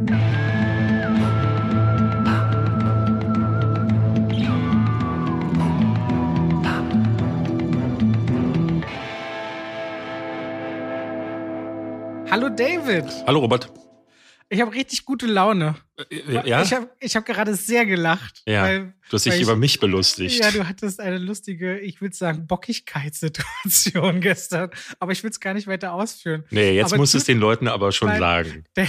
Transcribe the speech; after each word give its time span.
Hallo 0.00 0.08
David. 12.48 13.04
Hallo 13.26 13.40
Robert. 13.40 13.70
Ich 14.48 14.62
habe 14.62 14.72
richtig 14.72 15.04
gute 15.04 15.26
Laune. 15.26 15.74
Äh, 16.10 16.48
ja? 16.48 16.62
Ich 16.62 16.72
habe 16.72 16.90
ich 17.00 17.16
hab 17.16 17.26
gerade 17.26 17.54
sehr 17.54 17.86
gelacht. 17.86 18.42
Ja. 18.46 18.64
Weil, 18.64 18.94
du 19.08 19.14
hast 19.14 19.26
dich 19.26 19.40
über 19.40 19.52
ich, 19.52 19.58
mich 19.58 19.80
belustigt. 19.80 20.40
Ja, 20.42 20.50
du 20.50 20.66
hattest 20.66 21.00
eine 21.00 21.18
lustige, 21.18 21.78
ich 21.78 22.00
würde 22.00 22.14
sagen, 22.14 22.46
Bockigkeitssituation 22.46 24.20
gestern. 24.20 24.70
Aber 24.98 25.12
ich 25.12 25.22
will 25.22 25.30
es 25.30 25.40
gar 25.40 25.54
nicht 25.54 25.66
weiter 25.66 25.92
ausführen. 25.92 26.44
nee, 26.50 26.72
jetzt 26.72 26.92
Aber 26.92 26.98
musst 26.98 27.14
du 27.14 27.18
es 27.18 27.24
den 27.24 27.38
Leuten 27.38 27.68
aber 27.68 27.92
schon 27.92 28.16
sagen. 28.18 28.64
Der, 28.76 28.86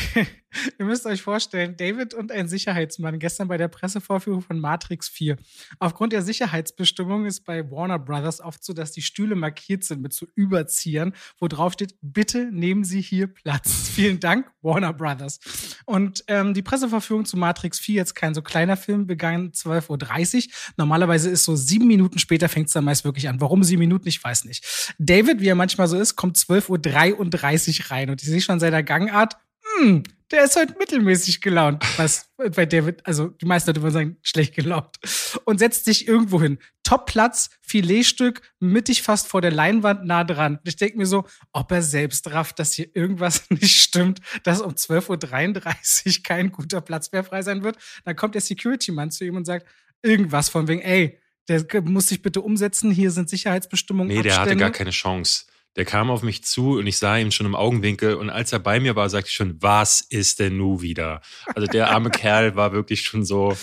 ihr 0.80 0.86
müsst 0.86 1.06
euch 1.06 1.22
vorstellen, 1.22 1.76
David 1.78 2.14
und 2.14 2.32
ein 2.32 2.48
Sicherheitsmann 2.48 3.20
gestern 3.20 3.48
bei 3.48 3.58
der 3.58 3.68
Pressevorführung 3.68 4.42
von 4.42 4.60
Matrix 4.60 5.08
4. 5.10 5.38
Aufgrund 5.80 6.14
der 6.14 6.22
Sicherheitsbestimmung 6.22 7.26
ist 7.26 7.46
bei 7.46 7.70
Warner 7.72 8.00
Brothers 8.00 8.42
oft 8.42 8.64
so, 8.64 8.74
dass 8.74 8.92
die 8.92 9.02
Stühle 9.02 9.36
markiert 9.36 9.84
sind 9.84 10.02
mit 10.02 10.14
so 10.14 10.28
Überziehern, 10.36 11.14
wo 11.40 11.48
drauf 11.48 11.74
steht, 11.74 11.96
bitte 12.02 12.50
nehmen 12.52 12.84
Sie 12.84 13.02
hier 13.02 13.28
Platz. 13.28 13.90
Vielen 13.96 14.20
Dank, 14.20 14.52
Warner 14.62 14.94
Brothers. 14.94 15.40
Und 15.86 16.24
ähm, 16.28 16.54
die 16.54 16.62
Pressevorführung 16.62 17.01
zu 17.02 17.38
Matrix 17.38 17.80
4, 17.80 17.96
jetzt 17.96 18.16
kein 18.16 18.34
so 18.34 18.42
kleiner 18.42 18.78
Film, 18.78 19.08
begann 19.08 19.52
12.30 19.52 20.36
Uhr. 20.36 20.54
Normalerweise 20.78 21.30
ist 21.30 21.44
so 21.44 21.56
sieben 21.56 21.88
Minuten 21.88 22.20
später 22.20 22.50
fängt 22.50 22.68
es 22.68 22.74
dann 22.74 22.86
meist 22.86 23.04
wirklich 23.04 23.28
an. 23.28 23.42
Warum 23.42 23.64
sieben 23.64 23.80
Minuten? 23.80 24.08
Ich 24.08 24.24
weiß 24.24 24.46
nicht. 24.46 24.94
David, 24.98 25.42
wie 25.42 25.48
er 25.48 25.56
manchmal 25.56 25.88
so 25.88 25.98
ist, 25.98 26.16
kommt 26.16 26.38
12.33 26.38 27.80
Uhr 27.80 27.92
rein 27.92 28.10
und 28.10 28.22
ich 28.22 28.28
sehe 28.30 28.42
schon 28.42 28.60
seiner 28.60 28.84
Gangart, 28.84 29.38
hm, 29.80 30.04
der 30.32 30.46
ist 30.46 30.56
heute 30.56 30.76
mittelmäßig 30.78 31.42
gelaunt. 31.42 31.84
Was 31.98 32.30
bei 32.38 32.66
David, 32.66 33.06
also 33.06 33.28
die 33.28 33.46
meisten 33.46 33.70
Leute 33.70 33.82
würden 33.82 33.94
sagen, 33.94 34.18
schlecht 34.22 34.56
gelaunt. 34.56 34.98
Und 35.46 35.60
setzt 35.60 35.86
sich 35.86 36.08
irgendwo 36.08 36.42
hin. 36.42 36.58
Top-Platz, 36.84 37.50
Filetstück, 37.62 38.42
mittig 38.60 39.02
fast 39.02 39.28
vor 39.28 39.42
der 39.42 39.52
Leinwand 39.52 40.06
nah 40.06 40.24
dran. 40.24 40.56
Und 40.56 40.68
ich 40.68 40.78
denke 40.78 40.98
mir 40.98 41.06
so, 41.06 41.26
ob 41.52 41.72
er 41.72 41.82
selbst 41.82 42.32
rafft, 42.32 42.60
dass 42.60 42.74
hier 42.74 42.96
irgendwas 42.96 43.44
nicht 43.50 43.82
stimmt, 43.82 44.22
dass 44.44 44.62
um 44.62 44.72
12.33 44.72 46.08
Uhr 46.08 46.24
kein 46.24 46.52
guter 46.52 46.82
Platz 46.82 47.12
mehr 47.12 47.24
frei 47.24 47.42
sein 47.42 47.64
wird. 47.64 47.78
Dann 48.06 48.16
kommt 48.16 48.36
der 48.36 48.42
Security-Mann 48.42 49.12
zu 49.12 49.26
ihm 49.26 49.36
und 49.36 49.46
sagt, 49.46 49.68
irgendwas 50.02 50.50
von 50.50 50.68
wegen, 50.68 50.82
ey, 50.82 51.20
der 51.48 51.82
muss 51.82 52.08
sich 52.08 52.22
bitte 52.22 52.42
umsetzen, 52.42 52.92
hier 52.92 53.12
sind 53.12 53.30
Sicherheitsbestimmungen. 53.30 54.16
Nee, 54.16 54.22
der 54.22 54.34
hatte 54.34 54.42
Abstände. 54.42 54.64
gar 54.64 54.72
keine 54.72 54.92
Chance. 54.92 55.46
Der 55.76 55.86
kam 55.86 56.10
auf 56.10 56.22
mich 56.22 56.44
zu 56.44 56.78
und 56.78 56.88
ich 56.88 56.98
sah 56.98 57.18
ihn 57.18 57.32
schon 57.32 57.46
im 57.46 57.56
Augenwinkel 57.56 58.16
und 58.16 58.30
als 58.30 58.52
er 58.52 58.60
bei 58.60 58.80
mir 58.80 58.96
war, 58.96 59.10
sagte 59.10 59.30
ich 59.30 59.36
schon, 59.36 59.56
was 59.62 60.02
ist 60.02 60.40
denn 60.40 60.58
nu 60.58 60.82
wieder? 60.82 61.22
Also 61.56 61.68
der 61.68 61.92
arme 61.92 62.10
Kerl 62.12 62.56
war 62.56 62.74
wirklich 62.74 63.02
schon 63.02 63.24
so, 63.24 63.56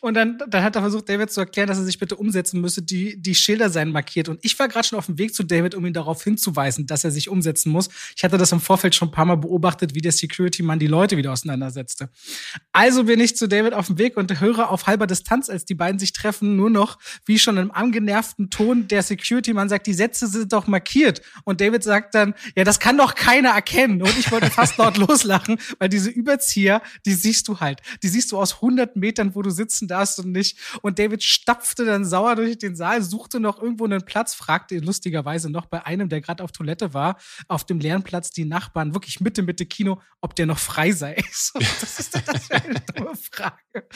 Und 0.00 0.14
dann, 0.14 0.38
dann 0.48 0.62
hat 0.62 0.76
er 0.76 0.82
versucht, 0.82 1.08
David 1.08 1.30
zu 1.30 1.40
erklären, 1.40 1.68
dass 1.68 1.78
er 1.78 1.84
sich 1.84 1.98
bitte 1.98 2.16
umsetzen 2.16 2.60
müsse. 2.60 2.82
Die, 2.82 3.20
die 3.20 3.34
Schilder 3.34 3.70
seien 3.70 3.90
markiert. 3.90 4.28
Und 4.28 4.38
ich 4.42 4.56
war 4.58 4.68
gerade 4.68 4.86
schon 4.86 4.98
auf 4.98 5.06
dem 5.06 5.18
Weg 5.18 5.34
zu 5.34 5.42
David, 5.42 5.74
um 5.74 5.84
ihn 5.84 5.92
darauf 5.92 6.22
hinzuweisen, 6.22 6.86
dass 6.86 7.04
er 7.04 7.10
sich 7.10 7.28
umsetzen 7.28 7.70
muss. 7.70 7.88
Ich 8.16 8.22
hatte 8.22 8.38
das 8.38 8.52
im 8.52 8.60
Vorfeld 8.60 8.94
schon 8.94 9.08
ein 9.08 9.12
paar 9.12 9.24
Mal 9.24 9.36
beobachtet, 9.36 9.94
wie 9.94 10.00
der 10.00 10.12
Security-Mann 10.12 10.78
die 10.78 10.86
Leute 10.86 11.16
wieder 11.16 11.32
auseinandersetzte. 11.32 12.10
Also 12.72 13.04
bin 13.04 13.20
ich 13.20 13.36
zu 13.36 13.48
David 13.48 13.74
auf 13.74 13.88
dem 13.88 13.98
Weg 13.98 14.16
und 14.16 14.40
höre 14.40 14.70
auf 14.70 14.86
halber 14.86 15.06
Distanz, 15.06 15.50
als 15.50 15.64
die 15.64 15.74
beiden 15.74 15.98
sich 15.98 16.12
treffen, 16.12 16.56
nur 16.56 16.70
noch, 16.70 16.98
wie 17.24 17.38
schon 17.38 17.56
im 17.56 17.70
angenervten 17.72 18.50
Ton, 18.50 18.88
der 18.88 19.02
Security-Mann 19.02 19.68
sagt, 19.68 19.86
die 19.86 19.94
Sätze 19.94 20.26
sind 20.28 20.52
doch 20.52 20.66
markiert. 20.66 21.22
Und 21.44 21.55
David 21.60 21.82
sagt 21.82 22.14
dann, 22.14 22.34
ja, 22.56 22.64
das 22.64 22.78
kann 22.80 22.98
doch 22.98 23.14
keiner 23.14 23.50
erkennen. 23.50 24.02
Und 24.02 24.18
ich 24.18 24.30
wollte 24.30 24.50
fast 24.50 24.76
laut 24.78 24.96
loslachen, 24.96 25.58
weil 25.78 25.88
diese 25.88 26.10
Überzieher, 26.10 26.82
die 27.04 27.14
siehst 27.14 27.48
du 27.48 27.60
halt. 27.60 27.80
Die 28.02 28.08
siehst 28.08 28.32
du 28.32 28.38
aus 28.38 28.56
100 28.56 28.96
Metern, 28.96 29.34
wo 29.34 29.42
du 29.42 29.50
sitzen 29.50 29.88
darfst 29.88 30.18
und 30.18 30.32
nicht. 30.32 30.58
Und 30.82 30.98
David 30.98 31.22
stapfte 31.22 31.84
dann 31.84 32.04
sauer 32.04 32.36
durch 32.36 32.58
den 32.58 32.76
Saal, 32.76 33.02
suchte 33.02 33.40
noch 33.40 33.60
irgendwo 33.60 33.84
einen 33.84 34.04
Platz, 34.04 34.34
fragte 34.34 34.78
lustigerweise 34.78 35.50
noch 35.50 35.66
bei 35.66 35.84
einem, 35.84 36.08
der 36.08 36.20
gerade 36.20 36.42
auf 36.42 36.52
Toilette 36.52 36.94
war, 36.94 37.16
auf 37.48 37.64
dem 37.64 37.80
leeren 37.80 38.02
Platz 38.02 38.30
die 38.30 38.44
Nachbarn, 38.44 38.94
wirklich 38.94 39.20
Mitte, 39.20 39.42
Mitte 39.42 39.66
Kino, 39.66 40.00
ob 40.20 40.34
der 40.34 40.46
noch 40.46 40.58
frei 40.58 40.92
sei. 40.92 41.16
So, 41.36 41.58
das 41.58 42.00
ist 42.00 42.14
das 42.14 42.50
wäre 42.50 42.64
eine 42.64 42.80
dumme 42.94 43.14
Frage. 43.14 43.86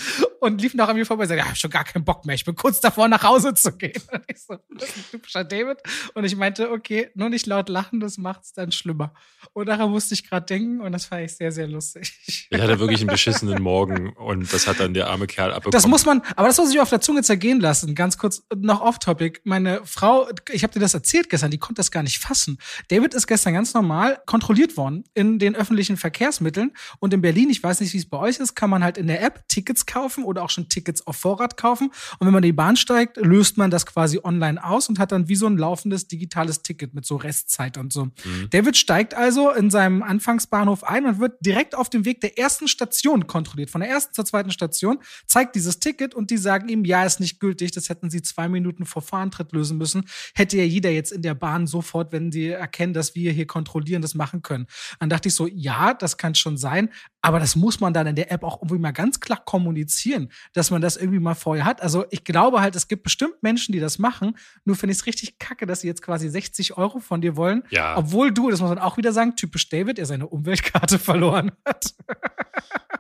Und 0.41 0.61
lief 0.61 0.75
noch 0.75 0.89
an 0.89 0.97
mir 0.97 1.07
vorbei 1.07 1.23
und 1.23 1.29
sagte, 1.29 1.39
ja, 1.39 1.45
ich 1.45 1.51
hab 1.51 1.57
schon 1.57 1.71
gar 1.71 1.85
keinen 1.85 2.05
Bock 2.05 2.25
mehr. 2.27 2.35
Ich 2.35 2.45
bin 2.45 2.55
kurz 2.55 2.81
davor, 2.81 3.09
nach 3.09 3.23
Hause 3.23 3.55
zu 3.55 3.73
gehen. 3.77 4.01
Und 4.13 4.23
ich 4.27 4.43
so, 4.43 4.57
das 4.71 4.89
ist 4.91 4.97
ein 4.97 5.05
typischer 5.11 5.45
David. 5.45 5.79
Und 6.15 6.25
ich 6.25 6.37
meinte, 6.37 6.71
okay, 6.71 7.11
nur 7.15 7.29
nicht 7.29 7.47
laut 7.51 7.69
lachen, 7.69 8.01
das 8.01 8.17
macht's 8.17 8.53
dann 8.53 8.73
schlimmer. 8.73 9.13
Und 9.53 9.67
daran 9.67 9.91
musste 9.91 10.15
ich 10.15 10.29
gerade 10.29 10.47
denken 10.47 10.81
und 10.81 10.93
das 10.93 11.05
fand 11.05 11.23
ich 11.23 11.37
sehr, 11.37 11.53
sehr 11.53 11.67
lustig. 11.67 12.49
ich 12.51 12.61
hatte 12.61 12.79
wirklich 12.79 13.01
einen 13.01 13.09
beschissenen 13.09 13.63
Morgen 13.63 14.13
und 14.15 14.53
das 14.53 14.67
hat 14.67 14.81
dann 14.81 14.95
der 14.95 15.09
arme 15.09 15.27
Kerl 15.27 15.51
abbekommen. 15.51 15.73
Das 15.73 15.87
muss 15.87 16.07
man, 16.07 16.23
aber 16.37 16.49
das 16.49 16.57
muss 16.57 16.73
ich 16.73 16.81
auf 16.81 16.89
der 16.89 17.01
Zunge 17.01 17.23
zergehen 17.23 17.61
lassen. 17.61 17.95
Ganz 17.95 18.17
kurz 18.17 18.47
noch 18.57 18.81
off-topic. 18.81 19.41
Meine 19.45 19.83
Frau, 19.85 20.29
ich 20.51 20.63
habe 20.63 20.73
dir 20.73 20.81
das 20.81 20.95
erzählt 20.95 21.29
gestern, 21.29 21.51
die 21.51 21.59
konnte 21.59 21.81
das 21.81 21.91
gar 21.91 22.03
nicht 22.03 22.19
fassen. 22.19 22.59
David 22.89 23.15
ist 23.15 23.27
gestern 23.27 23.55
ganz 23.55 23.75
normal 23.75 24.21
kontrolliert 24.27 24.77
worden 24.77 25.05
in 25.15 25.39
den 25.39 25.55
öffentlichen 25.55 25.97
Verkehrsmitteln. 25.97 26.73
Und 27.01 27.13
in 27.13 27.21
Berlin, 27.21 27.51
ich 27.51 27.63
weiß 27.63 27.81
nicht, 27.81 27.93
wie 27.93 27.99
es 27.99 28.09
bei 28.09 28.19
euch 28.19 28.39
ist, 28.39 28.55
kann 28.55 28.71
man 28.71 28.83
halt 28.85 28.97
in 28.97 29.07
der 29.07 29.23
App 29.23 29.49
Tickets 29.49 29.85
kaufen 29.87 30.25
oder 30.25 30.43
auch 30.43 30.51
schon 30.51 30.69
Tickets 30.69 31.07
auf 31.07 31.17
Vorrat 31.17 31.57
kaufen. 31.57 31.89
Und 32.19 32.27
wenn 32.27 32.33
man 32.33 32.43
in 32.43 32.49
die 32.49 32.53
Bahn 32.53 32.77
steigt, 32.77 33.17
löst 33.17 33.59
man 33.59 33.71
das 33.71 33.85
quasi 33.85 34.21
online 34.23 34.63
aus 34.63 34.89
und 34.89 34.99
hat 34.99 35.13
dann 35.13 35.29
wie 35.29 35.37
so 35.37 35.47
ein 35.47 35.57
laufendes 35.57 36.07
digitales 36.09 36.63
Ticket 36.63 36.95
mit 36.95 37.05
so 37.05 37.17
Restzeit 37.41 37.79
und 37.79 37.93
so. 37.93 38.09
David 38.51 38.77
steigt 38.77 39.15
also 39.15 39.51
in 39.51 39.71
seinem 39.71 40.03
Anfangsbahnhof 40.03 40.85
ein 40.85 41.07
und 41.07 41.21
wird 41.21 41.39
direkt 41.41 41.75
auf 41.75 41.89
dem 41.89 42.05
Weg 42.05 42.21
der 42.21 42.39
ersten 42.39 42.69
Station 42.69 43.27
kontrolliert. 43.27 43.71
Von 43.71 43.81
der 43.81 43.91
ersten 43.91 44.15
zur 44.15 44.25
zweiten 44.25 44.51
Station 44.51 44.99
zeigt 45.27 45.55
dieses 45.55 45.81
Ticket 45.81 46.15
und 46.15 46.31
die 46.31 46.37
sagen 46.37 46.69
ihm, 46.69 46.85
ja, 46.85 47.05
ist 47.05 47.21
nicht 47.21 47.41
gültig. 47.41 47.73
Das 47.73 47.89
hätten 47.89 48.11
sie 48.11 48.23
zwei 48.23 48.49
Minuten 48.49 48.85
vor 48.85 49.03
Fahrantritt 49.03 49.53
lösen 49.53 49.79
müssen. 49.79 50.05
Hätte 50.35 50.59
ja 50.59 50.65
jeder 50.65 50.91
jetzt 50.91 51.13
in 51.13 51.23
der 51.23 51.35
Bahn 51.35 51.67
sofort, 51.67 52.13
wenn 52.13 52.31
sie 52.31 52.49
erkennen, 52.49 52.93
dass 52.93 53.15
wir 53.15 53.33
hier 53.33 53.47
kontrollieren, 53.47 54.03
das 54.03 54.15
machen 54.15 54.43
können. 54.43 54.67
Dann 54.99 55.09
dachte 55.09 55.29
ich 55.29 55.35
so, 55.35 55.47
ja, 55.47 55.95
das 55.95 56.17
kann 56.17 56.35
schon 56.35 56.57
sein. 56.57 56.91
Aber 57.23 57.39
das 57.39 57.55
muss 57.55 57.81
man 57.81 57.93
dann 57.93 58.07
in 58.07 58.17
der 58.17 58.33
App 58.33 58.43
auch 58.43 58.63
irgendwie 58.63 58.79
mal 58.79 58.93
ganz 58.93 59.21
klar 59.21 59.43
kommunizieren, 59.45 60.31
dass 60.55 60.71
man 60.71 60.81
das 60.81 60.97
irgendwie 60.97 61.19
mal 61.19 61.35
vorher 61.35 61.65
hat. 61.65 61.83
Also 61.83 62.07
ich 62.11 62.25
glaube 62.25 62.61
halt, 62.61 62.77
es 62.77 62.89
gibt 62.89 63.03
bestimmt 63.03 63.43
Menschen, 63.43 63.73
die 63.73 63.81
das 63.81 63.99
machen. 63.99 64.37
Nur 64.65 64.77
finde 64.77 64.93
ich 64.93 65.01
es 65.01 65.07
richtig 65.07 65.39
kacke, 65.39 65.67
dass 65.67 65.83
sie 65.83 65.87
jetzt 65.87 66.03
quasi 66.03 66.29
60 66.29 66.79
Euro 66.79 66.99
von 66.99 67.21
dir 67.21 67.30
wollen. 67.37 67.63
Ja. 67.71 67.97
Obwohl 67.97 68.33
du, 68.33 68.51
das 68.51 68.61
muss 68.61 68.69
man 68.69 68.79
auch 68.79 68.97
wieder 68.97 69.13
sagen, 69.13 69.37
typisch 69.37 69.69
David, 69.69 69.99
er 69.99 70.07
seine 70.07 70.27
Umweltkarte 70.27 70.99
verloren 71.01 71.53
hat. 71.65 71.95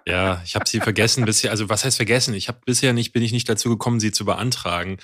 Ja, 0.07 0.43
ich 0.45 0.55
habe 0.55 0.69
sie 0.69 0.81
vergessen 0.81 1.25
bisher. 1.25 1.51
Also 1.51 1.69
was 1.69 1.85
heißt 1.85 1.97
vergessen? 1.97 2.35
Ich 2.35 2.49
habe 2.49 2.59
bisher 2.65 2.93
nicht, 2.93 3.13
bin 3.13 3.23
ich 3.23 3.33
nicht 3.33 3.49
dazu 3.49 3.69
gekommen, 3.69 4.01
sie 4.01 4.13
zu 4.13 4.25
beantragen. 4.25 4.99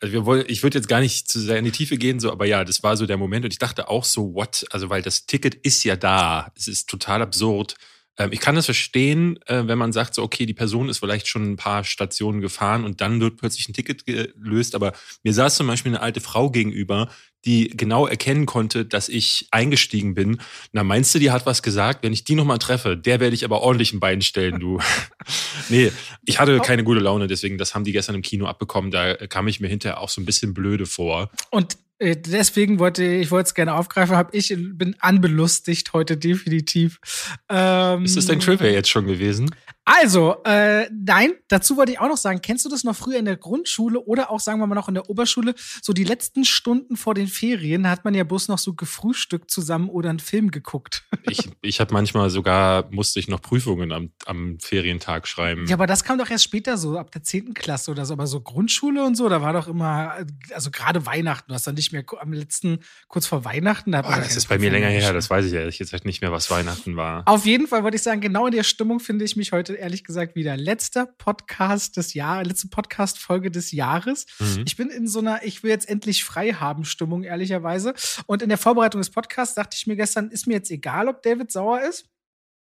Also 0.00 0.12
wir 0.12 0.26
wollen, 0.26 0.44
ich 0.48 0.62
würde 0.62 0.78
jetzt 0.78 0.88
gar 0.88 1.00
nicht 1.00 1.28
zu 1.28 1.40
sehr 1.40 1.58
in 1.58 1.64
die 1.64 1.70
Tiefe 1.70 1.96
gehen, 1.96 2.18
so, 2.18 2.32
aber 2.32 2.46
ja, 2.46 2.64
das 2.64 2.82
war 2.82 2.96
so 2.96 3.06
der 3.06 3.18
Moment 3.18 3.44
und 3.44 3.52
ich 3.52 3.58
dachte 3.58 3.88
auch 3.88 4.04
so, 4.04 4.34
what? 4.34 4.66
Also 4.70 4.90
weil 4.90 5.02
das 5.02 5.26
Ticket 5.26 5.54
ist 5.54 5.84
ja 5.84 5.96
da. 5.96 6.50
Es 6.56 6.66
ist 6.66 6.88
total 6.88 7.22
absurd. 7.22 7.76
Ähm, 8.18 8.30
ich 8.32 8.40
kann 8.40 8.56
das 8.56 8.66
verstehen, 8.66 9.38
äh, 9.46 9.66
wenn 9.66 9.78
man 9.78 9.92
sagt, 9.92 10.14
so, 10.14 10.22
okay, 10.22 10.44
die 10.44 10.54
Person 10.54 10.88
ist 10.88 10.98
vielleicht 10.98 11.28
schon 11.28 11.52
ein 11.52 11.56
paar 11.56 11.84
Stationen 11.84 12.40
gefahren 12.40 12.84
und 12.84 13.00
dann 13.00 13.20
wird 13.20 13.36
plötzlich 13.38 13.68
ein 13.68 13.74
Ticket 13.74 14.04
gelöst. 14.04 14.74
Aber 14.74 14.92
mir 15.22 15.32
saß 15.32 15.56
zum 15.56 15.66
Beispiel 15.68 15.92
eine 15.92 16.02
alte 16.02 16.20
Frau 16.20 16.50
gegenüber, 16.50 17.08
die 17.44 17.68
genau 17.68 18.06
erkennen 18.06 18.46
konnte, 18.46 18.84
dass 18.84 19.08
ich 19.08 19.46
eingestiegen 19.50 20.14
bin. 20.14 20.40
Na, 20.72 20.84
meinst 20.84 21.14
du, 21.14 21.18
die 21.18 21.30
hat 21.30 21.46
was 21.46 21.62
gesagt? 21.62 22.02
Wenn 22.02 22.12
ich 22.12 22.24
die 22.24 22.34
nochmal 22.34 22.58
treffe, 22.58 22.96
der 22.96 23.20
werde 23.20 23.34
ich 23.34 23.44
aber 23.44 23.62
ordentlich 23.62 23.92
ein 23.92 24.00
Bein 24.00 24.22
stellen, 24.22 24.58
du. 24.58 24.80
nee, 25.68 25.92
ich 26.24 26.40
hatte 26.40 26.58
keine 26.60 26.84
gute 26.84 27.00
Laune, 27.00 27.26
deswegen, 27.26 27.58
das 27.58 27.74
haben 27.74 27.84
die 27.84 27.92
gestern 27.92 28.16
im 28.16 28.22
Kino 28.22 28.46
abbekommen. 28.46 28.90
Da 28.90 29.14
kam 29.14 29.48
ich 29.48 29.60
mir 29.60 29.68
hinterher 29.68 30.00
auch 30.00 30.08
so 30.08 30.20
ein 30.20 30.24
bisschen 30.24 30.54
blöde 30.54 30.86
vor. 30.86 31.30
Und 31.50 31.78
äh, 31.98 32.16
deswegen 32.16 32.78
wollte 32.78 33.04
ich 33.04 33.30
wollte 33.30 33.48
es 33.48 33.54
gerne 33.54 33.74
aufgreifen, 33.74 34.16
habe 34.16 34.36
ich 34.36 34.54
bin 34.56 34.94
anbelustigt 35.00 35.92
heute 35.92 36.16
definitiv. 36.16 37.00
Ähm, 37.48 38.04
Ist 38.04 38.16
das 38.16 38.26
dein 38.26 38.40
Trivia 38.40 38.68
jetzt 38.68 38.88
schon 38.88 39.06
gewesen? 39.06 39.50
Also, 39.90 40.36
äh, 40.44 40.86
nein, 40.92 41.32
dazu 41.48 41.78
wollte 41.78 41.92
ich 41.92 41.98
auch 41.98 42.08
noch 42.08 42.18
sagen, 42.18 42.42
kennst 42.42 42.62
du 42.66 42.68
das 42.68 42.84
noch 42.84 42.94
früher 42.94 43.18
in 43.18 43.24
der 43.24 43.38
Grundschule 43.38 43.98
oder 43.98 44.30
auch, 44.30 44.38
sagen 44.38 44.60
wir 44.60 44.66
mal, 44.66 44.74
noch 44.74 44.88
in 44.88 44.94
der 44.94 45.08
Oberschule? 45.08 45.54
So 45.80 45.94
die 45.94 46.04
letzten 46.04 46.44
Stunden 46.44 46.98
vor 46.98 47.14
den 47.14 47.26
Ferien 47.26 47.88
hat 47.88 48.04
man 48.04 48.14
ja 48.14 48.24
bloß 48.24 48.48
noch 48.48 48.58
so 48.58 48.74
gefrühstückt 48.74 49.50
zusammen 49.50 49.88
oder 49.88 50.10
einen 50.10 50.20
Film 50.20 50.50
geguckt. 50.50 51.04
Ich, 51.30 51.50
ich 51.60 51.78
habe 51.78 51.92
manchmal 51.92 52.30
sogar, 52.30 52.90
musste 52.90 53.20
ich 53.20 53.28
noch 53.28 53.42
Prüfungen 53.42 53.92
am, 53.92 54.12
am 54.24 54.58
Ferientag 54.60 55.28
schreiben. 55.28 55.66
Ja, 55.66 55.74
aber 55.74 55.86
das 55.86 56.02
kam 56.02 56.16
doch 56.16 56.30
erst 56.30 56.44
später 56.44 56.78
so, 56.78 56.96
ab 56.96 57.10
der 57.10 57.22
10. 57.22 57.52
Klasse 57.52 57.90
oder 57.90 58.06
so. 58.06 58.14
Aber 58.14 58.26
so 58.26 58.40
Grundschule 58.40 59.04
und 59.04 59.14
so, 59.14 59.28
da 59.28 59.42
war 59.42 59.52
doch 59.52 59.68
immer, 59.68 60.24
also 60.54 60.70
gerade 60.70 61.04
Weihnachten, 61.04 61.48
du 61.48 61.54
hast 61.54 61.66
dann 61.66 61.74
nicht 61.74 61.92
mehr 61.92 62.02
am 62.18 62.32
letzten, 62.32 62.78
kurz 63.08 63.26
vor 63.26 63.44
Weihnachten. 63.44 63.92
Da 63.92 64.00
Oh, 64.00 64.10
das 64.16 64.36
ist 64.36 64.48
bei 64.48 64.58
mir 64.58 64.70
länger 64.70 64.88
her, 64.88 65.12
das 65.12 65.28
weiß 65.28 65.44
ich 65.44 65.52
ehrlich 65.52 65.76
gesagt 65.76 66.06
nicht 66.06 66.22
mehr, 66.22 66.32
was 66.32 66.50
Weihnachten 66.50 66.96
war. 66.96 67.24
Auf 67.26 67.44
jeden 67.44 67.66
Fall 67.66 67.82
wollte 67.82 67.96
ich 67.96 68.02
sagen, 68.02 68.22
genau 68.22 68.46
in 68.46 68.52
der 68.52 68.62
Stimmung 68.62 68.98
finde 68.98 69.26
ich 69.26 69.36
mich 69.36 69.52
heute 69.52 69.77
ehrlich 69.78 70.04
gesagt 70.04 70.34
wieder. 70.34 70.56
Letzter 70.56 71.06
Podcast 71.06 71.96
des 71.96 72.14
Jahres, 72.14 72.48
letzte 72.48 72.68
Podcast-Folge 72.68 73.50
des 73.50 73.72
Jahres. 73.72 74.26
Mhm. 74.38 74.64
Ich 74.66 74.76
bin 74.76 74.90
in 74.90 75.06
so 75.06 75.20
einer, 75.20 75.44
ich 75.44 75.62
will 75.62 75.70
jetzt 75.70 75.88
endlich 75.88 76.24
frei 76.24 76.52
haben 76.52 76.84
Stimmung, 76.84 77.24
ehrlicherweise. 77.24 77.94
Und 78.26 78.42
in 78.42 78.48
der 78.48 78.58
Vorbereitung 78.58 79.00
des 79.00 79.10
Podcasts 79.10 79.54
dachte 79.54 79.76
ich 79.78 79.86
mir 79.86 79.96
gestern, 79.96 80.30
ist 80.30 80.46
mir 80.46 80.54
jetzt 80.54 80.70
egal, 80.70 81.08
ob 81.08 81.22
David 81.22 81.50
sauer 81.50 81.80
ist. 81.82 82.06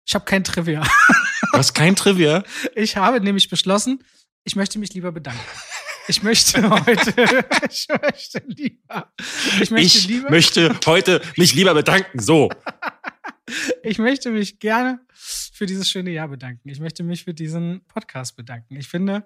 Ich 0.06 0.14
habe 0.14 0.25
kein 0.25 0.44
Trivia. 0.44 0.82
Was 1.52 1.75
kein 1.75 1.96
Trivia? 1.96 2.43
Ich 2.75 2.96
habe 2.96 3.20
nämlich 3.20 3.48
beschlossen, 3.48 4.02
ich 4.44 4.56
möchte 4.56 4.78
mich 4.78 4.94
lieber 4.94 5.12
bedanken. 5.12 5.40
Ich 6.08 6.22
möchte 6.22 6.69
heute, 6.69 7.44
ich 7.70 7.87
möchte 7.88 8.43
lieber, 8.46 9.12
ich 9.60 9.70
möchte 9.70 9.98
ich 9.98 10.08
lieber, 10.08 10.31
möchte 10.31 10.81
heute 10.87 11.22
mich 11.37 11.55
lieber 11.55 11.75
bedanken. 11.75 12.20
So. 12.20 12.48
Ich 13.82 13.98
möchte 13.98 14.31
mich 14.31 14.60
gerne 14.60 15.00
für 15.52 15.66
dieses 15.66 15.88
schöne 15.88 16.10
Jahr 16.10 16.28
bedanken. 16.28 16.69
Ich 16.69 16.80
möchte 16.80 17.02
mich 17.02 17.24
für 17.24 17.34
diesen 17.34 17.84
Podcast 17.86 18.36
bedanken. 18.36 18.76
Ich 18.76 18.88
finde, 18.88 19.24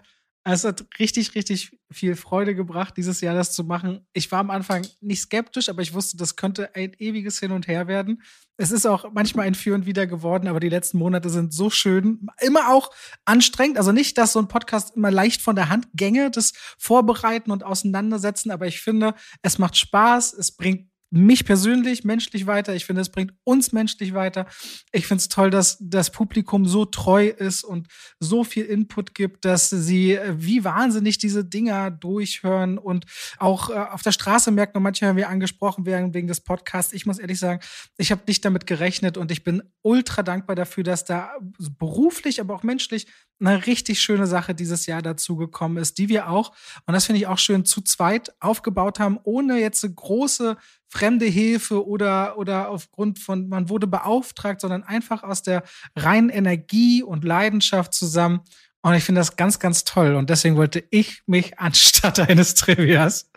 es 0.49 0.63
hat 0.63 0.87
richtig, 1.01 1.35
richtig 1.35 1.77
viel 1.91 2.15
Freude 2.15 2.55
gebracht, 2.55 2.97
dieses 2.97 3.21
Jahr 3.21 3.35
das 3.35 3.53
zu 3.53 3.65
machen. 3.65 4.07
Ich 4.13 4.31
war 4.31 4.39
am 4.39 4.51
Anfang 4.51 4.87
nicht 5.01 5.23
skeptisch, 5.23 5.69
aber 5.69 5.83
ich 5.83 5.93
wusste, 5.93 6.17
das 6.17 6.37
könnte 6.37 6.73
ein 6.77 6.93
ewiges 6.99 7.41
Hin 7.41 7.51
und 7.51 7.67
Her 7.67 7.89
werden. 7.89 8.23
Es 8.57 8.71
ist 8.71 8.87
auch 8.87 9.11
manchmal 9.13 9.49
entführend 9.49 9.87
wieder 9.87 10.07
geworden, 10.07 10.47
aber 10.47 10.61
die 10.61 10.69
letzten 10.69 10.99
Monate 10.99 11.31
sind 11.31 11.53
so 11.53 11.69
schön. 11.69 12.29
Immer 12.41 12.73
auch 12.73 12.91
anstrengend. 13.25 13.77
Also 13.77 13.91
nicht, 13.91 14.19
dass 14.19 14.35
so 14.35 14.39
ein 14.39 14.47
Podcast 14.47 14.95
immer 14.95 15.11
leicht 15.11 15.43
von 15.43 15.57
der 15.57 15.69
Hand 15.69 15.89
gänge, 15.95 16.31
das 16.31 16.53
Vorbereiten 16.79 17.51
und 17.51 17.65
Auseinandersetzen, 17.65 18.53
aber 18.53 18.69
ich 18.69 18.81
finde, 18.81 19.15
es 19.43 19.59
macht 19.59 19.77
Spaß, 19.77 20.33
es 20.35 20.53
bringt 20.53 20.89
mich 21.11 21.45
persönlich 21.45 22.05
menschlich 22.05 22.47
weiter. 22.47 22.75
Ich 22.75 22.85
finde, 22.85 23.01
es 23.01 23.11
bringt 23.11 23.33
uns 23.45 23.73
menschlich 23.73 24.13
weiter. 24.13 24.47
Ich 24.93 25.07
finde 25.07 25.21
es 25.21 25.29
toll, 25.29 25.51
dass 25.51 25.79
das 25.81 26.11
Publikum 26.11 26.67
so 26.67 26.85
treu 26.85 27.29
ist 27.29 27.63
und 27.63 27.87
so 28.19 28.43
viel 28.43 28.65
Input 28.65 29.15
gibt, 29.15 29.45
dass 29.45 29.71
sie 29.71 30.15
äh, 30.15 30.35
wie 30.37 30.65
wahnsinnig 30.65 31.19
diese 31.19 31.45
Dinger 31.45 31.91
durchhören 31.91 32.79
und 32.79 33.07
auch 33.39 33.71
äh, 33.71 33.75
auf 33.75 34.03
der 34.03 34.13
Straße 34.13 34.51
merkt 34.51 34.75
man, 34.75 34.83
manchmal 34.83 35.17
wir 35.17 35.29
angesprochen 35.29 35.87
werden 35.87 36.13
wegen 36.13 36.27
des 36.27 36.41
Podcasts. 36.41 36.93
Ich 36.93 37.07
muss 37.07 37.19
ehrlich 37.19 37.39
sagen, 37.39 37.61
ich 37.99 38.11
habe 38.11 38.23
nicht 38.27 38.45
damit 38.45 38.67
gerechnet 38.67 39.17
und 39.17 39.31
ich 39.31 39.45
bin 39.45 39.63
ultra 39.83 40.23
dankbar 40.23 40.57
dafür, 40.57 40.83
dass 40.83 41.05
da 41.05 41.31
beruflich, 41.79 42.41
aber 42.41 42.55
auch 42.55 42.63
menschlich 42.65 43.07
eine 43.39 43.67
richtig 43.67 44.01
schöne 44.01 44.27
Sache 44.27 44.55
dieses 44.55 44.87
Jahr 44.87 45.03
dazu 45.03 45.37
gekommen 45.37 45.77
ist, 45.77 45.99
die 45.99 46.09
wir 46.09 46.29
auch, 46.29 46.53
und 46.87 46.95
das 46.95 47.05
finde 47.05 47.21
ich 47.21 47.27
auch 47.27 47.39
schön, 47.39 47.65
zu 47.65 47.83
zweit 47.83 48.35
aufgebaut 48.41 48.99
haben, 48.99 49.19
ohne 49.23 49.61
jetzt 49.61 49.85
eine 49.85 49.95
große 49.95 50.57
fremde 50.89 51.27
Hilfe 51.27 51.87
oder, 51.87 52.39
oder 52.39 52.71
aufgrund 52.71 53.19
von, 53.19 53.49
man 53.49 53.69
wurde 53.69 53.87
beauftragt, 53.87 54.61
sondern 54.61 54.83
einfach 54.83 55.23
aus 55.23 55.43
der 55.43 55.63
reinen 55.95 56.31
Energie 56.31 57.03
und 57.03 57.25
Leidenschaft 57.25 57.95
zusammen. 57.95 58.41
Und 58.83 58.95
ich 58.95 59.05
finde 59.05 59.21
das 59.21 59.37
ganz, 59.37 59.59
ganz 59.59 59.85
toll. 59.85 60.15
Und 60.15 60.31
deswegen 60.31 60.57
wollte 60.57 60.85
ich 60.91 61.23
mich 61.27 61.59
anstatt 61.59 62.21
eines 62.21 62.55
Trivias 62.55 63.31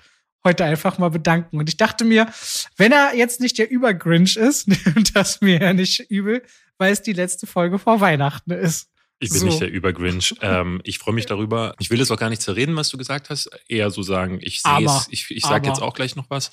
heute 0.44 0.64
einfach 0.64 0.98
mal 0.98 1.10
bedanken. 1.10 1.58
Und 1.58 1.68
ich 1.70 1.78
dachte 1.78 2.06
mir, 2.06 2.32
wenn 2.78 2.92
er 2.92 3.16
jetzt 3.16 3.42
nicht 3.42 3.58
der 3.58 3.70
Übergrinch 3.70 4.38
ist, 4.38 4.70
das 5.14 5.42
mir 5.42 5.60
ja 5.60 5.74
nicht 5.74 6.00
übel, 6.10 6.44
weil 6.78 6.94
es 6.94 7.02
die 7.02 7.14
letzte 7.14 7.48
Folge 7.48 7.80
vor 7.80 8.00
Weihnachten 8.00 8.52
ist. 8.52 8.90
Ich 9.22 9.32
bin 9.32 9.40
so. 9.40 9.46
nicht 9.48 9.60
der 9.60 9.70
Übergrinch. 9.70 10.36
Ähm, 10.42 10.80
ich 10.86 10.98
freue 10.98 11.14
mich 11.14 11.26
darüber. 11.26 11.76
Ich 11.80 11.90
will 11.90 12.00
es 12.00 12.10
auch 12.10 12.18
gar 12.18 12.30
nicht 12.30 12.42
zerreden, 12.42 12.76
was 12.78 12.88
du 12.88 12.98
gesagt 12.98 13.30
hast. 13.30 13.50
Eher 13.68 13.92
so 13.92 14.02
sagen, 14.02 14.40
ich 14.42 14.62
sehe 14.62 14.86
es. 14.86 15.08
Ich, 15.10 15.30
ich 15.30 15.44
sage 15.44 15.68
jetzt 15.68 15.82
auch 15.82 15.94
gleich 15.94 16.16
noch 16.16 16.30
was. 16.30 16.52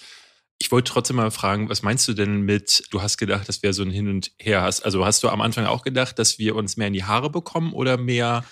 Ich 0.59 0.73
wollte 0.73 0.91
trotzdem 0.91 1.17
mal 1.17 1.31
fragen, 1.31 1.69
was 1.69 1.83
meinst 1.83 2.09
du 2.09 2.15
denn 2.15 2.41
mit, 2.41 2.85
du 2.91 3.03
hast 3.03 3.19
gedacht, 3.19 3.49
dass 3.49 3.63
wir 3.63 3.73
so 3.75 3.83
ein 3.83 3.91
Hin 3.91 4.09
und 4.09 4.33
Her 4.39 4.63
hast? 4.63 4.85
Also 4.85 5.05
hast 5.05 5.23
du 5.23 5.29
am 5.29 5.43
Anfang 5.43 5.67
auch 5.67 5.83
gedacht, 5.83 6.19
dass 6.19 6.39
wir 6.39 6.57
uns 6.57 6.77
mehr 6.77 6.87
in 6.87 6.95
die 6.95 7.05
Haare 7.05 7.31
bekommen 7.31 7.73
oder 7.73 7.99
mehr 7.99 8.45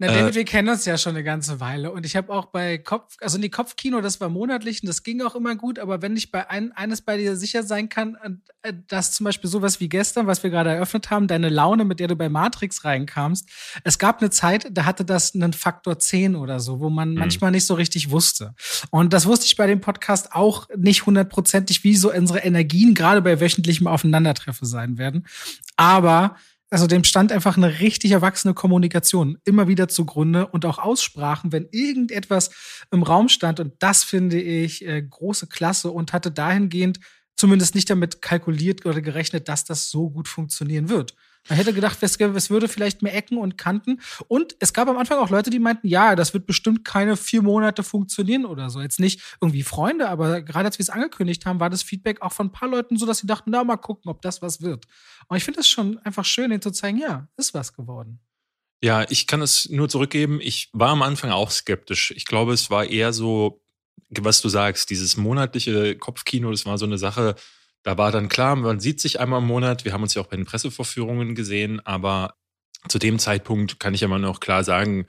na, 0.00 0.06
David, 0.06 0.32
äh, 0.32 0.34
wir 0.36 0.44
kennen 0.44 0.68
uns 0.68 0.84
ja 0.84 0.96
schon 0.96 1.14
eine 1.14 1.24
ganze 1.24 1.58
Weile. 1.58 1.90
Und 1.90 2.06
ich 2.06 2.14
habe 2.14 2.32
auch 2.32 2.46
bei 2.46 2.78
Kopf, 2.78 3.16
also 3.20 3.36
in 3.36 3.42
die 3.42 3.50
Kopfkino, 3.50 4.00
das 4.00 4.20
war 4.20 4.28
monatlich 4.28 4.80
und 4.82 4.86
das 4.86 5.02
ging 5.02 5.20
auch 5.22 5.34
immer 5.34 5.56
gut. 5.56 5.80
Aber 5.80 6.02
wenn 6.02 6.16
ich 6.16 6.30
bei 6.30 6.48
ein, 6.48 6.70
eines 6.72 7.02
bei 7.02 7.16
dir 7.16 7.34
sicher 7.34 7.64
sein 7.64 7.88
kann, 7.88 8.16
äh, 8.62 8.72
dass 8.86 9.10
zum 9.10 9.24
Beispiel 9.24 9.50
sowas 9.50 9.80
wie 9.80 9.88
gestern, 9.88 10.28
was 10.28 10.44
wir 10.44 10.50
gerade 10.50 10.70
eröffnet 10.70 11.10
haben, 11.10 11.26
deine 11.26 11.48
Laune, 11.48 11.84
mit 11.84 11.98
der 11.98 12.06
du 12.06 12.14
bei 12.14 12.28
Matrix 12.28 12.84
reinkamst, 12.84 13.48
es 13.82 13.98
gab 13.98 14.20
eine 14.20 14.30
Zeit, 14.30 14.68
da 14.70 14.84
hatte 14.84 15.04
das 15.04 15.34
einen 15.34 15.52
Faktor 15.52 15.98
10 15.98 16.36
oder 16.36 16.60
so, 16.60 16.78
wo 16.78 16.90
man 16.90 17.10
mhm. 17.10 17.18
manchmal 17.18 17.50
nicht 17.50 17.66
so 17.66 17.74
richtig 17.74 18.10
wusste. 18.10 18.54
Und 18.90 19.12
das 19.12 19.26
wusste 19.26 19.46
ich 19.46 19.56
bei 19.56 19.66
dem 19.66 19.80
Podcast 19.80 20.32
auch 20.32 20.68
nicht 20.76 21.06
hundertprozentig, 21.06 21.82
wie 21.82 21.96
so 21.96 22.12
unsere 22.12 22.38
Energien 22.38 22.94
gerade 22.94 23.20
bei 23.20 23.40
wöchentlichem 23.40 23.88
Aufeinandertreffen 23.88 24.66
sein 24.66 24.96
werden. 24.96 25.26
Aber 25.76 26.36
also 26.70 26.86
dem 26.86 27.04
stand 27.04 27.32
einfach 27.32 27.56
eine 27.56 27.80
richtig 27.80 28.10
erwachsene 28.10 28.52
Kommunikation 28.52 29.38
immer 29.44 29.68
wieder 29.68 29.88
zugrunde 29.88 30.46
und 30.46 30.66
auch 30.66 30.78
Aussprachen, 30.78 31.50
wenn 31.52 31.68
irgendetwas 31.70 32.50
im 32.90 33.02
Raum 33.02 33.28
stand. 33.28 33.58
Und 33.58 33.74
das 33.78 34.04
finde 34.04 34.40
ich 34.40 34.86
äh, 34.86 35.02
große 35.02 35.46
Klasse 35.46 35.90
und 35.90 36.12
hatte 36.12 36.30
dahingehend 36.30 37.00
zumindest 37.36 37.74
nicht 37.74 37.88
damit 37.88 38.20
kalkuliert 38.20 38.84
oder 38.84 39.00
gerechnet, 39.00 39.48
dass 39.48 39.64
das 39.64 39.90
so 39.90 40.10
gut 40.10 40.28
funktionieren 40.28 40.88
wird. 40.88 41.14
Man 41.48 41.56
hätte 41.56 41.72
gedacht, 41.72 41.98
es, 42.02 42.16
es 42.16 42.50
würde 42.50 42.68
vielleicht 42.68 43.02
mehr 43.02 43.14
Ecken 43.14 43.38
und 43.38 43.56
Kanten. 43.56 44.00
Und 44.28 44.56
es 44.58 44.72
gab 44.72 44.88
am 44.88 44.98
Anfang 44.98 45.18
auch 45.18 45.30
Leute, 45.30 45.50
die 45.50 45.58
meinten, 45.58 45.88
ja, 45.88 46.14
das 46.14 46.34
wird 46.34 46.46
bestimmt 46.46 46.84
keine 46.84 47.16
vier 47.16 47.42
Monate 47.42 47.82
funktionieren 47.82 48.44
oder 48.44 48.70
so. 48.70 48.80
Jetzt 48.80 49.00
nicht 49.00 49.20
irgendwie 49.40 49.62
Freunde, 49.62 50.08
aber 50.08 50.42
gerade 50.42 50.66
als 50.66 50.78
wir 50.78 50.82
es 50.82 50.90
angekündigt 50.90 51.46
haben, 51.46 51.60
war 51.60 51.70
das 51.70 51.82
Feedback 51.82 52.22
auch 52.22 52.32
von 52.32 52.46
ein 52.46 52.52
paar 52.52 52.68
Leuten 52.68 52.96
so, 52.96 53.06
dass 53.06 53.18
sie 53.18 53.26
dachten, 53.26 53.50
na, 53.50 53.64
mal 53.64 53.76
gucken, 53.76 54.10
ob 54.10 54.20
das 54.22 54.42
was 54.42 54.60
wird. 54.60 54.86
Und 55.28 55.36
ich 55.36 55.44
finde 55.44 55.60
es 55.60 55.68
schon 55.68 55.98
einfach 55.98 56.24
schön, 56.24 56.50
ihnen 56.50 56.62
zu 56.62 56.70
zeigen, 56.70 56.98
ja, 56.98 57.28
ist 57.36 57.54
was 57.54 57.72
geworden. 57.72 58.20
Ja, 58.82 59.04
ich 59.08 59.26
kann 59.26 59.42
es 59.42 59.68
nur 59.70 59.88
zurückgeben. 59.88 60.40
Ich 60.40 60.70
war 60.72 60.90
am 60.90 61.02
Anfang 61.02 61.30
auch 61.30 61.50
skeptisch. 61.50 62.12
Ich 62.12 62.26
glaube, 62.26 62.52
es 62.52 62.70
war 62.70 62.84
eher 62.84 63.12
so, 63.12 63.60
was 64.10 64.40
du 64.40 64.48
sagst, 64.48 64.90
dieses 64.90 65.16
monatliche 65.16 65.96
Kopfkino, 65.96 66.50
das 66.50 66.64
war 66.64 66.78
so 66.78 66.86
eine 66.86 66.98
Sache, 66.98 67.34
da 67.82 67.96
war 67.96 68.12
dann 68.12 68.28
klar, 68.28 68.56
man 68.56 68.80
sieht 68.80 69.00
sich 69.00 69.20
einmal 69.20 69.40
im 69.40 69.46
Monat. 69.46 69.84
Wir 69.84 69.92
haben 69.92 70.02
uns 70.02 70.14
ja 70.14 70.22
auch 70.22 70.26
bei 70.26 70.36
den 70.36 70.46
Pressevorführungen 70.46 71.34
gesehen, 71.34 71.80
aber 71.84 72.34
zu 72.88 72.98
dem 72.98 73.18
Zeitpunkt 73.18 73.80
kann 73.80 73.94
ich 73.94 74.02
immer 74.02 74.18
noch 74.18 74.40
klar 74.40 74.64
sagen, 74.64 75.06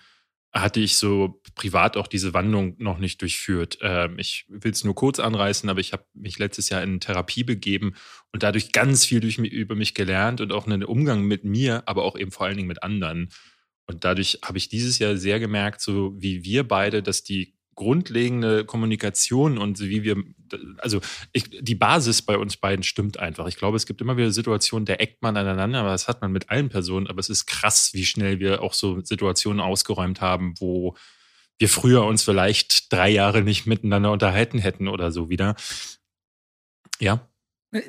hatte 0.51 0.79
ich 0.79 0.97
so 0.97 1.41
privat 1.53 1.95
auch 1.95 2.07
diese 2.07 2.33
Wandlung 2.33 2.75
noch 2.79 2.97
nicht 2.97 3.21
durchführt. 3.21 3.77
Ähm, 3.81 4.17
ich 4.17 4.45
will 4.47 4.71
es 4.71 4.83
nur 4.83 4.95
kurz 4.95 5.19
anreißen, 5.19 5.69
aber 5.69 5.79
ich 5.79 5.93
habe 5.93 6.05
mich 6.13 6.39
letztes 6.39 6.69
Jahr 6.69 6.81
in 6.81 6.99
Therapie 6.99 7.43
begeben 7.43 7.93
und 8.31 8.41
dadurch 8.41 8.71
ganz 8.71 9.05
viel 9.05 9.19
durch, 9.19 9.37
über 9.37 9.75
mich 9.75 9.93
gelernt 9.93 10.41
und 10.41 10.51
auch 10.51 10.65
einen 10.65 10.83
Umgang 10.83 11.23
mit 11.23 11.43
mir, 11.43 11.83
aber 11.85 12.03
auch 12.03 12.17
eben 12.17 12.31
vor 12.31 12.47
allen 12.47 12.57
Dingen 12.57 12.67
mit 12.67 12.81
anderen. 12.81 13.29
Und 13.85 14.05
dadurch 14.05 14.39
habe 14.43 14.57
ich 14.57 14.69
dieses 14.69 14.97
Jahr 14.99 15.17
sehr 15.17 15.39
gemerkt, 15.39 15.81
so 15.81 16.13
wie 16.17 16.43
wir 16.43 16.67
beide, 16.67 17.03
dass 17.03 17.23
die 17.23 17.55
grundlegende 17.79 18.65
Kommunikation 18.65 19.57
und 19.57 19.79
wie 19.79 20.03
wir, 20.03 20.17
also 20.79 20.99
ich, 21.31 21.45
die 21.61 21.75
Basis 21.75 22.21
bei 22.21 22.37
uns 22.37 22.57
beiden 22.57 22.83
stimmt 22.83 23.17
einfach. 23.17 23.47
Ich 23.47 23.55
glaube, 23.55 23.77
es 23.77 23.85
gibt 23.85 24.01
immer 24.01 24.17
wieder 24.17 24.31
Situationen, 24.31 24.85
da 24.85 24.95
eckt 24.95 25.21
man 25.21 25.37
aneinander, 25.37 25.79
aber 25.79 25.91
das 25.91 26.09
hat 26.09 26.21
man 26.21 26.33
mit 26.33 26.49
allen 26.49 26.67
Personen. 26.67 27.07
Aber 27.07 27.21
es 27.21 27.29
ist 27.29 27.45
krass, 27.45 27.91
wie 27.93 28.05
schnell 28.05 28.41
wir 28.41 28.61
auch 28.61 28.73
so 28.73 28.99
Situationen 29.01 29.61
ausgeräumt 29.61 30.19
haben, 30.19 30.55
wo 30.59 30.95
wir 31.57 31.69
früher 31.69 32.03
uns 32.03 32.21
vielleicht 32.21 32.91
drei 32.91 33.09
Jahre 33.09 33.43
nicht 33.43 33.65
miteinander 33.65 34.11
unterhalten 34.11 34.59
hätten 34.59 34.89
oder 34.89 35.13
so 35.13 35.29
wieder. 35.29 35.55
Ja. 36.99 37.29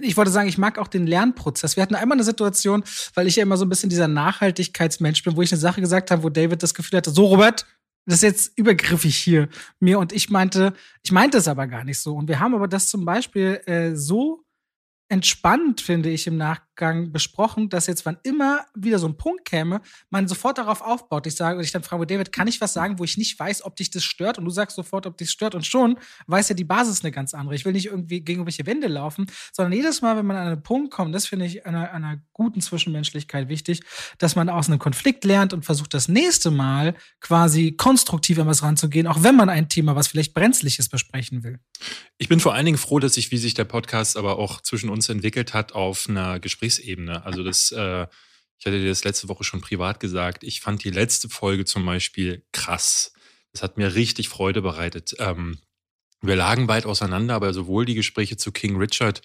Ich 0.03 0.17
wollte 0.17 0.31
sagen, 0.31 0.49
ich 0.49 0.59
mag 0.59 0.79
auch 0.79 0.89
den 0.89 1.09
Lernprozess. 1.09 1.75
Wir 1.75 1.83
hatten 1.83 1.97
einmal 1.97 2.17
eine 2.17 2.25
Situation, 2.25 2.85
weil 3.15 3.27
ich 3.27 3.37
ja 3.37 3.43
immer 3.43 3.57
so 3.57 3.65
ein 3.65 3.69
bisschen 3.69 3.91
dieser 3.91 4.07
Nachhaltigkeitsmensch 4.07 5.25
bin, 5.25 5.35
wo 5.35 5.43
ich 5.43 5.51
eine 5.51 5.61
Sache 5.61 5.81
gesagt 5.81 6.13
habe, 6.13 6.23
wo 6.23 6.29
David 6.29 6.63
das 6.63 6.75
Gefühl 6.75 6.99
hatte, 6.99 7.11
so 7.11 7.27
Robert, 7.27 7.67
das 8.11 8.19
ist 8.19 8.23
jetzt 8.23 8.59
übergriffig 8.59 9.17
hier 9.17 9.49
mir 9.79 9.99
und 9.99 10.13
ich 10.13 10.31
meinte, 10.31 10.75
ich 11.03 11.13
meinte 11.13 11.39
es 11.39 11.49
aber 11.49 11.67
gar 11.67 11.85
nicht 11.85 11.99
so. 11.99 12.17
Und 12.17 12.29
wir 12.29 12.41
haben 12.41 12.55
aber 12.55 12.69
das 12.69 12.89
zum 12.89 13.05
Beispiel 13.05 13.61
äh, 13.67 13.95
so 13.95 14.45
entspannt, 15.09 15.81
finde 15.81 16.11
ich, 16.11 16.27
im 16.27 16.37
Nachgang 16.81 17.13
besprochen, 17.13 17.69
dass 17.69 17.87
jetzt, 17.87 18.07
wann 18.07 18.17
immer 18.23 18.65
wieder 18.75 18.99
so 18.99 19.07
ein 19.07 19.17
Punkt 19.17 19.45
käme, 19.45 19.81
man 20.09 20.27
sofort 20.27 20.59
darauf 20.59 20.81
aufbaut. 20.81 21.27
Ich 21.27 21.35
sage, 21.35 21.59
und 21.59 21.65
ich 21.65 21.73
dann 21.73 21.83
frage, 21.83 22.07
David, 22.07 22.33
kann 22.33 22.49
ich 22.49 22.61
was 22.61 22.73
sagen, 22.73 22.99
wo 22.99 23.05
ich 23.05 23.19
nicht 23.19 23.39
weiß, 23.39 23.65
ob 23.65 23.77
dich 23.77 23.91
das 23.91 24.03
stört? 24.03 24.39
Und 24.39 24.47
du 24.47 24.51
sagst 24.51 24.77
sofort, 24.77 25.07
ob 25.07 25.17
dich 25.19 25.31
stört. 25.31 25.55
Und 25.55 25.67
schon 25.67 25.99
weiß 26.27 26.49
ja 26.49 26.55
die 26.55 26.65
Basis 26.65 27.03
eine 27.03 27.13
ganz 27.13 27.35
andere. 27.35 27.55
Ich 27.55 27.65
will 27.65 27.73
nicht 27.73 27.87
irgendwie 27.87 28.21
gegen 28.21 28.41
irgendwelche 28.41 28.67
Wände 28.67 28.89
laufen, 28.89 29.27
sondern 29.53 29.73
jedes 29.73 30.01
Mal, 30.01 30.17
wenn 30.17 30.27
man 30.27 30.37
an 30.37 30.47
einen 30.47 30.63
Punkt 30.63 30.91
kommt, 30.91 31.15
das 31.15 31.27
finde 31.27 31.45
ich 31.45 31.67
einer, 31.67 31.93
einer 31.93 32.19
guten 32.33 32.61
Zwischenmenschlichkeit 32.61 33.49
wichtig, 33.49 33.83
dass 34.19 34.35
man 34.35 34.49
aus 34.49 34.69
einem 34.69 34.79
Konflikt 34.79 35.25
lernt 35.25 35.53
und 35.53 35.65
versucht, 35.65 35.93
das 35.93 36.09
nächste 36.09 36.51
Mal 36.51 36.95
quasi 37.21 37.73
konstruktiv 37.73 38.39
an 38.39 38.47
was 38.47 38.63
ranzugehen, 38.63 39.07
auch 39.07 39.23
wenn 39.23 39.37
man 39.37 39.51
ein 39.51 39.69
Thema, 39.69 39.95
was 39.97 40.09
vielleicht 40.09 40.33
brenzliches 40.33 40.89
besprechen 40.89 41.45
will. 41.45 41.59
Ich 42.17 42.29
bin 42.29 42.41
vor 42.41 42.55
allen 42.55 42.65
Dingen 42.65 42.79
froh, 42.79 42.99
dass 42.99 43.15
sich, 43.15 43.31
wie 43.31 43.37
sich 43.37 43.55
der 43.55 43.65
Podcast 43.65 44.17
aber 44.17 44.39
auch 44.39 44.61
zwischen 44.61 44.89
uns 44.89 45.09
entwickelt 45.09 45.53
hat 45.53 45.73
auf 45.73 46.09
einer 46.09 46.41
Gesprächsebene. 46.71 47.25
Also 47.25 47.43
das, 47.43 47.73
äh, 47.73 48.07
ich 48.59 48.67
hatte 48.67 48.81
dir 48.81 48.89
das 48.89 49.05
letzte 49.05 49.29
Woche 49.29 49.45
schon 49.45 49.61
privat 49.61 50.01
gesagt. 50.01 50.45
Ich 50.45 50.61
fand 50.61 50.85
die 50.85 50.91
letzte 50.91 51.29
Folge 51.29 51.65
zum 51.65 51.85
Beispiel 51.85 52.45
krass. 52.53 53.13
Das 53.53 53.63
hat 53.63 53.79
mir 53.79 53.95
richtig 53.95 54.29
Freude 54.29 54.63
bereitet. 54.63 55.15
Ähm, 55.19 55.59
wir 56.23 56.37
lagen 56.37 56.69
weit 56.69 56.87
auseinander, 56.87 57.35
aber 57.35 57.53
sowohl 57.55 57.87
die 57.87 57.95
Gespräche 57.95 58.37
zu 58.37 58.53
King 58.53 58.77
Richard 58.77 59.23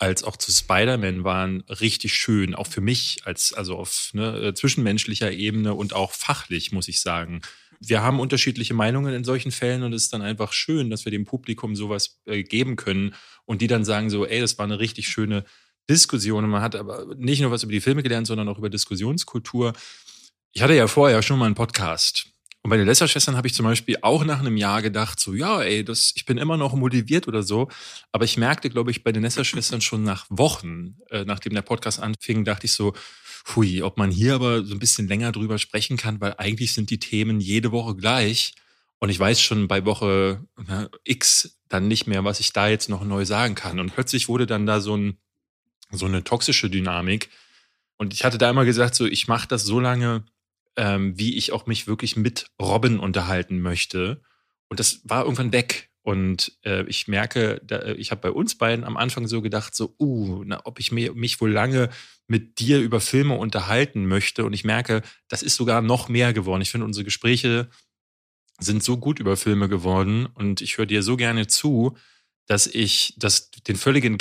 als 0.00 0.22
auch 0.22 0.36
zu 0.36 0.52
Spider-Man 0.52 1.24
waren 1.24 1.62
richtig 1.62 2.14
schön, 2.14 2.54
auch 2.54 2.68
für 2.68 2.80
mich 2.80 3.22
als 3.24 3.52
also 3.52 3.76
auf 3.76 4.10
ne, 4.12 4.38
äh, 4.38 4.54
zwischenmenschlicher 4.54 5.32
Ebene 5.32 5.74
und 5.74 5.92
auch 5.92 6.12
fachlich, 6.12 6.70
muss 6.70 6.88
ich 6.88 7.00
sagen. 7.00 7.42
Wir 7.80 8.02
haben 8.02 8.20
unterschiedliche 8.20 8.74
Meinungen 8.74 9.12
in 9.12 9.24
solchen 9.24 9.50
Fällen 9.50 9.82
und 9.82 9.92
es 9.92 10.04
ist 10.04 10.12
dann 10.12 10.22
einfach 10.22 10.52
schön, 10.52 10.88
dass 10.88 11.04
wir 11.04 11.10
dem 11.10 11.24
Publikum 11.24 11.74
sowas 11.74 12.20
äh, 12.26 12.44
geben 12.44 12.76
können 12.76 13.14
und 13.44 13.60
die 13.60 13.66
dann 13.66 13.84
sagen 13.84 14.08
so, 14.08 14.24
ey, 14.24 14.40
das 14.40 14.56
war 14.56 14.64
eine 14.64 14.78
richtig 14.78 15.08
schöne 15.08 15.44
Diskussion 15.88 16.44
und 16.44 16.50
man 16.50 16.62
hat 16.62 16.76
aber 16.76 17.14
nicht 17.16 17.40
nur 17.40 17.50
was 17.50 17.62
über 17.62 17.72
die 17.72 17.80
Filme 17.80 18.02
gelernt, 18.02 18.26
sondern 18.26 18.48
auch 18.48 18.58
über 18.58 18.70
Diskussionskultur. 18.70 19.72
Ich 20.52 20.62
hatte 20.62 20.74
ja 20.74 20.86
vorher 20.86 21.22
schon 21.22 21.38
mal 21.38 21.46
einen 21.46 21.54
Podcast. 21.54 22.26
Und 22.62 22.70
bei 22.70 22.76
den 22.76 22.86
Lästerschwestern 22.86 23.36
habe 23.36 23.46
ich 23.46 23.54
zum 23.54 23.64
Beispiel 23.64 23.96
auch 24.02 24.24
nach 24.24 24.40
einem 24.40 24.56
Jahr 24.56 24.82
gedacht, 24.82 25.20
so, 25.20 25.32
ja, 25.32 25.62
ey, 25.62 25.84
das, 25.84 26.12
ich 26.16 26.26
bin 26.26 26.38
immer 26.38 26.56
noch 26.56 26.74
motiviert 26.74 27.28
oder 27.28 27.42
so. 27.42 27.68
Aber 28.12 28.24
ich 28.24 28.36
merkte, 28.36 28.68
glaube 28.68 28.90
ich, 28.90 29.04
bei 29.04 29.12
den 29.12 29.22
Lästerschwestern 29.22 29.80
schon 29.80 30.02
nach 30.02 30.26
Wochen, 30.28 30.96
äh, 31.10 31.24
nachdem 31.24 31.54
der 31.54 31.62
Podcast 31.62 32.00
anfing, 32.00 32.44
dachte 32.44 32.66
ich 32.66 32.72
so, 32.72 32.94
hui, 33.54 33.82
ob 33.82 33.96
man 33.96 34.10
hier 34.10 34.34
aber 34.34 34.64
so 34.64 34.74
ein 34.74 34.80
bisschen 34.80 35.08
länger 35.08 35.32
drüber 35.32 35.58
sprechen 35.58 35.96
kann, 35.96 36.20
weil 36.20 36.34
eigentlich 36.36 36.74
sind 36.74 36.90
die 36.90 36.98
Themen 36.98 37.40
jede 37.40 37.70
Woche 37.72 37.94
gleich. 37.94 38.54
Und 38.98 39.10
ich 39.10 39.18
weiß 39.18 39.40
schon 39.40 39.68
bei 39.68 39.84
Woche 39.84 40.44
na, 40.66 40.88
X 41.04 41.58
dann 41.68 41.86
nicht 41.86 42.06
mehr, 42.08 42.24
was 42.24 42.40
ich 42.40 42.52
da 42.52 42.68
jetzt 42.68 42.88
noch 42.88 43.04
neu 43.04 43.24
sagen 43.24 43.54
kann. 43.54 43.78
Und 43.78 43.94
plötzlich 43.94 44.28
wurde 44.28 44.46
dann 44.46 44.66
da 44.66 44.80
so, 44.80 44.96
ein, 44.96 45.18
so 45.90 46.06
eine 46.06 46.24
toxische 46.24 46.70
Dynamik. 46.70 47.30
Und 47.96 48.14
ich 48.14 48.24
hatte 48.24 48.38
da 48.38 48.50
immer 48.50 48.64
gesagt, 48.64 48.94
so, 48.94 49.06
ich 49.06 49.28
mache 49.28 49.48
das 49.48 49.64
so 49.64 49.80
lange, 49.80 50.24
ähm, 50.76 51.18
wie 51.18 51.36
ich 51.36 51.52
auch 51.52 51.66
mich 51.66 51.86
wirklich 51.86 52.16
mit 52.16 52.50
Robin 52.60 52.98
unterhalten 52.98 53.60
möchte. 53.60 54.22
Und 54.68 54.80
das 54.80 55.00
war 55.04 55.24
irgendwann 55.24 55.52
weg. 55.52 55.90
Und 56.02 56.56
äh, 56.64 56.84
ich 56.84 57.08
merke, 57.08 57.60
da, 57.64 57.80
äh, 57.80 57.94
ich 57.94 58.10
habe 58.10 58.20
bei 58.20 58.30
uns 58.30 58.54
beiden 58.54 58.84
am 58.84 58.96
Anfang 58.96 59.26
so 59.26 59.42
gedacht, 59.42 59.74
so, 59.74 59.94
uh, 59.98 60.42
na, 60.46 60.60
ob 60.64 60.80
ich 60.80 60.92
mir, 60.92 61.12
mich 61.14 61.40
wohl 61.40 61.50
lange 61.50 61.90
mit 62.26 62.60
dir 62.60 62.80
über 62.80 63.00
Filme 63.00 63.36
unterhalten 63.36 64.06
möchte. 64.06 64.44
Und 64.44 64.52
ich 64.52 64.64
merke, 64.64 65.02
das 65.28 65.42
ist 65.42 65.56
sogar 65.56 65.82
noch 65.82 66.08
mehr 66.08 66.32
geworden. 66.32 66.62
Ich 66.62 66.70
finde, 66.70 66.86
unsere 66.86 67.04
Gespräche 67.04 67.68
sind 68.58 68.82
so 68.82 68.96
gut 68.96 69.18
über 69.18 69.36
Filme 69.36 69.68
geworden 69.68 70.26
und 70.34 70.60
ich 70.60 70.78
höre 70.78 70.86
dir 70.86 71.02
so 71.02 71.16
gerne 71.16 71.46
zu, 71.46 71.96
dass 72.48 72.66
ich 72.66 73.14
das, 73.18 73.50
den 73.50 73.76
völligen, 73.76 74.18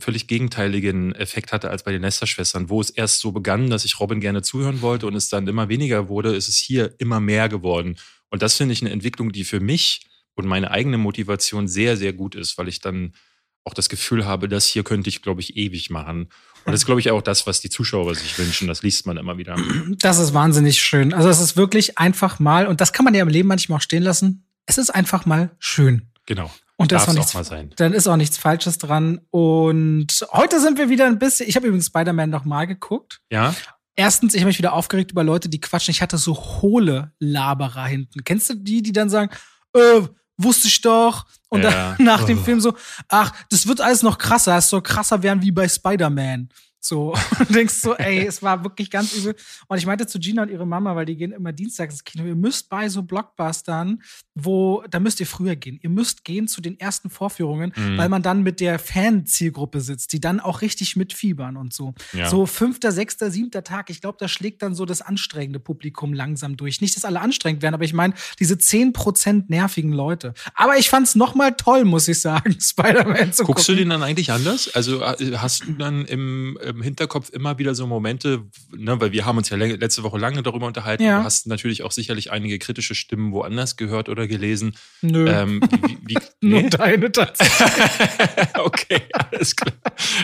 völlig 0.00 0.26
gegenteiligen 0.26 1.14
Effekt 1.14 1.52
hatte 1.52 1.70
als 1.70 1.84
bei 1.84 1.92
den 1.92 2.02
Nesterschwestern, 2.02 2.68
wo 2.68 2.80
es 2.80 2.90
erst 2.90 3.20
so 3.20 3.30
begann, 3.30 3.70
dass 3.70 3.84
ich 3.84 4.00
Robin 4.00 4.20
gerne 4.20 4.42
zuhören 4.42 4.82
wollte 4.82 5.06
und 5.06 5.14
es 5.14 5.28
dann 5.28 5.46
immer 5.46 5.68
weniger 5.68 6.08
wurde, 6.08 6.34
ist 6.34 6.48
es 6.48 6.56
hier 6.56 6.94
immer 6.98 7.20
mehr 7.20 7.48
geworden. 7.48 7.96
Und 8.30 8.42
das 8.42 8.56
finde 8.56 8.72
ich 8.72 8.82
eine 8.82 8.90
Entwicklung, 8.90 9.30
die 9.30 9.44
für 9.44 9.60
mich 9.60 10.00
und 10.34 10.46
meine 10.46 10.72
eigene 10.72 10.98
Motivation 10.98 11.68
sehr, 11.68 11.96
sehr 11.96 12.12
gut 12.12 12.34
ist, 12.34 12.58
weil 12.58 12.66
ich 12.66 12.80
dann 12.80 13.14
auch 13.62 13.74
das 13.74 13.88
Gefühl 13.88 14.26
habe, 14.26 14.48
das 14.48 14.66
hier 14.66 14.82
könnte 14.82 15.08
ich, 15.08 15.22
glaube 15.22 15.40
ich, 15.40 15.56
ewig 15.56 15.88
machen. 15.88 16.22
Und 16.64 16.72
das 16.72 16.80
ist, 16.80 16.86
glaube 16.86 17.00
ich, 17.00 17.10
auch 17.12 17.22
das, 17.22 17.46
was 17.46 17.60
die 17.60 17.70
Zuschauer 17.70 18.14
sich 18.16 18.38
wünschen. 18.38 18.66
Das 18.66 18.82
liest 18.82 19.06
man 19.06 19.16
immer 19.18 19.38
wieder. 19.38 19.56
Das 20.00 20.18
ist 20.18 20.34
wahnsinnig 20.34 20.80
schön. 20.80 21.14
Also 21.14 21.28
es 21.28 21.38
ist 21.38 21.56
wirklich 21.56 21.96
einfach 21.96 22.40
mal, 22.40 22.66
und 22.66 22.80
das 22.80 22.92
kann 22.92 23.04
man 23.04 23.14
ja 23.14 23.22
im 23.22 23.28
Leben 23.28 23.48
manchmal 23.48 23.78
auch 23.78 23.82
stehen 23.82 24.02
lassen, 24.02 24.46
es 24.66 24.78
ist 24.78 24.90
einfach 24.90 25.26
mal 25.26 25.50
schön. 25.60 26.08
Genau. 26.26 26.50
Und 26.80 26.92
das 26.92 27.12
nichts, 27.12 27.30
auch 27.30 27.34
mal 27.34 27.44
sein. 27.44 27.72
Dann 27.76 27.92
ist 27.92 28.06
auch 28.06 28.16
nichts 28.16 28.38
Falsches 28.38 28.78
dran. 28.78 29.20
Und 29.30 30.06
heute 30.32 30.60
sind 30.60 30.78
wir 30.78 30.88
wieder 30.88 31.06
ein 31.06 31.18
bisschen. 31.18 31.48
Ich 31.48 31.56
habe 31.56 31.66
übrigens 31.66 31.86
Spider-Man 31.86 32.30
noch 32.30 32.44
mal 32.44 32.66
geguckt. 32.66 33.20
Ja. 33.32 33.52
Erstens, 33.96 34.34
ich 34.34 34.42
habe 34.42 34.46
mich 34.46 34.58
wieder 34.58 34.74
aufgeregt 34.74 35.10
über 35.10 35.24
Leute, 35.24 35.48
die 35.48 35.60
quatschen. 35.60 35.90
Ich 35.90 36.00
hatte 36.00 36.18
so 36.18 36.36
hohle 36.36 37.12
Laberer 37.18 37.86
hinten. 37.86 38.22
Kennst 38.22 38.48
du 38.48 38.54
die, 38.54 38.80
die 38.80 38.92
dann 38.92 39.10
sagen, 39.10 39.32
äh, 39.74 40.02
wusste 40.36 40.68
ich 40.68 40.80
doch. 40.80 41.26
Und 41.48 41.62
ja. 41.62 41.70
dann 41.96 41.96
nach 42.06 42.22
dem 42.22 42.38
oh. 42.38 42.42
Film 42.42 42.60
so, 42.60 42.74
ach, 43.08 43.32
das 43.50 43.66
wird 43.66 43.80
alles 43.80 44.04
noch 44.04 44.16
krasser. 44.16 44.56
Es 44.56 44.68
soll 44.68 44.82
krasser 44.82 45.24
werden 45.24 45.42
wie 45.42 45.50
bei 45.50 45.68
Spider-Man. 45.68 46.48
So, 46.80 47.14
und 47.38 47.54
denkst 47.54 47.74
so, 47.74 47.94
ey, 47.96 48.26
es 48.26 48.42
war 48.42 48.62
wirklich 48.62 48.90
ganz 48.90 49.12
übel. 49.14 49.34
Und 49.66 49.78
ich 49.78 49.86
meinte 49.86 50.06
zu 50.06 50.18
Gina 50.18 50.42
und 50.42 50.50
ihre 50.50 50.66
Mama, 50.66 50.94
weil 50.94 51.06
die 51.06 51.16
gehen 51.16 51.32
immer 51.32 51.52
dienstags 51.52 51.94
ins 51.94 52.04
Kino, 52.04 52.24
ihr 52.24 52.36
müsst 52.36 52.68
bei 52.68 52.88
so 52.88 53.02
Blockbustern, 53.02 54.02
wo, 54.34 54.84
da 54.88 55.00
müsst 55.00 55.20
ihr 55.20 55.26
früher 55.26 55.56
gehen. 55.56 55.78
Ihr 55.82 55.90
müsst 55.90 56.24
gehen 56.24 56.46
zu 56.46 56.60
den 56.60 56.78
ersten 56.78 57.10
Vorführungen, 57.10 57.72
mhm. 57.74 57.98
weil 57.98 58.08
man 58.08 58.22
dann 58.22 58.42
mit 58.42 58.60
der 58.60 58.78
Fan-Zielgruppe 58.78 59.80
sitzt, 59.80 60.12
die 60.12 60.20
dann 60.20 60.40
auch 60.40 60.62
richtig 60.62 60.96
mitfiebern 60.96 61.56
und 61.56 61.72
so. 61.72 61.94
Ja. 62.12 62.28
So 62.28 62.46
fünfter, 62.46 62.92
sechster, 62.92 63.30
siebter 63.30 63.64
Tag, 63.64 63.90
ich 63.90 64.00
glaube, 64.00 64.18
da 64.20 64.28
schlägt 64.28 64.62
dann 64.62 64.74
so 64.74 64.84
das 64.84 65.02
anstrengende 65.02 65.58
Publikum 65.58 66.12
langsam 66.12 66.56
durch. 66.56 66.80
Nicht, 66.80 66.96
dass 66.96 67.04
alle 67.04 67.20
anstrengend 67.20 67.62
werden, 67.62 67.74
aber 67.74 67.84
ich 67.84 67.92
meine, 67.94 68.14
diese 68.38 68.56
zehn 68.58 68.92
Prozent 68.92 69.50
nervigen 69.50 69.92
Leute. 69.92 70.34
Aber 70.54 70.76
ich 70.76 70.88
fand's 70.88 71.14
nochmal 71.14 71.54
toll, 71.56 71.84
muss 71.84 72.06
ich 72.06 72.20
sagen, 72.20 72.56
Spider-Man 72.60 73.32
zu 73.32 73.44
Guckst 73.44 73.66
gucken. 73.66 73.76
du 73.76 73.82
den 73.82 73.90
dann 73.90 74.02
eigentlich 74.02 74.30
anders? 74.30 74.74
Also 74.74 75.02
äh, 75.02 75.36
hast 75.36 75.64
du 75.66 75.72
dann 75.72 76.04
im 76.04 76.56
im 76.68 76.82
Hinterkopf 76.82 77.30
immer 77.30 77.58
wieder 77.58 77.74
so 77.74 77.86
Momente, 77.86 78.44
ne, 78.76 79.00
weil 79.00 79.12
wir 79.12 79.24
haben 79.24 79.38
uns 79.38 79.48
ja 79.48 79.56
letzte 79.56 80.02
Woche 80.02 80.18
lange 80.18 80.42
darüber 80.42 80.66
unterhalten. 80.66 81.02
Ja. 81.02 81.18
Du 81.18 81.24
hast 81.24 81.46
natürlich 81.46 81.82
auch 81.82 81.92
sicherlich 81.92 82.30
einige 82.30 82.58
kritische 82.58 82.94
Stimmen 82.94 83.32
woanders 83.32 83.76
gehört 83.76 84.08
oder 84.08 84.26
gelesen. 84.26 84.76
Nö. 85.02 85.28
Ähm, 85.28 85.60
wie, 85.86 85.98
wie, 86.02 86.18
nee? 86.40 86.62
Nur 86.62 86.70
deine 86.70 87.10
tatsächlich. 87.10 88.54
okay, 88.58 89.02
alles 89.12 89.56
klar. 89.56 89.74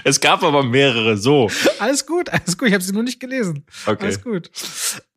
Es 0.05 0.21
gab 0.21 0.43
aber 0.43 0.63
mehrere, 0.63 1.17
so. 1.17 1.51
Alles 1.79 2.07
gut, 2.07 2.29
alles 2.29 2.57
gut. 2.59 2.69
Ich 2.69 2.75
habe 2.75 2.85
sie 2.85 2.93
nur 2.93 3.03
nicht 3.03 3.21
gelesen. 3.21 3.65
Okay. 3.87 4.05
Alles 4.05 4.23
gut. 4.23 4.51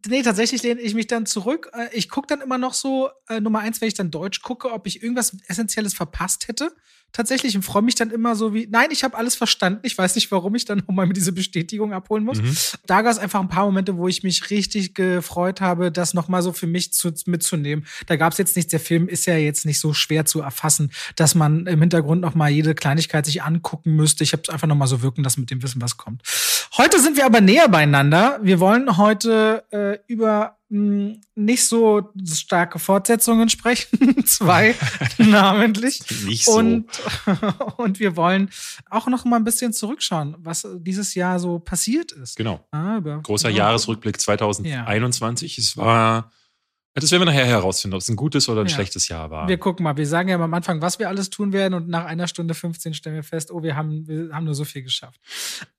Nee, 0.07 0.21
tatsächlich 0.21 0.63
lehne 0.63 0.79
ich 0.79 0.93
mich 0.93 1.07
dann 1.07 1.25
zurück. 1.25 1.69
Äh, 1.73 1.87
ich 1.91 2.09
gucke 2.09 2.27
dann 2.27 2.41
immer 2.41 2.57
noch 2.57 2.73
so, 2.73 3.09
äh, 3.27 3.39
Nummer 3.39 3.59
eins, 3.59 3.81
wenn 3.81 3.89
ich 3.89 3.93
dann 3.93 4.11
Deutsch 4.11 4.41
gucke, 4.41 4.71
ob 4.71 4.87
ich 4.87 5.03
irgendwas 5.03 5.35
Essentielles 5.47 5.93
verpasst 5.93 6.47
hätte 6.47 6.71
tatsächlich 7.11 7.55
und 7.55 7.63
freue 7.63 7.81
mich 7.81 7.95
dann 7.95 8.11
immer 8.11 8.35
so 8.35 8.53
wie, 8.53 8.67
nein, 8.69 8.89
ich 8.91 9.03
habe 9.03 9.17
alles 9.17 9.35
verstanden. 9.35 9.79
Ich 9.83 9.97
weiß 9.97 10.15
nicht, 10.15 10.31
warum 10.31 10.55
ich 10.55 10.65
dann 10.65 10.79
nochmal 10.79 11.09
diese 11.09 11.31
Bestätigung 11.31 11.93
abholen 11.93 12.23
muss. 12.23 12.41
Mhm. 12.41 12.55
Da 12.85 13.01
gab 13.01 13.11
es 13.11 13.17
einfach 13.17 13.39
ein 13.39 13.49
paar 13.49 13.65
Momente, 13.65 13.97
wo 13.97 14.07
ich 14.07 14.23
mich 14.23 14.49
richtig 14.49 14.93
gefreut 14.93 15.61
habe, 15.61 15.91
das 15.91 16.13
nochmal 16.13 16.41
so 16.41 16.53
für 16.53 16.67
mich 16.67 16.93
zu, 16.93 17.11
mitzunehmen. 17.25 17.85
Da 18.05 18.15
gab 18.15 18.33
es 18.33 18.37
jetzt 18.37 18.55
nichts. 18.55 18.71
Der 18.71 18.79
Film 18.79 19.07
ist 19.07 19.25
ja 19.25 19.35
jetzt 19.35 19.65
nicht 19.65 19.79
so 19.79 19.93
schwer 19.93 20.25
zu 20.25 20.41
erfassen, 20.41 20.91
dass 21.15 21.33
man 21.33 21.65
im 21.65 21.79
Hintergrund 21.79 22.21
nochmal 22.21 22.51
jede 22.51 22.75
Kleinigkeit 22.75 23.25
sich 23.25 23.41
angucken 23.41 23.95
müsste. 23.95 24.23
Ich 24.23 24.33
habe 24.33 24.43
es 24.43 24.49
einfach 24.49 24.67
nochmal 24.67 24.87
so 24.87 25.01
wirken 25.01 25.23
lassen 25.23 25.41
mit 25.41 25.49
dem 25.49 25.63
Wissen, 25.63 25.81
was 25.81 25.97
kommt. 25.97 26.21
Heute 26.77 26.99
sind 26.99 27.17
wir 27.17 27.25
aber 27.25 27.41
näher 27.41 27.69
beieinander. 27.69 28.39
Wir 28.43 28.59
wollen 28.59 28.97
heute 28.97 29.63
äh, 29.71 29.97
über 30.07 30.56
nicht 30.69 31.65
so 31.65 32.09
starke 32.25 32.77
Fortsetzungen 32.79 33.47
sprechen, 33.47 34.23
zwei 34.25 34.75
namentlich. 35.17 36.01
Nicht 36.25 36.45
so. 36.45 36.57
Und, 36.57 36.85
und 37.77 37.99
wir 37.99 38.17
wollen 38.17 38.49
auch 38.89 39.07
noch 39.07 39.23
mal 39.23 39.37
ein 39.37 39.45
bisschen 39.45 39.71
zurückschauen, 39.71 40.35
was 40.39 40.67
dieses 40.79 41.15
Jahr 41.15 41.39
so 41.39 41.59
passiert 41.59 42.11
ist. 42.11 42.35
Genau. 42.35 42.65
Ah, 42.71 42.99
Großer 42.99 43.49
ja. 43.49 43.67
Jahresrückblick 43.67 44.19
2021. 44.19 45.57
Ja. 45.57 45.61
Es 45.61 45.77
war 45.77 46.31
das 47.01 47.11
werden 47.11 47.21
wir 47.21 47.25
nachher 47.25 47.45
herausfinden, 47.45 47.95
ob 47.95 48.01
es 48.01 48.09
ein 48.09 48.15
gutes 48.15 48.49
oder 48.49 48.61
ein 48.61 48.67
ja. 48.67 48.73
schlechtes 48.73 49.07
Jahr 49.07 49.29
war. 49.29 49.47
Wir 49.47 49.57
gucken 49.57 49.83
mal. 49.83 49.97
Wir 49.97 50.07
sagen 50.07 50.29
ja 50.29 50.35
am 50.35 50.53
Anfang, 50.53 50.81
was 50.81 50.99
wir 50.99 51.09
alles 51.09 51.29
tun 51.29 51.53
werden 51.53 51.73
und 51.73 51.87
nach 51.87 52.05
einer 52.05 52.27
Stunde 52.27 52.53
15 52.53 52.93
stellen 52.93 53.15
wir 53.15 53.23
fest, 53.23 53.51
oh, 53.51 53.61
wir 53.61 53.75
haben, 53.75 54.07
wir 54.07 54.29
haben 54.33 54.45
nur 54.45 54.55
so 54.55 54.65
viel 54.65 54.83
geschafft. 54.83 55.19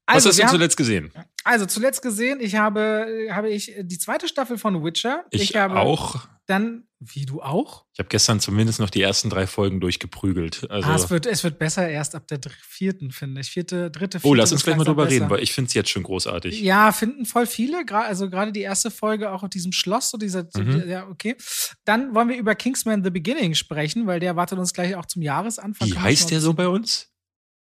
Also, 0.07 0.29
was 0.29 0.33
hast 0.33 0.39
du 0.39 0.43
haben, 0.45 0.51
zuletzt 0.51 0.77
gesehen? 0.77 1.13
Also 1.45 1.67
zuletzt 1.67 2.03
gesehen, 2.03 2.39
ich 2.41 2.57
habe, 2.57 3.29
habe 3.31 3.51
ich 3.51 3.75
die 3.81 3.99
zweite 3.99 4.29
Staffel 4.29 4.59
von 4.59 4.85
Witcher. 4.85 5.25
Ich, 5.31 5.43
ich 5.43 5.57
habe 5.57 5.77
auch. 5.77 6.29
Dann, 6.49 6.85
wie 6.99 7.27
du 7.27 7.43
auch? 7.43 7.85
Ich 7.93 7.99
habe 7.99 8.09
gestern 8.09 8.41
zumindest 8.41 8.81
noch 8.81 8.89
die 8.89 9.03
ersten 9.03 9.29
drei 9.29 9.47
Folgen 9.47 9.81
durchgeprügelt. 9.81 10.71
Also 10.71 10.89
ah, 10.89 10.95
es, 10.95 11.11
wird, 11.11 11.27
es 11.27 11.45
wird 11.45 11.59
besser 11.59 11.87
erst 11.87 12.15
ab 12.15 12.27
der 12.27 12.41
vierten, 12.63 13.11
finde 13.11 13.43
ich. 13.43 13.51
Vierte, 13.51 13.91
dritte, 13.91 14.19
vierte. 14.19 14.27
Oh, 14.27 14.33
lass 14.33 14.51
uns 14.51 14.65
gleich 14.65 14.79
mal 14.79 14.85
drüber 14.85 15.05
besser. 15.05 15.17
reden, 15.17 15.31
weil 15.31 15.43
ich 15.43 15.53
finde 15.53 15.69
es 15.69 15.75
jetzt 15.75 15.91
schon 15.91 16.05
großartig. 16.05 16.59
Ja, 16.63 16.91
finden 16.93 17.27
voll 17.27 17.47
viele. 17.47 17.85
Also 17.91 18.31
gerade 18.31 18.51
die 18.51 18.63
erste 18.63 18.91
Folge 18.91 19.31
auch 19.31 19.43
auf 19.43 19.51
diesem 19.51 19.73
Schloss, 19.73 20.09
so 20.09 20.17
dieser, 20.17 20.49
mhm. 20.57 20.89
ja, 20.89 21.07
okay. 21.09 21.37
Dann 21.85 22.15
wollen 22.15 22.31
wir 22.31 22.39
über 22.39 22.55
Kingsman 22.55 23.05
The 23.05 23.11
Beginning 23.11 23.55
sprechen, 23.55 24.07
weil 24.07 24.19
der 24.19 24.35
wartet 24.37 24.59
uns 24.59 24.73
gleich 24.73 24.97
auch 24.97 25.05
zum 25.05 25.21
Jahresanfang. 25.21 25.87
Wie 25.87 25.99
heißt 25.99 26.31
der 26.31 26.41
so 26.41 26.55
bei 26.55 26.67
uns? 26.67 27.13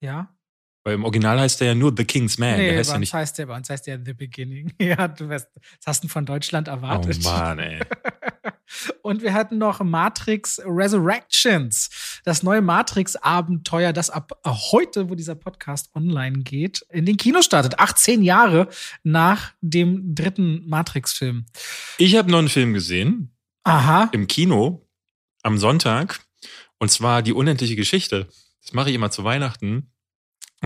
Ja. 0.00 0.35
Weil 0.83 0.95
im 0.95 1.04
Original 1.04 1.38
heißt 1.38 1.61
der 1.61 1.69
ja 1.69 1.75
nur 1.76 1.95
The 1.97 2.04
King's 2.04 2.38
Man. 2.38 2.57
Nee, 2.57 2.71
der 2.71 2.78
heißt 2.78 2.90
bei, 2.90 2.97
uns 2.97 3.00
nicht 3.00 3.14
heißt 3.14 3.38
der, 3.38 3.47
bei 3.47 3.57
uns 3.57 3.71
heißt 3.71 3.87
der 3.87 4.00
The 4.04 4.14
Beginning. 4.14 4.73
ja, 4.81 5.07
du 5.07 5.28
weißt, 5.28 5.49
das 5.54 5.87
hast 5.87 6.02
du 6.02 6.09
von 6.09 6.26
Deutschland 6.26 6.66
erwartet. 6.66 7.19
Oh 7.25 7.28
Mann, 7.28 7.61
ey. 7.61 7.81
Und 9.02 9.23
wir 9.23 9.33
hatten 9.33 9.59
noch 9.59 9.80
Matrix 9.80 10.61
Resurrections, 10.64 12.21
das 12.25 12.42
neue 12.42 12.62
Matrix-Abenteuer, 12.62 13.92
das 13.92 14.11
ab 14.11 14.38
heute, 14.44 15.09
wo 15.11 15.14
dieser 15.14 15.35
Podcast 15.35 15.90
online 15.94 16.38
geht, 16.38 16.85
in 16.90 17.06
den 17.06 17.16
Kino 17.16 17.42
startet. 17.42 17.78
18 17.78 18.23
Jahre 18.23 18.68
nach 19.02 19.52
dem 19.61 20.14
dritten 20.14 20.68
Matrix-Film. 20.68 21.47
Ich 21.99 22.16
habe 22.16 22.30
noch 22.30 22.38
einen 22.38 22.49
Film 22.49 22.75
gesehen. 22.75 23.35
Aha. 23.64 24.11
Im 24.12 24.26
Kino 24.26 24.87
am 25.42 25.59
Sonntag. 25.59 26.21
Und 26.78 26.90
zwar 26.90 27.23
die 27.23 27.33
unendliche 27.33 27.76
Geschichte. 27.76 28.28
Das 28.62 28.73
mache 28.73 28.90
ich 28.90 28.94
immer 28.94 29.11
zu 29.11 29.25
Weihnachten. 29.25 29.94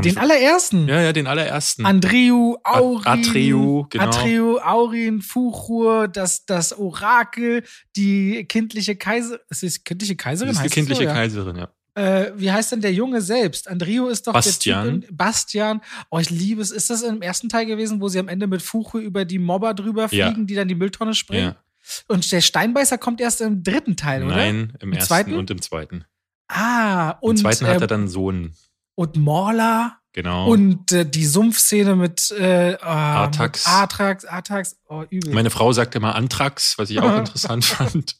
Den 0.02 0.18
allerersten? 0.18 0.88
Ja, 0.88 1.00
ja, 1.00 1.12
den 1.12 1.26
allerersten. 1.26 1.84
Andreu, 1.84 2.56
Aurin. 2.64 3.06
Atreu, 3.06 3.84
genau. 3.88 4.04
Atreu, 4.04 4.58
Aurin, 4.60 5.22
Fuchur, 5.22 6.08
das, 6.08 6.44
das 6.46 6.76
Orakel, 6.76 7.64
die 7.96 8.44
kindliche 8.46 8.96
Kaiserin. 8.96 9.40
Ist 9.50 9.84
kindliche 9.84 10.16
Kaiserin? 10.16 10.54
Das 10.54 10.64
ist 10.64 10.70
die 10.70 10.74
kindliche 10.74 11.04
so, 11.04 11.08
Kaiserin, 11.08 11.56
ja. 11.56 11.68
Äh, 11.98 12.32
wie 12.36 12.52
heißt 12.52 12.70
denn 12.70 12.80
der 12.80 12.92
Junge 12.92 13.20
selbst? 13.20 13.66
Andrio 13.66 14.08
ist 14.08 14.26
doch 14.26 14.32
Bastian. 14.32 15.00
der 15.00 15.08
Typ. 15.08 15.16
Bastian. 15.16 15.80
Oh, 16.10 16.18
ich 16.18 16.30
liebe 16.30 16.62
es. 16.62 16.70
Ist 16.70 16.90
das 16.90 17.02
im 17.02 17.22
ersten 17.22 17.48
Teil 17.48 17.66
gewesen, 17.66 18.00
wo 18.00 18.08
sie 18.08 18.20
am 18.20 18.28
Ende 18.28 18.46
mit 18.46 18.62
Fuchur 18.62 19.00
über 19.00 19.24
die 19.24 19.40
Mobber 19.40 19.74
drüber 19.74 20.08
fliegen, 20.08 20.40
ja. 20.40 20.44
die 20.44 20.54
dann 20.54 20.68
die 20.68 20.76
Mülltonne 20.76 21.14
springen? 21.14 21.54
Ja. 21.56 22.04
Und 22.06 22.30
der 22.30 22.40
Steinbeißer 22.40 22.98
kommt 22.98 23.20
erst 23.20 23.40
im 23.40 23.64
dritten 23.64 23.96
Teil, 23.96 24.22
oder? 24.22 24.36
Nein, 24.36 24.74
im, 24.78 24.90
Im 24.90 24.92
ersten 24.92 25.08
zweiten? 25.08 25.34
und 25.34 25.50
im 25.50 25.60
zweiten. 25.60 26.04
Ah, 26.46 27.10
und. 27.20 27.36
Im 27.36 27.36
zweiten 27.38 27.66
hat 27.66 27.76
er 27.76 27.82
ähm, 27.82 27.88
dann 27.88 28.00
einen 28.02 28.08
Sohn. 28.08 28.54
Und 28.98 29.16
Morla. 29.16 30.00
Genau. 30.12 30.50
Und 30.50 30.90
äh, 30.90 31.08
die 31.08 31.24
Sumpfszene 31.24 31.94
mit 31.94 32.32
äh, 32.32 32.76
ah, 32.80 33.22
Artax. 33.22 33.64
Mit 33.64 33.72
Artax, 33.72 34.24
Artax, 34.24 34.76
oh, 34.88 35.04
übel. 35.08 35.32
Meine 35.32 35.50
Frau 35.50 35.72
sagt 35.72 35.94
immer 35.94 36.16
Antrax, 36.16 36.76
was 36.78 36.90
ich 36.90 36.98
auch 36.98 37.16
interessant 37.18 37.64
fand. 37.64 38.16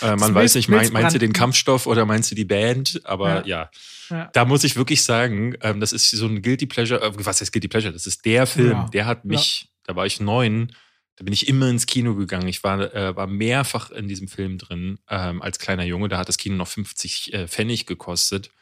Äh, 0.00 0.14
man 0.14 0.32
weiß 0.32 0.54
nicht, 0.54 0.68
mein, 0.68 0.92
meinst 0.92 1.16
du 1.16 1.18
den. 1.18 1.32
Kampfstoff 1.32 1.88
oder 1.88 2.06
meinst 2.06 2.30
du 2.30 2.36
die 2.36 2.44
Band? 2.44 3.00
Aber 3.02 3.44
ja, 3.44 3.70
Ja. 4.08 4.30
da 4.32 4.44
muss 4.44 4.62
ich 4.62 4.76
wirklich 4.76 5.02
sagen, 5.02 5.56
ähm, 5.62 5.80
das 5.80 5.92
ist 5.92 6.08
so 6.10 6.26
ein 6.26 6.42
Guilty 6.42 6.66
Pleasure. 6.66 7.02
Äh, 7.02 7.10
was 7.14 7.40
heißt 7.40 7.52
Guilty 7.52 7.66
Pleasure? 7.66 7.92
Das 7.92 8.06
ist 8.06 8.24
der 8.24 8.46
Film, 8.46 8.70
Ja. 8.70 8.88
der 8.92 9.06
hat 9.06 9.24
mich, 9.24 9.68
da 9.82 9.96
war 9.96 10.06
ich 10.06 10.20
neun, 10.20 10.70
da 11.16 11.24
bin 11.24 11.32
ich 11.32 11.48
immer 11.48 11.68
ins 11.68 11.86
Kino 11.86 12.14
gegangen. 12.14 12.46
Ich 12.46 12.62
war, 12.62 12.94
äh, 12.94 13.16
war 13.16 13.26
mehrfach 13.26 13.90
in 13.90 14.06
diesem 14.06 14.28
Film 14.28 14.58
drin 14.58 15.00
ähm, 15.10 15.42
als 15.42 15.58
kleiner 15.58 15.84
Junge. 15.84 16.08
Da 16.08 16.18
hat 16.18 16.28
das 16.28 16.38
Kino 16.38 16.54
noch 16.54 16.68
50 16.68 17.34
äh, 17.34 17.48
Pfennig 17.48 17.86
gekostet. 17.86 18.52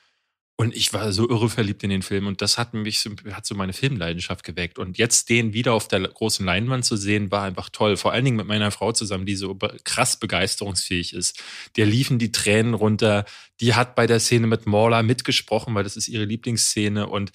Und 0.57 0.77
ich 0.77 0.93
war 0.93 1.13
so 1.13 1.29
irre 1.29 1.49
verliebt 1.49 1.83
in 1.83 1.91
den 1.91 2.03
Film 2.03 2.27
und 2.27 2.43
das 2.43 2.59
hat 2.59 2.75
mich 2.75 3.09
hat 3.33 3.47
so 3.47 3.55
meine 3.55 3.73
Filmleidenschaft 3.73 4.45
geweckt. 4.45 4.79
Und 4.79 4.99
jetzt 4.99 5.31
den 5.31 5.55
wieder 5.55 5.73
auf 5.73 5.89
der 5.89 6.01
großen 6.01 6.45
Leinwand 6.45 6.85
zu 6.85 6.97
sehen, 6.97 7.31
war 7.31 7.43
einfach 7.43 7.71
toll. 7.71 7.97
Vor 7.97 8.13
allen 8.13 8.25
Dingen 8.25 8.37
mit 8.37 8.47
meiner 8.47 8.71
Frau 8.71 8.93
zusammen, 8.93 9.27
die 9.27 9.35
so 9.35 9.57
krass 9.85 10.21
begeisterungsfähig 10.21 11.15
ist. 11.15 11.43
Der 11.77 11.87
liefen 11.87 12.19
die 12.19 12.33
Tränen 12.33 12.75
runter. 12.75 13.25
Die 13.61 13.75
hat 13.75 13.95
bei 13.97 14.07
der 14.07 14.21
Szene 14.21 14.47
mit 14.47 14.67
Morla 14.67 15.03
mitgesprochen, 15.03 15.75
weil 15.75 15.85
das 15.85 15.97
ist 15.97 16.09
ihre 16.09 16.27
Lieblingsszene 16.27 17.07
und 17.09 17.33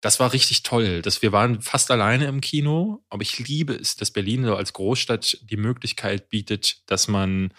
das 0.00 0.20
war 0.20 0.32
richtig 0.32 0.62
toll. 0.62 1.02
Dass 1.02 1.22
wir 1.22 1.32
waren 1.32 1.62
fast 1.62 1.90
alleine 1.90 2.26
im 2.26 2.40
Kino, 2.40 3.02
aber 3.08 3.22
ich 3.22 3.38
liebe 3.38 3.74
es, 3.74 3.96
dass 3.96 4.10
Berlin 4.10 4.44
so 4.44 4.54
als 4.54 4.72
Großstadt 4.72 5.38
die 5.42 5.56
Möglichkeit 5.56 6.28
bietet, 6.28 6.82
dass 6.86 7.08
man 7.08 7.52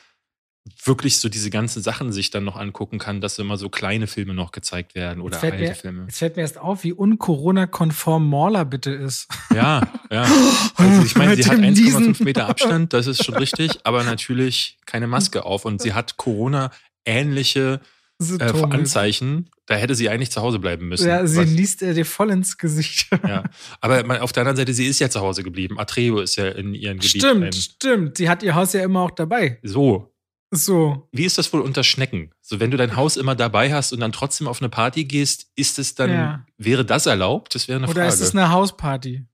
wirklich 0.86 1.20
so 1.20 1.30
diese 1.30 1.50
ganzen 1.50 1.82
Sachen 1.82 2.12
sich 2.12 2.30
dann 2.32 2.44
noch 2.44 2.56
angucken 2.56 3.00
kann, 3.00 3.22
dass 3.22 3.40
immer 3.40 3.58
so 3.58 3.70
kleine 3.70 4.08
Filme 4.08 4.34
noch 4.34 4.52
gezeigt 4.52 4.94
werden 4.96 5.22
oder 5.22 5.42
alte 5.42 5.58
mir, 5.58 5.74
Filme. 5.76 6.04
jetzt 6.04 6.20
fällt 6.20 6.36
mir 6.36 6.42
erst 6.44 6.58
auf, 6.58 6.84
wie 6.84 6.94
un-Corona-konform 6.94 8.26
Morla 8.28 8.64
bitte 8.66 8.92
ist. 8.92 9.28
Ja, 9.54 9.82
ja. 10.12 10.28
Also 10.76 11.04
ich 11.06 11.16
meine, 11.18 11.36
sie 11.36 11.46
hat 11.46 11.58
dem 11.58 11.64
1,5 11.64 11.70
Niesen. 11.82 12.16
Meter 12.24 12.48
Abstand, 12.48 12.94
das 12.94 13.08
ist 13.08 13.24
schon 13.26 13.36
richtig, 13.36 13.80
aber 13.84 14.04
natürlich 14.04 14.78
keine 14.86 15.08
Maske 15.08 15.44
auf 15.46 15.66
und 15.66 15.82
sie 15.82 15.94
hat 15.94 16.18
Corona-ähnliche 16.18 17.82
äh. 18.22 18.64
Anzeichen. 18.70 19.50
Da 19.66 19.76
hätte 19.76 19.94
sie 19.94 20.10
eigentlich 20.10 20.32
zu 20.32 20.42
Hause 20.42 20.58
bleiben 20.58 20.88
müssen. 20.88 21.08
Ja, 21.08 21.26
sie 21.28 21.38
Was- 21.42 21.50
liest 21.50 21.84
äh, 21.84 21.94
dir 21.94 22.06
voll 22.06 22.32
ins 22.32 22.58
Gesicht. 22.58 23.08
ja. 23.28 23.44
Aber 23.82 24.04
man- 24.04 24.20
auf 24.20 24.32
der 24.32 24.42
anderen 24.42 24.58
Seite, 24.58 24.74
sie 24.74 24.88
ist 24.88 25.00
ja 25.00 25.10
zu 25.12 25.20
Hause 25.22 25.44
geblieben. 25.44 25.80
Atreo 25.80 26.20
ist 26.20 26.36
ja 26.38 26.48
in 26.50 26.74
ihrem 26.74 26.98
Gebiet. 26.98 27.22
Stimmt, 27.22 27.44
ein- 27.46 27.54
stimmt. 27.54 28.18
Sie 28.18 28.28
hat 28.30 28.42
ihr 28.42 28.56
Haus 28.56 28.74
ja 28.74 28.84
immer 28.84 29.02
auch 29.02 29.12
dabei. 29.12 29.60
So. 29.64 30.09
So. 30.52 31.08
Wie 31.12 31.26
ist 31.26 31.38
das 31.38 31.54
wohl 31.54 31.62
unter 31.62 31.84
Schnecken? 31.84 32.32
So, 32.42 32.60
wenn 32.60 32.72
du 32.72 32.78
dein 32.78 32.96
Haus 32.96 33.18
immer 33.18 33.36
dabei 33.36 33.72
hast 33.72 33.94
und 33.94 34.00
dann 34.00 34.12
trotzdem 34.12 34.48
auf 34.48 34.62
eine 34.62 34.70
Party 34.70 35.06
gehst, 35.06 35.48
ist 35.56 35.78
es 35.78 35.94
dann, 35.94 36.10
Ja. 36.12 36.46
wäre 36.58 36.84
das 36.84 37.06
erlaubt? 37.06 37.54
Das 37.54 37.68
wäre 37.68 37.78
eine 37.78 37.86
Oder 37.88 38.02
Frage. 38.02 38.14
ist 38.16 38.22
es 38.22 38.32
eine 38.36 38.50
Hausparty? 38.50 39.26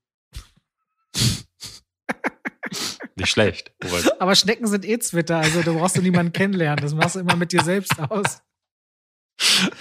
Nicht 3.18 3.30
schlecht. 3.30 3.72
Robert. 3.82 4.20
Aber 4.20 4.34
Schnecken 4.34 4.66
sind 4.66 4.84
eh 4.84 4.98
Twitter, 4.98 5.38
also 5.38 5.62
du 5.62 5.72
brauchst 5.78 5.96
du 5.96 6.02
niemanden 6.02 6.32
kennenlernen. 6.34 6.82
Das 6.82 6.92
machst 6.94 7.16
du 7.16 7.20
immer 7.20 7.34
mit 7.36 7.50
dir 7.52 7.62
selbst 7.64 7.98
aus. 7.98 8.42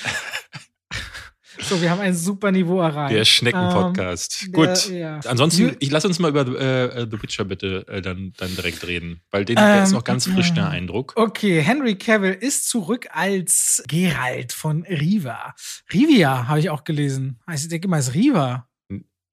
So, 1.62 1.82
wir 1.82 1.90
haben 1.90 2.02
ein 2.02 2.14
super 2.16 2.52
Niveau 2.52 2.82
erreicht. 2.82 3.14
Der 3.16 3.26
Schnecken-Podcast. 3.26 4.44
Ähm, 4.48 4.52
Gut. 4.52 4.90
ja. 4.90 5.20
Ansonsten, 5.26 5.70
Ju- 5.70 5.76
ich 5.80 5.92
lass 5.92 6.06
uns 6.06 6.20
mal 6.20 6.30
über 6.30 6.42
äh, 6.42 7.08
The 7.10 7.22
Witcher 7.22 7.46
bitte 7.46 7.86
äh, 7.88 8.02
dann, 8.02 8.34
dann 8.38 8.56
direkt 8.56 8.86
reden. 8.86 9.22
Weil 9.32 9.46
den, 9.46 9.56
der 9.56 9.84
ist 9.84 9.90
Ähm, 9.90 9.96
noch 9.96 10.04
ganz 10.04 10.28
frisch, 10.28 10.54
der 10.54 10.66
äh, 10.66 10.68
Eindruck. 10.68 11.14
Okay, 11.16 11.62
Henry 11.62 11.96
Cavill 11.98 12.34
ist 12.34 12.70
zurück 12.70 13.08
als 13.12 13.84
Geralt 13.88 14.54
von 14.54 14.84
Riva. 14.84 15.56
Rivia 15.94 16.48
habe 16.48 16.60
ich 16.60 16.70
auch 16.70 16.84
gelesen. 16.84 17.40
Ich 17.54 17.68
denke 17.68 17.88
mal, 17.88 18.00
es 18.00 18.10
ist 18.10 18.16
Riva. 18.16 18.68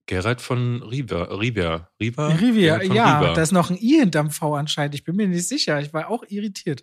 Gerald 0.06 0.40
von 0.40 0.82
Riva. 0.82 1.22
Riva. 1.24 1.88
Riva? 2.00 2.28
Von 2.28 2.94
ja, 2.94 3.20
Riva. 3.20 3.34
da 3.34 3.42
ist 3.42 3.52
noch 3.52 3.70
ein 3.70 3.76
I 3.80 3.98
hinterm 4.00 4.30
V 4.30 4.54
anscheinend. 4.56 4.94
Ich 4.94 5.04
bin 5.04 5.16
mir 5.16 5.28
nicht 5.28 5.48
sicher. 5.48 5.80
Ich 5.80 5.92
war 5.92 6.08
auch 6.10 6.24
irritiert. 6.28 6.82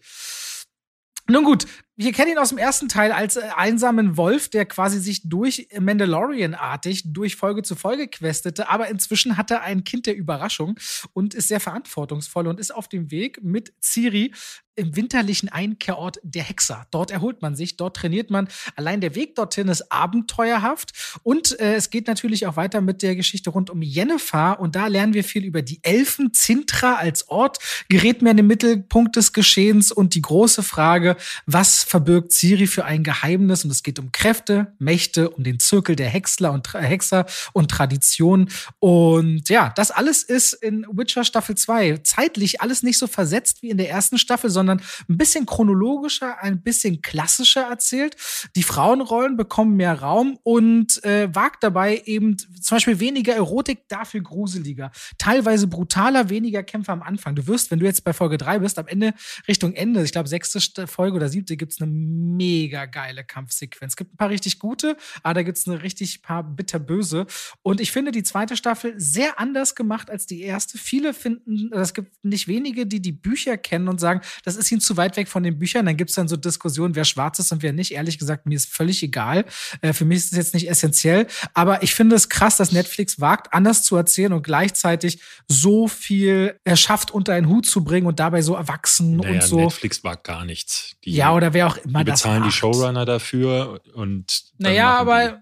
Nun 1.27 1.43
gut, 1.43 1.65
wir 2.01 2.13
kennen 2.13 2.31
ihn 2.31 2.37
aus 2.37 2.49
dem 2.49 2.57
ersten 2.57 2.87
Teil 2.87 3.11
als 3.11 3.35
äh, 3.35 3.41
einsamen 3.57 4.15
Wolf, 4.15 4.47
der 4.47 4.65
quasi 4.65 4.99
sich 4.99 5.27
durch 5.27 5.67
Mandalorian-artig 5.77 7.03
durch 7.11 7.35
Folge 7.35 7.61
zu 7.61 7.75
Folge 7.75 8.07
questete, 8.07 8.69
aber 8.69 8.87
inzwischen 8.87 9.35
hat 9.35 9.51
er 9.51 9.63
ein 9.63 9.83
Kind 9.83 10.05
der 10.05 10.15
Überraschung 10.15 10.79
und 11.11 11.33
ist 11.33 11.49
sehr 11.49 11.59
verantwortungsvoll 11.59 12.47
und 12.47 12.57
ist 12.57 12.73
auf 12.73 12.87
dem 12.87 13.11
Weg 13.11 13.43
mit 13.43 13.73
Ciri 13.81 14.31
im 14.79 14.95
winterlichen 14.95 15.49
Einkehrort 15.49 16.19
der 16.23 16.43
Hexer. 16.43 16.87
Dort 16.91 17.11
erholt 17.11 17.41
man 17.41 17.55
sich, 17.55 17.77
dort 17.77 17.97
trainiert 17.97 18.29
man. 18.29 18.47
Allein 18.75 19.01
der 19.01 19.15
Weg 19.15 19.35
dorthin 19.35 19.67
ist 19.67 19.91
abenteuerhaft 19.91 21.19
und 21.23 21.59
äh, 21.59 21.75
es 21.75 21.89
geht 21.89 22.07
natürlich 22.07 22.47
auch 22.47 22.55
weiter 22.55 22.81
mit 22.81 23.01
der 23.01 23.15
Geschichte 23.15 23.49
rund 23.49 23.69
um 23.69 23.81
Yennefer 23.81 24.59
und 24.59 24.75
da 24.75 24.87
lernen 24.87 25.13
wir 25.13 25.23
viel 25.23 25.43
über 25.43 25.61
die 25.61 25.79
Elfen. 25.83 26.33
Zintra 26.33 26.95
als 26.95 27.27
Ort 27.29 27.59
gerät 27.89 28.21
mehr 28.21 28.31
in 28.31 28.37
den 28.37 28.47
Mittelpunkt 28.47 29.15
des 29.15 29.33
Geschehens 29.33 29.91
und 29.91 30.15
die 30.15 30.21
große 30.21 30.63
Frage, 30.63 31.17
was 31.45 31.83
verbirgt 31.83 32.31
Ciri 32.31 32.67
für 32.67 32.85
ein 32.85 33.03
Geheimnis? 33.03 33.65
Und 33.65 33.71
es 33.71 33.83
geht 33.83 33.99
um 33.99 34.11
Kräfte, 34.11 34.73
Mächte, 34.79 35.29
um 35.29 35.43
den 35.43 35.59
Zirkel 35.59 35.95
der 35.95 36.09
Hexler 36.09 36.51
und 36.51 36.65
Tra 36.65 36.79
Hexer 36.79 37.25
und 37.53 37.71
Tradition. 37.71 38.49
Und 38.79 39.49
ja, 39.49 39.73
das 39.75 39.91
alles 39.91 40.23
ist 40.23 40.53
in 40.53 40.85
Witcher 40.91 41.23
Staffel 41.23 41.55
2 41.55 41.97
zeitlich 42.03 42.61
alles 42.61 42.83
nicht 42.83 42.97
so 42.97 43.07
versetzt 43.07 43.61
wie 43.61 43.69
in 43.69 43.77
der 43.77 43.89
ersten 43.89 44.17
Staffel, 44.17 44.49
sondern 44.49 44.68
ein 44.77 45.17
bisschen 45.17 45.45
chronologischer, 45.45 46.41
ein 46.41 46.61
bisschen 46.61 47.01
klassischer 47.01 47.61
erzählt. 47.69 48.15
Die 48.55 48.63
Frauenrollen 48.63 49.37
bekommen 49.37 49.75
mehr 49.77 49.99
Raum 50.01 50.37
und 50.43 51.03
äh, 51.03 51.33
wagt 51.33 51.63
dabei 51.63 52.01
eben 52.05 52.37
zum 52.37 52.75
Beispiel 52.75 52.99
weniger 52.99 53.33
Erotik, 53.35 53.87
dafür 53.87 54.21
gruseliger. 54.21 54.91
Teilweise 55.17 55.67
brutaler, 55.67 56.29
weniger 56.29 56.63
Kämpfe 56.63 56.91
am 56.91 57.01
Anfang. 57.01 57.35
Du 57.35 57.47
wirst, 57.47 57.71
wenn 57.71 57.79
du 57.79 57.85
jetzt 57.85 58.03
bei 58.03 58.13
Folge 58.13 58.37
3 58.37 58.59
bist, 58.59 58.77
am 58.79 58.87
Ende, 58.87 59.13
Richtung 59.47 59.73
Ende, 59.73 60.03
ich 60.03 60.11
glaube, 60.11 60.29
sechste 60.29 60.59
St- 60.59 60.87
Folge 60.87 61.17
oder 61.17 61.29
siebte, 61.29 61.57
gibt's 61.57 61.81
eine 61.81 61.91
mega 61.91 62.85
geile 62.85 63.23
Kampfsequenz. 63.23 63.93
Es 63.93 63.97
gibt 63.97 64.13
ein 64.13 64.17
paar 64.17 64.29
richtig 64.29 64.59
gute, 64.59 64.97
aber 65.23 65.35
da 65.35 65.43
gibt's 65.43 65.67
eine 65.67 65.81
richtig 65.83 66.21
paar 66.21 66.43
bitterböse. 66.43 67.25
Und 67.61 67.81
ich 67.81 67.91
finde 67.91 68.11
die 68.11 68.23
zweite 68.23 68.57
Staffel 68.57 68.93
sehr 68.97 69.39
anders 69.39 69.75
gemacht 69.75 70.09
als 70.09 70.25
die 70.25 70.41
erste. 70.41 70.77
Viele 70.77 71.13
finden, 71.13 71.71
es 71.73 71.93
gibt 71.93 72.23
nicht 72.23 72.47
wenige, 72.47 72.85
die 72.85 73.01
die 73.01 73.11
Bücher 73.11 73.57
kennen 73.57 73.87
und 73.87 73.99
sagen, 73.99 74.21
das 74.43 74.48
ist 74.55 74.71
ihnen 74.71 74.81
zu 74.81 74.97
weit 74.97 75.17
weg 75.17 75.27
von 75.27 75.43
den 75.43 75.59
Büchern. 75.59 75.85
Dann 75.85 75.97
gibt's 75.97 76.15
dann 76.15 76.27
so 76.27 76.37
Diskussionen, 76.37 76.95
wer 76.95 77.05
schwarz 77.05 77.39
ist 77.39 77.51
und 77.51 77.61
wer 77.63 77.73
nicht. 77.73 77.91
Ehrlich 77.91 78.17
gesagt, 78.17 78.45
mir 78.45 78.55
ist 78.55 78.69
völlig 78.69 79.03
egal. 79.03 79.45
Äh, 79.81 79.93
für 79.93 80.05
mich 80.05 80.17
ist 80.19 80.31
es 80.31 80.37
jetzt 80.37 80.53
nicht 80.53 80.69
essentiell. 80.69 81.27
Aber 81.53 81.83
ich 81.83 81.93
finde 81.95 82.15
es 82.15 82.29
krass, 82.29 82.57
dass 82.57 82.71
Netflix 82.71 83.19
wagt, 83.19 83.53
anders 83.53 83.83
zu 83.83 83.95
erzählen 83.95 84.33
und 84.33 84.43
gleichzeitig 84.43 85.21
so 85.47 85.87
viel 85.87 86.59
erschafft, 86.63 87.11
unter 87.11 87.33
einen 87.33 87.47
Hut 87.47 87.65
zu 87.65 87.83
bringen 87.83 88.07
und 88.07 88.19
dabei 88.19 88.41
so 88.41 88.55
erwachsen 88.55 89.17
Naja, 89.17 89.33
und 89.33 89.43
so. 89.43 89.59
Netflix 89.59 90.03
war 90.03 90.17
gar 90.17 90.45
nichts. 90.45 90.95
Die, 91.05 91.13
ja, 91.13 91.33
oder 91.33 91.53
wer 91.53 91.67
auch 91.67 91.77
immer 91.77 91.99
die 91.99 92.11
das 92.11 92.21
bezahlen 92.21 92.43
die. 92.43 92.51
Showrunner 92.51 93.05
dafür 93.05 93.81
und. 93.93 94.43
Naja, 94.57 94.97
aber 94.97 95.41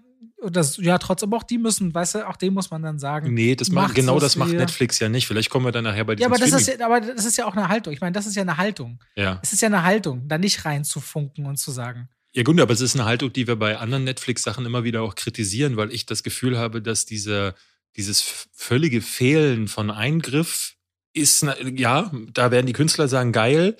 das, 0.50 0.76
ja, 0.76 0.98
trotzdem 0.98 1.32
auch 1.34 1.42
die 1.42 1.58
müssen, 1.58 1.92
weißt 1.92 2.16
du, 2.16 2.28
auch 2.28 2.36
dem 2.36 2.54
muss 2.54 2.70
man 2.70 2.82
dann 2.82 2.98
sagen. 2.98 3.34
Nee, 3.34 3.56
das 3.56 3.70
macht, 3.70 3.94
genau 3.94 4.20
das 4.20 4.36
macht. 4.36 4.52
Netflix 4.52 4.98
ja 5.00 5.08
nicht. 5.08 5.26
Vielleicht 5.26 5.50
kommen 5.50 5.64
wir 5.66 5.72
dann 5.72 5.84
nachher 5.84 6.04
bei 6.04 6.12
Ja, 6.12 6.16
diesem 6.28 6.32
aber 6.32 6.38
das, 6.38 6.52
ist 6.52 6.68
ja, 6.68 6.86
aber 6.86 7.00
das 7.00 7.24
ist 7.24 7.36
ja 7.36 7.46
auch 7.46 7.56
eine 7.56 7.68
Haltung. 7.68 7.92
Ich 7.92 8.00
meine, 8.00 8.12
das 8.12 8.26
ist 8.26 8.36
ja 8.36 8.42
eine 8.42 8.56
Haltung. 8.56 9.02
ja. 9.16 9.40
Es 9.42 9.52
ist 9.52 9.62
ja 9.62 9.66
eine 9.66 9.82
Haltung, 9.82 10.28
da 10.28 10.38
nicht 10.38 10.64
reinzufunken 10.64 11.46
und 11.46 11.56
zu 11.56 11.70
sagen. 11.72 12.08
Ja, 12.32 12.42
gut, 12.44 12.60
aber 12.60 12.72
es 12.72 12.80
ist 12.80 12.94
eine 12.94 13.04
Haltung, 13.04 13.32
die 13.32 13.46
wir 13.46 13.56
bei 13.56 13.78
anderen 13.78 14.04
Netflix-Sachen 14.04 14.64
immer 14.64 14.84
wieder 14.84 15.02
auch 15.02 15.14
kritisieren, 15.14 15.76
weil 15.76 15.92
ich 15.92 16.06
das 16.06 16.22
Gefühl 16.22 16.58
habe, 16.58 16.82
dass 16.82 17.04
diese, 17.04 17.54
dieses 17.96 18.46
völlige 18.52 19.00
Fehlen 19.00 19.66
von 19.66 19.90
Eingriff 19.90 20.74
ist, 21.14 21.44
ja, 21.74 22.12
da 22.32 22.50
werden 22.50 22.66
die 22.66 22.74
Künstler 22.74 23.08
sagen, 23.08 23.32
geil, 23.32 23.76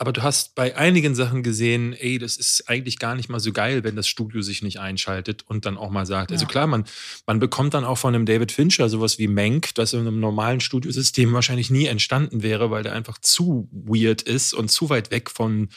aber 0.00 0.14
du 0.14 0.22
hast 0.22 0.54
bei 0.54 0.78
einigen 0.78 1.14
Sachen 1.14 1.42
gesehen, 1.42 1.92
ey, 1.92 2.16
das 2.16 2.38
ist 2.38 2.70
eigentlich 2.70 2.98
gar 2.98 3.14
nicht 3.14 3.28
mal 3.28 3.38
so 3.38 3.52
geil, 3.52 3.84
wenn 3.84 3.96
das 3.96 4.08
Studio 4.08 4.40
sich 4.40 4.62
nicht 4.62 4.80
einschaltet 4.80 5.42
und 5.46 5.66
dann 5.66 5.76
auch 5.76 5.90
mal 5.90 6.06
sagt. 6.06 6.32
Also 6.32 6.46
Ja. 6.46 6.48
klar, 6.50 6.66
man, 6.66 6.86
man 7.26 7.38
bekommt 7.38 7.74
dann 7.74 7.84
auch 7.84 7.98
von 7.98 8.14
einem 8.14 8.24
David 8.24 8.50
Fincher 8.50 8.88
sowas 8.88 9.18
wie 9.18 9.28
Mank, 9.28 9.74
das 9.74 9.92
in 9.92 10.00
einem 10.00 10.18
normalen 10.18 10.60
Studiosystem 10.60 11.34
wahrscheinlich 11.34 11.68
nie 11.68 11.84
entstanden 11.84 12.42
wäre, 12.42 12.70
weil 12.70 12.82
der 12.82 12.94
einfach 12.94 13.18
zu 13.18 13.68
weird 13.72 14.22
ist 14.22 14.54
und 14.54 14.70
zu 14.70 14.88
weit 14.88 15.10
weg 15.10 15.28
von 15.28 15.68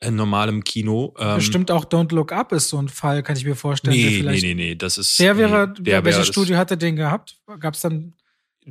äh, 0.00 0.10
normalem 0.10 0.64
Kino. 0.64 1.14
Ähm, 1.16 1.36
Bestimmt 1.36 1.70
auch 1.70 1.84
Don't 1.84 2.12
Look 2.12 2.32
Up 2.32 2.50
ist 2.50 2.70
so 2.70 2.82
ein 2.82 2.88
Fall, 2.88 3.22
kann 3.22 3.36
ich 3.36 3.44
mir 3.44 3.54
vorstellen. 3.54 3.96
Nee, 3.96 4.24
nee, 4.24 4.40
nee, 4.40 4.54
nee, 4.54 4.74
das 4.74 4.98
ist. 4.98 5.20
Der 5.20 5.36
wäre, 5.36 5.72
nee, 5.76 5.84
der 5.84 6.04
welches 6.04 6.22
wäre 6.22 6.32
Studio 6.32 6.56
hatte 6.56 6.76
den 6.76 6.96
gehabt? 6.96 7.36
Gab 7.60 7.74
es 7.74 7.80
dann 7.82 8.14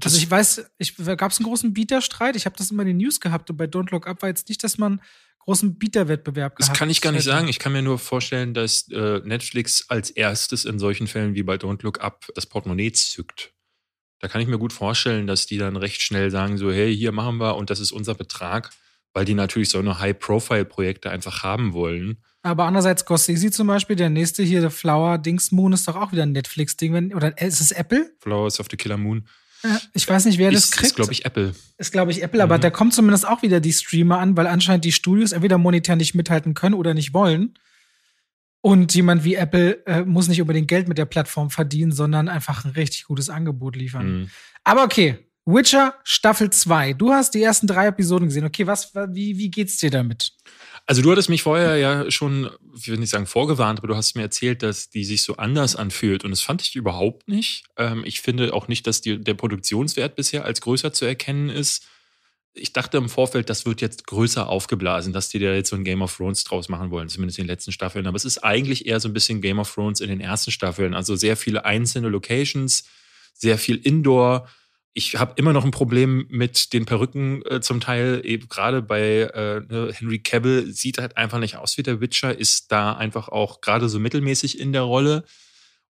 Also 0.03 0.17
ich 0.17 0.29
weiß, 0.29 0.69
ich, 0.77 0.95
gab 0.95 1.31
es 1.31 1.39
einen 1.39 1.47
großen 1.47 1.73
Bieterstreit? 1.73 2.35
Ich 2.35 2.45
habe 2.45 2.55
das 2.57 2.71
immer 2.71 2.83
in 2.83 2.89
den 2.89 2.97
News 2.97 3.19
gehabt 3.19 3.49
und 3.49 3.57
bei 3.57 3.65
Don't 3.65 3.91
Look 3.91 4.07
Up 4.07 4.21
war 4.21 4.29
jetzt 4.29 4.49
nicht, 4.49 4.63
dass 4.63 4.77
man 4.77 5.01
großen 5.39 5.77
Bieterwettbewerb 5.79 6.57
das 6.57 6.67
gehabt 6.67 6.79
kann 6.79 6.89
ich 6.89 7.01
gar 7.01 7.11
nicht 7.11 7.21
hätte. 7.25 7.29
sagen. 7.29 7.47
Ich 7.47 7.57
kann 7.59 7.71
mir 7.71 7.81
nur 7.81 7.97
vorstellen, 7.99 8.53
dass 8.53 8.89
äh, 8.91 9.21
Netflix 9.23 9.85
als 9.89 10.09
erstes 10.09 10.65
in 10.65 10.77
solchen 10.77 11.07
Fällen 11.07 11.35
wie 11.35 11.43
bei 11.43 11.55
Don't 11.55 11.83
Look 11.83 12.01
Up 12.01 12.27
das 12.35 12.45
Portemonnaie 12.45 12.91
zückt. 12.91 13.53
Da 14.19 14.27
kann 14.27 14.41
ich 14.41 14.47
mir 14.47 14.57
gut 14.57 14.73
vorstellen, 14.73 15.25
dass 15.27 15.45
die 15.45 15.57
dann 15.57 15.75
recht 15.77 16.01
schnell 16.01 16.31
sagen, 16.31 16.57
so, 16.57 16.71
hey, 16.71 16.95
hier 16.95 17.11
machen 17.11 17.37
wir 17.37 17.55
und 17.55 17.69
das 17.69 17.79
ist 17.79 17.91
unser 17.91 18.15
Betrag. 18.15 18.71
weil 19.13 19.25
die 19.25 19.33
natürlich 19.33 19.69
so 19.69 19.79
eine 19.79 19.97
High-Profile-Projekte 19.99 21.09
einfach 21.09 21.41
haben 21.41 21.73
wollen. 21.73 22.17
Aber 22.43 22.65
andererseits, 22.65 23.01
Scorsese 23.01 23.49
zum 23.49 23.65
Beispiel, 23.65 23.95
der 23.95 24.09
nächste 24.11 24.43
hier, 24.43 24.61
The 24.61 24.69
Flower 24.69 25.17
Dings 25.17 25.51
Moon, 25.51 25.73
ist 25.73 25.87
doch 25.87 25.95
auch 25.95 26.11
wieder 26.11 26.21
ein 26.23 26.33
Netflix-Ding. 26.33 27.15
Oder 27.15 27.35
ist 27.41 27.59
es 27.59 27.71
Apple? 27.71 28.11
Flowers 28.19 28.59
of 28.59 28.67
the 28.69 28.77
Killer 28.77 28.97
Moon. 28.97 29.27
Ich 29.93 30.07
weiß 30.07 30.25
nicht, 30.25 30.37
wer 30.37 30.51
das 30.51 30.71
kriegt. 30.71 30.87
Ist, 30.87 30.95
glaube 30.95 31.11
ich, 31.11 31.25
Apple. 31.25 31.53
Ist, 31.77 31.91
glaube 31.91 32.11
ich, 32.11 32.23
Apple, 32.23 32.39
mhm. 32.39 32.43
aber 32.43 32.59
da 32.59 32.69
kommt 32.69 32.93
zumindest 32.93 33.27
auch 33.27 33.41
wieder 33.41 33.59
die 33.59 33.73
Streamer 33.73 34.19
an, 34.19 34.37
weil 34.37 34.47
anscheinend 34.47 34.85
die 34.85 34.91
Studios 34.91 35.31
entweder 35.31 35.57
monetär 35.57 35.95
nicht 35.95 36.15
mithalten 36.15 36.53
können 36.53 36.75
oder 36.75 36.93
nicht 36.93 37.13
wollen. 37.13 37.57
Und 38.61 38.93
jemand 38.95 39.23
wie 39.23 39.35
Apple 39.35 39.85
äh, 39.85 40.03
muss 40.03 40.27
nicht 40.27 40.41
unbedingt 40.41 40.67
Geld 40.67 40.87
mit 40.87 40.97
der 40.97 41.05
Plattform 41.05 41.49
verdienen, 41.49 41.91
sondern 41.91 42.27
einfach 42.27 42.65
ein 42.65 42.71
richtig 42.71 43.05
gutes 43.05 43.29
Angebot 43.29 43.75
liefern. 43.75 44.21
Mhm. 44.21 44.29
Aber 44.63 44.83
okay, 44.83 45.19
Witcher 45.45 45.95
Staffel 46.03 46.49
2. 46.49 46.93
Du 46.93 47.13
hast 47.13 47.33
die 47.33 47.41
ersten 47.41 47.67
drei 47.67 47.87
Episoden 47.87 48.27
gesehen. 48.27 48.45
Okay, 48.45 48.67
was, 48.67 48.93
wie, 48.93 49.37
wie 49.37 49.49
geht's 49.49 49.77
dir 49.77 49.89
damit? 49.89 50.33
Also 50.89 51.01
du 51.01 51.11
hattest 51.11 51.27
mich 51.27 51.43
vorher 51.43 51.75
ja 51.75 52.09
schon, 52.09 52.49
ich 52.73 52.87
will 52.87 52.97
nicht 52.97 53.09
sagen 53.09 53.25
vorgewarnt, 53.25 53.79
aber 53.79 53.89
du 53.89 53.95
hast 53.97 54.15
mir 54.15 54.21
erzählt, 54.21 54.63
dass 54.63 54.89
die 54.89 55.03
sich 55.03 55.21
so 55.23 55.35
anders 55.35 55.75
anfühlt 55.75 56.23
und 56.23 56.31
das 56.31 56.39
fand 56.39 56.61
ich 56.61 56.77
überhaupt 56.77 57.27
nicht. 57.27 57.65
Ähm, 57.75 58.03
ich 58.05 58.21
finde 58.21 58.53
auch 58.53 58.69
nicht, 58.69 58.87
dass 58.87 59.01
die, 59.01 59.21
der 59.21 59.33
Produktionswert 59.33 60.15
bisher 60.15 60.45
als 60.45 60.61
größer 60.61 60.93
zu 60.93 61.03
erkennen 61.03 61.49
ist. 61.49 61.85
Ich 62.53 62.71
dachte 62.71 62.97
im 62.97 63.09
Vorfeld, 63.09 63.49
das 63.49 63.65
wird 63.65 63.81
jetzt 63.81 64.07
größer 64.07 64.47
aufgeblasen, 64.47 65.11
dass 65.11 65.27
die 65.27 65.39
da 65.39 65.53
jetzt 65.53 65.69
so 65.69 65.75
ein 65.75 65.83
Game 65.83 66.01
of 66.01 66.15
Thrones 66.15 66.45
draus 66.45 66.69
machen 66.69 66.89
wollen, 66.89 67.09
zumindest 67.09 67.37
in 67.37 67.43
den 67.43 67.49
letzten 67.49 67.73
Staffeln. 67.73 68.07
Aber 68.07 68.15
es 68.15 68.25
ist 68.25 68.37
eigentlich 68.45 68.85
eher 68.85 69.01
so 69.01 69.09
ein 69.09 69.13
bisschen 69.13 69.41
Game 69.41 69.59
of 69.59 69.71
Thrones 69.71 69.99
in 69.99 70.07
den 70.07 70.21
ersten 70.21 70.51
Staffeln. 70.51 70.93
Also 70.93 71.17
sehr 71.17 71.35
viele 71.35 71.65
einzelne 71.65 72.07
Locations, 72.07 72.85
sehr 73.33 73.57
viel 73.57 73.75
Indoor, 73.75 74.47
ich 74.97 75.15
habe 75.15 75.33
immer 75.35 75.53
noch 75.53 75.63
ein 75.63 75.69
Problem 75.69 76.25
mit 76.27 76.73
den 76.73 76.85
Perücken 76.85 77.43
äh, 77.45 77.61
zum 77.61 77.79
Teil, 77.79 78.19
eben 78.23 78.49
gerade 78.49 78.81
bei 78.81 79.29
äh, 79.31 79.59
ne, 79.59 79.93
Henry 79.93 80.17
Cavill 80.17 80.73
sieht 80.73 80.97
halt 80.97 81.17
einfach 81.17 81.37
nicht 81.37 81.55
aus 81.55 81.77
wie 81.77 81.83
der 81.83 82.01
Witcher, 82.01 82.35
ist 82.35 82.71
da 82.71 82.93
einfach 82.93 83.29
auch 83.29 83.61
gerade 83.61 83.89
so 83.89 83.99
mittelmäßig 83.99 84.59
in 84.59 84.73
der 84.73 84.81
Rolle. 84.81 85.23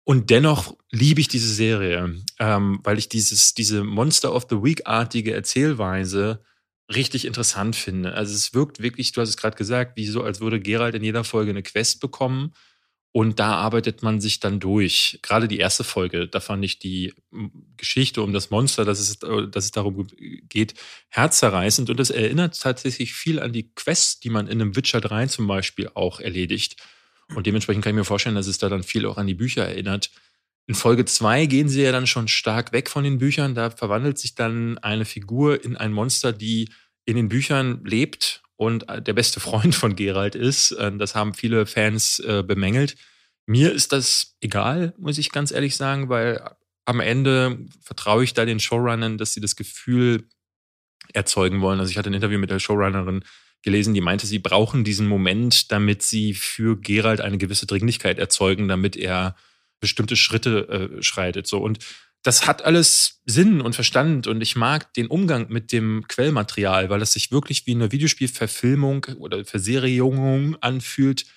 Und 0.05 0.31
dennoch 0.31 0.75
liebe 0.89 1.21
ich 1.21 1.27
diese 1.27 1.53
Serie, 1.53 2.15
ähm, 2.39 2.79
weil 2.83 2.97
ich 2.97 3.07
dieses, 3.07 3.53
diese 3.53 3.83
Monster 3.83 4.33
of 4.33 4.47
the 4.49 4.63
Week-artige 4.63 5.35
Erzählweise 5.35 6.43
richtig 6.91 7.25
interessant 7.25 7.75
finde. 7.75 8.13
Also 8.13 8.33
es 8.33 8.55
wirkt 8.55 8.81
wirklich, 8.81 9.11
du 9.11 9.21
hast 9.21 9.29
es 9.29 9.37
gerade 9.37 9.55
gesagt, 9.55 9.97
wie 9.97 10.07
so, 10.07 10.23
als 10.23 10.41
würde 10.41 10.59
Gerald 10.59 10.95
in 10.95 11.03
jeder 11.03 11.23
Folge 11.23 11.51
eine 11.51 11.61
Quest 11.61 11.99
bekommen 11.99 12.53
und 13.15 13.39
da 13.39 13.55
arbeitet 13.55 14.03
man 14.03 14.19
sich 14.19 14.41
dann 14.41 14.59
durch. 14.59 15.19
Gerade 15.21 15.47
die 15.47 15.57
erste 15.57 15.85
Folge, 15.85 16.27
da 16.27 16.41
fand 16.41 16.65
ich 16.65 16.79
die 16.79 17.13
Geschichte 17.77 18.21
um 18.21 18.33
das 18.33 18.49
Monster, 18.49 18.83
dass 18.83 18.99
es, 18.99 19.23
äh, 19.23 19.47
dass 19.47 19.63
es 19.63 19.71
darum 19.71 20.05
geht, 20.49 20.73
herzzerreißend. 21.07 21.89
Und 21.89 21.97
das 21.97 22.09
erinnert 22.09 22.59
tatsächlich 22.59 23.13
viel 23.13 23.39
an 23.39 23.53
die 23.53 23.73
Quests, 23.73 24.19
die 24.19 24.29
man 24.29 24.47
in 24.47 24.59
einem 24.59 24.75
Witcher 24.75 24.99
3 24.99 25.27
zum 25.27 25.47
Beispiel 25.47 25.89
auch 25.93 26.19
erledigt. 26.19 26.75
Und 27.33 27.47
dementsprechend 27.47 27.85
kann 27.85 27.93
ich 27.93 27.99
mir 27.99 28.03
vorstellen, 28.03 28.35
dass 28.35 28.47
es 28.47 28.57
da 28.57 28.67
dann 28.67 28.83
viel 28.83 29.05
auch 29.05 29.17
an 29.17 29.27
die 29.27 29.33
Bücher 29.33 29.65
erinnert. 29.65 30.11
In 30.67 30.75
Folge 30.75 31.05
2 31.05 31.45
gehen 31.45 31.69
sie 31.69 31.83
ja 31.83 31.93
dann 31.93 32.07
schon 32.07 32.27
stark 32.27 32.73
weg 32.73 32.89
von 32.89 33.05
den 33.05 33.17
Büchern. 33.17 33.55
Da 33.55 33.69
verwandelt 33.69 34.17
sich 34.17 34.35
dann 34.35 34.77
eine 34.79 35.05
Figur 35.05 35.63
in 35.63 35.77
ein 35.77 35.93
Monster, 35.93 36.33
die 36.33 36.67
in 37.05 37.15
den 37.15 37.29
Büchern 37.29 37.79
lebt 37.85 38.43
und 38.57 38.89
äh, 38.89 39.01
der 39.01 39.13
beste 39.13 39.39
Freund 39.39 39.75
von 39.75 39.95
Gerald 39.95 40.35
ist. 40.35 40.71
Äh, 40.71 40.95
das 40.97 41.15
haben 41.15 41.33
viele 41.33 41.65
Fans 41.65 42.19
äh, 42.19 42.43
bemängelt. 42.43 42.95
Mir 43.47 43.71
ist 43.71 43.91
das 43.91 44.35
egal, 44.41 44.93
muss 44.97 45.17
ich 45.17 45.31
ganz 45.31 45.51
ehrlich 45.51 45.75
sagen, 45.75 46.09
weil 46.09 46.41
am 46.85 46.99
Ende 46.99 47.59
vertraue 47.81 48.23
ich 48.23 48.33
da 48.33 48.45
den 48.45 48.59
Showrunnern, 48.59 49.17
dass 49.17 49.33
sie 49.33 49.41
das 49.41 49.55
Gefühl 49.55 50.27
erzeugen 51.13 51.61
wollen. 51.61 51.79
Also 51.79 51.91
ich 51.91 51.97
hatte 51.97 52.09
ein 52.09 52.15
Interview 52.15 52.39
mit 52.39 52.49
der 52.49 52.59
Showrunnerin 52.59 53.23
gelesen, 53.61 53.93
die 53.93 54.01
meinte, 54.01 54.27
sie 54.27 54.39
brauchen 54.39 54.83
diesen 54.83 55.07
Moment, 55.07 55.71
damit 55.71 56.03
sie 56.03 56.33
für 56.33 56.79
Gerald 56.79 57.21
eine 57.21 57.37
gewisse 57.37 57.65
Dringlichkeit 57.65 58.19
erzeugen, 58.19 58.67
damit 58.67 58.95
er 58.95 59.35
bestimmte 59.79 60.15
Schritte 60.15 60.97
äh, 60.97 61.03
schreitet. 61.03 61.47
So 61.47 61.59
und 61.59 61.79
das 62.25 62.47
hat 62.47 62.65
alles 62.65 63.21
Sinn 63.25 63.61
und 63.61 63.75
Verstand 63.75 64.25
und 64.25 64.41
ich 64.41 64.55
mag 64.55 64.91
den 64.95 65.05
Umgang 65.05 65.45
mit 65.49 65.71
dem 65.71 66.07
Quellmaterial, 66.07 66.89
weil 66.89 67.03
es 67.03 67.13
sich 67.13 67.31
wirklich 67.31 67.67
wie 67.67 67.75
eine 67.75 67.91
Videospielverfilmung 67.91 69.05
oder 69.19 69.45
Verserierung 69.45 70.55
anfühlt, 70.59 71.27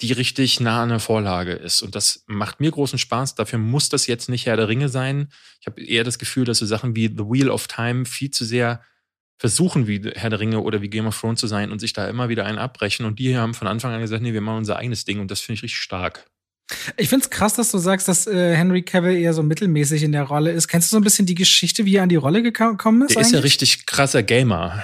die 0.00 0.12
richtig 0.12 0.60
nah 0.60 0.82
an 0.82 0.88
der 0.88 1.00
Vorlage 1.00 1.52
ist. 1.52 1.82
Und 1.82 1.94
das 1.94 2.24
macht 2.26 2.58
mir 2.58 2.70
großen 2.70 2.98
Spaß. 2.98 3.34
Dafür 3.34 3.58
muss 3.58 3.90
das 3.90 4.06
jetzt 4.06 4.30
nicht 4.30 4.46
Herr 4.46 4.56
der 4.56 4.68
Ringe 4.68 4.88
sein. 4.88 5.28
Ich 5.60 5.66
habe 5.66 5.84
eher 5.84 6.04
das 6.04 6.18
Gefühl, 6.18 6.46
dass 6.46 6.56
so 6.56 6.64
Sachen 6.64 6.96
wie 6.96 7.08
The 7.08 7.24
Wheel 7.24 7.50
of 7.50 7.68
Time 7.68 8.06
viel 8.06 8.30
zu 8.30 8.46
sehr 8.46 8.82
versuchen, 9.36 9.86
wie 9.86 10.10
Herr 10.14 10.30
der 10.30 10.40
Ringe 10.40 10.60
oder 10.60 10.80
wie 10.80 10.88
Game 10.88 11.06
of 11.06 11.20
Thrones 11.20 11.40
zu 11.40 11.48
sein 11.48 11.70
und 11.70 11.80
sich 11.80 11.92
da 11.92 12.08
immer 12.08 12.30
wieder 12.30 12.46
einen 12.46 12.58
abbrechen. 12.58 13.04
Und 13.04 13.18
die 13.18 13.36
haben 13.36 13.52
von 13.52 13.68
Anfang 13.68 13.92
an 13.92 14.00
gesagt, 14.00 14.22
nee, 14.22 14.32
wir 14.32 14.40
machen 14.40 14.56
unser 14.56 14.76
eigenes 14.76 15.04
Ding. 15.04 15.20
Und 15.20 15.30
das 15.30 15.42
finde 15.42 15.58
ich 15.58 15.64
richtig 15.64 15.80
stark. 15.80 16.24
Ich 16.96 17.10
finde 17.10 17.24
es 17.24 17.30
krass, 17.30 17.54
dass 17.54 17.70
du 17.70 17.78
sagst, 17.78 18.08
dass 18.08 18.26
äh, 18.26 18.54
Henry 18.56 18.82
Cavill 18.82 19.16
eher 19.16 19.34
so 19.34 19.42
mittelmäßig 19.42 20.02
in 20.02 20.12
der 20.12 20.22
Rolle 20.22 20.50
ist. 20.50 20.66
Kennst 20.66 20.90
du 20.90 20.96
so 20.96 21.00
ein 21.00 21.04
bisschen 21.04 21.26
die 21.26 21.34
Geschichte, 21.34 21.84
wie 21.84 21.96
er 21.96 22.04
an 22.04 22.08
die 22.08 22.16
Rolle 22.16 22.42
gekommen 22.42 23.02
ist? 23.02 23.10
Der 23.10 23.18
eigentlich? 23.18 23.26
ist 23.26 23.32
ja 23.32 23.40
richtig 23.40 23.86
krasser 23.86 24.22
Gamer. 24.22 24.82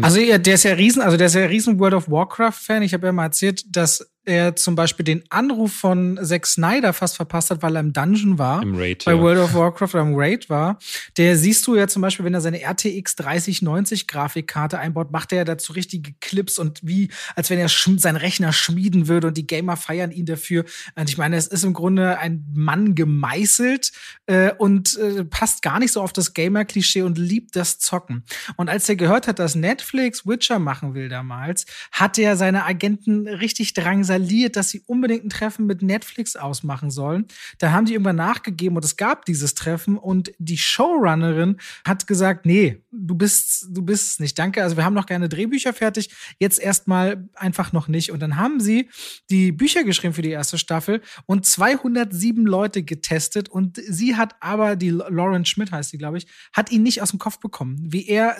also 0.00 0.20
ja, 0.20 0.38
der 0.38 0.54
ist 0.54 0.64
ja 0.64 0.72
riesen, 0.72 1.02
also 1.02 1.16
der 1.16 1.26
ist 1.26 1.34
ja 1.34 1.44
riesen 1.44 1.78
World 1.78 1.94
of 1.94 2.10
Warcraft 2.10 2.52
Fan. 2.52 2.82
Ich 2.82 2.94
habe 2.94 3.06
ja 3.06 3.12
mal 3.12 3.24
erzählt, 3.24 3.64
dass 3.76 4.10
er 4.28 4.54
zum 4.54 4.74
Beispiel 4.74 5.04
den 5.04 5.24
Anruf 5.30 5.72
von 5.72 6.20
Zack 6.22 6.46
Snyder 6.46 6.92
fast 6.92 7.16
verpasst 7.16 7.50
hat, 7.50 7.62
weil 7.62 7.76
er 7.76 7.80
im 7.80 7.92
Dungeon 7.92 8.38
war. 8.38 8.62
Im 8.62 8.76
Raid, 8.76 9.04
bei 9.06 9.14
ja. 9.14 9.20
World 9.20 9.38
of 9.40 9.54
Warcraft 9.54 9.94
oder 9.94 10.02
im 10.02 10.14
Raid 10.14 10.50
war. 10.50 10.78
Der 11.16 11.36
siehst 11.36 11.66
du 11.66 11.74
ja 11.74 11.88
zum 11.88 12.02
Beispiel, 12.02 12.24
wenn 12.24 12.34
er 12.34 12.42
seine 12.42 12.60
RTX 12.62 13.16
3090 13.16 14.06
Grafikkarte 14.06 14.78
einbaut, 14.78 15.10
macht 15.10 15.32
er 15.32 15.44
dazu 15.44 15.72
richtige 15.72 16.12
Clips 16.20 16.58
und 16.58 16.80
wie, 16.82 17.10
als 17.34 17.48
wenn 17.48 17.58
er 17.58 17.68
seinen 17.68 18.16
Rechner 18.16 18.52
schmieden 18.52 19.08
würde 19.08 19.28
und 19.28 19.36
die 19.36 19.46
Gamer 19.46 19.76
feiern 19.76 20.10
ihn 20.10 20.26
dafür. 20.26 20.64
Und 20.94 21.08
ich 21.08 21.16
meine, 21.16 21.36
es 21.36 21.46
ist 21.46 21.64
im 21.64 21.72
Grunde 21.72 22.18
ein 22.18 22.44
Mann 22.54 22.94
gemeißelt 22.94 23.92
äh, 24.26 24.52
und 24.58 24.98
äh, 24.98 25.24
passt 25.24 25.62
gar 25.62 25.78
nicht 25.78 25.92
so 25.92 26.02
auf 26.02 26.12
das 26.12 26.34
Gamer-Klischee 26.34 27.02
und 27.02 27.16
liebt 27.16 27.56
das 27.56 27.78
Zocken. 27.78 28.24
Und 28.56 28.68
als 28.68 28.88
er 28.88 28.96
gehört 28.96 29.26
hat, 29.26 29.38
dass 29.38 29.54
Netflix 29.54 30.26
Witcher 30.26 30.58
machen 30.58 30.92
will 30.92 31.08
damals, 31.08 31.64
hat 31.92 32.18
er 32.18 32.36
seine 32.36 32.66
Agenten 32.66 33.26
richtig 33.26 33.72
drangsaliert 33.72 34.17
skaliert, 34.18 34.56
dass 34.56 34.70
sie 34.70 34.82
unbedingt 34.86 35.24
ein 35.24 35.30
Treffen 35.30 35.66
mit 35.66 35.82
Netflix 35.82 36.36
ausmachen 36.36 36.90
sollen. 36.90 37.26
Da 37.58 37.72
haben 37.72 37.86
die 37.86 37.92
irgendwann 37.92 38.16
nachgegeben 38.16 38.76
und 38.76 38.84
es 38.84 38.96
gab 38.96 39.24
dieses 39.24 39.54
Treffen 39.54 39.96
und 39.96 40.32
die 40.38 40.58
Showrunnerin 40.58 41.58
hat 41.86 42.06
gesagt, 42.06 42.46
nee, 42.46 42.82
du 42.90 43.14
bist, 43.14 43.66
du 43.70 43.82
bist 43.82 44.20
nicht. 44.20 44.38
Danke. 44.38 44.62
Also 44.62 44.76
wir 44.76 44.84
haben 44.84 44.94
noch 44.94 45.06
gerne 45.06 45.28
Drehbücher 45.28 45.72
fertig. 45.72 46.10
Jetzt 46.38 46.58
erstmal 46.58 47.28
einfach 47.34 47.72
noch 47.72 47.88
nicht. 47.88 48.10
Und 48.10 48.20
dann 48.20 48.36
haben 48.36 48.60
sie 48.60 48.88
die 49.30 49.52
Bücher 49.52 49.84
geschrieben 49.84 50.14
für 50.14 50.22
die 50.22 50.30
erste 50.30 50.58
Staffel 50.58 51.00
und 51.26 51.46
207 51.46 52.44
Leute 52.44 52.82
getestet 52.82 53.48
und 53.48 53.76
sie 53.76 54.16
hat 54.16 54.34
aber, 54.40 54.76
die 54.76 54.90
Lauren 54.90 55.44
Schmidt 55.44 55.70
heißt 55.70 55.90
sie, 55.90 55.98
glaube 55.98 56.18
ich, 56.18 56.26
hat 56.52 56.72
ihn 56.72 56.82
nicht 56.82 57.02
aus 57.02 57.10
dem 57.10 57.18
Kopf 57.18 57.38
bekommen, 57.38 57.76
wie 57.80 58.06
er 58.08 58.36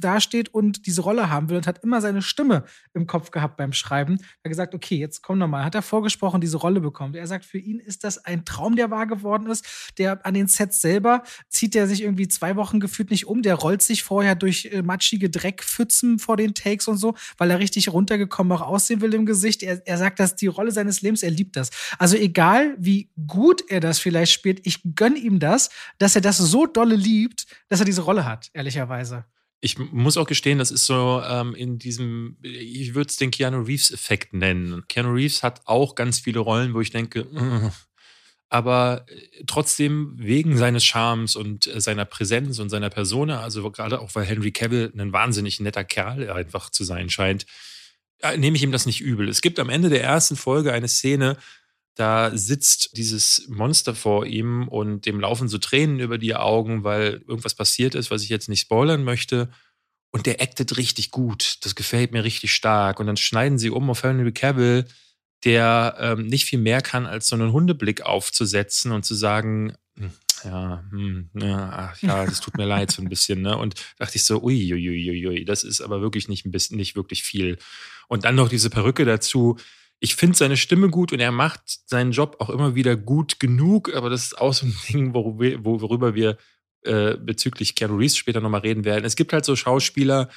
dasteht 0.00 0.48
und 0.54 0.86
diese 0.86 1.02
Rolle 1.02 1.30
haben 1.30 1.50
will 1.50 1.56
und 1.56 1.66
hat 1.66 1.82
immer 1.84 2.00
seine 2.00 2.22
Stimme 2.22 2.64
im 2.94 3.06
Kopf 3.06 3.30
gehabt 3.30 3.56
beim 3.56 3.72
Schreiben. 3.72 4.18
Er 4.20 4.44
hat 4.44 4.50
gesagt, 4.50 4.74
okay, 4.74 4.96
jetzt 4.96 5.09
jetzt 5.10 5.22
komm 5.22 5.38
nochmal, 5.38 5.64
hat 5.64 5.74
er 5.74 5.82
vorgesprochen, 5.82 6.40
diese 6.40 6.56
Rolle 6.56 6.80
bekommt. 6.80 7.16
Er 7.16 7.26
sagt, 7.26 7.44
für 7.44 7.58
ihn 7.58 7.80
ist 7.80 8.04
das 8.04 8.24
ein 8.24 8.44
Traum, 8.44 8.76
der 8.76 8.90
wahr 8.90 9.06
geworden 9.06 9.48
ist. 9.48 9.92
Der 9.98 10.24
an 10.24 10.34
den 10.34 10.46
Sets 10.46 10.80
selber 10.80 11.24
zieht 11.48 11.74
er 11.74 11.88
sich 11.88 12.02
irgendwie 12.02 12.28
zwei 12.28 12.54
Wochen 12.54 12.78
gefühlt 12.78 13.10
nicht 13.10 13.26
um. 13.26 13.42
Der 13.42 13.56
rollt 13.56 13.82
sich 13.82 14.04
vorher 14.04 14.36
durch 14.36 14.66
äh, 14.66 14.82
matschige 14.82 15.28
Dreckpfützen 15.28 16.20
vor 16.20 16.36
den 16.36 16.54
Takes 16.54 16.86
und 16.86 16.96
so, 16.96 17.14
weil 17.38 17.50
er 17.50 17.58
richtig 17.58 17.92
runtergekommen 17.92 18.52
auch 18.52 18.62
aussehen 18.62 19.00
will 19.00 19.12
im 19.14 19.26
Gesicht. 19.26 19.62
Er, 19.64 19.82
er 19.84 19.98
sagt, 19.98 20.20
das 20.20 20.30
ist 20.30 20.42
die 20.42 20.46
Rolle 20.46 20.70
seines 20.70 21.02
Lebens, 21.02 21.22
er 21.24 21.30
liebt 21.30 21.56
das. 21.56 21.70
Also 21.98 22.16
egal, 22.16 22.76
wie 22.78 23.10
gut 23.26 23.64
er 23.68 23.80
das 23.80 23.98
vielleicht 23.98 24.32
spielt, 24.32 24.64
ich 24.64 24.80
gönn 24.94 25.16
ihm 25.16 25.40
das, 25.40 25.70
dass 25.98 26.14
er 26.14 26.22
das 26.22 26.38
so 26.38 26.66
dolle 26.66 26.94
liebt, 26.94 27.46
dass 27.68 27.80
er 27.80 27.86
diese 27.86 28.02
Rolle 28.02 28.24
hat, 28.24 28.50
ehrlicherweise 28.52 29.24
ich 29.60 29.78
muss 29.78 30.16
auch 30.16 30.26
gestehen, 30.26 30.58
das 30.58 30.70
ist 30.70 30.86
so 30.86 31.22
ähm, 31.24 31.54
in 31.54 31.78
diesem, 31.78 32.36
ich 32.42 32.94
würde 32.94 33.10
es 33.10 33.16
den 33.16 33.30
Keanu 33.30 33.60
Reeves-Effekt 33.62 34.32
nennen. 34.32 34.84
Keanu 34.88 35.12
Reeves 35.12 35.42
hat 35.42 35.60
auch 35.66 35.94
ganz 35.94 36.18
viele 36.18 36.40
Rollen, 36.40 36.72
wo 36.72 36.80
ich 36.80 36.90
denke, 36.90 37.20
äh, 37.34 37.70
aber 38.48 39.04
trotzdem 39.46 40.14
wegen 40.16 40.56
seines 40.56 40.84
Charmes 40.84 41.36
und 41.36 41.66
äh, 41.66 41.80
seiner 41.80 42.06
Präsenz 42.06 42.58
und 42.58 42.70
seiner 42.70 42.90
Persona, 42.90 43.42
also 43.42 43.70
gerade 43.70 44.00
auch 44.00 44.14
weil 44.14 44.24
Henry 44.24 44.50
Cavill 44.50 44.92
ein 44.96 45.12
wahnsinnig 45.12 45.60
netter 45.60 45.84
Kerl 45.84 46.30
einfach 46.30 46.70
zu 46.70 46.82
sein 46.82 47.10
scheint, 47.10 47.44
äh, 48.20 48.38
nehme 48.38 48.56
ich 48.56 48.62
ihm 48.62 48.72
das 48.72 48.86
nicht 48.86 49.02
übel. 49.02 49.28
Es 49.28 49.42
gibt 49.42 49.58
am 49.58 49.68
Ende 49.68 49.90
der 49.90 50.02
ersten 50.02 50.36
Folge 50.36 50.72
eine 50.72 50.88
Szene, 50.88 51.36
da 52.00 52.34
sitzt 52.34 52.96
dieses 52.96 53.46
Monster 53.48 53.94
vor 53.94 54.24
ihm 54.24 54.68
und 54.68 55.04
dem 55.04 55.20
laufen 55.20 55.48
so 55.48 55.58
Tränen 55.58 56.00
über 56.00 56.16
die 56.16 56.34
Augen, 56.34 56.82
weil 56.82 57.22
irgendwas 57.28 57.54
passiert 57.54 57.94
ist, 57.94 58.10
was 58.10 58.22
ich 58.22 58.30
jetzt 58.30 58.48
nicht 58.48 58.62
spoilern 58.62 59.04
möchte. 59.04 59.50
Und 60.10 60.24
der 60.24 60.40
actet 60.40 60.78
richtig 60.78 61.10
gut. 61.10 61.58
Das 61.60 61.74
gefällt 61.74 62.12
mir 62.12 62.24
richtig 62.24 62.54
stark. 62.54 63.00
Und 63.00 63.06
dann 63.06 63.18
schneiden 63.18 63.58
sie 63.58 63.68
um 63.68 63.90
auf 63.90 64.02
Henry 64.02 64.32
Cavill, 64.32 64.86
der 65.44 65.96
ähm, 66.00 66.26
nicht 66.26 66.46
viel 66.46 66.58
mehr 66.58 66.80
kann, 66.80 67.04
als 67.04 67.26
so 67.26 67.36
einen 67.36 67.52
Hundeblick 67.52 68.00
aufzusetzen 68.00 68.92
und 68.92 69.04
zu 69.04 69.14
sagen, 69.14 69.74
hm, 69.98 70.10
ja, 70.44 70.84
hm, 70.90 71.28
ja, 71.34 71.92
ach, 71.92 72.02
ja, 72.02 72.24
das 72.24 72.40
tut 72.40 72.56
mir 72.56 72.64
leid 72.64 72.90
so 72.90 73.02
ein 73.02 73.10
bisschen, 73.10 73.42
ne? 73.42 73.58
Und 73.58 73.74
dachte 73.98 74.16
ich 74.16 74.24
so, 74.24 74.42
ui, 74.42 74.72
ui, 74.72 74.88
ui, 74.88 75.26
ui, 75.26 75.44
das 75.44 75.64
ist 75.64 75.82
aber 75.82 76.00
wirklich 76.00 76.28
nicht 76.28 76.46
ein 76.46 76.50
bisschen, 76.50 76.78
nicht 76.78 76.96
wirklich 76.96 77.22
viel. 77.22 77.58
Und 78.08 78.24
dann 78.24 78.36
noch 78.36 78.48
diese 78.48 78.70
Perücke 78.70 79.04
dazu. 79.04 79.58
Ich 80.00 80.16
finde 80.16 80.36
seine 80.36 80.56
Stimme 80.56 80.88
gut 80.88 81.12
und 81.12 81.20
er 81.20 81.30
macht 81.30 81.60
seinen 81.86 82.12
Job 82.12 82.36
auch 82.40 82.50
immer 82.50 82.74
wieder 82.74 82.96
gut 82.96 83.38
genug, 83.38 83.94
aber 83.94 84.10
das 84.10 84.24
ist 84.24 84.38
auch 84.38 84.54
so 84.54 84.66
ein 84.66 84.74
Ding, 84.88 85.14
worüber, 85.14 85.64
worüber 85.64 86.14
wir 86.14 86.38
äh, 86.82 87.16
bezüglich 87.16 87.74
Keanu 87.74 87.96
Reeves 87.96 88.16
später 88.16 88.40
nochmal 88.40 88.62
reden 88.62 88.84
werden. 88.84 89.04
Es 89.04 89.16
gibt 89.16 89.32
halt 89.32 89.44
so 89.44 89.54
Schauspieler, 89.54 90.30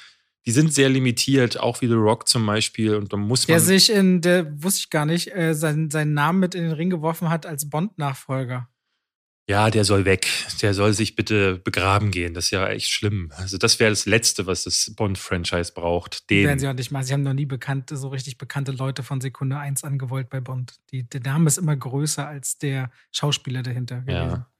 die 0.46 0.50
sind 0.50 0.74
sehr 0.74 0.90
limitiert, 0.90 1.58
auch 1.58 1.80
wie 1.80 1.86
The 1.86 1.94
Rock 1.94 2.28
zum 2.28 2.44
Beispiel. 2.44 2.96
Und 2.96 3.12
da 3.12 3.16
muss 3.16 3.48
man. 3.48 3.54
Der 3.54 3.60
sich 3.60 3.90
in, 3.90 4.20
der 4.20 4.62
wusste 4.62 4.80
ich 4.80 4.90
gar 4.90 5.06
nicht, 5.06 5.34
äh, 5.34 5.54
seinen, 5.54 5.90
seinen 5.90 6.12
Namen 6.12 6.40
mit 6.40 6.54
in 6.54 6.64
den 6.64 6.72
Ring 6.72 6.90
geworfen 6.90 7.30
hat 7.30 7.46
als 7.46 7.70
Bond-Nachfolger. 7.70 8.68
Ja, 9.46 9.68
der 9.68 9.84
soll 9.84 10.06
weg. 10.06 10.26
Der 10.62 10.72
soll 10.72 10.94
sich 10.94 11.16
bitte 11.16 11.58
begraben 11.58 12.10
gehen. 12.10 12.32
Das 12.32 12.46
ist 12.46 12.50
ja 12.52 12.66
echt 12.68 12.88
schlimm. 12.88 13.30
Also, 13.36 13.58
das 13.58 13.78
wäre 13.78 13.90
das 13.90 14.06
Letzte, 14.06 14.46
was 14.46 14.64
das 14.64 14.92
Bond-Franchise 14.96 15.72
braucht. 15.74 16.30
Den. 16.30 16.46
Werden 16.46 16.58
sie 16.58 16.68
auch 16.68 16.72
nicht 16.72 16.90
mal. 16.90 17.04
Sie 17.04 17.12
haben 17.12 17.22
noch 17.22 17.34
nie 17.34 17.44
bekannte, 17.44 17.96
so 17.98 18.08
richtig 18.08 18.38
bekannte 18.38 18.72
Leute 18.72 19.02
von 19.02 19.20
Sekunde 19.20 19.58
1 19.58 19.84
angewollt 19.84 20.30
bei 20.30 20.40
Bond. 20.40 20.76
Die, 20.90 21.06
der 21.06 21.20
Name 21.20 21.46
ist 21.46 21.58
immer 21.58 21.76
größer 21.76 22.26
als 22.26 22.56
der 22.56 22.90
Schauspieler 23.12 23.62
dahinter 23.62 24.00
gewesen. 24.00 24.16
Ja. 24.16 24.50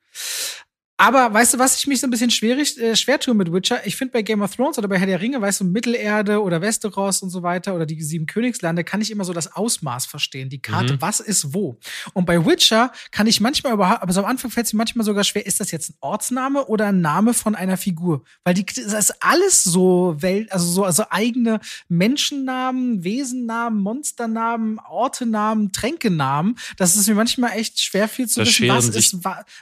Aber 1.04 1.34
weißt 1.34 1.52
du, 1.52 1.58
was 1.58 1.76
ich 1.76 1.86
mich 1.86 2.00
so 2.00 2.06
ein 2.06 2.10
bisschen 2.10 2.30
schwierig, 2.30 2.80
äh, 2.80 2.96
schwer 2.96 3.20
tue 3.20 3.34
mit 3.34 3.52
Witcher? 3.52 3.86
Ich 3.86 3.94
finde 3.94 4.12
bei 4.12 4.22
Game 4.22 4.40
of 4.40 4.56
Thrones 4.56 4.78
oder 4.78 4.88
bei 4.88 4.98
Herr 4.98 5.06
der 5.06 5.20
Ringe, 5.20 5.38
weißt 5.38 5.60
du, 5.60 5.64
Mittelerde 5.64 6.40
oder 6.40 6.62
Westeros 6.62 7.20
und 7.20 7.28
so 7.28 7.42
weiter 7.42 7.74
oder 7.74 7.84
die 7.84 8.02
sieben 8.02 8.24
Königslande, 8.24 8.84
kann 8.84 9.02
ich 9.02 9.10
immer 9.10 9.26
so 9.26 9.34
das 9.34 9.54
Ausmaß 9.54 10.06
verstehen, 10.06 10.48
die 10.48 10.62
Karte, 10.62 10.94
mhm. 10.94 11.02
was 11.02 11.20
ist 11.20 11.52
wo. 11.52 11.78
Und 12.14 12.24
bei 12.24 12.46
Witcher 12.46 12.90
kann 13.10 13.26
ich 13.26 13.42
manchmal 13.42 13.74
überhaupt, 13.74 14.00
aber 14.00 14.14
so 14.14 14.20
am 14.20 14.26
Anfang 14.26 14.50
fällt 14.50 14.64
es 14.64 14.72
mir 14.72 14.78
manchmal 14.78 15.04
sogar 15.04 15.24
schwer, 15.24 15.44
ist 15.44 15.60
das 15.60 15.72
jetzt 15.72 15.90
ein 15.90 15.94
Ortsname 16.00 16.64
oder 16.68 16.86
ein 16.86 17.02
Name 17.02 17.34
von 17.34 17.54
einer 17.54 17.76
Figur? 17.76 18.24
Weil 18.42 18.54
die, 18.54 18.64
das 18.64 18.94
ist 18.94 19.14
alles 19.20 19.62
so 19.62 20.16
Welt, 20.20 20.50
also 20.52 20.66
so 20.66 20.84
also 20.84 21.04
eigene 21.10 21.60
Menschennamen, 21.90 23.04
Wesennamen, 23.04 23.78
Monsternamen, 23.78 24.78
Ortenamen, 24.88 25.70
Tränkenamen, 25.70 26.56
dass 26.78 26.96
es 26.96 27.06
mir 27.06 27.14
manchmal 27.14 27.58
echt 27.58 27.78
schwer 27.78 28.08
viel 28.08 28.26
zu 28.26 28.40
das 28.40 28.48
wissen, 28.48 28.68
was 28.70 28.88
ist, 28.88 29.18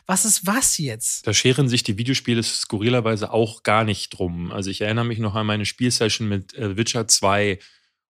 was 0.07 0.25
ist 0.25 0.47
was 0.47 0.79
jetzt 0.79 1.27
da 1.27 1.32
scheren 1.33 1.69
sich 1.69 1.83
die 1.83 1.99
Videospiele 1.99 2.43
skurrilerweise 2.43 3.33
auch 3.33 3.63
gar 3.63 3.85
nicht 3.85 4.11
drum. 4.11 4.53
Also 4.53 4.71
ich 4.71 4.81
erinnere 4.81 5.05
mich 5.05 5.19
noch 5.19 5.35
an 5.35 5.47
meine 5.47 5.67
Spielsession 5.67 6.29
mit 6.29 6.55
äh, 6.55 6.77
Witcher 6.77 7.09
2 7.09 7.59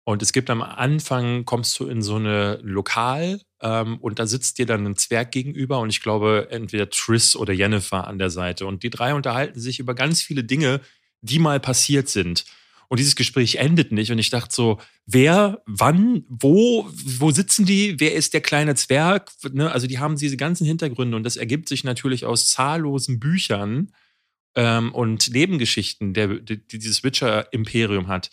und 0.10 0.24
es 0.24 0.34
gibt 0.34 0.50
am 0.50 0.64
Anfang, 0.64 1.46
kommst 1.46 1.80
du 1.80 1.88
in 1.88 2.02
so 2.02 2.16
eine 2.16 2.60
Lokal 2.64 3.42
ähm, 3.62 3.98
und 4.00 4.18
da 4.18 4.26
sitzt 4.26 4.58
dir 4.58 4.66
dann 4.66 4.86
ein 4.86 4.96
Zwerg 4.96 5.32
gegenüber 5.32 5.80
und 5.80 5.90
ich 5.90 6.02
glaube 6.02 6.48
entweder 6.50 6.90
Triss 6.90 7.36
oder 7.36 7.54
Jennifer 7.54 8.08
an 8.08 8.18
der 8.18 8.32
Seite 8.32 8.66
und 8.66 8.82
die 8.82 8.90
drei 8.90 9.14
unterhalten 9.14 9.60
sich 9.60 9.80
über 9.80 9.94
ganz 9.94 10.22
viele 10.22 10.44
Dinge, 10.44 10.82
die 11.22 11.38
mal 11.38 11.60
passiert 11.60 12.10
sind. 12.10 12.46
Und 12.90 13.00
dieses 13.00 13.16
Gespräch 13.16 13.56
endet 13.56 13.92
nicht. 13.92 14.12
Und 14.12 14.18
ich 14.18 14.32
dachte 14.32 14.54
so, 14.54 14.80
wer, 15.06 15.62
wann, 15.66 16.26
wo, 16.28 16.90
wo 16.92 17.32
sitzen 17.32 17.66
die? 17.66 18.00
Wer 18.00 18.16
ist 18.16 18.34
der 18.34 18.42
kleine 18.42 18.76
Zwerg? 18.76 19.32
Ne? 19.52 19.72
Also 19.72 19.86
die 19.86 20.00
haben 20.00 20.18
diese 20.18 20.38
ganzen 20.38 20.66
Hintergründe 20.66 21.16
und 21.16 21.24
das 21.24 21.38
ergibt 21.38 21.70
sich 21.70 21.84
natürlich 21.84 22.26
aus 22.26 22.50
zahllosen 22.50 23.20
Büchern 23.20 23.92
ähm, 24.56 24.92
und 24.94 25.32
Nebengeschichten, 25.32 26.16
der, 26.16 26.28
die 26.40 26.66
dieses 26.68 27.04
Witcher-Imperium 27.04 28.08
hat. 28.08 28.32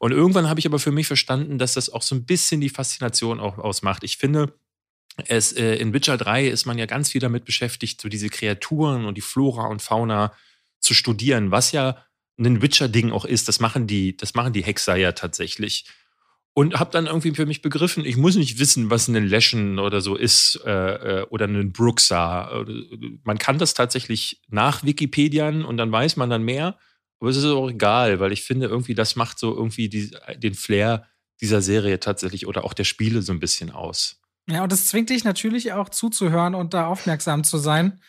Und 0.00 0.10
irgendwann 0.10 0.48
habe 0.48 0.58
ich 0.58 0.66
aber 0.66 0.80
für 0.80 0.90
mich 0.90 1.06
verstanden, 1.06 1.58
dass 1.58 1.74
das 1.74 1.88
auch 1.88 2.02
so 2.02 2.16
ein 2.16 2.24
bisschen 2.24 2.60
die 2.60 2.70
Faszination 2.70 3.38
auch 3.38 3.58
ausmacht. 3.58 4.02
Ich 4.02 4.16
finde, 4.16 4.52
es, 5.26 5.52
äh, 5.52 5.76
in 5.76 5.92
Witcher 5.92 6.16
3 6.16 6.48
ist 6.48 6.66
man 6.66 6.76
ja 6.76 6.86
ganz 6.86 7.10
viel 7.10 7.20
damit 7.20 7.44
beschäftigt, 7.44 8.00
so 8.00 8.08
diese 8.08 8.30
Kreaturen 8.30 9.04
und 9.04 9.16
die 9.16 9.20
Flora 9.22 9.66
und 9.66 9.80
Fauna 9.80 10.32
zu 10.80 10.94
studieren, 10.94 11.52
was 11.52 11.70
ja 11.70 12.04
ein 12.38 12.62
Witcher-Ding 12.62 13.12
auch 13.12 13.24
ist. 13.24 13.48
Das 13.48 13.60
machen 13.60 13.86
die, 13.86 14.16
das 14.16 14.34
machen 14.34 14.52
die 14.52 14.64
Hexer 14.64 14.96
ja 14.96 15.12
tatsächlich. 15.12 15.86
Und 16.54 16.78
habe 16.78 16.90
dann 16.90 17.06
irgendwie 17.06 17.34
für 17.34 17.46
mich 17.46 17.62
begriffen, 17.62 18.04
ich 18.04 18.18
muss 18.18 18.36
nicht 18.36 18.58
wissen, 18.58 18.90
was 18.90 19.08
ein 19.08 19.26
Leschen 19.26 19.78
oder 19.78 20.02
so 20.02 20.16
ist 20.16 20.60
äh, 20.66 21.20
äh 21.20 21.26
oder 21.30 21.46
ein 21.46 21.72
Bruxa. 21.72 22.64
Man 23.24 23.38
kann 23.38 23.58
das 23.58 23.72
tatsächlich 23.72 24.42
nach 24.48 24.84
Wikipedian 24.84 25.64
und 25.64 25.78
dann 25.78 25.90
weiß 25.90 26.16
man 26.16 26.28
dann 26.28 26.42
mehr. 26.42 26.78
Aber 27.20 27.30
es 27.30 27.36
ist 27.36 27.44
auch 27.44 27.70
egal, 27.70 28.20
weil 28.20 28.32
ich 28.32 28.42
finde, 28.42 28.66
irgendwie, 28.66 28.94
das 28.94 29.16
macht 29.16 29.38
so 29.38 29.54
irgendwie 29.56 29.88
die, 29.88 30.10
den 30.36 30.54
Flair 30.54 31.06
dieser 31.40 31.62
Serie 31.62 32.00
tatsächlich 32.00 32.46
oder 32.46 32.64
auch 32.64 32.74
der 32.74 32.84
Spiele 32.84 33.22
so 33.22 33.32
ein 33.32 33.40
bisschen 33.40 33.70
aus. 33.70 34.20
Ja, 34.48 34.62
und 34.62 34.72
das 34.72 34.86
zwingt 34.86 35.08
dich 35.08 35.24
natürlich 35.24 35.72
auch 35.72 35.88
zuzuhören 35.88 36.54
und 36.54 36.74
da 36.74 36.86
aufmerksam 36.86 37.44
zu 37.44 37.58
sein. 37.58 38.00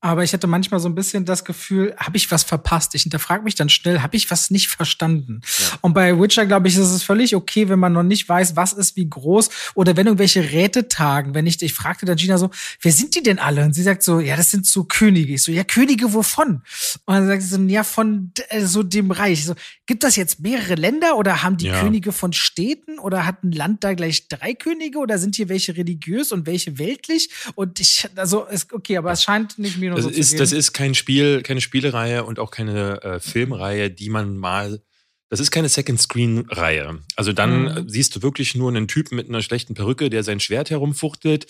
Aber 0.00 0.22
ich 0.22 0.32
hatte 0.32 0.46
manchmal 0.46 0.78
so 0.78 0.88
ein 0.88 0.94
bisschen 0.94 1.24
das 1.24 1.44
Gefühl, 1.44 1.92
habe 1.96 2.16
ich 2.16 2.30
was 2.30 2.44
verpasst? 2.44 2.94
Ich 2.94 3.02
hinterfrage 3.02 3.42
mich 3.42 3.56
dann 3.56 3.68
schnell, 3.68 4.00
habe 4.00 4.16
ich 4.16 4.30
was 4.30 4.48
nicht 4.50 4.68
verstanden? 4.68 5.40
Ja. 5.58 5.78
Und 5.80 5.92
bei 5.92 6.18
Witcher, 6.20 6.46
glaube 6.46 6.68
ich, 6.68 6.76
ist 6.76 6.92
es 6.92 7.02
völlig 7.02 7.34
okay, 7.34 7.68
wenn 7.68 7.80
man 7.80 7.92
noch 7.92 8.04
nicht 8.04 8.28
weiß, 8.28 8.54
was 8.54 8.72
ist 8.72 8.94
wie 8.94 9.08
groß 9.08 9.50
oder 9.74 9.96
wenn 9.96 10.06
irgendwelche 10.06 10.52
Räte 10.52 10.86
tagen. 10.86 11.34
Wenn 11.34 11.48
ich, 11.48 11.60
ich 11.62 11.74
fragte 11.74 12.06
dann 12.06 12.16
Gina 12.16 12.38
so, 12.38 12.50
wer 12.80 12.92
sind 12.92 13.16
die 13.16 13.24
denn 13.24 13.40
alle? 13.40 13.64
Und 13.64 13.74
sie 13.74 13.82
sagt 13.82 14.04
so, 14.04 14.20
ja, 14.20 14.36
das 14.36 14.52
sind 14.52 14.66
so 14.66 14.84
Könige. 14.84 15.34
Ich 15.34 15.42
so, 15.42 15.50
ja, 15.50 15.64
Könige 15.64 16.12
wovon? 16.12 16.62
Und 17.04 17.14
dann 17.14 17.26
sagt 17.26 17.42
sie 17.42 17.48
so, 17.48 17.60
ja, 17.62 17.82
von 17.82 18.30
äh, 18.50 18.60
so 18.60 18.84
dem 18.84 19.10
Reich. 19.10 19.40
Ich 19.40 19.46
so, 19.46 19.54
gibt 19.86 20.04
das 20.04 20.14
jetzt 20.14 20.38
mehrere 20.38 20.76
Länder 20.76 21.16
oder 21.16 21.42
haben 21.42 21.56
die 21.56 21.66
ja. 21.66 21.80
Könige 21.80 22.12
von 22.12 22.32
Städten 22.32 23.00
oder 23.00 23.26
hat 23.26 23.42
ein 23.42 23.50
Land 23.50 23.82
da 23.82 23.94
gleich 23.94 24.28
drei 24.28 24.54
Könige 24.54 25.00
oder 25.00 25.18
sind 25.18 25.34
hier 25.34 25.48
welche 25.48 25.76
religiös 25.76 26.30
und 26.30 26.46
welche 26.46 26.78
weltlich? 26.78 27.30
Und 27.56 27.80
ich, 27.80 28.08
also, 28.14 28.44
ist 28.44 28.72
okay, 28.72 28.96
aber 28.96 29.10
es 29.10 29.24
scheint 29.24 29.58
nicht 29.68 29.78
mir 29.78 29.90
nur 29.90 29.96
das 29.96 30.04
so 30.04 30.10
ist, 30.10 30.38
Das 30.40 30.52
ist 30.52 30.72
kein 30.72 30.94
Spiel, 30.94 31.42
keine 31.42 31.60
Spielereihe 31.60 32.24
und 32.24 32.38
auch 32.38 32.50
keine 32.50 33.02
äh, 33.02 33.20
Filmreihe, 33.20 33.90
die 33.90 34.10
man 34.10 34.36
mal. 34.36 34.82
Das 35.30 35.40
ist 35.40 35.50
keine 35.50 35.68
Second-Screen-Reihe. 35.68 37.00
Also 37.16 37.32
dann 37.32 37.62
mhm. 37.64 37.88
siehst 37.88 38.16
du 38.16 38.22
wirklich 38.22 38.54
nur 38.54 38.70
einen 38.70 38.88
Typen 38.88 39.16
mit 39.16 39.28
einer 39.28 39.42
schlechten 39.42 39.74
Perücke, 39.74 40.10
der 40.10 40.22
sein 40.22 40.40
Schwert 40.40 40.70
herumfuchtelt. 40.70 41.46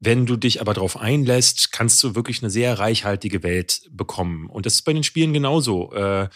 Wenn 0.00 0.26
du 0.26 0.36
dich 0.36 0.60
aber 0.60 0.74
darauf 0.74 0.96
einlässt, 0.96 1.72
kannst 1.72 2.02
du 2.02 2.14
wirklich 2.14 2.42
eine 2.42 2.50
sehr 2.50 2.78
reichhaltige 2.78 3.42
Welt 3.42 3.82
bekommen. 3.90 4.50
Und 4.50 4.66
das 4.66 4.74
ist 4.74 4.82
bei 4.82 4.92
den 4.92 5.04
Spielen 5.04 5.32
genauso. 5.32 5.92
Äh, 5.94 6.28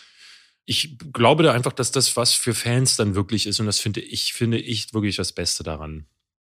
ich 0.65 0.97
glaube 1.13 1.43
da 1.43 1.53
einfach, 1.53 1.73
dass 1.73 1.93
das 1.93 2.17
was 2.17 2.33
für 2.33 2.55
Fans 2.55 2.97
dann 2.97 3.15
wirklich 3.15 3.47
ist. 3.47 3.61
Und 3.61 3.67
das 3.67 3.79
finde 3.79 4.01
ich, 4.01 4.33
finde 4.33 4.59
ich 4.59 4.95
wirklich 4.95 5.17
das 5.17 5.33
Beste 5.33 5.63
daran. 5.63 6.07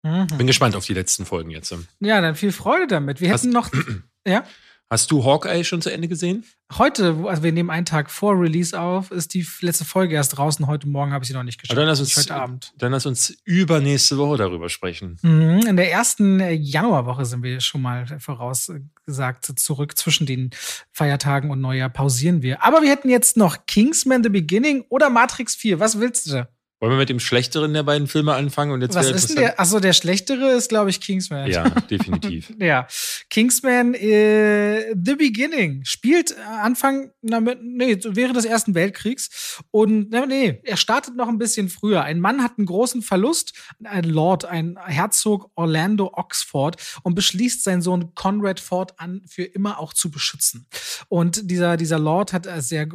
Mhm. 0.02 0.26
Bin 0.38 0.46
gespannt 0.46 0.76
auf 0.76 0.86
die 0.86 0.94
letzten 0.94 1.26
Folgen 1.26 1.50
jetzt. 1.50 1.74
Ja, 2.00 2.20
dann 2.20 2.34
viel 2.34 2.52
Freude 2.52 2.86
damit. 2.86 3.20
Wir 3.20 3.32
Hast, 3.32 3.42
hätten 3.42 3.52
noch. 3.52 3.70
ja? 4.26 4.44
Hast 4.92 5.12
du 5.12 5.24
Hawkeye 5.24 5.62
schon 5.62 5.80
zu 5.80 5.92
Ende 5.92 6.08
gesehen? 6.08 6.44
Heute, 6.76 7.16
also 7.24 7.44
wir 7.44 7.52
nehmen 7.52 7.70
einen 7.70 7.86
Tag 7.86 8.10
vor 8.10 8.34
Release 8.40 8.78
auf, 8.78 9.12
ist 9.12 9.34
die 9.34 9.46
letzte 9.60 9.84
Folge 9.84 10.16
erst 10.16 10.36
draußen. 10.36 10.66
Heute 10.66 10.88
Morgen 10.88 11.12
habe 11.12 11.22
ich 11.22 11.28
sie 11.28 11.34
noch 11.34 11.44
nicht 11.44 11.60
geschafft. 11.60 11.78
Dann 11.78 11.86
lass 11.86 12.00
uns 12.00 12.16
heute 12.16 12.34
Abend. 12.34 12.72
Dann 12.76 12.90
lass 12.90 13.06
uns 13.06 13.30
übernächste 13.44 14.18
Woche 14.18 14.36
darüber 14.36 14.68
sprechen. 14.68 15.16
Mhm, 15.22 15.64
in 15.68 15.76
der 15.76 15.92
ersten 15.92 16.40
äh, 16.40 16.50
Januarwoche 16.50 17.24
sind 17.24 17.44
wir 17.44 17.60
schon 17.60 17.82
mal 17.82 18.18
vorausgesagt 18.18 19.60
zurück. 19.60 19.96
Zwischen 19.96 20.26
den 20.26 20.50
Feiertagen 20.90 21.52
und 21.52 21.60
Neujahr 21.60 21.88
pausieren 21.88 22.42
wir. 22.42 22.64
Aber 22.64 22.82
wir 22.82 22.90
hätten 22.90 23.10
jetzt 23.10 23.36
noch 23.36 23.66
Kingsman 23.68 24.24
The 24.24 24.28
Beginning 24.28 24.84
oder 24.88 25.08
Matrix 25.08 25.54
4. 25.54 25.78
Was 25.78 26.00
willst 26.00 26.32
du? 26.32 26.48
Wollen 26.80 26.92
wir 26.92 26.96
mit 26.96 27.10
dem 27.10 27.20
schlechteren 27.20 27.74
der 27.74 27.82
beiden 27.82 28.08
Filme 28.08 28.32
anfangen? 28.32 28.72
Und 28.72 28.80
jetzt 28.80 28.94
Was 28.94 29.10
ist 29.10 29.28
denn 29.28 29.36
der? 29.36 29.60
Achso, 29.60 29.80
der 29.80 29.92
schlechtere 29.92 30.52
ist, 30.52 30.70
glaube 30.70 30.88
ich, 30.88 31.02
Kingsman. 31.02 31.50
Ja, 31.50 31.68
definitiv. 31.90 32.54
ja. 32.58 32.86
Kingsman 33.28 33.92
äh, 33.92 34.94
The 34.94 35.14
Beginning 35.14 35.84
spielt 35.84 36.30
äh, 36.30 36.36
Anfang, 36.40 37.10
na, 37.20 37.40
nee, 37.40 37.98
während 38.02 38.36
des 38.36 38.46
Ersten 38.46 38.74
Weltkriegs. 38.74 39.60
Und 39.70 40.08
nee, 40.10 40.58
er 40.64 40.78
startet 40.78 41.16
noch 41.16 41.28
ein 41.28 41.36
bisschen 41.36 41.68
früher. 41.68 42.02
Ein 42.02 42.18
Mann 42.18 42.42
hat 42.42 42.52
einen 42.56 42.66
großen 42.66 43.02
Verlust, 43.02 43.52
ein 43.84 44.04
Lord, 44.04 44.46
ein 44.46 44.78
Herzog 44.82 45.50
Orlando 45.56 46.10
Oxford 46.14 46.76
und 47.02 47.14
beschließt, 47.14 47.62
seinen 47.62 47.82
Sohn 47.82 48.14
Conrad 48.14 48.58
fortan 48.58 49.20
für 49.28 49.44
immer 49.44 49.80
auch 49.80 49.92
zu 49.92 50.10
beschützen. 50.10 50.66
Und 51.08 51.50
dieser, 51.50 51.76
dieser 51.76 51.98
Lord 51.98 52.32
hat 52.32 52.46
äh, 52.46 52.62
sehr, 52.62 52.88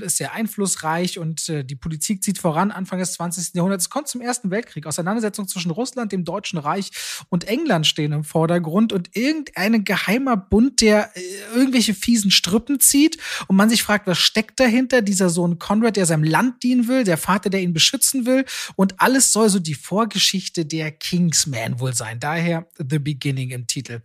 ist 0.00 0.18
sehr 0.18 0.32
einflussreich 0.32 1.18
und 1.18 1.48
äh, 1.48 1.64
die 1.64 1.74
Politik 1.74 2.22
zieht 2.22 2.38
voran. 2.38 2.70
Anfang 2.70 3.00
des 3.00 3.14
20 3.14 3.31
20. 3.32 3.54
Jahrhunderts. 3.54 3.84
Es 3.84 3.90
kommt 3.90 4.08
zum 4.08 4.20
Ersten 4.20 4.50
Weltkrieg. 4.50 4.86
Auseinandersetzungen 4.86 5.48
zwischen 5.48 5.70
Russland, 5.70 6.12
dem 6.12 6.24
Deutschen 6.24 6.58
Reich 6.58 6.90
und 7.28 7.44
England 7.44 7.86
stehen 7.86 8.12
im 8.12 8.24
Vordergrund 8.24 8.92
und 8.92 9.16
irgendein 9.16 9.84
geheimer 9.84 10.36
Bund, 10.36 10.80
der 10.80 11.10
äh, 11.16 11.20
irgendwelche 11.54 11.94
fiesen 11.94 12.30
Strippen 12.30 12.80
zieht 12.80 13.18
und 13.48 13.56
man 13.56 13.70
sich 13.70 13.82
fragt, 13.82 14.06
was 14.06 14.18
steckt 14.18 14.60
dahinter? 14.60 15.02
Dieser 15.02 15.30
Sohn 15.30 15.58
Conrad, 15.58 15.96
der 15.96 16.06
seinem 16.06 16.24
Land 16.24 16.62
dienen 16.62 16.88
will, 16.88 17.04
der 17.04 17.16
Vater, 17.16 17.50
der 17.50 17.60
ihn 17.60 17.72
beschützen 17.72 18.26
will 18.26 18.44
und 18.76 19.00
alles 19.00 19.32
soll 19.32 19.48
so 19.48 19.58
die 19.58 19.74
Vorgeschichte 19.74 20.64
der 20.64 20.90
Kingsman 20.90 21.80
wohl 21.80 21.94
sein. 21.94 22.20
Daher 22.20 22.66
The 22.78 22.98
Beginning 22.98 23.50
im 23.50 23.66
Titel. 23.66 24.00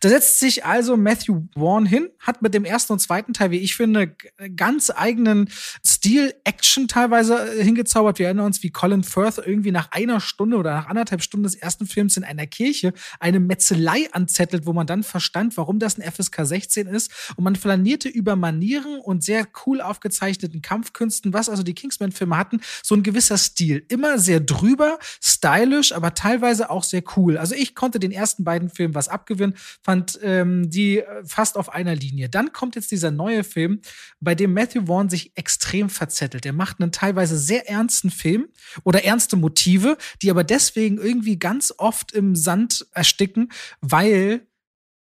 Da 0.00 0.08
setzt 0.08 0.38
sich 0.40 0.64
also 0.64 0.96
Matthew 0.96 1.42
Vaughn 1.54 1.86
hin, 1.86 2.08
hat 2.20 2.42
mit 2.42 2.54
dem 2.54 2.64
ersten 2.64 2.92
und 2.92 2.98
zweiten 3.00 3.32
Teil, 3.32 3.50
wie 3.50 3.58
ich 3.58 3.74
finde, 3.74 4.14
ganz 4.56 4.90
eigenen 4.90 5.50
Stil, 5.84 6.34
Action 6.44 6.88
teilweise 6.88 7.58
äh, 7.58 7.62
hingezaubert. 7.62 8.18
Wir 8.18 8.26
erinnern 8.26 8.46
uns, 8.46 8.62
wie 8.62 8.67
wie 8.68 8.72
Colin 8.72 9.02
Firth 9.02 9.38
irgendwie 9.38 9.72
nach 9.72 9.92
einer 9.92 10.20
Stunde 10.20 10.58
oder 10.58 10.74
nach 10.74 10.88
anderthalb 10.88 11.22
Stunden 11.22 11.44
des 11.44 11.54
ersten 11.54 11.86
Films 11.86 12.18
in 12.18 12.24
einer 12.24 12.46
Kirche 12.46 12.92
eine 13.18 13.40
Metzelei 13.40 14.12
anzettelt, 14.12 14.66
wo 14.66 14.74
man 14.74 14.86
dann 14.86 15.02
verstand, 15.02 15.56
warum 15.56 15.78
das 15.78 15.98
ein 15.98 16.02
FSK 16.02 16.44
16 16.44 16.86
ist. 16.86 17.10
Und 17.36 17.44
man 17.44 17.56
flanierte 17.56 18.10
über 18.10 18.36
Manieren 18.36 19.00
und 19.00 19.24
sehr 19.24 19.46
cool 19.64 19.80
aufgezeichneten 19.80 20.60
Kampfkünsten, 20.60 21.32
was 21.32 21.48
also 21.48 21.62
die 21.62 21.72
Kingsman-Filme 21.72 22.36
hatten, 22.36 22.60
so 22.82 22.94
ein 22.94 23.02
gewisser 23.02 23.38
Stil. 23.38 23.86
Immer 23.88 24.18
sehr 24.18 24.40
drüber, 24.40 24.98
stylisch, 25.22 25.92
aber 25.92 26.12
teilweise 26.12 26.68
auch 26.68 26.84
sehr 26.84 27.02
cool. 27.16 27.38
Also 27.38 27.54
ich 27.54 27.74
konnte 27.74 27.98
den 27.98 28.12
ersten 28.12 28.44
beiden 28.44 28.68
Filmen 28.68 28.94
was 28.94 29.08
abgewinnen, 29.08 29.54
fand 29.82 30.18
ähm, 30.22 30.68
die 30.68 30.98
äh, 30.98 31.06
fast 31.24 31.56
auf 31.56 31.72
einer 31.72 31.94
Linie. 31.94 32.28
Dann 32.28 32.52
kommt 32.52 32.76
jetzt 32.76 32.90
dieser 32.90 33.10
neue 33.10 33.44
Film, 33.44 33.80
bei 34.20 34.34
dem 34.34 34.52
Matthew 34.52 34.86
Vaughn 34.86 35.08
sich 35.08 35.32
extrem 35.36 35.88
verzettelt. 35.88 36.44
Er 36.44 36.52
macht 36.52 36.80
einen 36.80 36.92
teilweise 36.92 37.38
sehr 37.38 37.66
ernsten 37.70 38.10
Film 38.10 38.48
oder 38.84 39.04
ernste 39.04 39.36
Motive, 39.36 39.96
die 40.22 40.30
aber 40.30 40.44
deswegen 40.44 40.98
irgendwie 40.98 41.38
ganz 41.38 41.72
oft 41.76 42.12
im 42.12 42.36
Sand 42.36 42.86
ersticken, 42.92 43.50
weil 43.80 44.46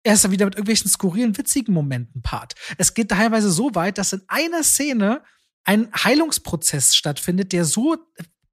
er 0.04 0.14
ist 0.14 0.24
dann 0.24 0.32
wieder 0.32 0.46
mit 0.46 0.56
irgendwelchen 0.56 0.90
skurrilen, 0.90 1.38
witzigen 1.38 1.74
Momenten 1.74 2.22
part. 2.22 2.54
Es 2.78 2.94
geht 2.94 3.10
teilweise 3.10 3.50
so 3.50 3.74
weit, 3.74 3.98
dass 3.98 4.14
in 4.14 4.22
einer 4.28 4.64
Szene 4.64 5.24
ein 5.64 5.90
Heilungsprozess 5.92 6.96
stattfindet, 6.96 7.52
der 7.52 7.66
so 7.66 7.98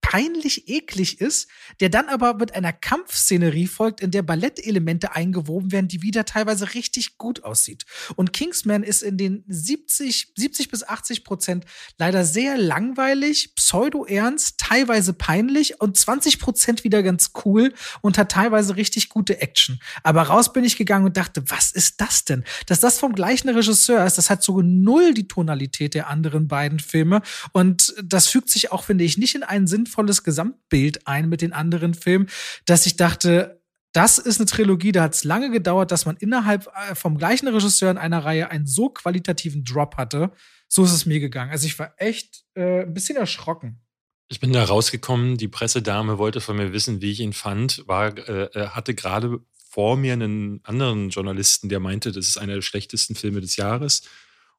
peinlich 0.03 0.69
eklig 0.69 1.21
ist, 1.21 1.49
der 1.81 1.89
dann 1.89 2.09
aber 2.09 2.35
mit 2.35 2.55
einer 2.55 2.73
Kampfszenerie 2.73 3.67
folgt, 3.67 4.03
in 4.03 4.11
der 4.11 4.23
Ballettelemente 4.23 5.15
eingewoben 5.15 5.73
werden, 5.73 5.89
die 5.89 6.03
wieder 6.03 6.27
teilweise 6.27 6.75
richtig 6.75 7.17
gut 7.17 7.45
aussieht. 7.45 7.87
Und 8.17 8.35
Kingsman 8.35 8.83
ist 8.83 9.03
in 9.03 9.17
den 9.17 9.45
70, 9.47 10.33
70 10.37 10.69
bis 10.69 10.83
80 10.87 11.25
Prozent 11.25 11.65
leider 11.99 12.25
sehr 12.25 12.59
langweilig, 12.59 13.55
pseudo-ernst, 13.55 14.59
teilweise 14.59 15.15
peinlich 15.15 15.81
und 15.81 15.97
20 15.97 16.41
Prozent 16.41 16.85
wieder 16.85 17.03
ganz 17.03 17.31
cool 17.45 17.73
und 18.03 18.19
hat 18.19 18.33
teilweise 18.33 18.77
richtig 18.77 19.09
gute 19.09 19.41
Action. 19.41 19.81
Aber 20.03 20.23
raus 20.23 20.53
bin 20.53 20.65
ich 20.65 20.77
gegangen 20.77 21.07
und 21.07 21.17
dachte, 21.17 21.45
was 21.49 21.71
ist 21.71 22.01
das 22.01 22.25
denn? 22.25 22.45
Dass 22.67 22.81
das 22.81 22.99
vom 22.99 23.15
gleichen 23.15 23.49
Regisseur 23.49 24.05
ist, 24.05 24.19
das 24.19 24.31
hat 24.31 24.43
so 24.43 24.61
null 24.63 25.15
die 25.15 25.29
Tonalität 25.29 25.95
der 25.95 26.09
anderen 26.09 26.49
beiden 26.49 26.81
Filme 26.81 27.23
und 27.53 27.95
das 28.03 28.27
fügt 28.27 28.51
sich 28.51 28.73
auch, 28.73 28.85
finde 28.85 29.05
ich, 29.05 29.17
nicht 29.17 29.35
in 29.35 29.45
einen 29.45 29.67
Sinn 29.67 29.87
sinnvolles 29.93 30.25
Gesamtbild 30.25 31.07
ein 31.07 31.29
mit 31.29 31.43
den 31.43 31.53
anderen 31.53 31.95
Filmen, 31.95 32.29
dass 32.65 32.87
ich 32.87 32.97
dachte, 32.97 33.61
das 33.93 34.19
ist 34.19 34.41
eine 34.41 34.47
Trilogie, 34.47 34.91
da 34.93 35.03
hat 35.03 35.15
es 35.15 35.25
lange 35.25 35.51
gedauert, 35.51 35.93
dass 35.93 36.07
man 36.07 36.17
innerhalb 36.17 36.67
äh, 36.67 36.95
vom 36.95 37.19
gleichen 37.19 37.49
Regisseur 37.49 37.91
in 37.91 37.99
einer 37.99 38.25
Reihe 38.25 38.51
einen 38.51 38.67
so 38.67 38.89
qualitativen 38.89 39.65
Drop 39.65 39.97
hatte. 39.97 40.33
So 40.69 40.85
ist 40.85 40.93
es 40.93 41.05
mir 41.05 41.21
gegangen. 41.21 41.51
Also 41.51 41.67
ich 41.67 41.79
war 41.79 41.93
echt 41.99 42.45
äh, 42.55 42.83
ein 42.83 42.95
bisschen 42.95 43.19
erschrocken. 43.19 43.83
Ich 44.31 44.41
bin 44.41 44.55
da 44.55 44.65
rausgekommen, 44.65 45.37
die 45.37 45.49
Pressedame 45.49 46.17
wollte 46.17 46.41
von 46.41 46.57
mir 46.57 46.73
wissen, 46.73 47.03
wie 47.03 47.11
ich 47.11 47.21
ihn 47.21 47.35
fand, 47.35 47.87
war, 47.87 48.17
äh, 48.17 48.69
hatte 48.69 48.95
gerade 48.95 49.41
vor 49.69 49.99
mir 49.99 50.15
einen 50.15 50.61
anderen 50.65 51.11
Journalisten, 51.11 51.69
der 51.69 51.81
meinte, 51.81 52.13
das 52.13 52.29
ist 52.29 52.39
einer 52.39 52.55
der 52.55 52.63
schlechtesten 52.63 53.15
Filme 53.15 53.43
des 53.43 53.57
Jahres. 53.57 54.09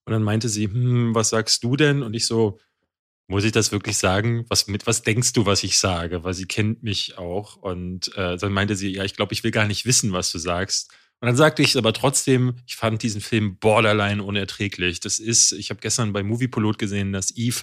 Und 0.05 0.13
dann 0.13 0.21
meinte 0.21 0.47
sie, 0.47 0.65
hm, 0.65 1.15
was 1.15 1.29
sagst 1.29 1.63
du 1.63 1.75
denn? 1.75 2.03
Und 2.03 2.13
ich 2.13 2.27
so, 2.27 2.59
muss 3.33 3.43
ich 3.43 3.51
das 3.51 3.71
wirklich 3.71 3.97
sagen? 3.97 4.45
Was, 4.47 4.67
mit 4.67 4.85
was 4.85 5.01
denkst 5.01 5.33
du, 5.33 5.45
was 5.45 5.63
ich 5.63 5.79
sage? 5.79 6.23
Weil 6.23 6.35
sie 6.35 6.45
kennt 6.45 6.83
mich 6.83 7.17
auch. 7.17 7.55
Und 7.55 8.15
äh, 8.15 8.37
dann 8.37 8.53
meinte 8.53 8.75
sie, 8.75 8.89
ja, 8.89 9.03
ich 9.03 9.15
glaube, 9.15 9.33
ich 9.33 9.43
will 9.43 9.51
gar 9.51 9.65
nicht 9.65 9.85
wissen, 9.85 10.13
was 10.13 10.31
du 10.31 10.37
sagst. 10.37 10.91
Und 11.19 11.27
dann 11.27 11.35
sagte 11.35 11.63
ich 11.63 11.75
aber 11.75 11.93
trotzdem, 11.93 12.55
ich 12.67 12.75
fand 12.75 13.01
diesen 13.01 13.21
Film 13.21 13.57
borderline 13.57 14.21
unerträglich. 14.21 14.99
Das 14.99 15.17
ist, 15.19 15.51
ich 15.53 15.71
habe 15.71 15.79
gestern 15.79 16.13
bei 16.13 16.21
Moviepilot 16.21 16.77
gesehen, 16.77 17.11
dass 17.11 17.35
Eve 17.35 17.61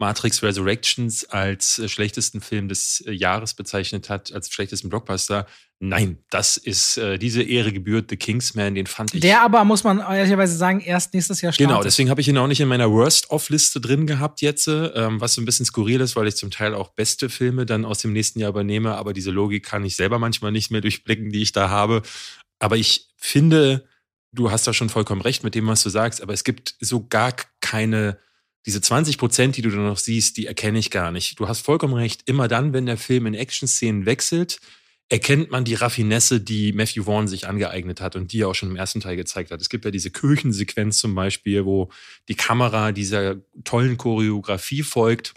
Matrix 0.00 0.42
Resurrections 0.42 1.24
als 1.26 1.78
äh, 1.78 1.88
schlechtesten 1.88 2.40
Film 2.40 2.68
des 2.68 3.04
äh, 3.06 3.12
Jahres 3.12 3.54
bezeichnet 3.54 4.08
hat, 4.08 4.32
als 4.32 4.50
schlechtesten 4.50 4.88
Blockbuster. 4.88 5.46
Nein, 5.78 6.18
das 6.30 6.56
ist 6.56 6.96
äh, 6.96 7.18
diese 7.18 7.42
Ehre 7.42 7.72
gebührt 7.72 8.10
The 8.10 8.16
Kingsman, 8.16 8.74
den 8.74 8.86
fand 8.86 9.14
ich. 9.14 9.20
Der 9.20 9.42
aber, 9.42 9.64
muss 9.64 9.84
man 9.84 9.98
ehrlicherweise 9.98 10.56
sagen, 10.56 10.80
erst 10.80 11.12
nächstes 11.14 11.42
Jahr 11.42 11.52
startet. 11.52 11.70
Genau, 11.70 11.82
deswegen 11.82 12.08
habe 12.08 12.20
ich 12.22 12.28
ihn 12.28 12.38
auch 12.38 12.46
nicht 12.46 12.60
in 12.60 12.68
meiner 12.68 12.90
Worst-Off-Liste 12.90 13.80
drin 13.80 14.06
gehabt 14.06 14.40
jetzt, 14.40 14.66
ähm, 14.68 15.20
was 15.20 15.34
so 15.34 15.42
ein 15.42 15.44
bisschen 15.44 15.66
skurril 15.66 16.00
ist, 16.00 16.16
weil 16.16 16.26
ich 16.26 16.36
zum 16.36 16.50
Teil 16.50 16.74
auch 16.74 16.88
beste 16.88 17.28
Filme 17.28 17.66
dann 17.66 17.84
aus 17.84 17.98
dem 17.98 18.12
nächsten 18.14 18.40
Jahr 18.40 18.50
übernehme, 18.50 18.96
aber 18.96 19.12
diese 19.12 19.30
Logik 19.30 19.64
kann 19.64 19.84
ich 19.84 19.96
selber 19.96 20.18
manchmal 20.18 20.50
nicht 20.50 20.70
mehr 20.70 20.80
durchblicken, 20.80 21.30
die 21.30 21.42
ich 21.42 21.52
da 21.52 21.68
habe. 21.68 22.02
Aber 22.58 22.76
ich 22.76 23.08
finde, 23.16 23.86
du 24.32 24.50
hast 24.50 24.66
da 24.66 24.72
schon 24.72 24.88
vollkommen 24.88 25.20
recht 25.20 25.44
mit 25.44 25.54
dem, 25.54 25.66
was 25.66 25.82
du 25.82 25.90
sagst, 25.90 26.22
aber 26.22 26.32
es 26.32 26.44
gibt 26.44 26.74
so 26.80 27.06
gar 27.06 27.34
keine 27.60 28.18
diese 28.66 28.80
20 28.80 29.18
Prozent, 29.18 29.56
die 29.56 29.62
du 29.62 29.70
da 29.70 29.76
noch 29.76 29.98
siehst, 29.98 30.36
die 30.36 30.46
erkenne 30.46 30.78
ich 30.78 30.90
gar 30.90 31.12
nicht. 31.12 31.38
Du 31.40 31.48
hast 31.48 31.60
vollkommen 31.60 31.94
recht. 31.94 32.22
Immer 32.26 32.48
dann, 32.48 32.72
wenn 32.72 32.86
der 32.86 32.98
Film 32.98 33.26
in 33.26 33.34
Action-Szenen 33.34 34.06
wechselt, 34.06 34.60
erkennt 35.08 35.50
man 35.50 35.64
die 35.64 35.74
Raffinesse, 35.74 36.40
die 36.40 36.72
Matthew 36.72 37.04
Vaughn 37.04 37.26
sich 37.26 37.48
angeeignet 37.48 38.00
hat 38.00 38.14
und 38.16 38.32
die 38.32 38.42
er 38.42 38.48
auch 38.48 38.54
schon 38.54 38.70
im 38.70 38.76
ersten 38.76 39.00
Teil 39.00 39.16
gezeigt 39.16 39.50
hat. 39.50 39.60
Es 39.60 39.68
gibt 39.68 39.84
ja 39.84 39.90
diese 39.90 40.10
Kirchensequenz 40.10 40.98
zum 40.98 41.14
Beispiel, 41.14 41.64
wo 41.64 41.90
die 42.28 42.36
Kamera 42.36 42.92
dieser 42.92 43.36
tollen 43.64 43.96
Choreografie 43.96 44.82
folgt. 44.82 45.34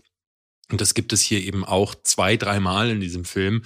Und 0.72 0.80
das 0.80 0.94
gibt 0.94 1.12
es 1.12 1.22
hier 1.22 1.42
eben 1.42 1.66
auch 1.66 1.96
zwei, 2.04 2.38
dreimal 2.38 2.92
in 2.92 3.00
diesem 3.00 3.26
Film. 3.26 3.64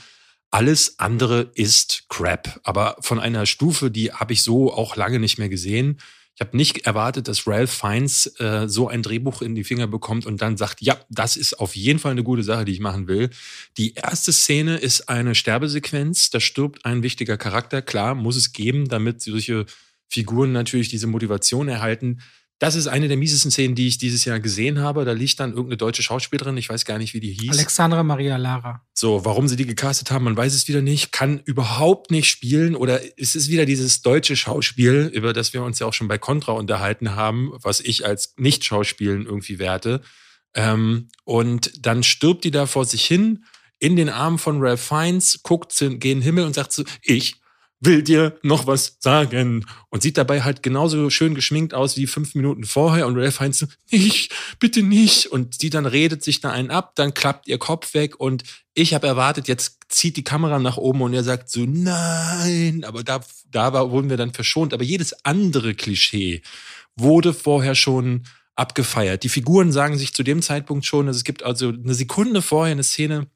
Alles 0.50 0.98
andere 0.98 1.52
ist 1.56 2.06
Crap. 2.08 2.62
Aber 2.64 2.96
von 3.02 3.20
einer 3.20 3.46
Stufe, 3.46 3.92
die 3.92 4.14
habe 4.14 4.32
ich 4.32 4.44
so 4.44 4.72
auch 4.72 4.96
lange 4.96 5.20
nicht 5.20 5.38
mehr 5.38 5.50
gesehen. 5.50 6.00
Ich 6.40 6.46
habe 6.46 6.56
nicht 6.56 6.86
erwartet, 6.86 7.28
dass 7.28 7.48
Ralph 7.48 7.72
Fiennes 7.72 8.28
äh, 8.40 8.70
so 8.70 8.88
ein 8.88 9.02
Drehbuch 9.02 9.42
in 9.42 9.56
die 9.56 9.64
Finger 9.64 9.88
bekommt 9.88 10.28
und 10.28 10.40
dann 10.40 10.56
sagt, 10.56 10.84
ja, 10.84 10.96
das 11.10 11.36
ist 11.36 11.56
auf 11.60 11.76
jeden 11.76 11.98
Fall 11.98 12.12
eine 12.12 12.22
gute 12.22 12.44
Sache, 12.44 12.64
die 12.64 12.74
ich 12.74 12.80
machen 12.80 13.08
will. 13.08 13.32
Die 13.78 13.96
erste 13.96 14.32
Szene 14.32 14.78
ist 14.78 15.10
eine 15.10 15.34
Sterbesequenz. 15.34 16.30
Da 16.30 16.40
stirbt 16.40 16.86
ein 16.86 17.02
wichtiger 17.02 17.38
Charakter. 17.38 17.82
Klar, 17.82 18.14
muss 18.14 18.36
es 18.36 18.54
geben, 18.54 18.88
damit 18.88 19.24
solche 19.24 19.66
Figuren 20.10 20.52
natürlich 20.52 20.90
diese 20.90 21.08
Motivation 21.08 21.70
erhalten. 21.70 22.20
Das 22.60 22.74
ist 22.74 22.88
eine 22.88 23.08
der 23.08 23.18
miesesten 23.18 23.52
Szenen, 23.52 23.76
die 23.76 23.88
ich 23.88 24.00
dieses 24.00 24.26
Jahr 24.26 24.40
gesehen 24.40 24.80
habe. 24.80 25.06
Da 25.06 25.12
liegt 25.12 25.40
dann 25.40 25.52
irgendeine 25.52 25.78
deutsche 25.78 26.02
Schauspielerin, 26.02 26.58
ich 26.58 26.70
weiß 26.70 26.86
gar 26.86 26.98
nicht, 26.98 27.14
wie 27.14 27.20
die 27.20 27.32
hieß. 27.32 27.52
Alexandra 27.52 28.02
Maria 28.02 28.38
Lara. 28.38 28.82
So, 28.94 29.24
warum 29.26 29.48
sie 29.48 29.56
die 29.56 29.68
gecastet 29.68 30.10
haben, 30.10 30.26
man 30.26 30.36
weiß 30.36 30.56
es 30.56 30.68
wieder 30.68 30.82
nicht, 30.82 31.12
kann 31.12 31.40
überhaupt 31.46 32.10
nicht 32.10 32.30
spielen 32.30 32.76
oder 32.76 33.00
es 33.16 33.36
ist 33.36 33.50
wieder 33.50 33.68
dieses 33.68 34.02
deutsche 34.02 34.36
Schauspiel, 34.36 35.12
über 35.14 35.34
das 35.34 35.54
wir 35.54 35.62
uns 35.62 35.78
ja 35.78 35.86
auch 35.86 35.94
schon 35.94 36.08
bei 36.08 36.18
Contra 36.18 36.54
unterhalten 36.54 37.16
haben, 37.16 37.52
was 37.62 37.80
ich 37.80 38.08
als 38.08 38.34
Nicht-Schauspielen 38.38 39.28
irgendwie 39.28 39.60
werte. 39.60 40.02
Ähm, 40.56 41.10
und 41.26 41.86
dann 41.86 42.02
stirbt 42.02 42.44
die 42.44 42.52
da 42.52 42.66
vor 42.66 42.86
sich 42.86 43.06
hin 43.06 43.46
in 43.78 43.96
den 43.96 44.10
Armen 44.10 44.40
von 44.40 44.60
Ralph 44.60 44.82
Fiennes, 44.82 45.42
guckt 45.44 45.80
in 45.80 46.00
den 46.00 46.22
Himmel 46.22 46.46
und 46.46 46.56
sagt 46.56 46.72
so, 46.72 46.84
ich 47.04 47.36
will 47.80 48.02
dir 48.02 48.38
noch 48.42 48.68
was 48.68 48.98
sagen. 49.00 49.66
Und 49.90 50.02
sieht 50.02 50.18
dabei 50.18 50.42
halt 50.42 50.64
genauso 50.64 51.10
schön 51.10 51.36
geschminkt 51.36 51.74
aus 51.74 51.98
wie 51.98 52.08
fünf 52.08 52.36
Minuten 52.36 52.64
vorher. 52.64 53.08
Und 53.08 53.18
Ralph 53.18 53.36
Fiennes 53.36 53.60
so, 53.60 53.68
nicht, 53.92 54.34
bitte 54.60 54.84
nicht. 54.84 55.28
Und 55.28 55.62
die 55.62 55.70
dann 55.70 55.86
redet 55.86 56.24
sich 56.24 56.40
da 56.40 56.52
einen 56.52 56.72
ab, 56.72 56.94
dann 56.96 57.14
klappt 57.14 57.48
ihr 57.48 57.58
Kopf 57.58 57.94
weg. 57.94 58.20
Und 58.20 58.44
ich 58.74 58.94
habe 58.94 59.08
erwartet, 59.08 59.48
jetzt 59.48 59.78
zieht 59.90 60.18
die 60.18 60.24
Kamera 60.24 60.60
nach 60.60 60.78
oben 60.78 61.02
und 61.02 61.14
er 61.14 61.24
sagt 61.24 61.50
so, 61.50 61.66
nein. 61.66 62.84
Aber 62.84 63.04
da, 63.04 63.22
da 63.50 63.74
wurden 63.90 64.10
wir 64.10 64.18
dann 64.18 64.34
verschont. 64.34 64.74
Aber 64.74 64.84
jedes 64.84 65.26
andere 65.26 65.76
Klischee 65.76 66.42
wurde 66.96 67.34
vorher 67.34 67.76
schon 67.76 68.24
abgefeiert. 68.56 69.24
Die 69.24 69.30
Figuren 69.30 69.72
sagen 69.72 70.00
sich 70.00 70.16
zu 70.16 70.24
dem 70.24 70.42
Zeitpunkt 70.42 70.86
schon, 70.86 71.08
also 71.08 71.18
es 71.18 71.24
gibt 71.24 71.44
also 71.44 71.70
eine 71.70 71.94
Sekunde 71.94 72.42
vorher 72.42 72.72
eine 72.72 72.84
Szene, 72.84 73.28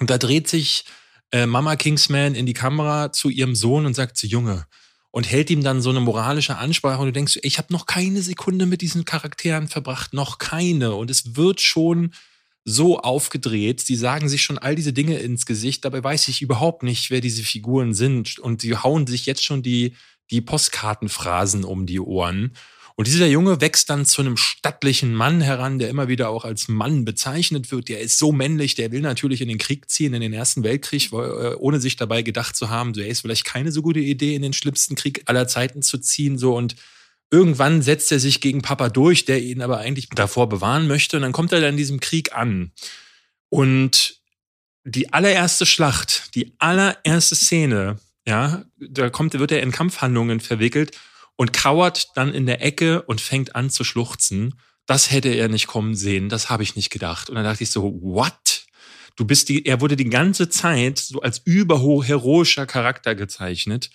und 0.00 0.10
da 0.10 0.18
dreht 0.18 0.48
sich 0.48 0.84
äh, 1.32 1.46
Mama 1.46 1.76
Kingsman 1.76 2.34
in 2.34 2.46
die 2.46 2.52
Kamera 2.52 3.12
zu 3.12 3.28
ihrem 3.28 3.54
Sohn 3.54 3.86
und 3.86 3.94
sagt 3.94 4.16
zu 4.16 4.26
Junge 4.26 4.66
und 5.10 5.30
hält 5.30 5.50
ihm 5.50 5.62
dann 5.62 5.82
so 5.82 5.90
eine 5.90 6.00
moralische 6.00 6.56
Ansprache 6.56 7.00
und 7.00 7.06
du 7.06 7.12
denkst, 7.12 7.40
ich 7.42 7.58
habe 7.58 7.72
noch 7.72 7.86
keine 7.86 8.22
Sekunde 8.22 8.66
mit 8.66 8.80
diesen 8.80 9.04
Charakteren 9.04 9.68
verbracht, 9.68 10.14
noch 10.14 10.38
keine. 10.38 10.94
Und 10.94 11.10
es 11.10 11.36
wird 11.36 11.60
schon 11.60 12.12
so 12.64 13.00
aufgedreht, 13.00 13.80
sie 13.80 13.96
sagen 13.96 14.28
sich 14.28 14.42
schon 14.42 14.58
all 14.58 14.76
diese 14.76 14.92
Dinge 14.92 15.18
ins 15.18 15.46
Gesicht, 15.46 15.84
dabei 15.84 16.04
weiß 16.04 16.28
ich 16.28 16.42
überhaupt 16.42 16.82
nicht, 16.82 17.10
wer 17.10 17.20
diese 17.20 17.42
Figuren 17.42 17.94
sind. 17.94 18.38
Und 18.38 18.60
sie 18.60 18.76
hauen 18.76 19.06
sich 19.06 19.26
jetzt 19.26 19.44
schon 19.44 19.62
die 19.62 19.94
die 20.30 20.40
Postkartenphrasen 20.40 21.64
um 21.64 21.86
die 21.86 22.00
Ohren 22.00 22.52
und 22.96 23.06
dieser 23.06 23.26
Junge 23.26 23.60
wächst 23.60 23.90
dann 23.90 24.04
zu 24.04 24.20
einem 24.20 24.36
stattlichen 24.36 25.14
Mann 25.14 25.40
heran, 25.40 25.78
der 25.78 25.88
immer 25.88 26.08
wieder 26.08 26.28
auch 26.28 26.44
als 26.44 26.68
Mann 26.68 27.04
bezeichnet 27.04 27.70
wird. 27.70 27.88
Der 27.88 28.00
ist 28.00 28.18
so 28.18 28.32
männlich, 28.32 28.74
der 28.74 28.92
will 28.92 29.00
natürlich 29.00 29.40
in 29.40 29.48
den 29.48 29.58
Krieg 29.58 29.88
ziehen, 29.90 30.14
in 30.14 30.20
den 30.20 30.32
Ersten 30.32 30.62
Weltkrieg, 30.62 31.12
äh, 31.12 31.54
ohne 31.54 31.80
sich 31.80 31.96
dabei 31.96 32.22
gedacht 32.22 32.56
zu 32.56 32.68
haben, 32.68 32.94
so, 32.94 33.00
er 33.00 33.08
ist 33.08 33.20
vielleicht 33.20 33.44
keine 33.44 33.72
so 33.72 33.82
gute 33.82 34.00
Idee, 34.00 34.34
in 34.34 34.42
den 34.42 34.52
schlimmsten 34.52 34.96
Krieg 34.96 35.22
aller 35.26 35.48
Zeiten 35.48 35.82
zu 35.82 35.98
ziehen, 35.98 36.38
so 36.38 36.56
und 36.56 36.76
Irgendwann 37.32 37.80
setzt 37.80 38.10
er 38.10 38.18
sich 38.18 38.40
gegen 38.40 38.60
Papa 38.60 38.88
durch, 38.88 39.24
der 39.24 39.40
ihn 39.40 39.62
aber 39.62 39.78
eigentlich 39.78 40.08
davor 40.08 40.48
bewahren 40.48 40.88
möchte. 40.88 41.16
Und 41.16 41.22
dann 41.22 41.30
kommt 41.30 41.52
er 41.52 41.60
dann 41.60 41.70
in 41.70 41.76
diesem 41.76 42.00
Krieg 42.00 42.34
an. 42.34 42.72
Und 43.50 44.20
die 44.82 45.12
allererste 45.12 45.64
Schlacht, 45.64 46.34
die 46.34 46.52
allererste 46.58 47.36
Szene, 47.36 48.00
ja, 48.26 48.64
da 48.78 49.10
kommt, 49.10 49.38
wird 49.38 49.52
er 49.52 49.62
in 49.62 49.70
Kampfhandlungen 49.70 50.40
verwickelt 50.40 50.96
und 51.40 51.54
kauert 51.54 52.08
dann 52.16 52.34
in 52.34 52.44
der 52.44 52.62
Ecke 52.62 53.00
und 53.00 53.22
fängt 53.22 53.56
an 53.56 53.70
zu 53.70 53.82
schluchzen. 53.82 54.60
Das 54.84 55.10
hätte 55.10 55.30
er 55.30 55.48
nicht 55.48 55.68
kommen 55.68 55.94
sehen, 55.94 56.28
das 56.28 56.50
habe 56.50 56.62
ich 56.62 56.76
nicht 56.76 56.90
gedacht. 56.90 57.30
Und 57.30 57.36
dann 57.36 57.44
dachte 57.44 57.62
ich 57.62 57.70
so, 57.70 57.98
what? 58.02 58.66
Du 59.16 59.24
bist 59.24 59.48
die, 59.48 59.64
er 59.64 59.80
wurde 59.80 59.96
die 59.96 60.10
ganze 60.10 60.50
Zeit 60.50 60.98
so 60.98 61.22
als 61.22 61.40
überheroischer 61.42 62.66
Charakter 62.66 63.14
gezeichnet. 63.14 63.88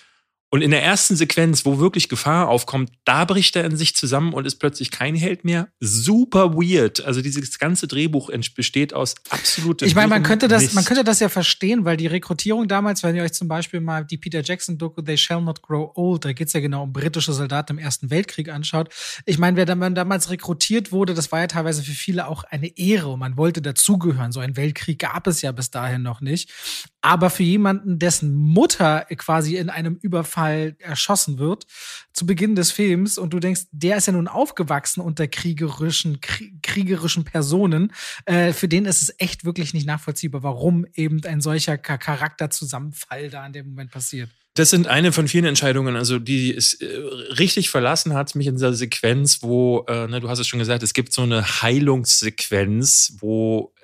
Und 0.56 0.62
in 0.62 0.72
der 0.72 0.82
ersten 0.82 1.18
Sequenz, 1.18 1.66
wo 1.66 1.80
wirklich 1.80 2.08
Gefahr 2.08 2.48
aufkommt, 2.48 2.90
da 3.04 3.26
bricht 3.26 3.58
er 3.58 3.66
in 3.66 3.76
sich 3.76 3.94
zusammen 3.94 4.32
und 4.32 4.48
ist 4.48 4.56
plötzlich 4.56 4.90
kein 4.90 5.14
Held 5.14 5.44
mehr. 5.44 5.68
Super 5.82 6.54
weird. 6.54 7.04
Also 7.04 7.22
dieses 7.22 7.60
ganze 7.60 7.90
Drehbuch 7.90 8.32
besteht 8.56 8.94
aus 8.94 9.16
absolutem. 9.32 9.86
Ich 9.86 9.96
meine, 9.96 10.08
man 10.08 10.24
könnte 10.24 10.48
das, 10.48 10.72
man 10.72 10.86
könnte 10.86 11.04
das 11.04 11.20
ja 11.20 11.28
verstehen, 11.28 11.84
weil 11.84 11.98
die 11.98 12.08
Rekrutierung 12.08 12.70
damals, 12.70 13.04
wenn 13.04 13.18
ihr 13.18 13.24
euch 13.24 13.34
zum 13.34 13.50
Beispiel 13.50 13.82
mal 13.82 14.06
die 14.06 14.18
Peter 14.18 14.42
Jackson 14.42 14.78
Doku 14.78 15.02
They 15.02 15.18
Shall 15.18 15.42
Not 15.42 15.62
Grow 15.62 15.92
Old, 15.96 16.24
da 16.24 16.32
geht's 16.32 16.54
ja 16.54 16.62
genau 16.62 16.84
um 16.84 16.94
britische 16.94 17.34
Soldaten 17.34 17.74
im 17.74 17.78
Ersten 17.78 18.10
Weltkrieg 18.10 18.48
anschaut. 18.48 18.88
Ich 19.26 19.38
meine, 19.38 19.58
wer 19.58 19.66
damals 19.66 20.30
rekrutiert 20.30 20.94
wurde, 20.94 21.14
das 21.14 21.34
war 21.34 21.42
ja 21.42 21.48
teilweise 21.48 21.84
für 21.84 21.92
viele 21.92 22.28
auch 22.28 22.46
eine 22.46 22.78
Ehre 22.78 23.10
und 23.10 23.20
man 23.20 23.36
wollte 23.36 23.62
dazugehören. 23.62 24.32
So 24.32 24.40
einen 24.40 24.56
Weltkrieg 24.56 25.00
gab 25.00 25.28
es 25.28 25.42
ja 25.42 25.52
bis 25.52 25.70
dahin 25.70 26.02
noch 26.02 26.22
nicht. 26.22 26.50
Aber 27.06 27.30
für 27.30 27.44
jemanden, 27.44 28.00
dessen 28.00 28.34
Mutter 28.34 29.06
quasi 29.18 29.58
in 29.58 29.70
einem 29.70 29.96
Überfall 30.02 30.76
erschossen 30.80 31.38
wird, 31.38 31.68
zu 32.14 32.26
Beginn 32.26 32.56
des 32.56 32.72
Films, 32.72 33.20
und 33.20 33.32
du 33.32 33.40
denkst, 33.40 33.68
der 33.72 33.98
ist 33.98 34.08
ja 34.08 34.14
nun 34.14 34.28
aufgewachsen 34.28 35.02
unter 35.02 35.28
kriegerischen, 35.28 36.20
kriegerischen 36.64 37.24
Personen, 37.24 37.94
äh, 38.26 38.54
für 38.54 38.68
den 38.68 38.86
ist 38.86 39.04
es 39.04 39.14
echt 39.20 39.46
wirklich 39.46 39.76
nicht 39.76 39.86
nachvollziehbar, 39.86 40.42
warum 40.42 40.88
eben 40.96 41.24
ein 41.26 41.42
solcher 41.42 41.78
Charakterzusammenfall 41.78 43.30
da 43.30 43.46
in 43.46 43.54
dem 43.54 43.68
Moment 43.68 43.92
passiert. 43.92 44.32
Das 44.56 44.72
sind 44.72 44.88
eine 44.88 45.12
von 45.12 45.28
vielen 45.28 45.46
Entscheidungen, 45.46 45.96
also 45.96 46.18
die 46.18 46.56
es 46.56 46.74
äh, 46.76 46.88
richtig 47.38 47.70
verlassen 47.70 48.16
hat, 48.16 48.34
mich 48.34 48.48
in 48.48 48.56
dieser 48.56 48.74
Sequenz, 48.74 49.44
wo, 49.44 49.86
äh, 49.88 50.08
ne, 50.08 50.22
du 50.22 50.30
hast 50.30 50.40
es 50.40 50.48
schon 50.48 50.60
gesagt, 50.60 50.82
es 50.82 50.96
gibt 50.96 51.14
so 51.14 51.22
eine 51.22 51.62
Heilungssequenz, 51.62 53.18
wo 53.20 53.75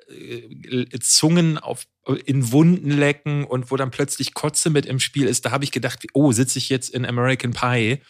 Zungen 1.00 1.58
auf, 1.58 1.86
in 2.24 2.52
Wunden 2.52 2.90
lecken 2.90 3.44
und 3.44 3.70
wo 3.70 3.76
dann 3.76 3.90
plötzlich 3.90 4.34
Kotze 4.34 4.70
mit 4.70 4.86
im 4.86 5.00
Spiel 5.00 5.26
ist, 5.26 5.44
da 5.44 5.50
habe 5.50 5.64
ich 5.64 5.72
gedacht, 5.72 6.06
oh, 6.12 6.32
sitze 6.32 6.58
ich 6.58 6.68
jetzt 6.68 6.90
in 6.90 7.06
American 7.06 7.52
Pie? 7.52 8.00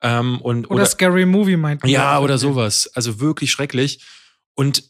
Ähm, 0.00 0.40
und, 0.40 0.66
oder, 0.66 0.76
oder 0.76 0.86
Scary 0.86 1.26
Movie 1.26 1.56
meint 1.56 1.82
man. 1.82 1.90
Ja, 1.90 2.20
oder 2.20 2.38
sowas. 2.38 2.90
Also 2.94 3.20
wirklich 3.20 3.50
schrecklich. 3.50 4.04
Und 4.54 4.84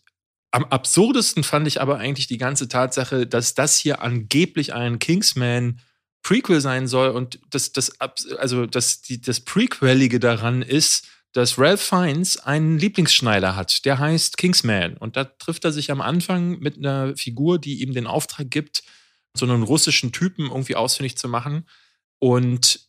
am 0.51 0.65
absurdesten 0.65 1.45
fand 1.45 1.67
ich 1.67 1.81
aber 1.81 1.99
eigentlich 1.99 2.27
die 2.27 2.39
ganze 2.39 2.69
Tatsache, 2.69 3.27
dass 3.27 3.55
das 3.55 3.77
hier 3.77 4.03
angeblich 4.03 4.73
ein 4.73 4.99
Kingsman 4.99 5.81
Prequel 6.23 6.61
sein 6.61 6.87
soll 6.89 7.11
und 7.11 7.39
das, 7.51 7.73
das, 7.73 7.93
also 8.01 8.67
das, 8.67 9.03
die, 9.03 9.21
das 9.21 9.41
Prequelige 9.41 10.19
daran 10.19 10.63
ist, 10.63 11.07
dass 11.33 11.59
Ralph 11.59 11.83
Fiennes 11.83 12.39
einen 12.39 12.79
Lieblingsschneider 12.79 13.55
hat, 13.55 13.85
der 13.85 13.99
heißt 13.99 14.39
Kingsman. 14.39 14.97
Und 14.97 15.17
da 15.17 15.25
trifft 15.25 15.65
er 15.65 15.73
sich 15.73 15.91
am 15.91 16.01
Anfang 16.01 16.59
mit 16.59 16.79
einer 16.79 17.17
Figur, 17.17 17.59
die 17.59 17.83
ihm 17.83 17.93
den 17.93 18.07
Auftrag 18.07 18.51
gibt, 18.51 18.83
so 19.35 19.47
einen 19.47 19.63
russischen 19.63 20.13
Typen 20.13 20.47
irgendwie 20.47 20.75
ausfindig 20.75 21.17
zu 21.17 21.29
machen. 21.29 21.67
Und 22.19 22.89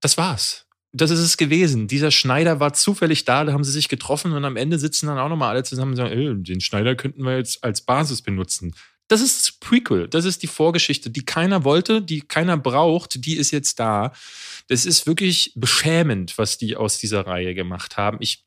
das 0.00 0.18
war's. 0.18 0.66
Das 0.92 1.10
ist 1.10 1.20
es 1.20 1.36
gewesen. 1.36 1.88
Dieser 1.88 2.12
Schneider 2.12 2.60
war 2.60 2.72
zufällig 2.72 3.24
da, 3.24 3.44
da 3.44 3.52
haben 3.52 3.64
sie 3.64 3.72
sich 3.72 3.88
getroffen 3.88 4.32
und 4.32 4.44
am 4.44 4.56
Ende 4.56 4.78
sitzen 4.78 5.08
dann 5.08 5.18
auch 5.18 5.28
nochmal 5.28 5.50
alle 5.50 5.64
zusammen 5.64 5.92
und 5.92 5.96
sagen, 5.96 6.44
den 6.44 6.60
Schneider 6.60 6.94
könnten 6.94 7.24
wir 7.24 7.36
jetzt 7.36 7.64
als 7.64 7.80
Basis 7.80 8.22
benutzen. 8.22 8.74
Das 9.08 9.20
ist 9.20 9.40
das 9.40 9.52
Prequel, 9.52 10.08
das 10.08 10.24
ist 10.24 10.42
die 10.42 10.46
Vorgeschichte, 10.46 11.10
die 11.10 11.24
keiner 11.24 11.64
wollte, 11.64 12.00
die 12.00 12.22
keiner 12.22 12.56
braucht, 12.56 13.24
die 13.26 13.36
ist 13.36 13.50
jetzt 13.50 13.78
da. 13.78 14.12
Das 14.68 14.86
ist 14.86 15.06
wirklich 15.06 15.52
beschämend, 15.56 16.38
was 16.38 16.56
die 16.56 16.74
aus 16.76 16.98
dieser 16.98 17.26
Reihe 17.26 17.54
gemacht 17.54 17.98
haben. 17.98 18.16
Ich 18.20 18.46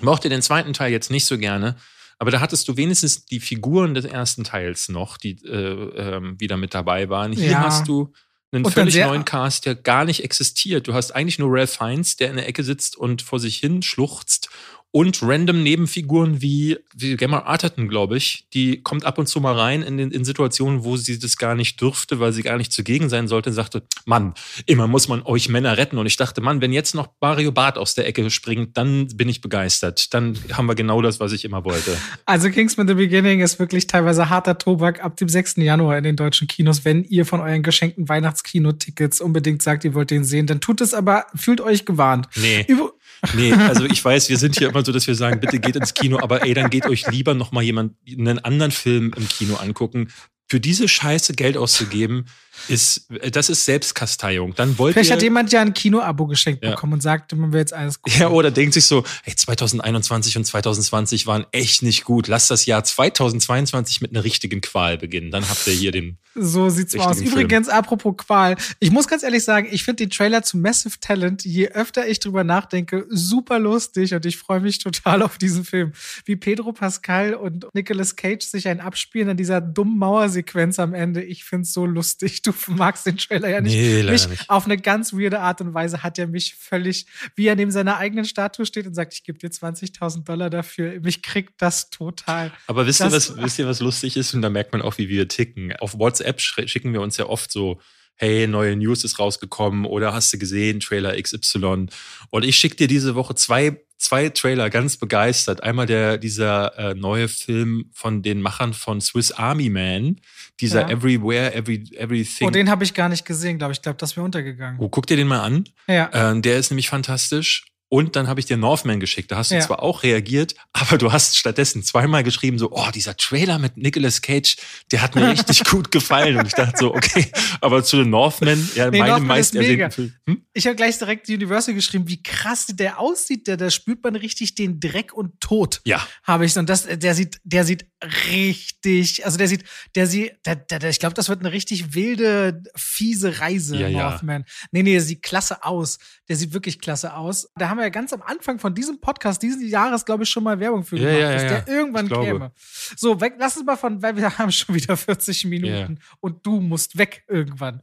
mochte 0.00 0.30
den 0.30 0.42
zweiten 0.42 0.72
Teil 0.72 0.90
jetzt 0.90 1.10
nicht 1.10 1.26
so 1.26 1.36
gerne, 1.36 1.76
aber 2.18 2.30
da 2.30 2.40
hattest 2.40 2.66
du 2.68 2.76
wenigstens 2.76 3.26
die 3.26 3.40
Figuren 3.40 3.94
des 3.94 4.06
ersten 4.06 4.44
Teils 4.44 4.88
noch, 4.88 5.18
die 5.18 5.32
äh, 5.44 6.16
äh, 6.16 6.40
wieder 6.40 6.56
mit 6.56 6.72
dabei 6.72 7.10
waren. 7.10 7.32
Hier 7.32 7.50
ja. 7.50 7.60
hast 7.60 7.86
du 7.86 8.12
einen 8.52 8.64
und 8.64 8.72
völlig 8.72 8.96
neuen 8.96 9.24
Cast, 9.24 9.66
der 9.66 9.74
gar 9.74 10.04
nicht 10.04 10.22
existiert. 10.22 10.86
Du 10.86 10.94
hast 10.94 11.10
eigentlich 11.10 11.38
nur 11.38 11.50
Ralph 11.52 11.72
Fiennes, 11.76 12.16
der 12.16 12.30
in 12.30 12.36
der 12.36 12.48
Ecke 12.48 12.62
sitzt 12.62 12.96
und 12.96 13.20
vor 13.20 13.40
sich 13.40 13.58
hin 13.58 13.82
schluchzt 13.82 14.48
und 14.94 15.24
random 15.24 15.64
Nebenfiguren 15.64 16.40
wie, 16.40 16.78
wie 16.94 17.16
Gemma 17.16 17.40
Arterton, 17.40 17.88
glaube 17.88 18.16
ich. 18.16 18.46
Die 18.54 18.80
kommt 18.80 19.04
ab 19.04 19.18
und 19.18 19.26
zu 19.26 19.40
mal 19.40 19.58
rein 19.58 19.82
in, 19.82 19.98
in 19.98 20.24
Situationen, 20.24 20.84
wo 20.84 20.96
sie 20.96 21.18
das 21.18 21.36
gar 21.36 21.56
nicht 21.56 21.80
dürfte, 21.80 22.20
weil 22.20 22.32
sie 22.32 22.44
gar 22.44 22.58
nicht 22.58 22.72
zugegen 22.72 23.08
sein 23.08 23.26
sollte 23.26 23.50
und 23.50 23.56
sagte, 23.56 23.82
Mann, 24.04 24.34
immer 24.66 24.86
muss 24.86 25.08
man 25.08 25.22
euch 25.22 25.48
Männer 25.48 25.76
retten. 25.78 25.98
Und 25.98 26.06
ich 26.06 26.16
dachte, 26.16 26.40
Mann, 26.40 26.60
wenn 26.60 26.72
jetzt 26.72 26.94
noch 26.94 27.08
Mario 27.20 27.50
Barth 27.50 27.76
aus 27.76 27.96
der 27.96 28.06
Ecke 28.06 28.30
springt, 28.30 28.76
dann 28.76 29.08
bin 29.16 29.28
ich 29.28 29.40
begeistert. 29.40 30.14
Dann 30.14 30.38
haben 30.52 30.66
wir 30.66 30.76
genau 30.76 31.02
das, 31.02 31.18
was 31.18 31.32
ich 31.32 31.44
immer 31.44 31.64
wollte. 31.64 31.98
Also 32.24 32.48
Kingsman 32.48 32.86
The 32.86 32.94
Beginning 32.94 33.40
ist 33.40 33.58
wirklich 33.58 33.88
teilweise 33.88 34.30
harter 34.30 34.58
Tobak 34.58 35.02
ab 35.02 35.16
dem 35.16 35.28
6. 35.28 35.56
Januar 35.56 35.98
in 35.98 36.04
den 36.04 36.14
deutschen 36.14 36.46
Kinos. 36.46 36.84
Wenn 36.84 37.02
ihr 37.02 37.26
von 37.26 37.40
euren 37.40 37.64
geschenkten 37.64 38.08
Weihnachtskino-Tickets 38.08 39.20
unbedingt 39.20 39.60
sagt, 39.60 39.84
ihr 39.84 39.94
wollt 39.94 40.12
den 40.12 40.22
sehen, 40.22 40.46
dann 40.46 40.60
tut 40.60 40.80
es 40.80 40.94
aber, 40.94 41.26
fühlt 41.34 41.60
euch 41.60 41.84
gewarnt. 41.84 42.28
Nee. 42.36 42.64
Über 42.68 42.92
Nee, 43.34 43.52
also 43.52 43.84
ich 43.84 44.04
weiß, 44.04 44.28
wir 44.28 44.38
sind 44.38 44.58
hier 44.58 44.68
immer 44.68 44.84
so, 44.84 44.92
dass 44.92 45.06
wir 45.06 45.14
sagen, 45.14 45.40
bitte 45.40 45.58
geht 45.58 45.76
ins 45.76 45.94
Kino, 45.94 46.18
aber 46.20 46.44
ey, 46.44 46.54
dann 46.54 46.70
geht 46.70 46.86
euch 46.86 47.06
lieber 47.10 47.34
noch 47.34 47.52
mal 47.52 47.62
jemand 47.62 47.94
einen 48.06 48.38
anderen 48.38 48.70
Film 48.70 49.12
im 49.16 49.28
Kino 49.28 49.56
angucken. 49.56 50.08
Für 50.48 50.60
diese 50.60 50.88
Scheiße 50.88 51.34
Geld 51.34 51.56
auszugeben, 51.56 52.26
ist, 52.68 53.08
das 53.30 53.50
ist 53.50 53.64
Selbstkasteiung. 53.64 54.54
Dann 54.54 54.78
wollt 54.78 54.94
Vielleicht 54.94 55.10
ihr, 55.10 55.16
hat 55.16 55.22
jemand 55.22 55.52
ja 55.52 55.60
ein 55.60 55.74
Kino-Abo 55.74 56.26
geschenkt 56.26 56.64
ja. 56.64 56.70
bekommen 56.70 56.94
und 56.94 57.02
sagt, 57.02 57.34
man 57.34 57.52
will 57.52 57.60
jetzt 57.60 57.72
alles 57.72 58.00
gucken. 58.00 58.20
Ja, 58.20 58.28
oder 58.28 58.50
denkt 58.50 58.74
sich 58.74 58.86
so, 58.86 59.04
hey, 59.22 59.34
2021 59.34 60.36
und 60.36 60.44
2020 60.44 61.26
waren 61.26 61.46
echt 61.52 61.82
nicht 61.82 62.04
gut. 62.04 62.28
Lass 62.28 62.48
das 62.48 62.66
Jahr 62.66 62.84
2022 62.84 64.00
mit 64.00 64.12
einer 64.12 64.24
richtigen 64.24 64.60
Qual 64.60 64.98
beginnen. 64.98 65.30
Dann 65.30 65.48
habt 65.48 65.66
ihr 65.66 65.72
hier 65.72 65.92
den. 65.92 66.18
So 66.34 66.68
sieht's 66.68 66.96
aus. 66.96 67.18
Film. 67.18 67.30
Übrigens, 67.30 67.68
apropos 67.68 68.16
Qual. 68.16 68.56
Ich 68.80 68.90
muss 68.90 69.06
ganz 69.06 69.22
ehrlich 69.22 69.44
sagen, 69.44 69.68
ich 69.70 69.84
finde 69.84 70.04
den 70.04 70.10
Trailer 70.10 70.42
zu 70.42 70.56
Massive 70.56 70.98
Talent, 71.00 71.44
je 71.44 71.68
öfter 71.68 72.08
ich 72.08 72.18
drüber 72.18 72.44
nachdenke, 72.44 73.06
super 73.08 73.58
lustig 73.58 74.14
und 74.14 74.26
ich 74.26 74.36
freue 74.36 74.60
mich 74.60 74.78
total 74.78 75.22
auf 75.22 75.38
diesen 75.38 75.64
Film. 75.64 75.92
Wie 76.24 76.36
Pedro 76.36 76.72
Pascal 76.72 77.34
und 77.34 77.66
Nicolas 77.72 78.16
Cage 78.16 78.42
sich 78.42 78.68
ein 78.68 78.80
abspielen 78.80 79.28
an 79.28 79.36
dieser 79.36 79.60
dummen 79.60 79.98
Mauersequenz 79.98 80.78
am 80.78 80.94
Ende. 80.94 81.22
Ich 81.22 81.44
find's 81.44 81.72
so 81.72 81.86
lustig. 81.86 82.42
Du 82.44 82.52
magst 82.68 83.06
den 83.06 83.16
Trailer 83.16 83.48
ja 83.48 83.60
nicht. 83.60 83.74
Nee, 83.74 84.02
mich, 84.02 84.28
nicht. 84.28 84.50
Auf 84.50 84.66
eine 84.66 84.76
ganz 84.76 85.12
weirde 85.12 85.40
Art 85.40 85.60
und 85.60 85.72
Weise 85.72 86.02
hat 86.02 86.18
er 86.18 86.26
mich 86.26 86.54
völlig, 86.54 87.06
wie 87.36 87.46
er 87.46 87.56
neben 87.56 87.70
seiner 87.70 87.96
eigenen 87.96 88.24
Statue 88.26 88.66
steht 88.66 88.86
und 88.86 88.94
sagt, 88.94 89.14
ich 89.14 89.24
gebe 89.24 89.38
dir 89.38 89.48
20.000 89.48 90.24
Dollar 90.24 90.50
dafür. 90.50 91.00
Mich 91.00 91.22
kriegt 91.22 91.54
das 91.62 91.90
total. 91.90 92.52
Aber 92.66 92.86
wisst, 92.86 93.00
ihr, 93.00 93.10
was, 93.10 93.36
wisst 93.36 93.58
ihr, 93.58 93.66
was 93.66 93.80
lustig 93.80 94.16
ist? 94.16 94.34
Und 94.34 94.42
da 94.42 94.50
merkt 94.50 94.72
man 94.72 94.82
auch, 94.82 94.98
wie 94.98 95.08
wir 95.08 95.26
ticken. 95.28 95.74
Auf 95.76 95.98
WhatsApp 95.98 96.40
schicken 96.40 96.92
wir 96.92 97.00
uns 97.00 97.16
ja 97.16 97.26
oft 97.26 97.50
so 97.50 97.80
hey, 98.16 98.46
neue 98.46 98.76
News 98.76 99.04
ist 99.04 99.18
rausgekommen 99.18 99.84
oder 99.84 100.12
hast 100.12 100.32
du 100.32 100.38
gesehen, 100.38 100.80
Trailer 100.80 101.20
XY. 101.20 101.86
Und 102.30 102.44
ich 102.44 102.56
schicke 102.56 102.76
dir 102.76 102.86
diese 102.86 103.14
Woche 103.14 103.34
zwei 103.34 103.80
zwei 104.04 104.28
Trailer 104.28 104.68
ganz 104.68 104.98
begeistert. 104.98 105.62
Einmal 105.62 105.86
der, 105.86 106.18
dieser 106.18 106.78
äh, 106.78 106.94
neue 106.94 107.26
Film 107.28 107.90
von 107.92 108.22
den 108.22 108.42
Machern 108.42 108.74
von 108.74 109.00
Swiss 109.00 109.32
Army 109.32 109.70
Man, 109.70 110.20
dieser 110.60 110.82
ja. 110.82 110.90
Everywhere, 110.90 111.54
Every, 111.54 111.84
Everything. 111.96 112.46
Oh, 112.46 112.50
den 112.50 112.68
habe 112.68 112.84
ich 112.84 112.92
gar 112.92 113.08
nicht 113.08 113.24
gesehen, 113.24 113.58
glaube 113.58 113.72
ich. 113.72 113.78
Ich 113.78 113.82
glaube, 113.82 113.96
das 113.98 114.14
wäre 114.16 114.24
untergegangen. 114.24 114.78
Oh, 114.78 114.88
guck 114.88 115.06
dir 115.06 115.16
den 115.16 115.26
mal 115.26 115.40
an. 115.40 115.64
Ja. 115.88 116.10
Ähm, 116.12 116.42
der 116.42 116.58
ist 116.58 116.70
nämlich 116.70 116.88
fantastisch. 116.88 117.64
Und 117.88 118.16
dann 118.16 118.26
habe 118.26 118.40
ich 118.40 118.46
dir 118.46 118.56
Northman 118.56 118.98
geschickt. 118.98 119.30
Da 119.30 119.36
hast 119.36 119.50
du 119.50 119.56
ja. 119.56 119.60
zwar 119.60 119.82
auch 119.82 120.02
reagiert, 120.02 120.54
aber 120.72 120.98
du 120.98 121.12
hast 121.12 121.36
stattdessen 121.36 121.82
zweimal 121.82 122.24
geschrieben, 122.24 122.58
so, 122.58 122.70
oh, 122.72 122.90
dieser 122.92 123.16
Trailer 123.16 123.58
mit 123.58 123.76
Nicolas 123.76 124.20
Cage, 124.20 124.56
der 124.90 125.02
hat 125.02 125.14
mir 125.14 125.28
richtig 125.30 125.64
gut 125.64 125.90
gefallen. 125.90 126.36
Und 126.36 126.46
ich 126.46 126.54
dachte 126.54 126.76
so, 126.78 126.94
okay, 126.94 127.30
aber 127.60 127.84
zu 127.84 127.98
den 127.98 128.10
Northman, 128.10 128.68
ja, 128.74 128.90
nee, 128.90 128.98
meine 128.98 129.20
meist 129.20 129.54
ersehnten 129.54 129.90
Film. 129.90 130.12
Hm? 130.26 130.44
Ich 130.54 130.66
habe 130.66 130.76
gleich 130.76 130.98
direkt 130.98 131.28
Universal 131.28 131.74
geschrieben, 131.74 132.08
wie 132.08 132.22
krass 132.22 132.66
der 132.68 132.98
aussieht. 132.98 133.46
Der, 133.46 133.56
da 133.56 133.70
spürt 133.70 134.02
man 134.02 134.16
richtig 134.16 134.54
den 134.54 134.80
Dreck 134.80 135.12
und 135.12 135.40
Tod. 135.40 135.80
Ja. 135.84 136.06
Habe 136.24 136.46
ich. 136.46 136.56
Und 136.56 136.68
das, 136.68 136.86
der 136.86 137.14
sieht, 137.14 137.38
der 137.44 137.64
sieht 137.64 137.86
richtig, 138.04 139.24
also 139.24 139.38
der 139.38 139.48
sieht, 139.48 139.64
der 139.94 140.06
sieht, 140.06 140.34
der, 140.46 140.56
der, 140.56 140.78
der 140.78 140.90
ich 140.90 140.98
glaube, 140.98 141.14
das 141.14 141.28
wird 141.28 141.40
eine 141.40 141.52
richtig 141.52 141.94
wilde, 141.94 142.62
fiese 142.76 143.40
Reise, 143.40 143.76
ja, 143.76 143.90
Northman. 143.90 144.44
Ja. 144.46 144.66
Nee, 144.72 144.82
nee, 144.82 144.92
der 144.92 145.00
sieht 145.00 145.22
klasse 145.22 145.64
aus. 145.64 145.98
Der 146.28 146.36
sieht 146.36 146.52
wirklich 146.52 146.80
klasse 146.80 147.14
aus. 147.14 147.48
Da 147.56 147.68
haben 147.68 147.78
wir 147.78 147.84
ja 147.84 147.90
ganz 147.90 148.12
am 148.12 148.22
Anfang 148.22 148.58
von 148.58 148.74
diesem 148.74 149.00
Podcast 149.00 149.42
diesen 149.42 149.66
Jahres, 149.66 150.04
glaube 150.04 150.24
ich, 150.24 150.30
schon 150.30 150.44
mal 150.44 150.58
Werbung 150.60 150.84
für 150.84 150.96
gemacht, 150.96 151.18
ja, 151.18 151.32
dass 151.32 151.42
der 151.42 151.68
irgendwann 151.68 152.08
käme. 152.08 152.52
So, 152.96 153.20
weg, 153.20 153.34
lass 153.38 153.56
uns 153.56 153.66
mal 153.66 153.76
von, 153.76 154.02
weil 154.02 154.16
wir 154.16 154.38
haben 154.38 154.52
schon 154.52 154.74
wieder 154.74 154.96
40 154.96 155.44
Minuten 155.46 155.98
und 156.20 156.44
du 156.46 156.60
musst 156.60 156.96
weg 156.98 157.24
irgendwann. 157.28 157.80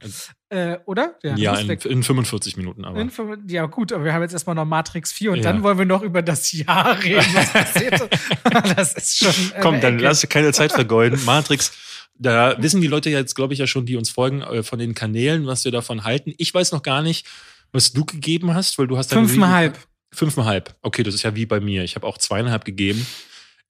Äh, 0.52 0.80
oder? 0.84 1.14
Ja, 1.22 1.34
ja 1.34 1.54
in, 1.56 1.70
in, 1.70 2.02
45 2.02 2.58
Minuten 2.58 2.84
aber. 2.84 3.00
In, 3.00 3.10
ja, 3.48 3.64
gut, 3.64 3.90
aber 3.90 4.04
wir 4.04 4.12
haben 4.12 4.20
jetzt 4.20 4.34
erstmal 4.34 4.54
noch 4.54 4.66
Matrix 4.66 5.10
4 5.10 5.32
und 5.32 5.36
ja. 5.38 5.44
dann 5.44 5.62
wollen 5.62 5.78
wir 5.78 5.86
noch 5.86 6.02
über 6.02 6.20
das 6.20 6.52
Jahr 6.52 7.02
reden, 7.02 7.24
was 7.32 7.52
passiert. 7.54 8.02
das 8.76 8.92
ist 8.92 9.16
schon. 9.16 9.52
Äh, 9.56 9.60
Komm, 9.62 9.80
dann 9.80 9.98
lass 9.98 10.28
keine 10.28 10.52
Zeit 10.52 10.72
vergeuden. 10.72 11.18
Matrix, 11.24 11.72
da 12.18 12.54
wissen 12.62 12.82
die 12.82 12.86
Leute 12.86 13.08
jetzt, 13.08 13.34
glaube 13.34 13.54
ich, 13.54 13.60
ja 13.60 13.66
schon, 13.66 13.86
die 13.86 13.96
uns 13.96 14.10
folgen, 14.10 14.42
äh, 14.42 14.62
von 14.62 14.78
den 14.78 14.94
Kanälen, 14.94 15.46
was 15.46 15.64
wir 15.64 15.72
davon 15.72 16.04
halten. 16.04 16.34
Ich 16.36 16.52
weiß 16.52 16.72
noch 16.72 16.82
gar 16.82 17.00
nicht, 17.00 17.26
was 17.72 17.94
du 17.94 18.04
gegeben 18.04 18.52
hast, 18.52 18.78
weil 18.78 18.86
du 18.86 18.98
hast 18.98 19.10
Fünfeinhalb. 19.10 19.78
Fünfeinhalb. 20.12 20.74
Okay, 20.82 21.02
das 21.02 21.14
ist 21.14 21.22
ja 21.22 21.34
wie 21.34 21.46
bei 21.46 21.60
mir. 21.60 21.82
Ich 21.82 21.94
habe 21.94 22.06
auch 22.06 22.18
zweieinhalb 22.18 22.66
gegeben 22.66 23.06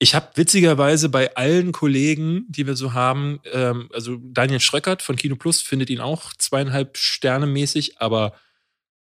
Ich 0.03 0.15
habe 0.15 0.31
witzigerweise 0.35 1.07
bei 1.07 1.33
allen 1.37 1.71
Kollegen, 1.71 2.43
die 2.49 2.67
wir 2.67 2.75
so 2.75 2.91
haben, 2.91 3.39
ähm, 3.53 3.87
also 3.93 4.17
Daniel 4.21 4.59
Schröckert 4.59 5.01
von 5.01 5.15
Kino 5.15 5.37
Plus 5.37 5.61
findet 5.61 5.89
ihn 5.89 6.01
auch 6.01 6.33
zweieinhalb 6.37 6.97
Sterne 6.97 7.45
mäßig, 7.45 8.01
aber 8.01 8.33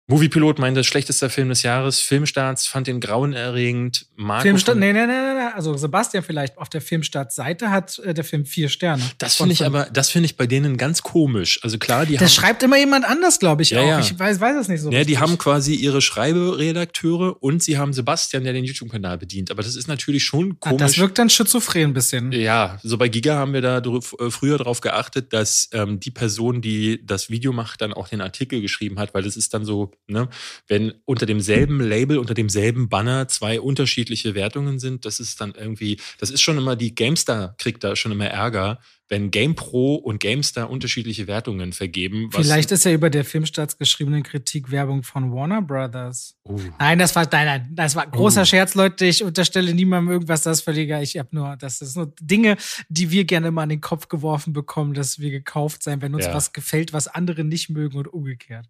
Moviepilot 0.10 0.58
meinte, 0.58 0.84
schlechtester 0.84 1.30
Film 1.30 1.50
des 1.50 1.62
Jahres. 1.62 2.00
Filmstarts 2.00 2.66
fand 2.66 2.88
den 2.88 3.00
grauenerregend. 3.00 4.08
Marco 4.16 4.42
Filmstart, 4.42 4.80
nee, 4.80 4.92
nee, 4.92 5.06
nee, 5.06 5.14
nee, 5.14 5.40
also 5.54 5.78
Sebastian 5.78 6.24
vielleicht 6.24 6.58
auf 6.58 6.68
der 6.68 6.82
Filmstartseite 6.82 7.70
hat 7.70 8.00
äh, 8.00 8.16
der 8.16 8.24
Film 8.24 8.44
vier 8.46 8.70
Sterne. 8.70 9.04
Das 9.20 9.36
finde 9.36 9.54
ich 9.54 9.64
aber, 9.64 9.86
das 9.94 10.10
finde 10.10 10.26
ich 10.26 10.36
bei 10.36 10.48
denen 10.48 10.78
ganz 10.78 11.04
komisch. 11.04 11.60
Also 11.62 11.78
klar, 11.78 12.08
die 12.08 12.18
das 12.18 12.34
schreibt 12.34 12.64
immer 12.64 12.78
jemand 12.78 13.06
anders, 13.06 13.38
glaube 13.38 13.62
ich 13.62 13.78
auch. 13.78 14.00
Ich 14.00 14.18
weiß, 14.18 14.40
weiß 14.42 14.58
es 14.58 14.68
nicht 14.68 14.82
so. 14.82 14.90
Ja, 14.90 15.04
die 15.04 15.20
haben 15.20 15.38
quasi 15.38 15.76
ihre 15.76 16.02
Schreiberedakteure 16.02 17.42
und 17.44 17.62
sie 17.62 17.78
haben 17.78 17.94
Sebastian, 17.94 18.44
der 18.44 18.54
den 18.54 18.66
YouTube-Kanal 18.66 19.20
bedient. 19.20 19.52
Aber 19.52 19.62
das 19.62 19.76
ist 19.76 19.88
natürlich 19.88 20.24
schon 20.24 20.60
komisch. 20.60 20.80
Das 20.80 20.98
wirkt 20.98 21.20
dann 21.20 21.30
schizophren 21.30 21.92
ein 21.92 21.94
bisschen. 21.94 22.32
Ja, 22.32 22.80
so 22.82 22.98
bei 22.98 23.10
Giga 23.10 23.36
haben 23.36 23.54
wir 23.54 23.62
da 23.62 23.78
äh, 23.78 24.32
früher 24.32 24.58
darauf 24.58 24.82
geachtet, 24.82 25.34
dass 25.34 25.70
ähm, 25.72 26.00
die 26.00 26.12
Person, 26.12 26.62
die 26.62 27.06
das 27.06 27.30
Video 27.30 27.54
macht, 27.54 27.82
dann 27.82 27.94
auch 27.94 28.08
den 28.08 28.22
Artikel 28.22 28.60
geschrieben 28.60 28.98
hat, 28.98 29.14
weil 29.14 29.22
das 29.22 29.38
ist 29.38 29.54
dann 29.54 29.66
so, 29.66 29.92
ne, 30.08 30.30
wenn 30.68 30.94
unter 31.06 31.26
demselben 31.26 31.80
Label, 31.80 32.18
unter 32.18 32.34
demselben 32.34 32.90
Banner 32.90 33.28
zwei 33.28 33.60
unterschiedliche 33.60 34.36
Wertungen 34.36 34.80
sind, 34.80 35.06
das 35.06 35.20
ist 35.20 35.40
dann 35.42 35.54
irgendwie, 35.56 36.00
das 36.20 36.30
ist 36.30 36.42
schon 36.42 36.58
immer, 36.58 36.76
die 36.76 36.96
GameStar 36.96 37.56
kriegt 37.58 37.84
da 37.84 37.96
schon 37.96 38.12
immer 38.12 38.28
Ärger, 38.28 38.80
wenn 39.10 39.32
GamePro 39.32 39.96
und 39.96 40.20
GameStar 40.20 40.70
unterschiedliche 40.70 41.26
Wertungen 41.26 41.74
vergeben. 41.74 42.30
Vielleicht 42.32 42.72
ist 42.72 42.86
ja 42.86 42.92
über 42.92 43.10
der 43.10 43.26
Filmstarts 43.26 43.78
geschriebene 43.78 44.22
Kritik 44.22 44.70
Werbung 44.70 45.02
von 45.02 45.34
Warner 45.34 45.64
Brothers. 45.64 46.38
Uh. 46.46 46.60
Nein, 46.78 47.00
das 47.00 47.16
war, 47.16 47.28
nein, 47.32 47.46
nein, 47.46 47.70
das 47.72 47.96
war 47.96 48.06
großer 48.06 48.44
uh. 48.44 48.46
Scherz, 48.46 48.76
Leute. 48.76 49.06
Ich 49.06 49.24
unterstelle 49.24 49.74
niemandem 49.74 50.14
irgendwas, 50.14 50.44
das 50.44 50.60
ist 50.60 50.64
völliger. 50.64 51.02
Ich 51.02 51.18
habe 51.18 51.30
nur, 51.32 51.58
das 51.58 51.82
ist 51.82 51.98
nur 51.98 52.14
Dinge, 52.22 52.58
die 52.88 53.10
wir 53.10 53.26
gerne 53.26 53.50
mal 53.50 53.64
an 53.64 53.70
den 53.70 53.82
Kopf 53.82 54.10
geworfen 54.10 54.54
bekommen, 54.54 54.94
dass 54.94 55.18
wir 55.18 55.32
gekauft 55.32 55.82
sein, 55.82 56.04
wenn 56.04 56.14
uns 56.14 56.26
ja. 56.26 56.34
was 56.34 56.54
gefällt, 56.54 56.94
was 56.94 57.08
andere 57.08 57.44
nicht 57.44 57.70
mögen 57.70 57.98
und 57.98 58.08
umgekehrt. 58.08 58.68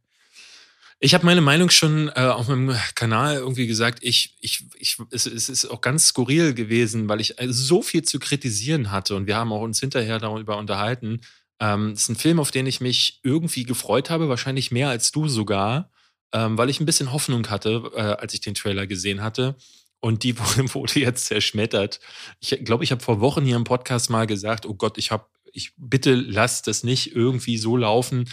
Ich 1.02 1.14
habe 1.14 1.26
meine 1.26 1.40
Meinung 1.40 1.70
schon 1.70 2.10
äh, 2.10 2.22
auf 2.22 2.50
meinem 2.50 2.76
Kanal 2.94 3.38
irgendwie 3.38 3.68
gesagt. 3.68 4.00
Ich, 4.02 4.36
ich, 4.42 4.66
ich, 4.78 4.98
es, 5.12 5.26
es 5.26 5.48
ist 5.48 5.66
auch 5.72 5.80
ganz 5.80 6.08
skurril 6.08 6.54
gewesen, 6.54 7.08
weil 7.08 7.22
ich 7.22 7.40
äh, 7.40 7.48
so 7.50 7.82
viel 7.82 8.04
zu 8.04 8.20
kritisieren 8.20 8.92
hatte 8.92 9.16
und 9.16 9.26
wir 9.26 9.38
haben 9.38 9.54
auch 9.54 9.62
uns 9.62 9.80
hinterher 9.80 10.20
darüber 10.20 10.58
unterhalten. 10.58 11.22
Ähm, 11.62 11.92
es 11.92 12.02
ist 12.04 12.10
ein 12.10 12.16
Film, 12.18 12.40
auf 12.40 12.52
den 12.52 12.68
ich 12.68 12.82
mich 12.82 13.22
irgendwie 13.24 13.64
gefreut 13.64 14.10
habe, 14.10 14.28
wahrscheinlich 14.28 14.72
mehr 14.72 14.90
als 14.90 15.14
du 15.14 15.30
sogar, 15.30 15.90
ähm, 16.34 16.58
weil 16.58 16.70
ich 16.70 16.82
ein 16.82 16.86
bisschen 16.86 17.14
Hoffnung 17.14 17.48
hatte, 17.50 17.92
äh, 17.96 18.02
als 18.02 18.34
ich 18.34 18.42
den 18.42 18.56
Trailer 18.56 18.86
gesehen 18.86 19.22
hatte. 19.22 19.56
Und 20.02 20.24
die 20.24 20.38
wurde 20.74 21.00
jetzt 21.00 21.28
zerschmettert. 21.28 22.02
Ich 22.42 22.58
glaube, 22.66 22.84
ich 22.84 22.92
habe 22.92 23.02
vor 23.02 23.22
Wochen 23.22 23.46
hier 23.46 23.56
im 23.56 23.64
Podcast 23.64 24.10
mal 24.10 24.28
gesagt, 24.28 24.66
oh 24.66 24.74
Gott, 24.74 24.98
ich 24.98 25.12
habe 25.12 25.26
ich 25.52 25.72
bitte 25.78 26.14
lasst 26.14 26.68
das 26.68 26.84
nicht 26.84 27.16
irgendwie 27.16 27.58
so 27.58 27.76
laufen, 27.76 28.30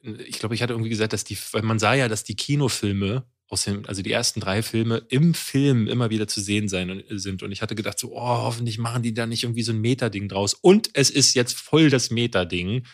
ich 0.00 0.38
glaube, 0.38 0.54
ich 0.54 0.62
hatte 0.62 0.72
irgendwie 0.72 0.90
gesagt, 0.90 1.12
dass 1.12 1.24
die, 1.24 1.36
weil 1.52 1.62
man 1.62 1.78
sah 1.78 1.94
ja, 1.94 2.08
dass 2.08 2.24
die 2.24 2.36
Kinofilme 2.36 3.24
aus 3.48 3.64
dem, 3.64 3.86
also 3.86 4.02
die 4.02 4.12
ersten 4.12 4.40
drei 4.40 4.62
Filme 4.62 5.06
im 5.08 5.34
Film 5.34 5.86
immer 5.88 6.10
wieder 6.10 6.28
zu 6.28 6.40
sehen 6.40 6.68
sein 6.68 7.02
sind. 7.08 7.42
Und 7.42 7.50
ich 7.50 7.62
hatte 7.62 7.74
gedacht, 7.74 7.98
so, 7.98 8.12
oh, 8.12 8.20
hoffentlich 8.20 8.78
machen 8.78 9.02
die 9.02 9.14
da 9.14 9.26
nicht 9.26 9.44
irgendwie 9.44 9.62
so 9.62 9.72
ein 9.72 9.80
Meta-Ding 9.80 10.28
draus. 10.28 10.54
Und 10.54 10.90
es 10.92 11.10
ist 11.10 11.34
jetzt 11.34 11.58
voll 11.58 11.90
das 11.90 12.10
Meta-Ding. 12.10 12.84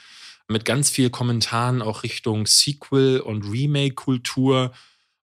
Mit 0.46 0.64
ganz 0.64 0.90
viel 0.90 1.11
Kommentaren 1.11 1.82
auch 1.82 2.02
Richtung 2.02 2.46
Sequel 2.46 3.20
und 3.20 3.50
Remake-Kultur. 3.50 4.72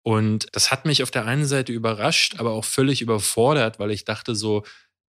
Und 0.02 0.46
das 0.52 0.70
hat 0.70 0.84
mich 0.84 1.02
auf 1.02 1.10
der 1.10 1.24
einen 1.26 1.46
Seite 1.46 1.72
überrascht, 1.72 2.36
aber 2.38 2.52
auch 2.52 2.64
völlig 2.64 3.02
überfordert, 3.02 3.78
weil 3.78 3.90
ich 3.90 4.04
dachte 4.04 4.36
so, 4.36 4.64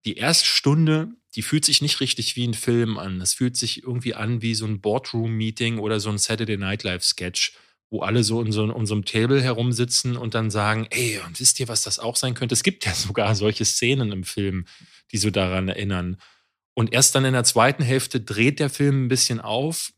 die 0.05 0.15
erste 0.15 0.45
Stunde, 0.45 1.09
die 1.35 1.41
fühlt 1.41 1.65
sich 1.65 1.81
nicht 1.81 1.99
richtig 1.99 2.35
wie 2.37 2.47
ein 2.47 2.53
Film 2.53 2.97
an. 2.97 3.19
Es 3.19 3.33
fühlt 3.33 3.57
sich 3.57 3.83
irgendwie 3.83 4.15
an 4.15 4.41
wie 4.41 4.55
so 4.55 4.65
ein 4.65 4.79
Boardroom-Meeting 4.79 5.79
oder 5.79 5.99
so 5.99 6.09
ein 6.09 6.17
Saturday 6.17 6.57
Night 6.57 6.83
Live-Sketch, 6.83 7.53
wo 7.89 8.01
alle 8.01 8.23
so 8.23 8.41
in 8.41 8.53
so 8.53 8.63
unserem 8.63 9.03
Table 9.03 9.41
herumsitzen 9.41 10.15
und 10.15 10.33
dann 10.33 10.49
sagen, 10.49 10.87
ey, 10.91 11.19
und 11.25 11.39
wisst 11.39 11.59
ihr, 11.59 11.67
was 11.67 11.83
das 11.83 11.99
auch 11.99 12.15
sein 12.15 12.35
könnte? 12.35 12.53
Es 12.53 12.63
gibt 12.63 12.85
ja 12.85 12.93
sogar 12.95 13.35
solche 13.35 13.65
Szenen 13.65 14.13
im 14.13 14.23
Film, 14.23 14.65
die 15.11 15.17
so 15.17 15.29
daran 15.29 15.67
erinnern. 15.67 16.17
Und 16.73 16.93
erst 16.93 17.15
dann 17.15 17.25
in 17.25 17.33
der 17.33 17.43
zweiten 17.43 17.83
Hälfte 17.83 18.21
dreht 18.21 18.59
der 18.59 18.69
Film 18.69 19.05
ein 19.05 19.07
bisschen 19.09 19.41
auf, 19.41 19.93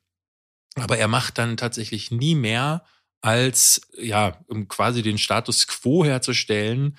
aber 0.76 0.98
er 0.98 1.08
macht 1.08 1.38
dann 1.38 1.58
tatsächlich 1.58 2.12
nie 2.12 2.36
mehr, 2.36 2.84
als 3.22 3.82
ja, 3.98 4.44
um 4.48 4.68
quasi 4.68 5.02
den 5.02 5.18
Status 5.18 5.68
quo 5.68 6.06
herzustellen, 6.06 6.98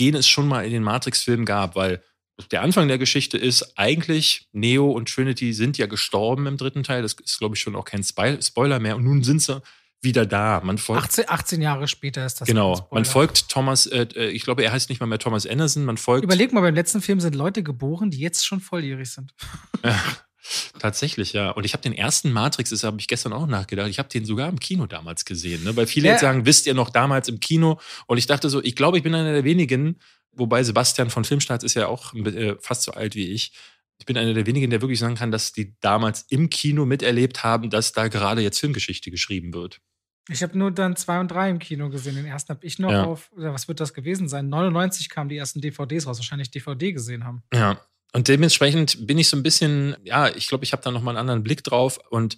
den 0.00 0.14
es 0.14 0.28
schon 0.28 0.48
mal 0.48 0.64
in 0.64 0.72
den 0.72 0.82
Matrix-Filmen 0.82 1.46
gab, 1.46 1.76
weil 1.76 2.02
der 2.50 2.62
Anfang 2.62 2.88
der 2.88 2.98
Geschichte 2.98 3.38
ist 3.38 3.78
eigentlich, 3.78 4.48
Neo 4.52 4.90
und 4.90 5.08
Trinity 5.08 5.52
sind 5.52 5.78
ja 5.78 5.86
gestorben 5.86 6.46
im 6.46 6.56
dritten 6.56 6.82
Teil. 6.82 7.02
Das 7.02 7.14
ist, 7.14 7.38
glaube 7.38 7.56
ich, 7.56 7.60
schon 7.60 7.76
auch 7.76 7.84
kein 7.84 8.02
Spoiler 8.02 8.80
mehr. 8.80 8.96
Und 8.96 9.04
nun 9.04 9.22
sind 9.22 9.42
sie 9.42 9.62
wieder 10.02 10.26
da. 10.26 10.60
Man 10.64 10.78
folgt, 10.78 11.04
18, 11.04 11.24
18 11.28 11.62
Jahre 11.62 11.88
später 11.88 12.24
ist 12.24 12.40
das. 12.40 12.48
Genau. 12.48 12.88
Man 12.90 13.04
folgt 13.04 13.48
Thomas, 13.48 13.86
äh, 13.86 14.06
äh, 14.14 14.30
ich 14.30 14.44
glaube, 14.44 14.62
er 14.62 14.72
heißt 14.72 14.88
nicht 14.88 15.00
mal 15.00 15.06
mehr 15.06 15.18
Thomas 15.18 15.46
Anderson. 15.46 15.84
Man 15.84 15.98
folgt. 15.98 16.24
Überleg 16.24 16.52
mal, 16.52 16.62
beim 16.62 16.74
letzten 16.74 17.02
Film 17.02 17.20
sind 17.20 17.34
Leute 17.34 17.62
geboren, 17.62 18.10
die 18.10 18.18
jetzt 18.18 18.46
schon 18.46 18.60
volljährig 18.60 19.10
sind. 19.10 19.34
Tatsächlich, 20.78 21.32
ja. 21.32 21.50
Und 21.50 21.64
ich 21.64 21.72
habe 21.72 21.82
den 21.82 21.92
ersten 21.92 22.32
Matrix, 22.32 22.70
das 22.70 22.84
habe 22.84 22.98
ich 23.00 23.08
gestern 23.08 23.32
auch 23.32 23.46
nachgedacht, 23.46 23.88
ich 23.88 23.98
habe 23.98 24.08
den 24.08 24.24
sogar 24.24 24.48
im 24.48 24.58
Kino 24.58 24.86
damals 24.86 25.24
gesehen. 25.24 25.64
Ne? 25.64 25.76
Weil 25.76 25.86
viele 25.86 26.06
ja. 26.06 26.12
jetzt 26.12 26.22
sagen, 26.22 26.46
wisst 26.46 26.66
ihr 26.66 26.74
noch 26.74 26.90
damals 26.90 27.28
im 27.28 27.40
Kino? 27.40 27.80
Und 28.06 28.18
ich 28.18 28.26
dachte 28.26 28.48
so, 28.48 28.62
ich 28.62 28.76
glaube, 28.76 28.96
ich 28.96 29.02
bin 29.02 29.14
einer 29.14 29.32
der 29.32 29.44
wenigen, 29.44 29.96
Wobei 30.32 30.62
Sebastian 30.62 31.10
von 31.10 31.24
Filmstarts 31.24 31.64
ist 31.64 31.74
ja 31.74 31.88
auch 31.88 32.14
äh, 32.14 32.56
fast 32.60 32.82
so 32.82 32.92
alt 32.92 33.14
wie 33.14 33.28
ich. 33.28 33.52
Ich 33.98 34.06
bin 34.06 34.16
einer 34.16 34.32
der 34.32 34.46
wenigen, 34.46 34.70
der 34.70 34.80
wirklich 34.80 34.98
sagen 34.98 35.16
kann, 35.16 35.30
dass 35.30 35.52
die 35.52 35.76
damals 35.80 36.22
im 36.30 36.48
Kino 36.48 36.86
miterlebt 36.86 37.44
haben, 37.44 37.68
dass 37.68 37.92
da 37.92 38.08
gerade 38.08 38.40
jetzt 38.40 38.58
Filmgeschichte 38.58 39.10
geschrieben 39.10 39.52
wird. 39.52 39.80
Ich 40.28 40.42
habe 40.42 40.56
nur 40.56 40.70
dann 40.70 40.96
zwei 40.96 41.18
und 41.20 41.30
drei 41.30 41.50
im 41.50 41.58
Kino 41.58 41.90
gesehen. 41.90 42.14
Den 42.14 42.24
ersten 42.24 42.50
habe 42.50 42.64
ich 42.64 42.78
noch 42.78 42.92
ja. 42.92 43.04
auf, 43.04 43.30
was 43.34 43.68
wird 43.68 43.80
das 43.80 43.92
gewesen 43.92 44.28
sein? 44.28 44.48
99 44.48 45.08
kamen 45.10 45.28
die 45.28 45.36
ersten 45.36 45.60
DVDs 45.60 46.06
raus, 46.06 46.18
wahrscheinlich 46.18 46.50
DVD 46.50 46.92
gesehen 46.92 47.24
haben. 47.24 47.42
Ja. 47.52 47.80
Und 48.12 48.28
dementsprechend 48.28 49.06
bin 49.06 49.18
ich 49.18 49.28
so 49.28 49.36
ein 49.36 49.42
bisschen, 49.42 49.96
ja, 50.04 50.28
ich 50.28 50.48
glaube, 50.48 50.64
ich 50.64 50.72
habe 50.72 50.82
da 50.82 50.90
nochmal 50.90 51.12
einen 51.12 51.20
anderen 51.20 51.42
Blick 51.42 51.62
drauf 51.62 51.98
und 52.10 52.36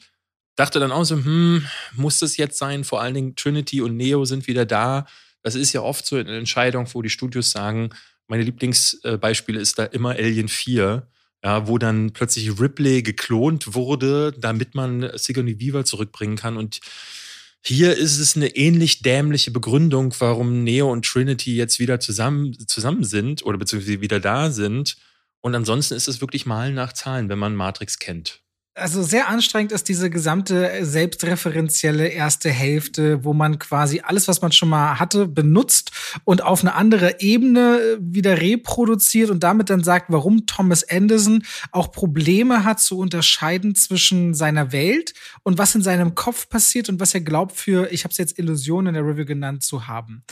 dachte 0.57 0.81
dann 0.81 0.93
auch 0.93 1.05
so, 1.05 1.17
hm, 1.17 1.67
muss 1.95 2.19
das 2.19 2.37
jetzt 2.37 2.59
sein? 2.59 2.85
Vor 2.85 3.01
allen 3.01 3.15
Dingen 3.15 3.37
Trinity 3.37 3.81
und 3.81 3.97
Neo 3.97 4.25
sind 4.25 4.47
wieder 4.47 4.67
da. 4.67 5.07
Das 5.43 5.55
ist 5.55 5.73
ja 5.73 5.81
oft 5.81 6.07
so 6.07 6.17
eine 6.17 6.37
Entscheidung, 6.37 6.87
wo 6.93 7.03
die 7.03 7.11
Studios 7.11 7.51
sagen, 7.51 7.91
meine 8.29 8.45
Lieblingsbeispiele 8.45 9.61
ist 9.61 9.79
da 9.79 9.85
immer 9.85 10.11
Alien 10.11 10.49
4, 10.49 11.07
ja, 11.45 11.67
wo 11.67 11.79
dann 11.79 12.13
plötzlich 12.13 12.61
Ripley 12.61 13.03
geklont 13.03 13.75
wurde, 13.75 14.33
damit 14.39 14.75
man 14.75 15.11
Sigourney 15.15 15.59
Weaver 15.59 15.85
zurückbringen 15.85 16.37
kann. 16.37 16.57
Und 16.57 16.81
hier 17.65 17.97
ist 17.97 18.19
es 18.19 18.37
eine 18.37 18.57
ähnlich 18.57 19.03
dämliche 19.03 19.51
Begründung, 19.51 20.15
warum 20.19 20.63
Neo 20.65 20.91
und 20.91 21.05
Trinity 21.05 21.57
jetzt 21.57 21.79
wieder 21.79 22.01
zusammen, 22.01 22.57
zusammen 22.67 23.05
sind 23.05 23.45
oder 23.45 23.59
beziehungsweise 23.59 24.01
wieder 24.01 24.21
da 24.21 24.51
sind. 24.51 24.97
Und 25.43 25.55
ansonsten 25.55 25.95
ist 25.95 26.09
es 26.09 26.21
wirklich 26.21 26.47
Malen 26.47 26.75
nach 26.75 26.93
Zahlen, 26.93 27.29
wenn 27.29 27.39
man 27.39 27.55
Matrix 27.55 27.99
kennt 27.99 28.43
also 28.75 29.03
sehr 29.03 29.29
anstrengend 29.29 29.73
ist 29.73 29.89
diese 29.89 30.09
gesamte 30.09 30.85
selbstreferenzielle 30.85 32.09
erste 32.09 32.51
Hälfte, 32.51 33.23
wo 33.23 33.35
man 33.35 33.59
quasi 33.59 34.01
alles, 34.03 34.29
was 34.29 34.41
man 34.41 34.51
schon 34.51 34.71
mal 34.71 34.99
hatte, 34.99 35.29
benutzt 35.29 35.93
und 36.25 36.43
auf 36.43 36.63
eine 36.63 36.75
andere 36.75 37.21
Ebene 37.21 37.99
wieder 38.01 38.41
reproduziert 38.41 39.31
und 39.31 39.43
damit 39.43 39.69
dann 39.69 39.85
sagt, 39.85 40.07
warum 40.09 40.47
Thomas 40.47 40.89
Anderson 40.89 41.45
auch 41.71 41.93
Probleme 41.93 42.65
hat 42.65 42.81
zu 42.81 42.99
unterscheiden 42.99 43.75
zwischen 43.75 44.33
seiner 44.33 44.73
Welt 44.73 45.13
und 45.43 45.59
was 45.59 45.75
in 45.75 45.83
seinem 45.83 46.15
Kopf 46.15 46.49
passiert 46.49 46.89
und 46.89 46.99
was 46.99 47.13
er 47.13 47.21
glaubt 47.21 47.57
für, 47.57 47.93
ich 47.93 48.05
habe 48.05 48.13
es 48.13 48.19
jetzt 48.19 48.39
Illusionen 48.39 48.89
in 48.89 48.95
der 48.95 49.07
Review 49.07 49.27
genannt, 49.27 49.63
zu 49.63 49.87
haben. 49.87 50.25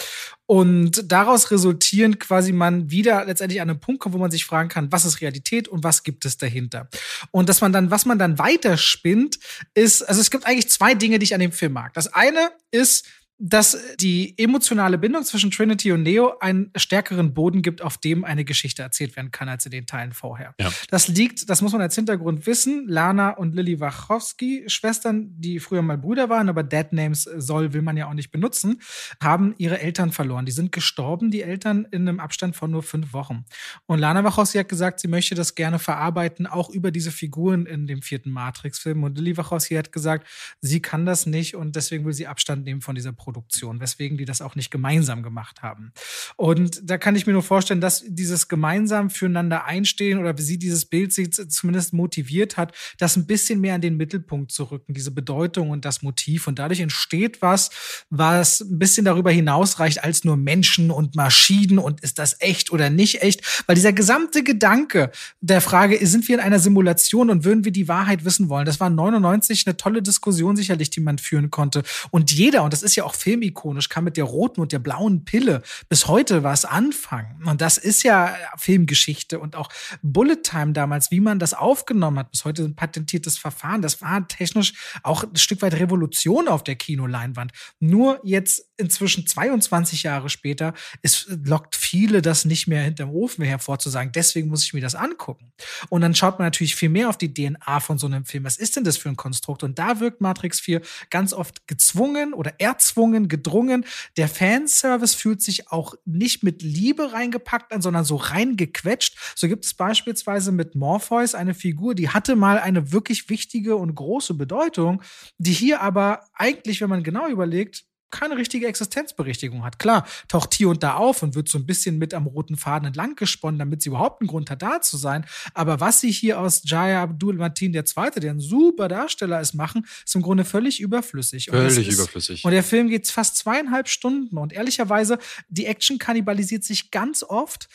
Und 0.50 1.12
daraus 1.12 1.52
resultierend 1.52 2.18
quasi 2.18 2.50
man 2.50 2.90
wieder 2.90 3.24
letztendlich 3.24 3.60
an 3.60 3.70
einen 3.70 3.78
Punkt 3.78 4.00
kommt, 4.00 4.16
wo 4.16 4.18
man 4.18 4.32
sich 4.32 4.44
fragen 4.44 4.68
kann, 4.68 4.90
was 4.90 5.04
ist 5.04 5.20
Realität 5.20 5.68
und 5.68 5.84
was 5.84 6.02
gibt 6.02 6.24
es 6.24 6.38
dahinter? 6.38 6.88
Und 7.30 7.48
dass 7.48 7.60
man 7.60 7.72
dann, 7.72 7.92
was 7.92 8.04
man 8.04 8.18
dann 8.18 8.36
weiterspinnt, 8.36 9.38
ist, 9.74 10.02
also 10.02 10.20
es 10.20 10.28
gibt 10.28 10.46
eigentlich 10.46 10.68
zwei 10.68 10.94
Dinge, 10.94 11.20
die 11.20 11.24
ich 11.26 11.34
an 11.34 11.40
dem 11.40 11.52
Film 11.52 11.74
mag. 11.74 11.94
Das 11.94 12.12
eine 12.12 12.50
ist, 12.72 13.06
dass 13.42 13.78
die 13.98 14.34
emotionale 14.36 14.98
Bindung 14.98 15.24
zwischen 15.24 15.50
Trinity 15.50 15.92
und 15.92 16.02
Neo 16.02 16.34
einen 16.40 16.70
stärkeren 16.76 17.32
Boden 17.32 17.62
gibt, 17.62 17.80
auf 17.80 17.96
dem 17.96 18.22
eine 18.22 18.44
Geschichte 18.44 18.82
erzählt 18.82 19.16
werden 19.16 19.30
kann, 19.30 19.48
als 19.48 19.64
in 19.64 19.70
den 19.70 19.86
Teilen 19.86 20.12
vorher. 20.12 20.54
Ja. 20.60 20.70
Das 20.90 21.08
liegt, 21.08 21.48
das 21.48 21.62
muss 21.62 21.72
man 21.72 21.80
als 21.80 21.94
Hintergrund 21.94 22.46
wissen, 22.46 22.86
Lana 22.86 23.30
und 23.30 23.54
Lily 23.54 23.80
Wachowski, 23.80 24.64
Schwestern, 24.66 25.30
die 25.40 25.58
früher 25.58 25.80
mal 25.80 25.96
Brüder 25.96 26.28
waren, 26.28 26.50
aber 26.50 26.62
Dead 26.62 26.92
Names 26.92 27.22
soll, 27.22 27.72
will 27.72 27.80
man 27.80 27.96
ja 27.96 28.08
auch 28.08 28.14
nicht 28.14 28.30
benutzen, 28.30 28.82
haben 29.22 29.54
ihre 29.56 29.80
Eltern 29.80 30.12
verloren. 30.12 30.44
Die 30.44 30.52
sind 30.52 30.70
gestorben, 30.70 31.30
die 31.30 31.40
Eltern, 31.40 31.88
in 31.90 32.06
einem 32.06 32.20
Abstand 32.20 32.56
von 32.56 32.70
nur 32.70 32.82
fünf 32.82 33.14
Wochen. 33.14 33.46
Und 33.86 34.00
Lana 34.00 34.22
Wachowski 34.22 34.58
hat 34.58 34.68
gesagt, 34.68 35.00
sie 35.00 35.08
möchte 35.08 35.34
das 35.34 35.54
gerne 35.54 35.78
verarbeiten, 35.78 36.46
auch 36.46 36.68
über 36.68 36.90
diese 36.90 37.10
Figuren 37.10 37.64
in 37.64 37.86
dem 37.86 38.02
vierten 38.02 38.30
Matrix-Film. 38.32 39.02
Und 39.02 39.16
Lily 39.16 39.38
Wachowski 39.38 39.76
hat 39.76 39.92
gesagt, 39.92 40.26
sie 40.60 40.82
kann 40.82 41.06
das 41.06 41.24
nicht 41.24 41.54
und 41.56 41.74
deswegen 41.74 42.04
will 42.04 42.12
sie 42.12 42.26
Abstand 42.26 42.64
nehmen 42.64 42.82
von 42.82 42.94
dieser 42.94 43.12
Produktion. 43.12 43.29
Produktion, 43.30 43.80
weswegen 43.80 44.18
die 44.18 44.24
das 44.24 44.40
auch 44.40 44.56
nicht 44.56 44.70
gemeinsam 44.70 45.22
gemacht 45.22 45.62
haben. 45.62 45.92
Und 46.36 46.80
da 46.84 46.98
kann 46.98 47.14
ich 47.14 47.26
mir 47.26 47.32
nur 47.32 47.42
vorstellen, 47.42 47.80
dass 47.80 48.04
dieses 48.06 48.48
gemeinsam 48.48 49.08
füreinander 49.08 49.64
einstehen 49.66 50.18
oder 50.18 50.36
wie 50.36 50.42
sie 50.42 50.58
dieses 50.58 50.84
Bild 50.84 51.12
sie 51.12 51.30
zumindest 51.30 51.92
motiviert 51.92 52.56
hat, 52.56 52.74
das 52.98 53.16
ein 53.16 53.26
bisschen 53.26 53.60
mehr 53.60 53.74
an 53.74 53.80
den 53.80 53.96
Mittelpunkt 53.96 54.50
zu 54.50 54.64
rücken, 54.64 54.94
diese 54.94 55.12
Bedeutung 55.12 55.70
und 55.70 55.84
das 55.84 56.02
Motiv. 56.02 56.48
Und 56.48 56.58
dadurch 56.58 56.80
entsteht 56.80 57.40
was, 57.40 57.70
was 58.10 58.60
ein 58.60 58.78
bisschen 58.78 59.04
darüber 59.04 59.30
hinausreicht 59.30 60.02
als 60.02 60.24
nur 60.24 60.36
Menschen 60.36 60.90
und 60.90 61.14
Maschinen 61.14 61.78
und 61.78 62.00
ist 62.00 62.18
das 62.18 62.36
echt 62.40 62.72
oder 62.72 62.90
nicht 62.90 63.22
echt? 63.22 63.64
Weil 63.66 63.76
dieser 63.76 63.92
gesamte 63.92 64.42
Gedanke 64.42 65.10
der 65.40 65.60
Frage, 65.60 66.04
sind 66.06 66.26
wir 66.28 66.34
in 66.34 66.40
einer 66.40 66.58
Simulation 66.58 67.30
und 67.30 67.44
würden 67.44 67.64
wir 67.64 67.72
die 67.72 67.88
Wahrheit 67.88 68.24
wissen 68.24 68.48
wollen? 68.48 68.66
Das 68.66 68.80
war 68.80 68.90
99 68.90 69.66
eine 69.66 69.76
tolle 69.76 70.02
Diskussion 70.02 70.56
sicherlich, 70.56 70.90
die 70.90 71.00
man 71.00 71.18
führen 71.18 71.50
konnte. 71.50 71.82
Und 72.10 72.32
jeder, 72.32 72.64
und 72.64 72.72
das 72.72 72.82
ist 72.82 72.96
ja 72.96 73.04
auch 73.04 73.14
filmikonisch, 73.20 73.88
kann 73.88 74.04
mit 74.04 74.16
der 74.16 74.24
roten 74.24 74.60
und 74.60 74.72
der 74.72 74.78
blauen 74.78 75.24
Pille 75.24 75.62
bis 75.88 76.06
heute 76.06 76.42
was 76.42 76.64
anfangen. 76.64 77.44
Und 77.46 77.60
das 77.60 77.78
ist 77.78 78.02
ja 78.02 78.34
Filmgeschichte 78.56 79.38
und 79.38 79.56
auch 79.56 79.68
Bullet 80.02 80.42
Time 80.42 80.72
damals, 80.72 81.10
wie 81.10 81.20
man 81.20 81.38
das 81.38 81.54
aufgenommen 81.54 82.18
hat, 82.18 82.30
bis 82.30 82.44
heute 82.44 82.64
ein 82.64 82.74
patentiertes 82.76 83.38
Verfahren. 83.38 83.82
Das 83.82 84.00
war 84.02 84.26
technisch 84.28 84.74
auch 85.02 85.24
ein 85.24 85.36
Stück 85.36 85.62
weit 85.62 85.74
Revolution 85.74 86.48
auf 86.48 86.64
der 86.64 86.76
Kinoleinwand. 86.76 87.52
Nur 87.78 88.20
jetzt 88.24 88.66
inzwischen 88.76 89.26
22 89.26 90.02
Jahre 90.02 90.28
später, 90.28 90.74
es 91.02 91.26
lockt 91.44 91.76
viele 91.76 92.22
das 92.22 92.44
nicht 92.44 92.66
mehr 92.66 92.82
hinterm 92.82 93.10
Ofen 93.10 93.44
hervorzusagen. 93.44 94.12
Deswegen 94.12 94.48
muss 94.48 94.64
ich 94.64 94.72
mir 94.74 94.80
das 94.80 94.94
angucken. 94.94 95.52
Und 95.88 96.00
dann 96.00 96.14
schaut 96.14 96.38
man 96.38 96.46
natürlich 96.46 96.74
viel 96.74 96.88
mehr 96.88 97.08
auf 97.08 97.18
die 97.18 97.32
DNA 97.32 97.80
von 97.80 97.98
so 97.98 98.06
einem 98.06 98.24
Film. 98.24 98.44
Was 98.44 98.56
ist 98.56 98.76
denn 98.76 98.84
das 98.84 98.96
für 98.96 99.08
ein 99.08 99.16
Konstrukt? 99.16 99.62
Und 99.62 99.78
da 99.78 100.00
wirkt 100.00 100.20
Matrix 100.20 100.60
4 100.60 100.80
ganz 101.10 101.32
oft 101.32 101.66
gezwungen 101.66 102.32
oder 102.32 102.54
erzwungen, 102.58 103.09
gedrungen. 103.28 103.84
Der 104.16 104.28
Fanservice 104.28 105.14
fühlt 105.14 105.42
sich 105.42 105.70
auch 105.70 105.94
nicht 106.04 106.42
mit 106.42 106.62
Liebe 106.62 107.12
reingepackt 107.12 107.72
an, 107.72 107.82
sondern 107.82 108.04
so 108.04 108.16
reingequetscht. 108.16 109.16
So 109.36 109.48
gibt 109.48 109.64
es 109.64 109.74
beispielsweise 109.74 110.52
mit 110.52 110.74
Morpheus 110.74 111.34
eine 111.34 111.54
Figur, 111.54 111.94
die 111.94 112.08
hatte 112.08 112.36
mal 112.36 112.58
eine 112.58 112.92
wirklich 112.92 113.28
wichtige 113.28 113.76
und 113.76 113.94
große 113.94 114.34
Bedeutung, 114.34 115.02
die 115.38 115.52
hier 115.52 115.80
aber 115.80 116.24
eigentlich, 116.34 116.80
wenn 116.80 116.90
man 116.90 117.02
genau 117.02 117.28
überlegt, 117.28 117.84
keine 118.10 118.36
richtige 118.36 118.66
Existenzberechtigung 118.66 119.64
hat. 119.64 119.78
Klar, 119.78 120.06
taucht 120.28 120.54
hier 120.54 120.68
und 120.68 120.82
da 120.82 120.94
auf 120.94 121.22
und 121.22 121.34
wird 121.34 121.48
so 121.48 121.58
ein 121.58 121.66
bisschen 121.66 121.98
mit 121.98 122.14
am 122.14 122.26
roten 122.26 122.56
Faden 122.56 122.86
entlang 122.86 123.14
gesponnen, 123.16 123.58
damit 123.58 123.82
sie 123.82 123.88
überhaupt 123.88 124.20
einen 124.20 124.28
Grund 124.28 124.50
hat, 124.50 124.62
da 124.62 124.80
zu 124.80 124.96
sein. 124.96 125.24
Aber 125.54 125.80
was 125.80 126.00
sie 126.00 126.10
hier 126.10 126.40
aus 126.40 126.62
Jaya 126.64 127.02
Abdul 127.02 127.36
Martin 127.36 127.74
II., 127.74 127.84
der 128.16 128.30
ein 128.30 128.40
super 128.40 128.88
Darsteller 128.88 129.40
ist, 129.40 129.54
machen, 129.54 129.86
ist 130.04 130.14
im 130.14 130.22
Grunde 130.22 130.44
völlig 130.44 130.80
überflüssig. 130.80 131.46
Völlig 131.50 131.88
ist, 131.88 131.94
überflüssig. 131.94 132.44
Und 132.44 132.52
der 132.52 132.62
Film 132.62 132.88
geht 132.88 133.08
fast 133.08 133.36
zweieinhalb 133.36 133.88
Stunden. 133.88 134.38
Und 134.38 134.52
ehrlicherweise, 134.52 135.18
die 135.48 135.66
Action 135.66 135.98
kannibalisiert 135.98 136.64
sich 136.64 136.90
ganz 136.90 137.22
oft. 137.22 137.68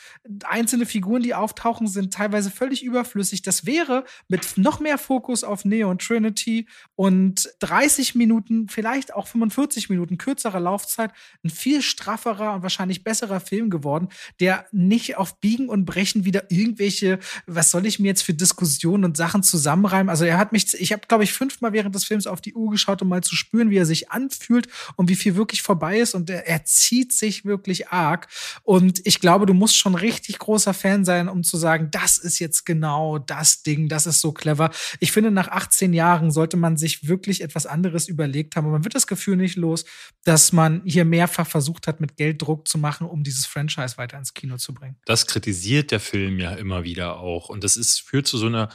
Einzelne 0.44 0.86
Figuren, 0.86 1.22
die 1.22 1.34
auftauchen, 1.34 1.86
sind 1.86 2.12
teilweise 2.14 2.50
völlig 2.50 2.82
überflüssig. 2.84 3.42
Das 3.42 3.66
wäre 3.66 4.04
mit 4.28 4.56
noch 4.56 4.80
mehr 4.80 4.98
Fokus 4.98 5.44
auf 5.44 5.64
Neo 5.64 5.90
und 5.90 6.02
Trinity 6.02 6.66
und 6.94 7.48
30 7.60 8.14
Minuten, 8.14 8.68
vielleicht 8.68 9.14
auch 9.14 9.26
45 9.26 9.88
Minuten 9.90 10.18
kürzerer 10.26 10.58
Laufzeit 10.58 11.12
ein 11.44 11.50
viel 11.50 11.82
strafferer 11.82 12.54
und 12.54 12.62
wahrscheinlich 12.62 13.04
besserer 13.04 13.38
Film 13.38 13.70
geworden, 13.70 14.08
der 14.40 14.66
nicht 14.72 15.16
auf 15.16 15.38
Biegen 15.38 15.68
und 15.68 15.84
Brechen 15.84 16.24
wieder 16.24 16.50
irgendwelche, 16.50 17.20
was 17.46 17.70
soll 17.70 17.86
ich 17.86 18.00
mir 18.00 18.08
jetzt 18.08 18.22
für 18.22 18.34
Diskussionen 18.34 19.04
und 19.04 19.16
Sachen 19.16 19.44
zusammenreimen? 19.44 20.10
Also 20.10 20.24
er 20.24 20.36
hat 20.36 20.50
mich, 20.50 20.74
ich 20.74 20.92
habe, 20.92 21.06
glaube 21.06 21.22
ich, 21.22 21.32
fünfmal 21.32 21.72
während 21.72 21.94
des 21.94 22.04
Films 22.04 22.26
auf 22.26 22.40
die 22.40 22.54
Uhr 22.54 22.72
geschaut, 22.72 23.02
um 23.02 23.08
mal 23.08 23.22
zu 23.22 23.36
spüren, 23.36 23.70
wie 23.70 23.76
er 23.76 23.86
sich 23.86 24.10
anfühlt 24.10 24.66
und 24.96 25.08
wie 25.08 25.14
viel 25.14 25.36
wirklich 25.36 25.62
vorbei 25.62 26.00
ist. 26.00 26.16
Und 26.16 26.28
er, 26.28 26.48
er 26.48 26.64
zieht 26.64 27.12
sich 27.12 27.44
wirklich 27.44 27.88
arg. 27.90 28.26
Und 28.64 29.00
ich 29.04 29.20
glaube, 29.20 29.46
du 29.46 29.54
musst 29.54 29.76
schon 29.76 29.94
richtig 29.94 30.40
großer 30.40 30.74
Fan 30.74 31.04
sein, 31.04 31.28
um 31.28 31.44
zu 31.44 31.56
sagen, 31.56 31.88
das 31.92 32.18
ist 32.18 32.40
jetzt 32.40 32.66
genau 32.66 33.18
das 33.18 33.62
Ding, 33.62 33.88
das 33.88 34.06
ist 34.06 34.20
so 34.20 34.32
clever. 34.32 34.70
Ich 34.98 35.12
finde, 35.12 35.30
nach 35.30 35.48
18 35.48 35.92
Jahren 35.92 36.32
sollte 36.32 36.56
man 36.56 36.76
sich 36.76 37.06
wirklich 37.06 37.42
etwas 37.42 37.66
anderes 37.66 38.08
überlegt 38.08 38.56
haben. 38.56 38.66
Und 38.66 38.72
man 38.72 38.84
wird 38.84 38.96
das 38.96 39.06
Gefühl 39.06 39.36
nicht 39.36 39.54
los, 39.54 39.84
dass 40.26 40.52
man 40.52 40.82
hier 40.84 41.04
mehrfach 41.04 41.46
versucht 41.46 41.86
hat, 41.86 42.00
mit 42.00 42.16
Geld 42.16 42.42
Druck 42.42 42.66
zu 42.66 42.78
machen, 42.78 43.06
um 43.06 43.22
dieses 43.22 43.46
Franchise 43.46 43.96
weiter 43.96 44.18
ins 44.18 44.34
Kino 44.34 44.56
zu 44.56 44.74
bringen. 44.74 44.96
Das 45.04 45.26
kritisiert 45.26 45.92
der 45.92 46.00
Film 46.00 46.40
ja 46.40 46.52
immer 46.54 46.82
wieder 46.82 47.20
auch. 47.20 47.48
Und 47.48 47.62
das 47.62 47.76
ist, 47.76 48.00
führt 48.00 48.26
zu 48.26 48.36
so 48.36 48.46
einer 48.46 48.68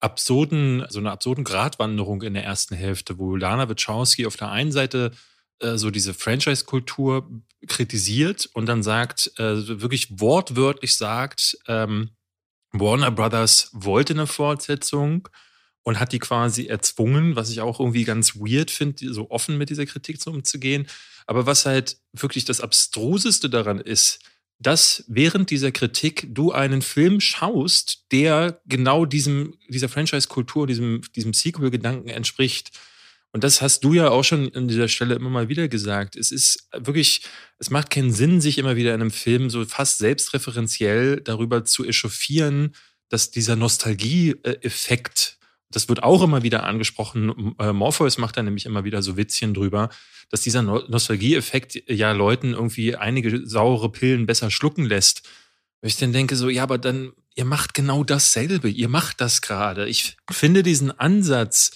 absurden, 0.00 0.86
so 0.88 1.00
einer 1.00 1.12
absurden 1.12 1.44
Gratwanderung 1.44 2.22
in 2.22 2.32
der 2.32 2.44
ersten 2.44 2.74
Hälfte, 2.74 3.18
wo 3.18 3.36
Lana 3.36 3.68
Wachowski 3.68 4.24
auf 4.24 4.36
der 4.36 4.50
einen 4.50 4.72
Seite 4.72 5.10
äh, 5.58 5.76
so 5.76 5.90
diese 5.90 6.14
Franchise-Kultur 6.14 7.30
kritisiert 7.66 8.48
und 8.54 8.64
dann 8.64 8.82
sagt, 8.82 9.30
äh, 9.38 9.80
wirklich 9.82 10.18
wortwörtlich 10.18 10.96
sagt, 10.96 11.58
ähm, 11.68 12.12
Warner 12.72 13.10
Brothers 13.10 13.68
wollte 13.72 14.14
eine 14.14 14.26
Fortsetzung 14.26 15.28
und 15.84 16.00
hat 16.00 16.12
die 16.12 16.18
quasi 16.18 16.66
erzwungen, 16.66 17.36
was 17.36 17.50
ich 17.50 17.60
auch 17.60 17.78
irgendwie 17.78 18.04
ganz 18.04 18.36
weird 18.36 18.70
finde, 18.70 19.12
so 19.12 19.30
offen 19.30 19.56
mit 19.56 19.70
dieser 19.70 19.86
Kritik 19.86 20.18
umzugehen. 20.26 20.86
Aber 21.26 21.46
was 21.46 21.66
halt 21.66 21.98
wirklich 22.12 22.44
das 22.44 22.60
Abstruseste 22.60 23.48
daran 23.48 23.78
ist, 23.78 24.18
dass 24.58 25.04
während 25.08 25.50
dieser 25.50 25.72
Kritik 25.72 26.26
du 26.30 26.52
einen 26.52 26.80
Film 26.80 27.20
schaust, 27.20 28.04
der 28.12 28.60
genau 28.66 29.04
diesem, 29.04 29.54
dieser 29.68 29.88
Franchise-Kultur, 29.88 30.66
diesem, 30.66 31.02
diesem 31.14 31.34
Sequel-Gedanken 31.34 32.08
entspricht. 32.08 32.70
Und 33.32 33.44
das 33.44 33.60
hast 33.60 33.82
du 33.84 33.92
ja 33.92 34.10
auch 34.10 34.22
schon 34.22 34.54
an 34.54 34.68
dieser 34.68 34.88
Stelle 34.88 35.16
immer 35.16 35.28
mal 35.28 35.48
wieder 35.48 35.68
gesagt. 35.68 36.16
Es 36.16 36.30
ist 36.30 36.68
wirklich, 36.72 37.22
es 37.58 37.68
macht 37.68 37.90
keinen 37.90 38.12
Sinn, 38.12 38.40
sich 38.40 38.58
immer 38.58 38.76
wieder 38.76 38.94
in 38.94 39.00
einem 39.00 39.10
Film 39.10 39.50
so 39.50 39.64
fast 39.66 39.98
selbstreferenziell 39.98 41.20
darüber 41.20 41.64
zu 41.64 41.84
echauffieren, 41.84 42.74
dass 43.08 43.30
dieser 43.30 43.56
Nostalgie-Effekt 43.56 45.38
das 45.74 45.88
wird 45.88 46.02
auch 46.02 46.22
immer 46.22 46.42
wieder 46.42 46.64
angesprochen. 46.64 47.54
Äh, 47.58 47.72
Morpheus 47.72 48.18
macht 48.18 48.36
da 48.36 48.42
nämlich 48.42 48.66
immer 48.66 48.84
wieder 48.84 49.02
so 49.02 49.16
Witzchen 49.16 49.54
drüber, 49.54 49.90
dass 50.30 50.42
dieser 50.42 50.62
no 50.62 50.82
Nostalgie-Effekt 50.88 51.82
ja 51.88 52.12
Leuten 52.12 52.52
irgendwie 52.52 52.94
einige 52.94 53.46
saure 53.46 53.90
Pillen 53.90 54.26
besser 54.26 54.50
schlucken 54.50 54.84
lässt. 54.84 55.28
Und 55.80 55.88
ich 55.88 55.96
dann 55.96 56.12
denke 56.12 56.36
so, 56.36 56.48
ja, 56.48 56.62
aber 56.62 56.78
dann, 56.78 57.12
ihr 57.34 57.44
macht 57.44 57.74
genau 57.74 58.04
dasselbe. 58.04 58.68
Ihr 58.68 58.88
macht 58.88 59.20
das 59.20 59.42
gerade. 59.42 59.88
Ich 59.88 60.16
finde 60.30 60.62
diesen 60.62 60.98
Ansatz, 60.98 61.72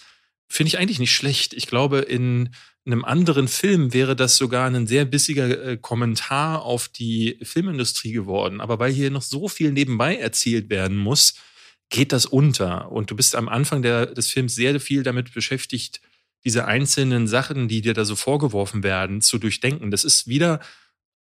finde 0.49 0.69
ich 0.69 0.79
eigentlich 0.79 1.01
nicht 1.01 1.15
schlecht. 1.15 1.53
Ich 1.53 1.67
glaube, 1.67 1.99
in 1.99 2.51
einem 2.87 3.05
anderen 3.05 3.49
Film 3.49 3.93
wäre 3.93 4.17
das 4.17 4.37
sogar 4.37 4.71
ein 4.71 4.87
sehr 4.87 5.05
bissiger 5.05 5.65
äh, 5.65 5.77
Kommentar 5.77 6.63
auf 6.63 6.89
die 6.89 7.39
Filmindustrie 7.43 8.13
geworden. 8.13 8.61
Aber 8.61 8.79
weil 8.79 8.93
hier 8.93 9.11
noch 9.11 9.23
so 9.23 9.49
viel 9.49 9.73
nebenbei 9.73 10.17
erzählt 10.17 10.71
werden 10.71 10.97
muss, 10.97 11.35
geht 11.91 12.13
das 12.13 12.27
unter. 12.27 12.91
Und 12.93 13.11
du 13.11 13.17
bist 13.17 13.35
am 13.35 13.49
Anfang 13.49 13.83
der, 13.83 14.07
des 14.07 14.29
Films 14.29 14.55
sehr 14.55 14.79
viel 14.81 15.03
damit 15.03 15.33
beschäftigt, 15.33 16.01
diese 16.45 16.67
einzelnen 16.67 17.27
Sachen, 17.27 17.69
die 17.69 17.81
dir 17.81 17.95
da 17.95 18.05
so 18.05 18.17
vorgeworfen 18.17 18.83
werden, 18.83 19.21
zu 19.21 19.39
durchdenken. 19.39 19.91
Das 19.91 20.05
ist 20.05 20.29
wieder 20.29 20.61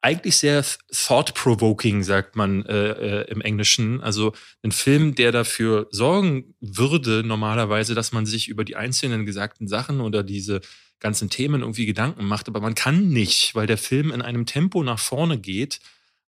eigentlich 0.02 0.38
sehr 0.38 0.64
thought-provoking, 0.92 2.04
sagt 2.04 2.36
man 2.36 2.64
äh, 2.66 3.22
äh, 3.22 3.32
im 3.32 3.42
Englischen. 3.42 4.02
Also 4.02 4.34
ein 4.62 4.72
Film, 4.72 5.16
der 5.16 5.32
dafür 5.32 5.88
sorgen 5.90 6.54
würde, 6.60 7.24
normalerweise, 7.26 7.96
dass 7.96 8.12
man 8.12 8.28
sich 8.28 8.48
über 8.48 8.64
die 8.64 8.76
einzelnen 8.76 9.26
gesagten 9.26 9.68
Sachen 9.68 10.02
oder 10.02 10.22
diese 10.22 10.62
ganzen 11.00 11.32
Themen 11.32 11.62
irgendwie 11.62 11.88
Gedanken 11.88 12.26
macht. 12.26 12.48
Aber 12.48 12.62
man 12.62 12.76
kann 12.76 13.10
nicht, 13.10 13.56
weil 13.56 13.66
der 13.66 13.80
Film 13.80 14.12
in 14.12 14.22
einem 14.22 14.46
Tempo 14.46 14.84
nach 14.84 15.00
vorne 15.00 15.40
geht, 15.40 15.80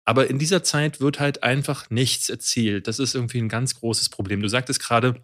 aber 0.07 0.30
in 0.30 0.38
dieser 0.38 0.62
Zeit 0.62 1.00
wird 1.00 1.20
halt 1.20 1.42
einfach 1.42 1.90
nichts 1.90 2.30
erzählt. 2.30 2.86
Das 2.88 2.98
ist 2.98 3.14
irgendwie 3.14 3.38
ein 3.38 3.48
ganz 3.48 3.74
großes 3.74 4.09
Problem. 4.09 4.40
Du 4.40 4.48
sagtest 4.48 4.80
gerade, 4.80 5.20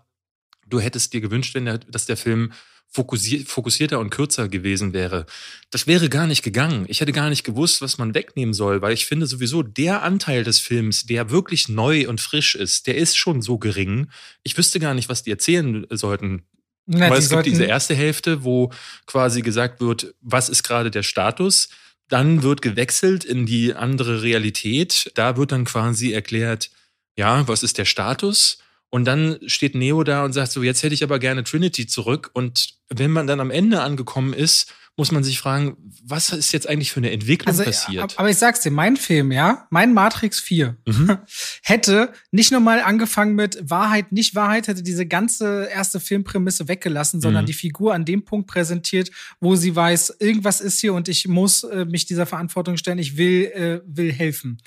du 0.67 0.81
hättest 0.81 1.13
dir 1.13 1.21
gewünscht, 1.21 1.57
dass 1.89 2.07
der 2.07 2.17
Film 2.17 2.53
fokussierter 2.91 3.99
und 4.01 4.11
kürzer 4.11 4.49
gewesen 4.49 4.93
wäre. 4.93 5.25
Das 5.71 5.87
wäre 5.87 6.11
gar 6.11 6.27
nicht 6.27 6.43
gegangen. 6.43 6.85
Ich 6.89 7.01
hätte 7.01 7.13
gar 7.13 7.31
nicht 7.31 7.43
gewusst, 7.43 7.81
was 7.81 7.97
man 7.97 8.15
wegnehmen 8.15 8.53
soll, 8.53 8.83
weil 8.83 8.93
ich 8.93 9.07
finde 9.07 9.27
sowieso, 9.27 9.63
der 9.63 10.03
Anteil 10.03 10.45
des 10.45 10.59
Films, 10.59 11.07
der 11.07 11.31
wirklich 11.31 11.69
neu 11.69 12.07
und 12.09 12.21
frisch 12.21 12.55
ist, 12.55 12.87
der 12.87 12.97
ist 12.97 13.17
schon 13.17 13.41
so 13.41 13.57
gering. 13.57 14.09
Ich 14.43 14.59
wüsste 14.59 14.79
gar 14.79 14.93
nicht, 14.93 15.09
was 15.09 15.23
die 15.23 15.31
erzählen 15.31 15.87
sollten. 15.91 16.43
Na, 16.85 17.09
weil 17.09 17.19
es 17.19 17.31
gibt 17.31 17.47
diese 17.47 17.65
erste 17.65 17.95
Hälfte, 17.95 18.45
wo 18.45 18.71
quasi 19.07 19.41
gesagt 19.41 19.81
wird, 19.81 20.15
was 20.21 20.49
ist 20.49 20.65
gerade 20.65 20.91
der 20.91 21.05
Status? 21.05 21.71
Dann 22.13 22.43
wird 22.43 22.61
gewechselt 22.61 23.25
in 23.25 23.47
die 23.47 23.73
andere 23.73 24.21
Realität. 24.21 25.11
Da 25.15 25.39
wird 25.39 25.51
dann 25.51 25.65
quasi 25.65 26.13
erklärt, 26.13 26.71
ja, 27.17 27.49
was 27.49 27.63
ist 27.63 27.79
der 27.79 27.87
Status? 27.87 28.59
Und 28.91 29.07
dann 29.07 29.39
steht 29.47 29.75
Neo 29.75 30.05
da 30.05 30.23
und 30.23 30.35
sagt 30.35 30.53
so, 30.53 30.63
jetzt 30.63 30.83
hätte 30.83 30.95
ich 30.95 31.03
aber 31.03 31.19
gerne 31.19 31.43
Trinity 31.43 31.87
zurück. 31.87 32.29
Und 32.35 32.75
wenn 32.91 33.13
man 33.13 33.27
dann 33.27 33.41
am 33.41 33.51
Ende 33.51 33.81
angekommen 33.81 34.35
ist, 34.35 34.75
muss 34.97 35.11
man 35.11 35.25
sich 35.25 35.39
fragen, 35.39 35.77
was 36.05 36.31
ist 36.31 36.53
jetzt 36.53 36.69
eigentlich 36.69 36.93
für 36.93 37.01
eine 37.01 37.11
Entwicklung 37.11 37.49
also, 37.49 37.65
passiert? 37.65 38.19
Aber 38.19 38.29
ich 38.29 38.37
sag's 38.37 38.61
dir, 38.61 38.71
mein 38.71 38.97
Film, 38.99 39.33
ja, 39.33 39.67
mein 39.71 39.95
Matrix 39.95 40.39
4 40.41 40.77
mhm. 40.87 41.19
hätte 41.63 42.13
nicht 42.31 42.53
nur 42.53 42.61
mal 42.61 42.81
angefangen 42.81 43.35
mit 43.35 43.59
Wahrheit, 43.71 44.13
nicht 44.13 44.35
Wahrheit, 44.35 44.69
hätte 44.69 44.83
diese 44.83 45.07
ganze 45.07 45.69
erste 45.73 45.99
Filmprämisse 45.99 46.69
weggelassen, 46.69 47.23
sondern 47.23 47.45
mhm. 47.45 47.47
die 47.47 47.55
Figur 47.55 47.95
an 47.95 48.05
dem 48.05 48.25
Punkt 48.25 48.49
präsentiert, 48.49 49.11
wo 49.41 49.57
sie 49.57 49.75
weiß, 49.75 50.17
irgendwas 50.19 50.61
ist 50.61 50.79
hier 50.81 50.93
und 50.93 51.09
ich 51.09 51.27
muss 51.27 51.65
äh, 51.65 51.87
mich 51.87 52.05
dieser 52.05 52.27
Verantwortung 52.27 52.77
stellen, 52.77 52.99
ich 52.99 53.17
will, 53.17 53.45
äh, 53.47 53.81
will 53.87 54.13
helfen. 54.13 54.59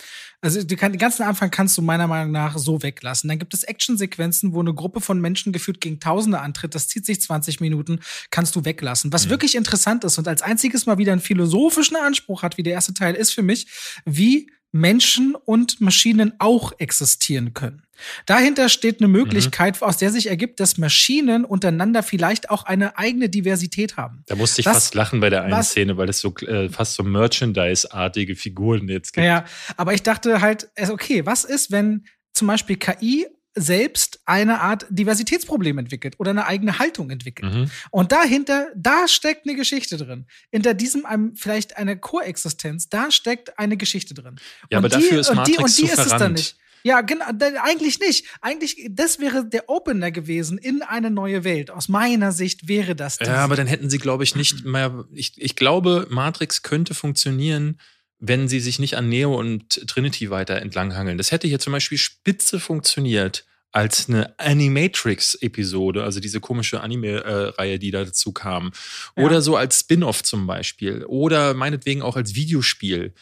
Also 0.45 0.61
du 0.61 0.75
kann, 0.75 0.91
den 0.91 0.99
ganzen 0.99 1.23
Anfang 1.23 1.49
kannst 1.49 1.75
du 1.75 1.81
meiner 1.81 2.05
Meinung 2.05 2.31
nach 2.31 2.55
so 2.59 2.83
weglassen. 2.83 3.27
Dann 3.27 3.39
gibt 3.39 3.55
es 3.55 3.63
Actionsequenzen, 3.63 4.53
wo 4.53 4.59
eine 4.59 4.75
Gruppe 4.75 5.01
von 5.01 5.19
Menschen 5.19 5.51
geführt 5.51 5.81
gegen 5.81 5.99
Tausende 5.99 6.39
antritt. 6.39 6.75
Das 6.75 6.87
zieht 6.87 7.03
sich 7.03 7.19
20 7.19 7.61
Minuten, 7.61 7.99
kannst 8.29 8.55
du 8.55 8.63
weglassen. 8.63 9.11
Was 9.11 9.25
mhm. 9.25 9.31
wirklich 9.31 9.55
interessant 9.55 10.03
ist 10.03 10.19
und 10.19 10.27
als 10.27 10.43
einziges 10.43 10.85
mal 10.85 10.99
wieder 10.99 11.13
einen 11.13 11.21
philosophischen 11.21 11.97
Anspruch 11.97 12.43
hat, 12.43 12.57
wie 12.57 12.63
der 12.63 12.73
erste 12.73 12.93
Teil 12.93 13.15
ist 13.15 13.33
für 13.33 13.41
mich, 13.41 13.65
wie 14.05 14.51
Menschen 14.75 15.35
und 15.35 15.79
Maschinen 15.79 16.33
auch 16.39 16.73
existieren 16.79 17.53
können. 17.53 17.83
Dahinter 18.25 18.67
steht 18.67 18.99
eine 18.99 19.07
Möglichkeit, 19.07 19.79
mhm. 19.79 19.87
aus 19.87 19.95
der 19.95 20.11
sich 20.11 20.27
ergibt, 20.27 20.59
dass 20.59 20.77
Maschinen 20.77 21.45
untereinander 21.45 22.03
vielleicht 22.03 22.49
auch 22.49 22.65
eine 22.65 22.97
eigene 22.97 23.29
Diversität 23.29 23.95
haben. 23.95 24.23
Da 24.25 24.35
musste 24.35 24.59
ich 24.59 24.65
was, 24.65 24.73
fast 24.73 24.95
lachen 24.95 25.21
bei 25.21 25.29
der 25.29 25.43
einen 25.43 25.53
was, 25.53 25.69
Szene, 25.69 25.95
weil 25.95 26.09
es 26.09 26.19
so 26.19 26.35
äh, 26.39 26.67
fast 26.67 26.95
so 26.95 27.03
Merchandise-artige 27.03 28.35
Figuren 28.35 28.89
jetzt 28.89 29.13
gibt. 29.13 29.25
Ja, 29.25 29.45
aber 29.77 29.93
ich 29.93 30.03
dachte 30.03 30.41
halt, 30.41 30.67
okay, 30.89 31.25
was 31.25 31.45
ist, 31.45 31.71
wenn 31.71 32.05
zum 32.33 32.49
Beispiel 32.49 32.75
KI 32.75 33.27
selbst 33.55 34.19
eine 34.25 34.61
Art 34.61 34.85
Diversitätsproblem 34.89 35.77
entwickelt 35.77 36.15
oder 36.19 36.31
eine 36.31 36.45
eigene 36.45 36.77
Haltung 36.77 37.09
entwickelt. 37.09 37.53
Mhm. 37.53 37.71
Und 37.89 38.11
dahinter, 38.11 38.67
da 38.75 39.07
steckt 39.07 39.47
eine 39.47 39.55
Geschichte 39.55 39.97
drin. 39.97 40.25
Hinter 40.51 40.73
diesem 40.73 41.05
einem, 41.05 41.35
vielleicht 41.35 41.77
eine 41.77 41.97
Koexistenz, 41.97 42.89
da 42.89 43.11
steckt 43.11 43.57
eine 43.57 43.77
Geschichte 43.77 44.13
drin. 44.13 44.35
Ja, 44.69 44.79
und 44.79 44.85
aber 44.85 44.95
die, 44.95 45.03
dafür 45.03 45.19
ist 45.21 45.33
Matrix 45.33 45.47
und 45.49 45.57
die, 45.57 45.63
und 45.63 45.77
die 45.77 45.93
ist 45.93 45.99
es 45.99 46.09
dann 46.09 46.33
nicht. 46.33 46.57
Ja, 46.85 47.01
genau, 47.01 47.25
eigentlich 47.63 47.99
nicht. 47.99 48.27
Eigentlich, 48.41 48.77
das 48.91 49.17
wäre 49.19 49.43
der 49.43 49.69
Opener 49.69 50.11
gewesen 50.11 50.59
in 50.59 50.83
eine 50.83 51.09
neue 51.09 51.43
Welt. 51.43 51.71
Aus 51.71 51.89
meiner 51.89 52.31
Sicht 52.31 52.67
wäre 52.67 52.95
das. 52.95 53.17
Ja, 53.19 53.37
aber 53.37 53.55
dann 53.55 53.65
hätten 53.65 53.89
sie, 53.89 53.97
glaube 53.97 54.23
ich, 54.23 54.35
nicht 54.35 54.65
mehr. 54.65 55.05
Ich, 55.11 55.33
ich 55.37 55.55
glaube, 55.55 56.05
Matrix 56.11 56.61
könnte 56.61 56.93
funktionieren, 56.93 57.79
wenn 58.27 58.47
sie 58.47 58.59
sich 58.59 58.79
nicht 58.79 58.95
an 58.95 59.09
Neo 59.09 59.37
und 59.37 59.87
Trinity 59.87 60.29
weiter 60.29 60.61
entlanghangeln. 60.61 61.17
Das 61.17 61.31
hätte 61.31 61.47
hier 61.47 61.59
zum 61.59 61.73
Beispiel 61.73 61.97
spitze 61.97 62.59
funktioniert 62.59 63.45
als 63.71 64.07
eine 64.07 64.39
Animatrix-Episode, 64.39 66.03
also 66.03 66.21
diese 66.21 66.39
komische 66.39 66.79
Anime-Reihe, 66.79 67.77
die 67.77 67.91
dazu 67.91 68.31
kam. 68.31 68.71
Oder 69.17 69.35
ja. 69.35 69.41
so 69.41 69.57
als 69.57 69.81
Spin-off 69.81 70.23
zum 70.23 70.47
Beispiel. 70.47 71.03
Oder 71.05 71.53
meinetwegen 71.53 72.01
auch 72.01 72.15
als 72.15 72.35
Videospiel. 72.35 73.13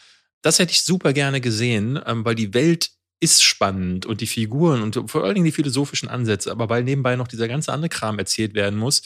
Das 0.44 0.60
hätte 0.60 0.72
ich 0.72 0.84
super 0.84 1.12
gerne 1.12 1.42
gesehen, 1.42 2.00
ähm, 2.06 2.24
weil 2.24 2.36
die 2.36 2.54
Welt 2.54 2.92
ist 3.20 3.42
spannend 3.42 4.06
und 4.06 4.22
die 4.22 4.28
Figuren 4.28 4.84
und 4.84 5.10
vor 5.10 5.24
allen 5.24 5.34
Dingen 5.34 5.46
die 5.46 5.52
philosophischen 5.52 6.10
Ansätze, 6.10 6.52
aber 6.52 6.70
weil 6.70 6.84
nebenbei 6.84 7.16
noch 7.16 7.30
dieser 7.30 7.48
ganze 7.48 7.72
andere 7.72 7.90
Kram 7.90 8.20
erzählt 8.20 8.54
werden 8.54 8.78
muss, 8.78 9.02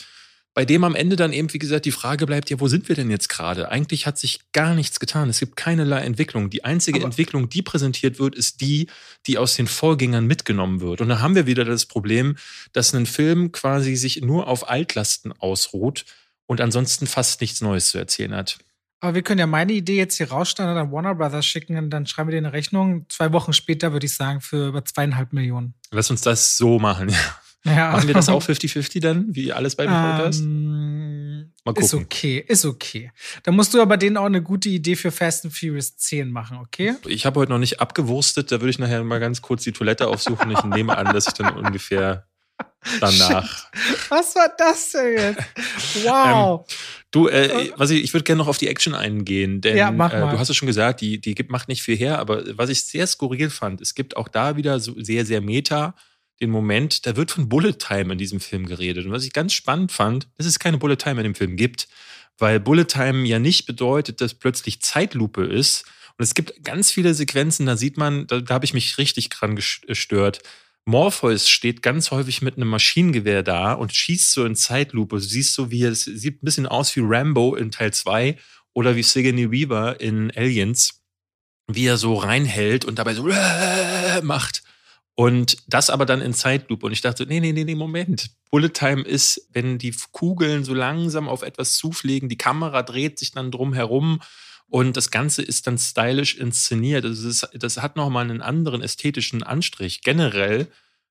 bei 0.58 0.66
dem 0.66 0.84
am 0.84 0.96
Ende 0.96 1.16
dann 1.16 1.34
eben, 1.34 1.54
wie 1.54 1.60
gesagt, 1.60 1.86
die 1.86 1.92
Frage 1.92 2.26
bleibt, 2.26 2.50
ja, 2.50 2.60
wo 2.60 2.68
sind 2.68 2.90
wir 2.90 2.96
denn 2.96 3.12
jetzt 3.12 3.30
gerade? 3.30 3.70
Eigentlich 3.70 4.08
hat 4.08 4.18
sich 4.18 4.40
gar 4.54 4.74
nichts 4.74 5.00
getan. 5.00 5.30
Es 5.30 5.40
gibt 5.40 5.56
keinerlei 5.56 6.00
Entwicklung. 6.00 6.50
Die 6.50 6.66
einzige 6.66 6.98
Aber 6.98 7.06
Entwicklung, 7.06 7.48
die 7.48 7.62
präsentiert 7.62 8.18
wird, 8.18 8.34
ist 8.34 8.60
die, 8.60 8.88
die 9.28 9.38
aus 9.38 9.56
den 9.56 9.68
Vorgängern 9.68 10.26
mitgenommen 10.26 10.82
wird. 10.82 11.00
Und 11.00 11.10
da 11.10 11.20
haben 11.20 11.36
wir 11.36 11.46
wieder 11.46 11.64
das 11.64 11.86
Problem, 11.86 12.38
dass 12.74 12.92
ein 12.96 13.06
Film 13.06 13.52
quasi 13.52 13.96
sich 13.96 14.24
nur 14.24 14.48
auf 14.48 14.68
Altlasten 14.68 15.32
ausruht 15.32 16.06
und 16.48 16.60
ansonsten 16.60 17.06
fast 17.06 17.40
nichts 17.42 17.62
Neues 17.62 17.90
zu 17.90 18.00
erzählen 18.00 18.34
hat. 18.34 18.58
Aber 19.00 19.14
wir 19.14 19.22
können 19.22 19.40
ja 19.40 19.46
meine 19.46 19.74
Idee 19.74 19.98
jetzt 19.98 20.18
hier 20.18 20.32
rausstellen 20.32 20.72
und 20.72 20.78
an 20.78 20.92
Warner 20.92 21.14
Brothers 21.14 21.46
schicken 21.46 21.78
und 21.78 21.92
dann 21.92 22.08
schreiben 22.08 22.30
wir 22.30 22.32
dir 22.32 22.48
eine 22.48 22.54
Rechnung. 22.54 23.06
Zwei 23.10 23.32
Wochen 23.32 23.54
später 23.54 23.94
würde 23.94 24.08
ich 24.08 24.16
sagen 24.16 24.42
für 24.42 24.70
über 24.70 24.84
zweieinhalb 24.84 25.34
Millionen. 25.34 25.76
Lass 25.92 26.10
uns 26.10 26.22
das 26.22 26.58
so 26.58 26.80
machen, 26.80 27.10
ja. 27.10 27.40
Ja. 27.68 27.92
Machen 27.92 28.08
wir 28.08 28.14
das 28.14 28.30
auch 28.30 28.42
50-50 28.42 29.02
dann, 29.02 29.36
wie 29.36 29.52
alles 29.52 29.76
bei 29.76 29.86
Default 29.86 30.36
ähm, 30.38 31.18
Mal 31.68 31.74
gucken. 31.74 31.84
Ist 31.84 31.94
okay, 31.94 32.46
ist 32.48 32.66
okay. 32.66 33.12
Da 33.44 33.52
musst 33.52 33.74
du 33.74 33.82
aber 33.82 33.98
denen 33.98 34.16
auch 34.16 34.26
eine 34.26 34.42
gute 34.42 34.70
Idee 34.70 34.96
für 34.96 35.12
Fast 35.12 35.44
and 35.44 35.54
Furious 35.54 35.98
10 35.98 36.32
machen, 36.32 36.58
okay? 36.58 36.96
Ich 37.06 37.26
habe 37.26 37.42
heute 37.42 37.52
noch 37.52 37.60
nicht 37.60 37.82
abgewurstet, 37.82 38.52
da 38.54 38.62
würde 38.62 38.70
ich 38.70 38.80
nachher 38.80 39.04
mal 39.04 39.20
ganz 39.20 39.42
kurz 39.42 39.64
die 39.64 39.74
Toilette 39.74 40.08
aufsuchen. 40.08 40.50
Ich 40.52 40.64
nehme 40.64 40.98
an, 40.98 41.14
dass 41.14 41.28
ich 41.28 41.34
dann 41.34 41.58
ungefähr 41.58 42.26
danach. 43.02 43.70
Shit. 43.74 44.12
Was 44.12 44.36
war 44.36 44.50
das 44.58 44.92
denn 44.92 45.14
jetzt? 45.14 45.44
Wow. 46.06 46.66
Ähm, 46.70 46.76
du, 47.12 47.28
äh, 47.28 47.72
was 47.76 47.90
ich, 47.90 48.02
ich 48.04 48.14
würde 48.14 48.24
gerne 48.24 48.40
noch 48.40 48.48
auf 48.48 48.58
die 48.58 48.70
Action 48.70 48.96
eingehen, 48.96 49.60
denn 49.60 49.76
ja, 49.76 49.90
äh, 49.90 50.32
du 50.32 50.40
hast 50.40 50.50
es 50.50 50.56
schon 50.56 50.68
gesagt, 50.68 51.02
die, 51.02 51.20
die 51.20 51.36
gibt, 51.36 51.52
macht 51.52 51.68
nicht 51.68 51.82
viel 51.82 51.98
her, 51.98 52.20
aber 52.20 52.44
was 52.58 52.70
ich 52.70 52.86
sehr 52.86 53.08
skurril 53.08 53.50
fand, 53.50 53.82
es 53.82 53.94
gibt 53.94 54.16
auch 54.16 54.30
da 54.30 54.56
wieder 54.56 54.80
so 54.80 54.94
sehr, 55.02 55.26
sehr 55.26 55.42
Meta 55.42 55.96
den 56.40 56.50
Moment, 56.50 57.06
da 57.06 57.16
wird 57.16 57.32
von 57.32 57.50
Bullet 57.50 57.74
Time 57.74 58.14
in 58.14 58.18
diesem 58.18 58.40
Film 58.40 58.66
geredet. 58.66 59.06
Und 59.06 59.12
was 59.12 59.26
ich 59.26 59.34
ganz 59.34 59.54
spannend 59.54 59.92
fand, 59.92 60.28
dass 60.38 60.46
es 60.46 60.60
keine 60.60 60.78
Bullet 60.78 60.98
Time 60.98 61.20
in 61.20 61.24
dem 61.24 61.36
Film 61.36 61.56
gibt, 61.56 61.88
weil 62.38 62.60
Bullet 62.60 62.86
Time 62.86 63.28
ja 63.28 63.40
nicht 63.40 63.66
bedeutet, 63.66 64.22
dass 64.22 64.34
plötzlich 64.34 64.82
Zeitlupe 64.82 65.44
ist. 65.44 65.86
Und 66.18 66.24
es 66.24 66.34
gibt 66.34 66.64
ganz 66.64 66.92
viele 66.92 67.14
Sequenzen, 67.14 67.66
da 67.66 67.78
sieht 67.78 67.98
man, 67.98 68.28
da, 68.28 68.40
da 68.40 68.56
habe 68.56 68.66
ich 68.66 68.74
mich 68.74 68.98
richtig 68.98 69.30
dran 69.30 69.56
gestört. 69.56 70.42
Morpheus 70.86 71.50
steht 71.50 71.82
ganz 71.82 72.12
häufig 72.12 72.42
mit 72.42 72.56
einem 72.56 72.70
Maschinengewehr 72.70 73.44
da 73.44 73.74
und 73.74 73.94
schießt 73.94 74.32
so 74.32 74.46
in 74.46 74.56
Zeitlupe. 74.56 75.18
Du 75.18 75.22
siehst 75.22 75.54
so, 75.54 75.70
wie 75.70 75.84
es 75.84 76.06
sieht 76.06 76.42
ein 76.42 76.46
bisschen 76.46 76.66
aus 76.66 76.96
wie 76.96 77.02
Rambo 77.04 77.56
in 77.56 77.72
Teil 77.72 77.92
2 77.92 78.38
oder 78.74 78.96
wie 78.96 79.04
Sigourney 79.04 79.52
Weaver 79.52 80.00
in 80.00 80.32
Aliens, 80.36 81.02
wie 81.68 81.88
er 81.88 81.98
so 81.98 82.14
reinhält 82.14 82.86
und 82.86 83.00
dabei 83.00 83.16
so 83.16 83.28
macht. 84.24 84.64
Und 85.20 85.58
das 85.68 85.90
aber 85.90 86.06
dann 86.06 86.22
in 86.22 86.36
Zeitlupe. 86.36 86.86
Und 86.86 86.92
ich 86.92 87.02
dachte, 87.02 87.26
nee, 87.26 87.40
nee, 87.40 87.52
nee, 87.52 87.64
nee, 87.64 87.74
Moment. 87.74 88.30
Bullet 88.52 88.70
Time 88.70 89.02
ist, 89.02 89.50
wenn 89.52 89.80
die 89.80 89.96
Kugeln 90.12 90.64
so 90.64 90.76
langsam 90.76 91.28
auf 91.28 91.42
etwas 91.42 91.76
zufliegen, 91.76 92.30
die 92.30 92.38
Kamera 92.38 92.84
dreht 92.84 93.18
sich 93.18 93.32
dann 93.32 93.50
drum 93.50 93.74
herum 93.74 94.22
und 94.68 94.96
das 94.96 95.10
Ganze 95.10 95.42
ist 95.42 95.66
dann 95.66 95.80
stylisch 95.80 96.36
inszeniert. 96.36 97.04
Also 97.04 97.28
das, 97.30 97.50
das 97.56 97.82
hat 97.82 97.96
nochmal 97.96 98.26
einen 98.26 98.44
anderen 98.44 98.84
ästhetischen 98.84 99.42
Anstrich. 99.42 100.04
Generell 100.04 100.68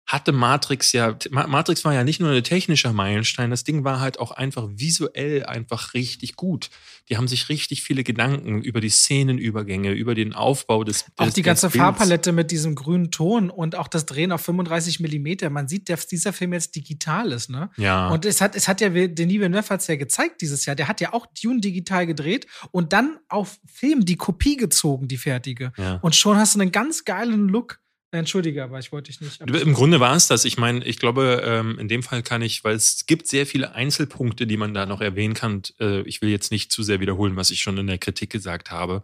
hatte 0.06 0.30
Matrix 0.30 0.92
ja, 0.92 1.16
Matrix 1.30 1.84
war 1.84 1.92
ja 1.92 2.04
nicht 2.04 2.20
nur 2.20 2.30
ein 2.30 2.44
technischer 2.44 2.92
Meilenstein, 2.92 3.50
das 3.50 3.64
Ding 3.64 3.82
war 3.82 4.00
halt 4.00 4.20
auch 4.20 4.30
einfach 4.30 4.68
visuell 4.76 5.44
einfach 5.44 5.94
richtig 5.94 6.36
gut. 6.36 6.70
Die 7.08 7.16
haben 7.16 7.26
sich 7.26 7.48
richtig 7.48 7.82
viele 7.82 8.04
Gedanken 8.04 8.62
über 8.62 8.80
die 8.80 8.88
Szenenübergänge, 8.88 9.92
über 9.92 10.14
den 10.14 10.32
Aufbau 10.32 10.84
des 10.84 11.06
Auch 11.16 11.30
die 11.30 11.42
ganze 11.42 11.70
Farbpalette 11.70 12.32
mit 12.32 12.50
diesem 12.50 12.76
grünen 12.76 13.10
Ton 13.10 13.50
und 13.50 13.76
auch 13.76 13.88
das 13.88 14.06
Drehen 14.06 14.32
auf 14.32 14.42
35 14.42 15.00
Millimeter. 15.00 15.50
Man 15.50 15.66
sieht, 15.66 15.88
dass 15.88 16.06
dieser 16.06 16.32
Film 16.32 16.52
jetzt 16.52 16.76
digital 16.76 17.32
ist, 17.32 17.50
ne? 17.50 17.70
Ja. 17.76 18.08
Und 18.08 18.24
es 18.24 18.40
hat, 18.40 18.54
es 18.54 18.68
hat 18.68 18.80
ja, 18.80 18.88
Denis 18.88 19.40
Villeneuve 19.40 19.68
hat 19.70 19.80
es 19.80 19.86
ja 19.88 19.96
gezeigt 19.96 20.40
dieses 20.40 20.66
Jahr. 20.66 20.76
Der 20.76 20.88
hat 20.88 21.00
ja 21.00 21.12
auch 21.12 21.26
Dune 21.26 21.60
digital 21.60 22.06
gedreht 22.06 22.46
und 22.70 22.92
dann 22.92 23.18
auf 23.28 23.58
Film 23.66 24.04
die 24.04 24.16
Kopie 24.16 24.56
gezogen, 24.56 25.08
die 25.08 25.16
fertige. 25.16 25.72
Ja. 25.76 25.98
Und 26.02 26.14
schon 26.14 26.36
hast 26.36 26.54
du 26.54 26.60
einen 26.60 26.72
ganz 26.72 27.04
geilen 27.04 27.48
Look 27.48 27.80
Entschuldige, 28.12 28.62
aber 28.62 28.78
ich 28.78 28.92
wollte 28.92 29.10
dich 29.10 29.20
nicht. 29.20 29.40
Im 29.40 29.74
Grunde 29.74 30.00
war 30.00 30.14
es 30.14 30.28
das. 30.28 30.44
Ich 30.44 30.58
meine, 30.58 30.84
ich 30.84 30.98
glaube, 30.98 31.42
ähm, 31.44 31.78
in 31.78 31.88
dem 31.88 32.02
Fall 32.02 32.22
kann 32.22 32.40
ich, 32.40 32.62
weil 32.62 32.76
es 32.76 33.06
gibt 33.06 33.26
sehr 33.26 33.46
viele 33.46 33.74
Einzelpunkte, 33.74 34.46
die 34.46 34.56
man 34.56 34.74
da 34.74 34.86
noch 34.86 35.00
erwähnen 35.00 35.34
kann. 35.34 35.62
Äh, 35.80 36.02
ich 36.02 36.22
will 36.22 36.30
jetzt 36.30 36.52
nicht 36.52 36.70
zu 36.70 36.82
sehr 36.82 37.00
wiederholen, 37.00 37.36
was 37.36 37.50
ich 37.50 37.60
schon 37.60 37.78
in 37.78 37.86
der 37.88 37.98
Kritik 37.98 38.30
gesagt 38.30 38.70
habe. 38.70 39.02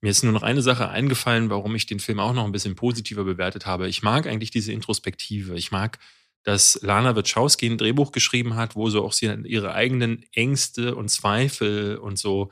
Mir 0.00 0.10
ist 0.10 0.24
nur 0.24 0.32
noch 0.32 0.42
eine 0.42 0.62
Sache 0.62 0.88
eingefallen, 0.88 1.50
warum 1.50 1.74
ich 1.74 1.84
den 1.84 2.00
Film 2.00 2.18
auch 2.20 2.32
noch 2.32 2.44
ein 2.44 2.52
bisschen 2.52 2.74
positiver 2.74 3.24
bewertet 3.24 3.66
habe. 3.66 3.88
Ich 3.88 4.02
mag 4.02 4.26
eigentlich 4.26 4.50
diese 4.50 4.72
Introspektive. 4.72 5.54
Ich 5.56 5.70
mag, 5.70 5.98
dass 6.42 6.78
Lana 6.82 7.14
Wachowski 7.14 7.66
ein 7.66 7.76
Drehbuch 7.76 8.10
geschrieben 8.10 8.56
hat, 8.56 8.74
wo 8.74 8.88
so 8.88 9.04
auch 9.04 9.12
sie 9.12 9.26
ihre 9.44 9.74
eigenen 9.74 10.24
Ängste 10.32 10.94
und 10.94 11.10
Zweifel 11.10 11.98
und 11.98 12.18
so 12.18 12.50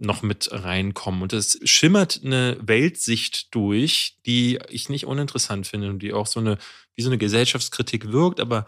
noch 0.00 0.22
mit 0.22 0.48
reinkommen. 0.50 1.22
Und 1.22 1.32
es 1.32 1.60
schimmert 1.64 2.20
eine 2.24 2.56
Weltsicht 2.60 3.54
durch, 3.54 4.16
die 4.26 4.58
ich 4.68 4.88
nicht 4.88 5.06
uninteressant 5.06 5.66
finde 5.66 5.90
und 5.90 6.00
die 6.00 6.12
auch 6.12 6.26
so 6.26 6.40
eine, 6.40 6.58
wie 6.94 7.02
so 7.02 7.08
eine 7.08 7.18
Gesellschaftskritik 7.18 8.10
wirkt, 8.10 8.40
aber 8.40 8.66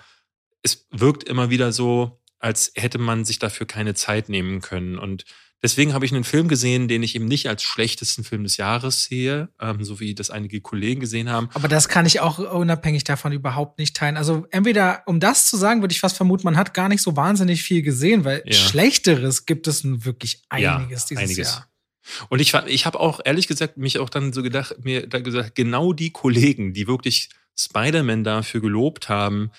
es 0.63 0.87
wirkt 0.91 1.25
immer 1.25 1.51
wieder 1.51 1.73
so, 1.73 2.21
als 2.39 2.73
hätte 2.75 2.99
man 2.99 3.25
sich 3.25 3.39
dafür 3.39 3.67
keine 3.67 3.95
Zeit 3.95 4.29
nehmen 4.29 4.61
können. 4.61 4.99
Und 4.99 5.25
Deswegen 5.63 5.95
habe 5.95 6.05
ich 6.05 6.13
einen 6.13 6.25
Film 6.25 6.49
gesehen, 6.49 6.89
den 6.89 7.05
ich 7.05 7.15
eben 7.15 7.27
nicht 7.27 7.49
als 7.49 7.63
schlechtesten 7.63 8.25
Film 8.25 8.43
des 8.43 8.57
Jahres 8.57 9.05
sehe, 9.05 9.49
ähm, 9.61 9.85
so 9.85 10.01
wie 10.01 10.13
das 10.15 10.31
einige 10.31 10.61
Kollegen 10.61 11.01
gesehen 11.01 11.31
haben. 11.31 11.51
Aber 11.55 11.69
das 11.69 11.89
kann 11.89 12.05
ich 12.05 12.19
auch 12.19 12.39
unabhängig 12.39 13.05
davon 13.05 13.31
überhaupt 13.31 13.79
nicht 13.79 13.95
teilen. 13.95 14.17
Also 14.17 14.45
entweder, 14.51 15.03
um 15.07 15.21
das 15.21 15.47
zu 15.47 15.57
sagen, 15.57 15.81
würde 15.81 15.93
ich 15.93 16.01
fast 16.01 16.17
vermuten, 16.17 16.45
man 16.45 16.57
hat 16.57 16.75
gar 16.75 16.89
nicht 16.89 17.01
so 17.01 17.17
wahnsinnig 17.17 17.63
viel 17.63 17.83
gesehen, 17.83 18.25
weil 18.25 18.43
ja. 18.45 18.53
Schlechteres 18.53 19.47
gibt 19.47 19.69
es 19.69 19.85
nun 19.85 20.05
wirklich 20.05 20.43
einiges 20.49 21.03
ja, 21.03 21.07
dieses 21.11 21.23
einiges. 21.23 21.49
Jahr. 21.55 21.69
Und 22.29 22.41
ich, 22.41 22.53
ich 22.67 22.85
habe 22.85 22.99
auch 22.99 23.21
ehrlich 23.25 23.47
gesagt 23.47 23.77
mich 23.77 24.01
auch 24.01 24.11
dann 24.11 24.33
so 24.33 24.43
gedacht, 24.43 24.75
mir 24.83 25.07
da 25.07 25.21
gesagt, 25.21 25.55
genau 25.55 25.93
die 25.93 26.11
Kollegen, 26.11 26.73
die 26.73 26.89
wirklich 26.89 27.31
Spider-Man 27.57 28.25
dafür 28.25 28.61
gelobt 28.61 29.09
haben, 29.09 29.53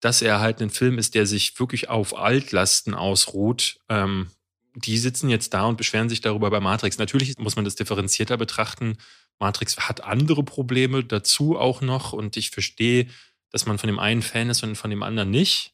dass 0.00 0.22
er 0.22 0.40
halt 0.40 0.62
ein 0.62 0.70
Film 0.70 0.96
ist, 0.96 1.14
der 1.14 1.26
sich 1.26 1.58
wirklich 1.60 1.90
auf 1.90 2.16
Altlasten 2.16 2.94
ausruht, 2.94 3.78
ähm, 3.90 4.28
die 4.74 4.98
sitzen 4.98 5.28
jetzt 5.28 5.52
da 5.54 5.64
und 5.64 5.76
beschweren 5.76 6.08
sich 6.08 6.20
darüber 6.20 6.50
bei 6.50 6.60
Matrix. 6.60 6.98
Natürlich 6.98 7.38
muss 7.38 7.56
man 7.56 7.64
das 7.64 7.74
differenzierter 7.74 8.36
betrachten. 8.36 8.96
Matrix 9.38 9.76
hat 9.78 10.04
andere 10.04 10.44
Probleme 10.44 11.04
dazu 11.04 11.58
auch 11.58 11.80
noch 11.80 12.12
und 12.12 12.36
ich 12.36 12.50
verstehe, 12.50 13.06
dass 13.50 13.66
man 13.66 13.78
von 13.78 13.88
dem 13.88 13.98
einen 13.98 14.22
Fan 14.22 14.50
ist 14.50 14.62
und 14.62 14.76
von 14.76 14.90
dem 14.90 15.02
anderen 15.02 15.30
nicht. 15.30 15.72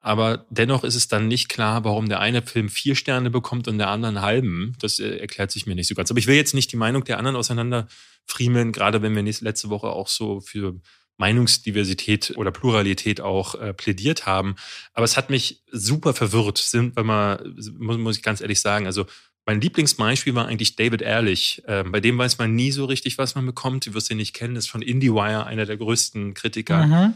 Aber 0.00 0.46
dennoch 0.48 0.84
ist 0.84 0.94
es 0.94 1.08
dann 1.08 1.28
nicht 1.28 1.48
klar, 1.48 1.84
warum 1.84 2.08
der 2.08 2.20
eine 2.20 2.42
Film 2.42 2.68
vier 2.68 2.94
Sterne 2.94 3.30
bekommt 3.30 3.66
und 3.66 3.78
der 3.78 3.88
andere 3.88 4.10
einen 4.10 4.22
halben. 4.22 4.76
Das 4.78 5.00
äh, 5.00 5.18
erklärt 5.18 5.50
sich 5.50 5.66
mir 5.66 5.74
nicht 5.74 5.88
so 5.88 5.94
ganz. 5.94 6.10
Aber 6.10 6.20
ich 6.20 6.28
will 6.28 6.36
jetzt 6.36 6.54
nicht 6.54 6.70
die 6.70 6.76
Meinung 6.76 7.04
der 7.04 7.18
anderen 7.18 7.36
auseinanderfriemeln, 7.36 8.72
gerade 8.72 9.02
wenn 9.02 9.16
wir 9.16 9.22
letzte 9.22 9.70
Woche 9.70 9.88
auch 9.88 10.08
so 10.08 10.40
für 10.40 10.80
Meinungsdiversität 11.18 12.34
oder 12.36 12.50
Pluralität 12.50 13.20
auch 13.20 13.54
äh, 13.56 13.74
plädiert 13.74 14.24
haben. 14.24 14.56
Aber 14.94 15.04
es 15.04 15.16
hat 15.16 15.30
mich 15.30 15.62
super 15.70 16.14
verwirrt, 16.14 16.58
sind, 16.58 16.96
wenn 16.96 17.06
man, 17.06 17.56
muss, 17.78 17.98
muss 17.98 18.16
ich 18.16 18.22
ganz 18.22 18.40
ehrlich 18.40 18.60
sagen. 18.60 18.86
Also 18.86 19.06
mein 19.44 19.60
Lieblingsbeispiel 19.60 20.34
war 20.34 20.46
eigentlich 20.46 20.76
David 20.76 21.02
Ehrlich. 21.02 21.62
Ähm, 21.66 21.90
bei 21.90 22.00
dem 22.00 22.18
weiß 22.18 22.38
man 22.38 22.54
nie 22.54 22.70
so 22.70 22.84
richtig, 22.84 23.18
was 23.18 23.34
man 23.34 23.46
bekommt. 23.46 23.86
Du 23.86 23.94
wirst 23.94 24.10
ihn 24.10 24.18
nicht 24.18 24.34
kennen, 24.34 24.56
ist 24.56 24.68
von 24.70 24.82
IndieWire, 24.82 25.46
einer 25.46 25.66
der 25.66 25.76
größten 25.76 26.34
Kritiker. 26.34 26.86
Mhm. 26.86 27.14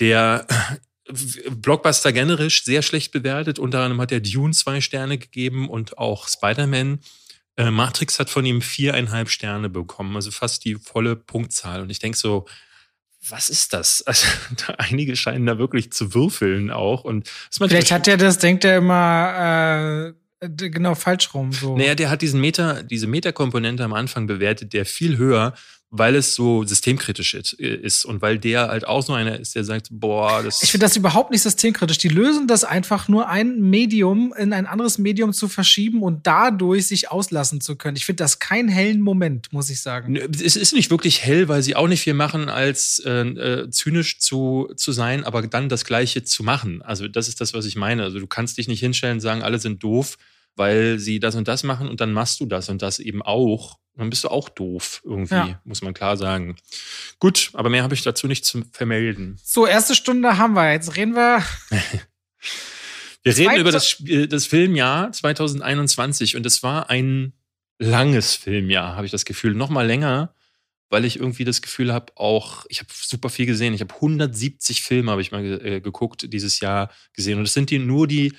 Der 0.00 0.46
Blockbuster 1.50 2.12
generisch 2.12 2.64
sehr 2.64 2.82
schlecht 2.82 3.12
bewertet. 3.12 3.58
Unter 3.58 3.80
anderem 3.80 4.00
hat 4.00 4.12
er 4.12 4.20
Dune 4.20 4.52
zwei 4.52 4.80
Sterne 4.80 5.16
gegeben 5.16 5.68
und 5.68 5.96
auch 5.96 6.28
Spider-Man. 6.28 7.00
Äh, 7.56 7.70
Matrix 7.70 8.18
hat 8.18 8.30
von 8.30 8.44
ihm 8.44 8.60
viereinhalb 8.60 9.28
Sterne 9.30 9.68
bekommen, 9.68 10.16
also 10.16 10.30
fast 10.30 10.64
die 10.64 10.74
volle 10.74 11.14
Punktzahl. 11.14 11.82
Und 11.82 11.90
ich 11.90 12.00
denke 12.00 12.18
so, 12.18 12.46
was 13.28 13.48
ist 13.48 13.72
das? 13.72 14.04
Also 14.06 14.26
einige 14.78 15.16
scheinen 15.16 15.46
da 15.46 15.58
wirklich 15.58 15.92
zu 15.92 16.14
würfeln 16.14 16.70
auch. 16.70 17.04
Und 17.04 17.30
Vielleicht 17.50 17.92
hat 17.92 18.08
er 18.08 18.16
das, 18.16 18.38
denkt 18.38 18.64
er 18.64 18.78
immer, 18.78 20.14
äh, 20.40 20.48
genau 20.48 20.94
falsch 20.94 21.32
rum. 21.34 21.52
So. 21.52 21.76
Naja, 21.76 21.94
der 21.94 22.10
hat 22.10 22.22
diesen 22.22 22.40
Meta, 22.40 22.82
diese 22.82 23.06
Meta-Komponente 23.06 23.84
am 23.84 23.92
Anfang 23.92 24.26
bewertet, 24.26 24.72
der 24.72 24.84
viel 24.84 25.16
höher 25.16 25.54
weil 25.96 26.16
es 26.16 26.34
so 26.34 26.64
systemkritisch 26.64 27.34
ist 27.34 28.04
und 28.04 28.20
weil 28.20 28.38
der 28.38 28.66
halt 28.66 28.84
auch 28.84 29.02
so 29.02 29.12
einer 29.12 29.38
ist, 29.38 29.54
der 29.54 29.62
sagt, 29.62 29.88
boah, 29.92 30.42
das. 30.42 30.60
Ich 30.60 30.72
finde 30.72 30.86
das 30.86 30.96
überhaupt 30.96 31.30
nicht 31.30 31.42
systemkritisch. 31.42 31.98
Die 31.98 32.08
lösen 32.08 32.48
das 32.48 32.64
einfach 32.64 33.06
nur 33.06 33.28
ein 33.28 33.60
Medium 33.60 34.34
in 34.36 34.52
ein 34.52 34.66
anderes 34.66 34.98
Medium 34.98 35.32
zu 35.32 35.46
verschieben 35.46 36.02
und 36.02 36.26
dadurch 36.26 36.88
sich 36.88 37.12
auslassen 37.12 37.60
zu 37.60 37.76
können. 37.76 37.96
Ich 37.96 38.04
finde 38.04 38.24
das 38.24 38.40
keinen 38.40 38.68
hellen 38.68 39.00
Moment, 39.00 39.52
muss 39.52 39.70
ich 39.70 39.80
sagen. 39.80 40.16
Es 40.16 40.56
ist 40.56 40.72
nicht 40.72 40.90
wirklich 40.90 41.22
hell, 41.22 41.46
weil 41.46 41.62
sie 41.62 41.76
auch 41.76 41.86
nicht 41.86 42.00
viel 42.00 42.14
machen, 42.14 42.48
als 42.48 42.98
äh, 43.06 43.10
äh, 43.10 43.70
zynisch 43.70 44.18
zu, 44.18 44.72
zu 44.74 44.90
sein, 44.90 45.22
aber 45.22 45.42
dann 45.46 45.68
das 45.68 45.84
Gleiche 45.84 46.24
zu 46.24 46.42
machen. 46.42 46.82
Also 46.82 47.06
das 47.06 47.28
ist 47.28 47.40
das, 47.40 47.54
was 47.54 47.66
ich 47.66 47.76
meine. 47.76 48.02
Also 48.02 48.18
du 48.18 48.26
kannst 48.26 48.58
dich 48.58 48.66
nicht 48.66 48.80
hinstellen 48.80 49.18
und 49.18 49.20
sagen, 49.20 49.44
alle 49.44 49.60
sind 49.60 49.80
doof, 49.84 50.16
weil 50.56 50.98
sie 50.98 51.20
das 51.20 51.34
und 51.34 51.48
das 51.48 51.62
machen 51.62 51.88
und 51.88 52.00
dann 52.00 52.12
machst 52.12 52.40
du 52.40 52.46
das 52.46 52.68
und 52.68 52.82
das 52.82 52.98
eben 52.98 53.22
auch 53.22 53.78
dann 53.96 54.10
bist 54.10 54.24
du 54.24 54.28
auch 54.28 54.48
doof 54.48 55.02
irgendwie, 55.04 55.34
ja. 55.34 55.60
muss 55.64 55.82
man 55.82 55.94
klar 55.94 56.16
sagen. 56.16 56.56
Gut, 57.20 57.50
aber 57.52 57.70
mehr 57.70 57.82
habe 57.82 57.94
ich 57.94 58.02
dazu 58.02 58.26
nicht 58.26 58.44
zu 58.44 58.64
vermelden. 58.72 59.38
So, 59.42 59.66
erste 59.66 59.94
Stunde 59.94 60.36
haben 60.36 60.54
wir. 60.54 60.72
Jetzt 60.72 60.96
reden 60.96 61.14
wir. 61.14 61.44
wir 63.22 63.36
reden 63.36 63.56
über 63.56 63.70
das, 63.70 64.02
das 64.28 64.46
Filmjahr 64.46 65.12
2021 65.12 66.36
und 66.36 66.44
es 66.44 66.62
war 66.62 66.90
ein 66.90 67.34
langes 67.78 68.34
Filmjahr, 68.34 68.96
habe 68.96 69.06
ich 69.06 69.12
das 69.12 69.24
Gefühl. 69.24 69.54
Noch 69.54 69.70
mal 69.70 69.86
länger, 69.86 70.34
weil 70.90 71.04
ich 71.04 71.20
irgendwie 71.20 71.44
das 71.44 71.62
Gefühl 71.62 71.92
habe, 71.92 72.12
auch, 72.16 72.66
ich 72.68 72.80
habe 72.80 72.88
super 72.92 73.28
viel 73.28 73.46
gesehen. 73.46 73.74
Ich 73.74 73.80
habe 73.80 73.94
170 73.94 74.82
Filme, 74.82 75.12
habe 75.12 75.22
ich 75.22 75.30
mal 75.30 75.44
äh, 75.44 75.80
geguckt, 75.80 76.32
dieses 76.32 76.58
Jahr 76.58 76.90
gesehen. 77.12 77.38
Und 77.38 77.44
es 77.44 77.54
sind 77.54 77.70
die 77.70 77.78
nur 77.78 78.08
die 78.08 78.32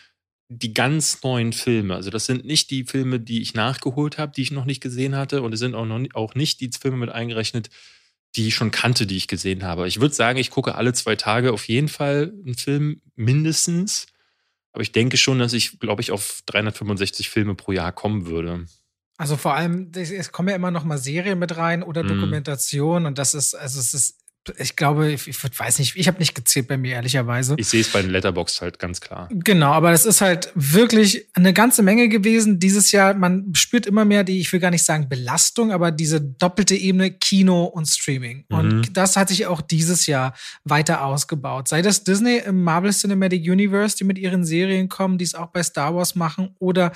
die 0.47 0.73
ganz 0.73 1.23
neuen 1.23 1.53
Filme. 1.53 1.95
Also 1.95 2.09
das 2.09 2.25
sind 2.25 2.45
nicht 2.45 2.69
die 2.69 2.83
Filme, 2.83 3.19
die 3.19 3.41
ich 3.41 3.53
nachgeholt 3.53 4.17
habe, 4.17 4.31
die 4.35 4.43
ich 4.43 4.51
noch 4.51 4.65
nicht 4.65 4.81
gesehen 4.81 5.15
hatte. 5.15 5.41
Und 5.41 5.53
es 5.53 5.59
sind 5.59 5.75
auch, 5.75 5.85
noch, 5.85 5.99
auch 6.13 6.35
nicht 6.35 6.59
die 6.61 6.69
Filme 6.79 6.97
mit 6.97 7.09
eingerechnet, 7.09 7.69
die 8.35 8.47
ich 8.47 8.55
schon 8.55 8.71
kannte, 8.71 9.07
die 9.07 9.17
ich 9.17 9.27
gesehen 9.27 9.63
habe. 9.63 9.87
Ich 9.87 9.99
würde 9.99 10.13
sagen, 10.13 10.37
ich 10.37 10.51
gucke 10.51 10.75
alle 10.75 10.93
zwei 10.93 11.15
Tage 11.15 11.53
auf 11.53 11.67
jeden 11.67 11.87
Fall 11.87 12.33
einen 12.45 12.55
Film 12.55 13.01
mindestens. 13.15 14.07
Aber 14.71 14.81
ich 14.81 14.91
denke 14.91 15.17
schon, 15.17 15.39
dass 15.39 15.53
ich, 15.53 15.79
glaube 15.79 16.01
ich, 16.01 16.11
auf 16.11 16.41
365 16.47 17.29
Filme 17.29 17.55
pro 17.55 17.71
Jahr 17.71 17.93
kommen 17.93 18.25
würde. 18.25 18.65
Also 19.17 19.37
vor 19.37 19.55
allem, 19.55 19.91
es 19.95 20.31
kommen 20.33 20.49
ja 20.49 20.55
immer 20.55 20.71
noch 20.71 20.83
mal 20.83 20.97
Serien 20.97 21.39
mit 21.39 21.55
rein 21.55 21.81
oder 21.81 22.03
mhm. 22.03 22.09
Dokumentation 22.09 23.05
und 23.05 23.17
das 23.17 23.33
ist, 23.33 23.55
also 23.55 23.79
es 23.79 23.93
ist 23.93 24.24
ich 24.57 24.75
glaube, 24.75 25.11
ich, 25.11 25.27
ich 25.27 25.59
weiß 25.59 25.79
nicht, 25.79 25.95
ich 25.95 26.07
habe 26.07 26.19
nicht 26.19 26.35
gezählt 26.35 26.67
bei 26.67 26.77
mir, 26.77 26.95
ehrlicherweise. 26.95 27.55
Ich 27.57 27.67
sehe 27.67 27.81
es 27.81 27.91
bei 27.91 28.01
den 28.01 28.11
Letterbox 28.11 28.61
halt 28.61 28.79
ganz 28.79 29.01
klar. 29.01 29.29
Genau, 29.31 29.71
aber 29.71 29.91
das 29.91 30.05
ist 30.05 30.21
halt 30.21 30.51
wirklich 30.55 31.27
eine 31.33 31.53
ganze 31.53 31.83
Menge 31.83 32.09
gewesen 32.09 32.59
dieses 32.59 32.91
Jahr. 32.91 33.13
Man 33.13 33.53
spürt 33.55 33.85
immer 33.85 34.05
mehr 34.05 34.23
die, 34.23 34.39
ich 34.39 34.51
will 34.53 34.59
gar 34.59 34.71
nicht 34.71 34.83
sagen 34.83 35.09
Belastung, 35.09 35.71
aber 35.71 35.91
diese 35.91 36.21
doppelte 36.21 36.75
Ebene 36.75 37.11
Kino 37.11 37.63
und 37.65 37.87
Streaming. 37.87 38.45
Mhm. 38.49 38.57
Und 38.57 38.97
das 38.97 39.15
hat 39.15 39.29
sich 39.29 39.47
auch 39.47 39.61
dieses 39.61 40.05
Jahr 40.05 40.33
weiter 40.63 41.03
ausgebaut. 41.03 41.67
Sei 41.67 41.81
das 41.81 42.03
Disney 42.03 42.37
im 42.37 42.63
Marvel 42.63 42.91
Cinematic 42.91 43.49
Universe, 43.49 43.97
die 43.97 44.03
mit 44.03 44.17
ihren 44.17 44.45
Serien 44.45 44.89
kommen, 44.89 45.17
die 45.17 45.25
es 45.25 45.35
auch 45.35 45.47
bei 45.47 45.63
Star 45.63 45.95
Wars 45.95 46.15
machen, 46.15 46.55
oder 46.59 46.91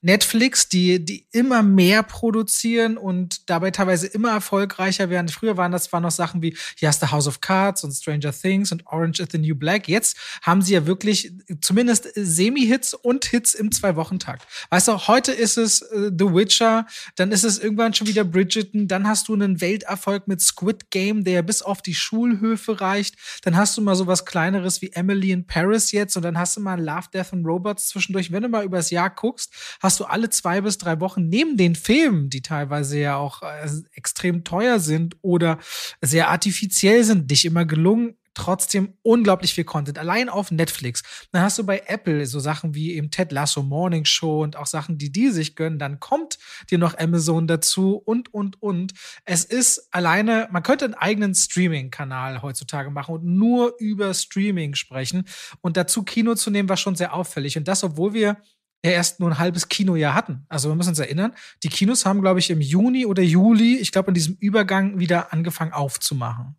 Netflix, 0.00 0.68
die, 0.68 1.04
die 1.04 1.26
immer 1.32 1.62
mehr 1.62 2.02
produzieren 2.02 2.96
und 2.96 3.50
dabei 3.50 3.70
teilweise 3.70 4.06
immer 4.06 4.30
erfolgreicher 4.30 5.10
werden. 5.10 5.28
Früher 5.28 5.56
waren 5.56 5.72
das 5.72 5.84
zwar 5.84 6.00
noch 6.00 6.10
Sachen 6.10 6.42
wie, 6.42 6.56
ja, 6.78 6.91
erste 6.92 7.10
House 7.10 7.26
of 7.26 7.40
Cards 7.40 7.84
und 7.84 7.92
Stranger 7.92 8.32
Things 8.32 8.70
und 8.70 8.86
Orange 8.86 9.20
is 9.20 9.28
the 9.32 9.38
New 9.38 9.54
Black. 9.54 9.88
Jetzt 9.88 10.14
haben 10.42 10.60
sie 10.60 10.74
ja 10.74 10.86
wirklich 10.86 11.32
zumindest 11.62 12.08
Semi-Hits 12.14 12.92
und 12.92 13.24
Hits 13.24 13.54
im 13.54 13.72
Zwei-Wochen-Takt. 13.72 14.46
Weißt 14.68 14.88
du, 14.88 14.98
heute 15.08 15.32
ist 15.32 15.56
es 15.56 15.80
äh, 15.80 16.10
The 16.10 16.26
Witcher, 16.34 16.86
dann 17.16 17.32
ist 17.32 17.44
es 17.44 17.58
irgendwann 17.58 17.94
schon 17.94 18.08
wieder 18.08 18.24
Bridgerton, 18.24 18.88
dann 18.88 19.08
hast 19.08 19.28
du 19.28 19.32
einen 19.32 19.62
Welterfolg 19.62 20.28
mit 20.28 20.42
Squid 20.42 20.90
Game, 20.90 21.24
der 21.24 21.40
bis 21.40 21.62
auf 21.62 21.80
die 21.80 21.94
Schulhöfe 21.94 22.82
reicht. 22.82 23.16
Dann 23.40 23.56
hast 23.56 23.74
du 23.78 23.80
mal 23.80 23.94
so 23.94 24.06
was 24.06 24.26
Kleineres 24.26 24.82
wie 24.82 24.92
Emily 24.92 25.30
in 25.30 25.46
Paris 25.46 25.92
jetzt 25.92 26.14
und 26.18 26.24
dann 26.24 26.36
hast 26.36 26.58
du 26.58 26.60
mal 26.60 26.78
Love, 26.78 27.06
Death 27.14 27.32
and 27.32 27.46
Robots 27.46 27.88
zwischendurch. 27.88 28.30
Wenn 28.32 28.42
du 28.42 28.50
mal 28.50 28.66
übers 28.66 28.90
Jahr 28.90 29.08
guckst, 29.08 29.50
hast 29.80 29.98
du 29.98 30.04
alle 30.04 30.28
zwei 30.28 30.60
bis 30.60 30.76
drei 30.76 31.00
Wochen 31.00 31.30
neben 31.30 31.56
den 31.56 31.74
Filmen, 31.74 32.28
die 32.28 32.42
teilweise 32.42 32.98
ja 32.98 33.16
auch 33.16 33.40
äh, 33.40 33.66
extrem 33.94 34.44
teuer 34.44 34.78
sind 34.78 35.16
oder 35.22 35.58
sehr 36.02 36.28
artifiziell 36.28 36.81
speziell 36.82 37.04
sind, 37.04 37.30
dich 37.30 37.44
immer 37.44 37.64
gelungen, 37.64 38.16
trotzdem 38.34 38.94
unglaublich 39.02 39.54
viel 39.54 39.62
Content. 39.62 40.00
Allein 40.00 40.28
auf 40.28 40.50
Netflix. 40.50 41.28
Dann 41.30 41.42
hast 41.42 41.56
du 41.56 41.64
bei 41.64 41.84
Apple 41.86 42.26
so 42.26 42.40
Sachen 42.40 42.74
wie 42.74 42.94
eben 42.94 43.08
Ted 43.08 43.30
Lasso 43.30 43.62
Morning 43.62 44.04
Show 44.04 44.42
und 44.42 44.56
auch 44.56 44.66
Sachen, 44.66 44.98
die 44.98 45.12
die 45.12 45.28
sich 45.28 45.54
gönnen. 45.54 45.78
Dann 45.78 46.00
kommt 46.00 46.38
dir 46.72 46.78
noch 46.78 46.98
Amazon 46.98 47.46
dazu 47.46 48.02
und, 48.04 48.34
und, 48.34 48.60
und. 48.60 48.94
Es 49.24 49.44
ist 49.44 49.94
alleine, 49.94 50.48
man 50.50 50.64
könnte 50.64 50.86
einen 50.86 50.94
eigenen 50.94 51.36
Streaming-Kanal 51.36 52.42
heutzutage 52.42 52.90
machen 52.90 53.14
und 53.14 53.24
nur 53.26 53.76
über 53.78 54.12
Streaming 54.12 54.74
sprechen 54.74 55.28
und 55.60 55.76
dazu 55.76 56.02
Kino 56.02 56.34
zu 56.34 56.50
nehmen, 56.50 56.68
war 56.68 56.76
schon 56.76 56.96
sehr 56.96 57.14
auffällig. 57.14 57.56
Und 57.56 57.68
das, 57.68 57.84
obwohl 57.84 58.12
wir 58.12 58.38
ja 58.84 58.90
erst 58.90 59.20
nur 59.20 59.30
ein 59.30 59.38
halbes 59.38 59.68
Kinojahr 59.68 60.14
hatten. 60.14 60.44
Also 60.48 60.68
wir 60.68 60.74
müssen 60.74 60.90
uns 60.90 60.98
erinnern, 60.98 61.32
die 61.62 61.68
Kinos 61.68 62.04
haben, 62.04 62.20
glaube 62.20 62.40
ich, 62.40 62.50
im 62.50 62.60
Juni 62.60 63.06
oder 63.06 63.22
Juli, 63.22 63.78
ich 63.78 63.92
glaube, 63.92 64.08
in 64.08 64.14
diesem 64.14 64.36
Übergang 64.40 64.98
wieder 64.98 65.32
angefangen 65.32 65.72
aufzumachen. 65.72 66.56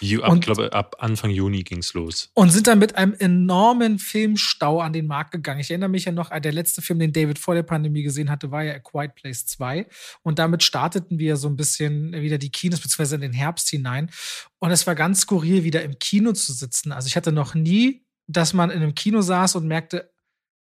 Ju, 0.00 0.22
ab, 0.22 0.32
und, 0.32 0.44
glaube, 0.44 0.72
ab 0.72 0.96
Anfang 0.98 1.30
Juni 1.30 1.62
ging 1.62 1.78
es 1.78 1.94
los. 1.94 2.30
Und 2.34 2.50
sind 2.50 2.66
dann 2.66 2.78
mit 2.78 2.96
einem 2.96 3.14
enormen 3.18 3.98
Filmstau 3.98 4.80
an 4.80 4.92
den 4.92 5.06
Markt 5.06 5.32
gegangen. 5.32 5.60
Ich 5.60 5.70
erinnere 5.70 5.88
mich 5.88 6.04
ja 6.04 6.12
noch, 6.12 6.30
der 6.38 6.52
letzte 6.52 6.82
Film, 6.82 6.98
den 6.98 7.12
David 7.12 7.38
vor 7.38 7.54
der 7.54 7.62
Pandemie 7.62 8.02
gesehen 8.02 8.30
hatte, 8.30 8.50
war 8.50 8.62
ja 8.62 8.74
A 8.74 8.78
Quiet 8.78 9.14
Place 9.14 9.46
2. 9.46 9.86
Und 10.22 10.38
damit 10.38 10.62
starteten 10.62 11.18
wir 11.18 11.36
so 11.36 11.48
ein 11.48 11.56
bisschen 11.56 12.12
wieder 12.12 12.38
die 12.38 12.50
Kinos, 12.50 12.80
beziehungsweise 12.80 13.16
in 13.16 13.22
den 13.22 13.32
Herbst 13.32 13.68
hinein. 13.68 14.10
Und 14.58 14.70
es 14.70 14.86
war 14.86 14.94
ganz 14.94 15.22
skurril, 15.22 15.64
wieder 15.64 15.82
im 15.82 15.98
Kino 15.98 16.32
zu 16.32 16.52
sitzen. 16.52 16.92
Also 16.92 17.06
ich 17.06 17.16
hatte 17.16 17.32
noch 17.32 17.54
nie, 17.54 18.04
dass 18.26 18.52
man 18.52 18.70
in 18.70 18.82
einem 18.82 18.94
Kino 18.94 19.22
saß 19.22 19.56
und 19.56 19.66
merkte, 19.66 20.13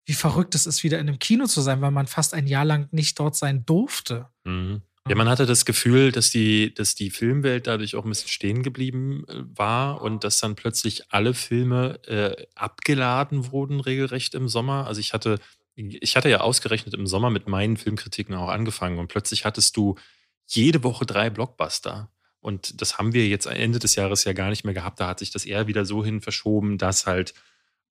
wie 0.09 0.13
verrückt 0.13 0.55
es 0.55 0.65
ist, 0.65 0.83
wieder 0.83 0.97
in 0.97 1.07
einem 1.07 1.19
Kino 1.19 1.45
zu 1.45 1.61
sein, 1.61 1.81
weil 1.81 1.91
man 1.91 2.07
fast 2.07 2.33
ein 2.33 2.47
Jahr 2.47 2.65
lang 2.65 2.87
nicht 2.89 3.19
dort 3.19 3.35
sein 3.35 3.63
durfte. 3.67 4.27
Mhm. 4.43 4.81
Ja, 5.07 5.15
man 5.15 5.29
hatte 5.29 5.45
das 5.45 5.65
Gefühl, 5.65 6.11
dass 6.11 6.31
die, 6.31 6.73
dass 6.73 6.95
die 6.95 7.11
Filmwelt 7.11 7.67
dadurch 7.67 7.95
auch 7.95 8.05
ein 8.05 8.09
bisschen 8.09 8.29
stehen 8.29 8.63
geblieben 8.63 9.23
äh, 9.27 9.43
war 9.55 10.01
und 10.01 10.23
dass 10.23 10.39
dann 10.39 10.55
plötzlich 10.55 11.11
alle 11.13 11.35
Filme 11.35 11.99
äh, 12.07 12.47
abgeladen 12.55 13.51
wurden, 13.51 13.79
regelrecht 13.79 14.33
im 14.33 14.49
Sommer. 14.49 14.87
Also 14.87 14.99
ich 14.99 15.13
hatte, 15.13 15.37
ich 15.75 16.15
hatte 16.15 16.29
ja 16.29 16.41
ausgerechnet 16.41 16.95
im 16.95 17.05
Sommer 17.05 17.29
mit 17.29 17.47
meinen 17.47 17.77
Filmkritiken 17.77 18.33
auch 18.33 18.49
angefangen 18.49 18.97
und 18.97 19.09
plötzlich 19.09 19.45
hattest 19.45 19.77
du 19.77 19.95
jede 20.47 20.83
Woche 20.83 21.05
drei 21.05 21.29
Blockbuster. 21.29 22.11
Und 22.39 22.81
das 22.81 22.97
haben 22.97 23.13
wir 23.13 23.27
jetzt 23.27 23.45
Ende 23.45 23.77
des 23.77 23.93
Jahres 23.93 24.23
ja 24.23 24.33
gar 24.33 24.49
nicht 24.49 24.63
mehr 24.63 24.73
gehabt. 24.73 24.99
Da 24.99 25.07
hat 25.07 25.19
sich 25.19 25.29
das 25.29 25.45
eher 25.45 25.67
wieder 25.67 25.85
so 25.85 26.03
hin 26.03 26.19
verschoben, 26.19 26.79
dass 26.79 27.05
halt 27.05 27.35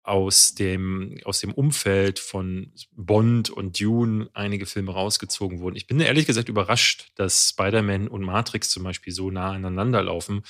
aus 0.06 0.53
dem, 0.53 1.18
aus 1.26 1.39
dem 1.39 1.51
Umfeld 1.51 2.20
von 2.20 2.72
Bond 2.91 3.49
und 3.49 3.80
Dune 3.80 4.30
einige 4.34 4.68
Filme 4.68 4.93
rausgezogen 4.93 5.60
wurden. 5.60 5.76
Ich 5.76 5.88
bin 5.88 5.99
ehrlich 5.99 6.28
gesagt 6.28 6.47
überrascht, 6.47 7.12
dass 7.16 7.49
Spider-Man 7.49 8.08
und 8.08 8.22
Matrix 8.22 8.70
zum 8.70 8.84
Beispiel 8.84 9.12
so 9.12 9.32
nah 9.32 9.51
aneinander 9.51 10.03
laufen. 10.03 10.43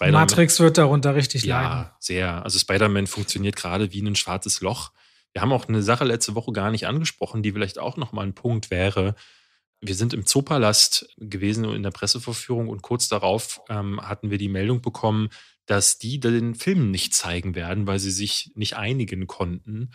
Matrix 0.00 0.60
wird 0.60 0.76
darunter 0.76 1.14
richtig 1.14 1.44
ja, 1.44 1.62
leiden. 1.62 1.78
Ja, 1.78 1.96
sehr. 2.00 2.44
Also 2.44 2.58
Spider-Man 2.58 3.06
funktioniert 3.06 3.56
gerade 3.56 3.92
wie 3.92 4.02
ein 4.02 4.16
schwarzes 4.16 4.60
Loch. 4.60 4.90
Wir 5.32 5.40
haben 5.40 5.52
auch 5.52 5.68
eine 5.68 5.82
Sache 5.82 6.04
letzte 6.04 6.34
Woche 6.34 6.52
gar 6.52 6.70
nicht 6.70 6.86
angesprochen, 6.86 7.42
die 7.42 7.52
vielleicht 7.52 7.78
auch 7.78 7.96
nochmal 7.96 8.26
ein 8.26 8.34
Punkt 8.34 8.70
wäre. 8.70 9.14
Wir 9.80 9.94
sind 9.94 10.12
im 10.12 10.26
Zoopalast 10.26 11.14
gewesen 11.16 11.64
in 11.64 11.82
der 11.82 11.92
Pressevorführung 11.92 12.68
und 12.68 12.82
kurz 12.82 13.08
darauf 13.08 13.62
ähm, 13.70 14.00
hatten 14.02 14.30
wir 14.30 14.36
die 14.36 14.48
Meldung 14.48 14.82
bekommen, 14.82 15.30
dass 15.70 15.98
die 15.98 16.18
den 16.18 16.56
Film 16.56 16.90
nicht 16.90 17.14
zeigen 17.14 17.54
werden, 17.54 17.86
weil 17.86 18.00
sie 18.00 18.10
sich 18.10 18.50
nicht 18.56 18.74
einigen 18.74 19.28
konnten. 19.28 19.92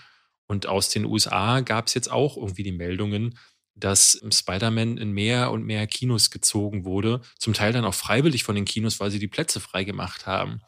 Und 0.47 0.67
aus 0.67 0.87
den 0.87 1.03
USA 1.03 1.59
gab 1.59 1.87
es 1.87 1.93
jetzt 1.93 2.09
auch 2.09 2.37
irgendwie 2.37 2.63
die 2.63 2.71
Meldungen, 2.71 3.37
dass 3.75 4.21
Spider-Man 4.31 4.97
in 4.97 5.11
mehr 5.11 5.51
und 5.51 5.65
mehr 5.65 5.85
Kinos 5.85 6.31
gezogen 6.31 6.85
wurde, 6.85 7.19
zum 7.37 7.51
Teil 7.51 7.73
dann 7.73 7.83
auch 7.83 7.93
freiwillig 7.93 8.45
von 8.45 8.55
den 8.55 8.63
Kinos, 8.63 9.01
weil 9.01 9.11
sie 9.11 9.19
die 9.19 9.27
Plätze 9.27 9.59
freigemacht 9.59 10.25
haben. 10.25 10.61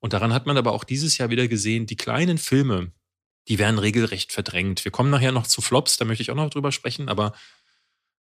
Und 0.00 0.14
daran 0.14 0.32
hat 0.32 0.46
man 0.46 0.56
aber 0.56 0.72
auch 0.72 0.84
dieses 0.84 1.18
Jahr 1.18 1.28
wieder 1.28 1.46
gesehen, 1.46 1.84
die 1.84 1.96
kleinen 1.96 2.38
Filme, 2.38 2.90
die 3.48 3.58
werden 3.58 3.78
regelrecht 3.78 4.32
verdrängt. 4.32 4.82
Wir 4.86 4.92
kommen 4.92 5.10
nachher 5.10 5.32
noch 5.32 5.46
zu 5.46 5.60
Flops, 5.60 5.98
da 5.98 6.06
möchte 6.06 6.22
ich 6.22 6.30
auch 6.30 6.36
noch 6.36 6.48
drüber 6.48 6.72
sprechen, 6.72 7.10
aber 7.10 7.34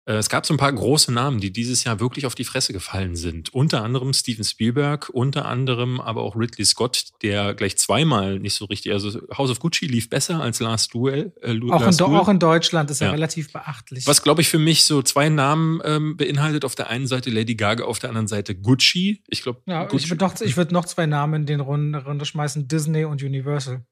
es 0.05 0.29
gab 0.29 0.45
so 0.45 0.53
ein 0.53 0.57
paar 0.57 0.73
große 0.73 1.13
Namen, 1.13 1.39
die 1.39 1.51
dieses 1.51 1.83
Jahr 1.83 1.99
wirklich 1.99 2.25
auf 2.25 2.35
die 2.35 2.43
Fresse 2.43 2.73
gefallen 2.73 3.15
sind. 3.15 3.53
Unter 3.53 3.83
anderem 3.83 4.13
Steven 4.13 4.43
Spielberg, 4.43 5.09
unter 5.09 5.45
anderem 5.45 6.01
aber 6.01 6.21
auch 6.23 6.35
Ridley 6.35 6.65
Scott, 6.65 7.05
der 7.21 7.53
gleich 7.53 7.77
zweimal 7.77 8.39
nicht 8.39 8.55
so 8.55 8.65
richtig, 8.65 8.91
also 8.91 9.19
House 9.37 9.49
of 9.49 9.59
Gucci 9.59 9.87
lief 9.87 10.09
besser 10.09 10.41
als 10.41 10.59
Last 10.59 10.93
Duel. 10.93 11.33
Äh, 11.41 11.57
auch, 11.71 11.81
Last 11.81 12.01
in, 12.01 12.05
Duel. 12.05 12.19
auch, 12.19 12.27
in, 12.27 12.39
Deutschland 12.39 12.91
ist 12.91 13.01
er 13.01 13.07
ja. 13.07 13.13
relativ 13.13 13.53
beachtlich. 13.53 14.05
Was, 14.05 14.21
glaube 14.23 14.41
ich, 14.41 14.49
für 14.49 14.59
mich 14.59 14.83
so 14.83 15.01
zwei 15.01 15.29
Namen 15.29 15.81
ähm, 15.85 16.17
beinhaltet. 16.17 16.65
Auf 16.65 16.75
der 16.75 16.89
einen 16.89 17.07
Seite 17.07 17.29
Lady 17.29 17.55
Gaga, 17.55 17.85
auf 17.85 17.99
der 17.99 18.09
anderen 18.09 18.27
Seite 18.27 18.55
Gucci. 18.55 19.23
Ich 19.27 19.41
glaube, 19.43 19.61
ja, 19.65 19.87
ich 19.93 20.09
würde 20.09 20.23
noch, 20.23 20.39
würd 20.39 20.71
noch 20.71 20.85
zwei 20.85 21.05
Namen 21.05 21.41
in 21.41 21.45
den 21.45 21.59
Runde, 21.59 22.03
Runde 22.03 22.25
schmeißen: 22.25 22.67
Disney 22.67 23.05
und 23.05 23.23
Universal 23.23 23.85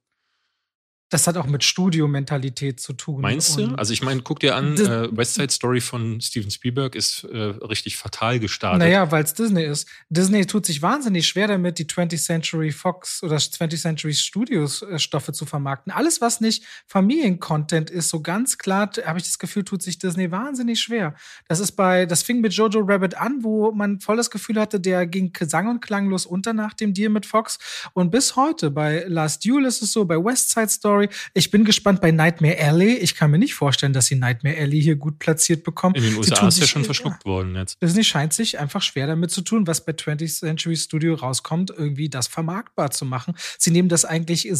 das 1.11 1.27
hat 1.27 1.35
auch 1.35 1.45
mit 1.45 1.65
Studiomentalität 1.65 2.79
zu 2.79 2.93
tun. 2.93 3.19
Meinst 3.19 3.57
du? 3.57 3.75
Also 3.75 3.91
ich 3.91 4.01
meine, 4.01 4.21
guck 4.21 4.39
dir 4.39 4.55
an, 4.55 4.77
äh, 4.77 5.15
West 5.15 5.33
Side 5.33 5.51
Story 5.51 5.81
von 5.81 6.21
Steven 6.21 6.49
Spielberg 6.49 6.95
ist 6.95 7.25
äh, 7.25 7.37
richtig 7.37 7.97
fatal 7.97 8.39
gestartet. 8.39 8.79
Naja, 8.79 9.11
weil 9.11 9.25
es 9.25 9.33
Disney 9.33 9.65
ist. 9.65 9.89
Disney 10.09 10.45
tut 10.45 10.65
sich 10.65 10.81
wahnsinnig 10.81 11.27
schwer 11.27 11.49
damit, 11.49 11.79
die 11.79 11.85
20th 11.85 12.23
Century 12.23 12.71
Fox 12.71 13.21
oder 13.23 13.35
20th 13.35 13.81
Century 13.81 14.13
Studios 14.13 14.83
äh, 14.83 14.99
Stoffe 14.99 15.33
zu 15.33 15.45
vermarkten. 15.45 15.91
Alles, 15.91 16.21
was 16.21 16.39
nicht 16.39 16.63
Familiencontent 16.87 17.89
ist, 17.89 18.07
so 18.07 18.21
ganz 18.21 18.57
klar, 18.57 18.89
habe 19.05 19.19
ich 19.19 19.25
das 19.25 19.37
Gefühl, 19.37 19.65
tut 19.65 19.81
sich 19.83 19.99
Disney 19.99 20.31
wahnsinnig 20.31 20.79
schwer. 20.79 21.13
Das 21.49 21.59
ist 21.59 21.73
bei, 21.73 22.05
das 22.05 22.23
fing 22.23 22.39
mit 22.39 22.53
Jojo 22.53 22.79
Rabbit 22.87 23.15
an, 23.15 23.43
wo 23.43 23.73
man 23.73 23.99
voll 23.99 24.15
das 24.15 24.31
Gefühl 24.31 24.57
hatte, 24.57 24.79
der 24.79 25.05
ging 25.07 25.33
sang- 25.41 25.67
und 25.67 25.81
klanglos 25.81 26.25
unter 26.25 26.53
nach 26.53 26.73
dem 26.73 26.93
Deal 26.93 27.09
mit 27.09 27.25
Fox. 27.25 27.59
Und 27.91 28.11
bis 28.11 28.37
heute, 28.37 28.71
bei 28.71 29.03
Last 29.09 29.43
Duel 29.43 29.65
ist 29.65 29.81
es 29.81 29.91
so, 29.91 30.05
bei 30.05 30.15
West 30.15 30.51
Side 30.51 30.69
Story 30.69 31.00
Story. 31.01 31.09
Ich 31.33 31.51
bin 31.51 31.65
gespannt 31.65 32.01
bei 32.01 32.11
Nightmare 32.11 32.57
Alley. 32.59 32.95
Ich 32.97 33.15
kann 33.15 33.31
mir 33.31 33.39
nicht 33.39 33.53
vorstellen, 33.53 33.93
dass 33.93 34.07
sie 34.07 34.15
Nightmare 34.15 34.57
Alley 34.57 34.81
hier 34.81 34.95
gut 34.95 35.19
platziert 35.19 35.63
bekommen. 35.63 35.95
In 35.95 36.03
den 36.03 36.17
USA 36.17 36.47
ist 36.47 36.59
ja 36.59 36.67
schon 36.67 36.83
verschluckt 36.83 37.25
worden 37.25 37.55
jetzt. 37.55 37.81
Disney 37.81 38.03
scheint 38.03 38.33
sich 38.33 38.59
einfach 38.59 38.81
schwer 38.81 39.07
damit 39.07 39.31
zu 39.31 39.41
tun, 39.41 39.67
was 39.67 39.85
bei 39.85 39.93
20th 39.93 40.39
Century 40.39 40.75
Studio 40.75 41.15
rauskommt, 41.15 41.71
irgendwie 41.71 42.09
das 42.09 42.27
vermarktbar 42.27 42.91
zu 42.91 43.05
machen. 43.05 43.35
Sie 43.57 43.71
nehmen 43.71 43.89
das 43.89 44.05
eigentlich 44.05 44.51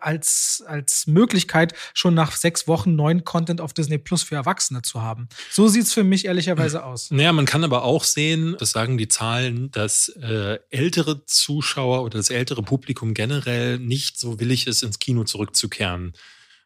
als, 0.00 0.62
als 0.66 1.06
Möglichkeit, 1.06 1.74
schon 1.94 2.14
nach 2.14 2.32
sechs 2.36 2.68
Wochen 2.68 2.94
neuen 2.94 3.24
Content 3.24 3.60
auf 3.60 3.72
Disney 3.72 3.98
Plus 3.98 4.22
für 4.22 4.34
Erwachsene 4.34 4.82
zu 4.82 5.02
haben. 5.02 5.28
So 5.50 5.68
sieht 5.68 5.84
es 5.84 5.92
für 5.92 6.04
mich 6.04 6.24
ehrlicherweise 6.26 6.84
aus. 6.84 7.10
Naja, 7.10 7.32
man 7.32 7.46
kann 7.46 7.64
aber 7.64 7.84
auch 7.84 8.04
sehen, 8.04 8.56
das 8.58 8.70
sagen 8.70 8.98
die 8.98 9.08
Zahlen, 9.08 9.70
dass 9.70 10.08
äh, 10.20 10.58
ältere 10.70 11.24
Zuschauer 11.26 12.02
oder 12.02 12.18
das 12.18 12.30
ältere 12.30 12.62
Publikum 12.62 13.14
generell 13.14 13.78
nicht 13.78 14.18
so 14.18 14.40
willig 14.40 14.66
ist, 14.66 14.82
ins 14.82 14.98
Kino 14.98 15.24
zurückzukehren 15.24 15.87
intern. 15.88 16.12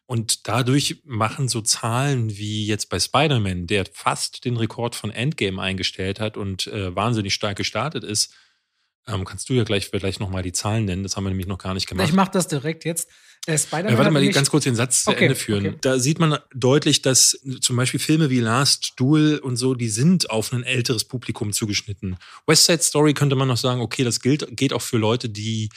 Und 0.05 0.47
dadurch 0.47 1.01
machen 1.05 1.47
so 1.47 1.61
Zahlen 1.61 2.29
wie 2.29 2.67
jetzt 2.67 2.89
bei 2.89 2.99
Spider-Man, 2.99 3.67
der 3.67 3.85
fast 3.91 4.43
den 4.43 4.57
Rekord 4.57 4.95
von 4.95 5.11
Endgame 5.11 5.61
eingestellt 5.61 6.19
hat 6.19 6.35
und 6.35 6.67
äh, 6.67 6.93
wahnsinnig 6.95 7.33
stark 7.33 7.57
gestartet 7.57 8.03
ist, 8.03 8.33
ähm, 9.07 9.25
kannst 9.25 9.49
du 9.49 9.53
ja 9.53 9.63
gleich 9.63 9.87
vielleicht 9.87 10.19
nochmal 10.19 10.43
die 10.43 10.51
Zahlen 10.51 10.85
nennen. 10.85 11.03
Das 11.03 11.15
haben 11.15 11.23
wir 11.23 11.29
nämlich 11.29 11.47
noch 11.47 11.57
gar 11.57 11.73
nicht 11.73 11.87
gemacht. 11.87 12.07
Ich 12.07 12.13
mache 12.13 12.31
das 12.31 12.47
direkt 12.47 12.85
jetzt. 12.85 13.09
Äh, 13.45 13.57
Spider-Man. 13.57 13.91
Ja, 13.93 13.97
warte 13.97 14.11
mal, 14.11 14.29
ganz 14.29 14.49
kurz 14.49 14.65
den 14.65 14.75
Satz 14.75 15.05
okay, 15.07 15.17
zu 15.17 15.23
Ende 15.23 15.35
führen. 15.35 15.67
Okay. 15.67 15.77
Da 15.81 15.99
sieht 15.99 16.19
man 16.19 16.37
deutlich, 16.53 17.01
dass 17.01 17.39
zum 17.61 17.75
Beispiel 17.75 17.99
Filme 17.99 18.29
wie 18.29 18.39
Last 18.39 18.93
Duel 18.97 19.39
und 19.39 19.55
so, 19.57 19.73
die 19.73 19.89
sind 19.89 20.29
auf 20.29 20.53
ein 20.53 20.63
älteres 20.63 21.05
Publikum 21.05 21.51
zugeschnitten. 21.51 22.17
West 22.45 22.65
Side 22.65 22.83
Story 22.83 23.13
könnte 23.13 23.35
man 23.35 23.47
noch 23.47 23.57
sagen, 23.57 23.81
okay, 23.81 24.03
das 24.03 24.21
gilt, 24.21 24.55
geht 24.55 24.73
auch 24.73 24.81
für 24.81 24.97
Leute, 24.97 25.29
die 25.29 25.69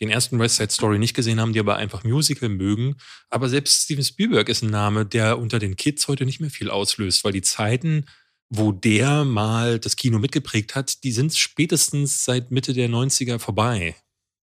den 0.00 0.10
ersten 0.10 0.38
West 0.38 0.56
Side 0.56 0.70
Story 0.70 0.98
nicht 0.98 1.14
gesehen 1.14 1.40
haben, 1.40 1.52
die 1.52 1.60
aber 1.60 1.76
einfach 1.76 2.04
Musical 2.04 2.48
mögen. 2.48 2.96
Aber 3.28 3.48
selbst 3.48 3.84
Steven 3.84 4.04
Spielberg 4.04 4.48
ist 4.48 4.62
ein 4.62 4.70
Name, 4.70 5.04
der 5.04 5.38
unter 5.38 5.58
den 5.58 5.76
Kids 5.76 6.08
heute 6.08 6.24
nicht 6.24 6.40
mehr 6.40 6.50
viel 6.50 6.70
auslöst, 6.70 7.24
weil 7.24 7.32
die 7.32 7.42
Zeiten, 7.42 8.06
wo 8.48 8.72
der 8.72 9.24
mal 9.24 9.78
das 9.78 9.96
Kino 9.96 10.18
mitgeprägt 10.18 10.74
hat, 10.74 11.04
die 11.04 11.12
sind 11.12 11.34
spätestens 11.34 12.24
seit 12.24 12.50
Mitte 12.50 12.72
der 12.72 12.88
90er 12.88 13.38
vorbei. 13.38 13.94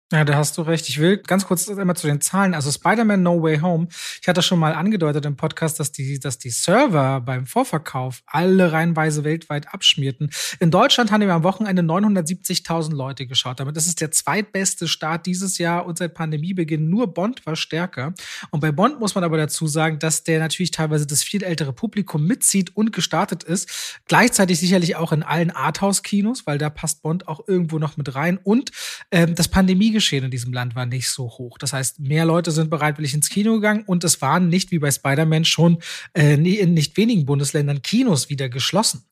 Ja, 0.10 0.24
da 0.24 0.36
hast 0.36 0.58
du 0.58 0.62
recht. 0.62 0.88
Ich 0.88 1.00
will 1.00 1.18
ganz 1.18 1.46
kurz 1.46 1.68
einmal 1.68 1.98
zu 1.98 2.08
den 2.08 2.22
Zahlen. 2.22 2.54
Also 2.54 2.72
Spider-Man 2.72 3.22
No 3.22 3.44
Way 3.44 3.60
Home. 3.60 3.90
Ich 4.22 4.28
hatte 4.30 4.42
schon 4.42 4.58
mal 4.58 4.74
angedeutet 4.74 5.26
im 5.26 5.36
Podcast, 5.36 5.82
dass 5.82 5.92
die, 5.92 6.18
dass 6.18 6.38
die 6.38 6.50
Server 6.50 7.20
beim 7.20 7.46
Vorverkauf 7.46 8.24
alle 8.26 8.72
reihenweise 8.72 9.26
weltweit 9.26 9.74
abschmierten. 9.74 10.30
In 10.62 10.72
Deutschland 10.72 11.12
haben 11.12 11.20
wir 11.20 11.34
am 11.34 11.44
Wochenende 11.44 11.82
970.000 11.82 12.96
Leute 12.96 13.28
geschaut. 13.28 13.60
Damit 13.60 13.76
ist 13.76 13.86
es 13.86 13.96
der 13.96 14.10
zweitbeste 14.12 14.88
Start 14.88 15.26
dieses 15.26 15.58
Jahr 15.58 15.86
und 15.86 15.98
seit 15.98 16.14
Pandemiebeginn. 16.14 16.90
Nur 16.90 17.14
Bond 17.14 17.46
war 17.46 17.58
stärker. 17.58 18.14
Und 18.50 18.62
bei 18.62 18.72
Bond 18.72 19.02
muss 19.02 19.14
man 19.14 19.26
aber 19.26 19.36
dazu 19.36 19.68
sagen, 19.68 20.00
dass 20.00 20.24
der 20.24 20.40
natürlich 20.40 20.72
teilweise 20.72 21.06
das 21.06 21.22
viel 21.22 21.44
ältere 21.44 21.74
Publikum 21.74 22.26
mitzieht 22.26 22.74
und 22.78 22.94
gestartet 22.94 23.44
ist. 23.44 24.00
Gleichzeitig 24.08 24.58
sicherlich 24.58 24.96
auch 24.96 25.12
in 25.12 25.24
allen 25.24 25.52
Arthouse-Kinos, 25.52 26.48
weil 26.48 26.60
da 26.60 26.70
passt 26.70 27.02
Bond 27.02 27.28
auch 27.28 27.46
irgendwo 27.46 27.78
noch 27.78 27.98
mit 27.98 28.16
rein. 28.16 28.40
Und 28.42 28.72
ähm, 29.12 29.36
das 29.36 29.50
Pandemie 29.50 29.97
Geschehen 29.98 30.26
in 30.26 30.32
diesem 30.32 30.54
Land 30.54 30.76
war 30.76 30.86
nicht 30.86 31.10
so 31.10 31.26
hoch. 31.26 31.58
Das 31.58 31.74
heißt, 31.74 32.00
mehr 32.00 32.26
Leute 32.26 32.52
sind 32.52 32.70
bereitwillig 32.70 33.14
ins 33.14 33.30
Kino 33.30 33.56
gegangen 33.56 33.84
und 33.86 34.04
es 34.04 34.22
waren 34.22 34.50
nicht 34.50 34.72
wie 34.72 34.80
bei 34.80 34.92
Spider-Man 34.92 35.46
schon 35.46 35.80
äh, 36.14 36.36
in 36.36 36.74
nicht 36.74 36.98
wenigen 36.98 37.26
Bundesländern 37.26 37.82
Kinos 37.82 38.30
wieder 38.30 38.50
geschlossen. 38.50 39.04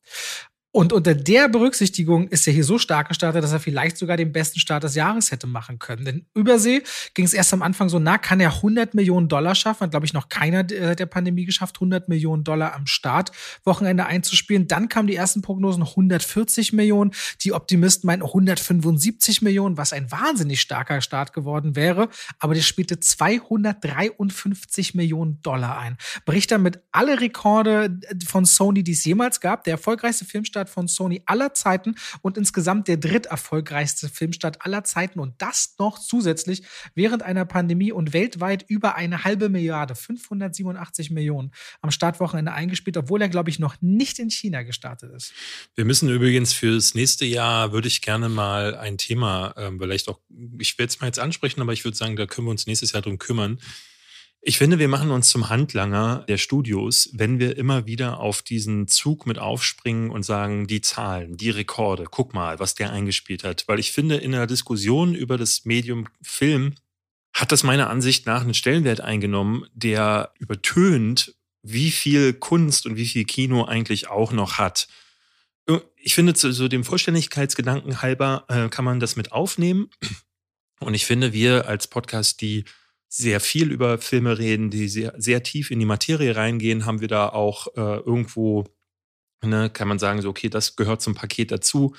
Und 0.76 0.92
unter 0.92 1.16
der 1.16 1.48
Berücksichtigung 1.48 2.28
ist 2.28 2.46
er 2.48 2.54
hier 2.54 2.66
so 2.66 2.78
stark 2.78 3.08
gestartet, 3.08 3.42
dass 3.42 3.54
er 3.54 3.62
vielleicht 3.62 3.96
sogar 3.96 4.18
den 4.18 4.34
besten 4.34 4.60
Start 4.60 4.84
des 4.84 4.94
Jahres 4.94 5.32
hätte 5.32 5.48
machen 5.48 5.80
können. 5.80 6.04
Denn 6.04 6.26
Übersee 6.34 6.84
ging 7.14 7.24
es 7.24 7.34
erst 7.34 7.54
am 7.54 7.62
Anfang 7.62 7.88
so, 7.88 7.98
na, 7.98 8.18
kann 8.18 8.42
er 8.42 8.56
100 8.56 8.94
Millionen 8.94 9.30
Dollar 9.30 9.56
schaffen? 9.56 9.84
Hat, 9.86 9.92
glaube 9.92 10.06
ich, 10.06 10.12
noch 10.12 10.28
keiner 10.28 10.68
seit 10.68 11.00
der 11.00 11.06
Pandemie 11.06 11.46
geschafft, 11.46 11.78
100 11.78 12.10
Millionen 12.10 12.44
Dollar 12.44 12.74
am 12.74 12.88
Start 12.88 13.32
Wochenende 13.64 14.06
einzuspielen. 14.06 14.68
Dann 14.68 14.90
kamen 14.90 15.08
die 15.08 15.16
ersten 15.16 15.42
Prognosen 15.42 15.82
140 15.82 16.74
Millionen. 16.74 17.12
Die 17.40 17.54
Optimisten 17.54 18.08
meinten 18.08 18.26
175 18.26 19.44
Millionen, 19.44 19.78
was 19.78 19.94
ein 19.94 20.12
wahnsinnig 20.12 20.60
starker 20.60 21.00
Start 21.00 21.32
geworden 21.32 21.78
wäre. 21.78 22.10
Aber 22.40 22.54
der 22.54 22.64
spielte 22.64 23.00
253 23.00 24.94
Millionen 24.94 25.42
Dollar 25.42 25.80
ein. 25.80 25.96
Bricht 26.26 26.52
damit 26.52 26.82
alle 26.92 27.22
Rekorde 27.22 27.98
von 28.28 28.44
Sony, 28.44 28.84
die 28.84 28.92
es 28.92 29.06
jemals 29.06 29.40
gab. 29.40 29.64
Der 29.64 29.72
erfolgreichste 29.72 30.26
Filmstart 30.26 30.65
Filmstart 30.66 30.70
von 30.70 30.88
Sony 30.88 31.22
aller 31.26 31.54
Zeiten 31.54 31.96
und 32.22 32.38
insgesamt 32.38 32.88
der 32.88 32.98
dritterfolgreichste 32.98 34.10
Filmstart 34.10 34.66
aller 34.66 34.84
Zeiten 34.84 35.20
und 35.20 35.36
das 35.42 35.76
noch 35.80 36.00
zusätzlich 36.00 36.64
während 36.96 37.24
einer 37.24 37.46
Pandemie 37.46 37.92
und 37.92 38.14
weltweit 38.14 38.66
über 38.68 38.96
eine 38.96 39.24
halbe 39.24 39.50
Milliarde, 39.50 39.96
587 39.96 41.12
Millionen 41.12 41.52
am 41.82 41.92
Startwochenende 41.92 42.52
eingespielt, 42.52 42.98
obwohl 42.98 43.22
er, 43.22 43.30
glaube 43.30 43.50
ich, 43.50 43.60
noch 43.60 43.76
nicht 43.82 44.20
in 44.20 44.30
China 44.30 44.64
gestartet 44.64 45.12
ist. 45.16 45.34
Wir 45.76 45.86
müssen 45.86 46.10
übrigens 46.10 46.54
fürs 46.54 46.96
nächste 46.96 47.26
Jahr, 47.26 47.72
würde 47.72 47.88
ich 47.88 48.02
gerne 48.02 48.30
mal 48.30 48.76
ein 48.76 48.98
Thema, 48.98 49.54
äh, 49.56 49.72
vielleicht 49.78 50.10
auch, 50.10 50.20
ich 50.60 50.78
werde 50.78 50.90
es 50.90 51.00
mal 51.00 51.08
jetzt 51.08 51.20
ansprechen, 51.20 51.62
aber 51.62 51.74
ich 51.74 51.84
würde 51.84 51.98
sagen, 51.98 52.16
da 52.16 52.26
können 52.26 52.48
wir 52.48 52.52
uns 52.52 52.68
nächstes 52.68 52.92
Jahr 52.92 53.02
drum 53.02 53.18
kümmern. 53.18 53.60
Ich 54.48 54.60
finde, 54.60 54.78
wir 54.78 54.90
machen 54.90 55.10
uns 55.10 55.30
zum 55.30 55.50
Handlanger 55.50 56.24
der 56.28 56.38
Studios, 56.38 57.10
wenn 57.14 57.40
wir 57.40 57.58
immer 57.58 57.88
wieder 57.88 58.20
auf 58.20 58.44
diesen 58.44 58.88
Zug 58.88 59.26
mit 59.26 59.40
aufspringen 59.40 60.12
und 60.12 60.22
sagen, 60.22 60.68
die 60.68 60.82
Zahlen, 60.82 61.36
die 61.36 61.50
Rekorde, 61.50 62.04
guck 62.04 62.36
mal, 62.36 62.60
was 62.60 62.76
der 62.76 62.92
eingespielt 62.92 63.44
hat. 63.44 63.64
Weil 63.68 63.80
ich 63.80 63.92
finde, 63.92 64.18
in 64.18 64.34
der 64.34 64.46
Diskussion 64.46 65.16
über 65.16 65.40
das 65.40 65.66
Medium 65.66 66.08
Film 66.22 66.76
hat 67.34 67.52
das 67.52 67.64
meiner 67.64 67.90
Ansicht 67.90 68.28
nach 68.28 68.42
einen 68.42 68.54
Stellenwert 68.54 69.02
eingenommen, 69.02 69.66
der 69.74 70.32
übertönt, 70.38 71.34
wie 71.64 71.90
viel 71.90 72.34
Kunst 72.34 72.86
und 72.86 72.98
wie 72.98 73.08
viel 73.08 73.26
Kino 73.26 73.66
eigentlich 73.66 74.10
auch 74.10 74.32
noch 74.32 74.60
hat. 74.60 74.88
Ich 75.98 76.14
finde, 76.14 76.36
zu 76.36 76.52
so 76.52 76.68
dem 76.68 76.84
Vollständigkeitsgedanken 76.84 78.04
halber 78.04 78.46
äh, 78.48 78.70
kann 78.70 78.86
man 78.86 79.00
das 79.00 79.16
mit 79.16 79.32
aufnehmen. 79.32 79.90
Und 80.80 80.94
ich 80.94 81.08
finde, 81.08 81.34
wir 81.34 81.68
als 81.68 81.88
Podcast, 81.88 82.42
die 82.42 82.66
sehr 83.18 83.40
viel 83.40 83.72
über 83.72 83.98
Filme 83.98 84.38
reden, 84.38 84.70
die 84.70 84.90
sehr, 84.90 85.14
sehr 85.18 85.42
tief 85.42 85.72
in 85.72 85.80
die 85.80 85.86
Materie 85.86 86.36
reingehen, 86.36 86.86
haben 86.86 87.00
wir 87.00 87.08
da 87.08 87.30
auch 87.30 87.68
äh, 87.78 88.00
irgendwo, 88.00 88.66
ne, 89.42 89.70
kann 89.70 89.88
man 89.88 90.00
sagen, 90.00 90.22
so, 90.22 90.30
okay, 90.30 90.50
das 90.50 90.76
gehört 90.76 91.02
zum 91.02 91.16
Paket 91.16 91.52
dazu. 91.52 91.96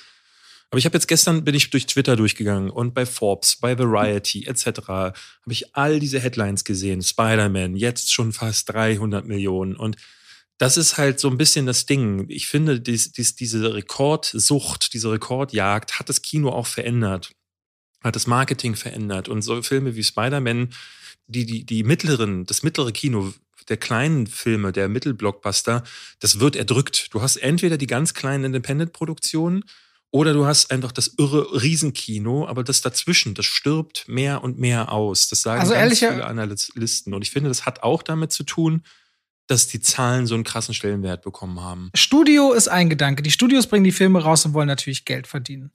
Aber 0.69 0.77
ich 0.77 0.85
habe 0.85 0.95
jetzt 0.95 1.07
gestern 1.07 1.43
bin 1.43 1.55
ich 1.55 1.71
durch 1.71 1.87
Twitter 1.87 2.15
durchgegangen 2.15 2.69
und 2.69 2.93
bei 2.93 3.05
Forbes, 3.07 3.55
bei 3.55 3.79
Variety 3.79 4.45
etc. 4.45 4.65
habe 4.87 5.13
ich 5.47 5.75
all 5.75 5.99
diese 5.99 6.19
Headlines 6.19 6.65
gesehen. 6.65 7.01
Spider-Man 7.01 7.75
jetzt 7.75 8.13
schon 8.13 8.31
fast 8.31 8.69
300 8.73 9.25
Millionen 9.25 9.75
und 9.75 9.97
das 10.59 10.77
ist 10.77 10.97
halt 10.97 11.19
so 11.19 11.29
ein 11.29 11.37
bisschen 11.37 11.65
das 11.65 11.85
Ding. 11.85 12.25
Ich 12.29 12.47
finde, 12.47 12.79
dies, 12.79 13.11
dies, 13.11 13.35
diese 13.35 13.73
Rekordsucht, 13.73 14.93
diese 14.93 15.11
Rekordjagd 15.11 15.99
hat 15.99 16.09
das 16.09 16.21
Kino 16.21 16.49
auch 16.49 16.67
verändert, 16.67 17.31
hat 18.03 18.15
das 18.15 18.27
Marketing 18.27 18.75
verändert 18.75 19.29
und 19.29 19.41
so 19.41 19.61
Filme 19.63 19.95
wie 19.95 20.03
Spider-Man, 20.03 20.69
die, 21.27 21.45
die, 21.45 21.65
die 21.65 21.83
mittleren, 21.83 22.45
das 22.45 22.63
mittlere 22.63 22.91
Kino 22.91 23.33
der 23.69 23.77
kleinen 23.77 24.27
Filme, 24.27 24.71
der 24.71 24.87
Mittelblockbuster, 24.87 25.83
das 26.19 26.39
wird 26.39 26.55
erdrückt. 26.55 27.13
Du 27.13 27.21
hast 27.21 27.37
entweder 27.37 27.77
die 27.77 27.87
ganz 27.87 28.13
kleinen 28.13 28.45
Independent-Produktionen 28.45 29.63
oder 30.09 30.33
du 30.33 30.45
hast 30.45 30.71
einfach 30.71 30.93
das 30.93 31.15
irre 31.17 31.61
Riesenkino, 31.61 32.47
aber 32.47 32.63
das 32.63 32.81
dazwischen, 32.81 33.33
das 33.33 33.45
stirbt 33.45 34.05
mehr 34.07 34.41
und 34.41 34.57
mehr 34.57 34.91
aus. 34.91 35.27
Das 35.27 35.41
sagen 35.41 35.59
also 35.59 35.73
ganz 35.73 35.81
ehrlicher, 35.81 36.11
viele 36.11 36.25
Analysten. 36.25 37.13
Und 37.13 37.23
ich 37.23 37.31
finde, 37.31 37.49
das 37.49 37.65
hat 37.65 37.83
auch 37.83 38.03
damit 38.03 38.31
zu 38.31 38.43
tun, 38.43 38.83
dass 39.47 39.67
die 39.67 39.79
Zahlen 39.79 40.27
so 40.27 40.35
einen 40.35 40.43
krassen 40.43 40.73
Stellenwert 40.73 41.23
bekommen 41.23 41.61
haben. 41.61 41.89
Studio 41.95 42.53
ist 42.53 42.67
ein 42.67 42.89
Gedanke. 42.89 43.23
Die 43.23 43.31
Studios 43.31 43.67
bringen 43.67 43.85
die 43.85 43.91
Filme 43.93 44.21
raus 44.21 44.45
und 44.45 44.53
wollen 44.53 44.67
natürlich 44.67 45.05
Geld 45.05 45.25
verdienen. 45.27 45.71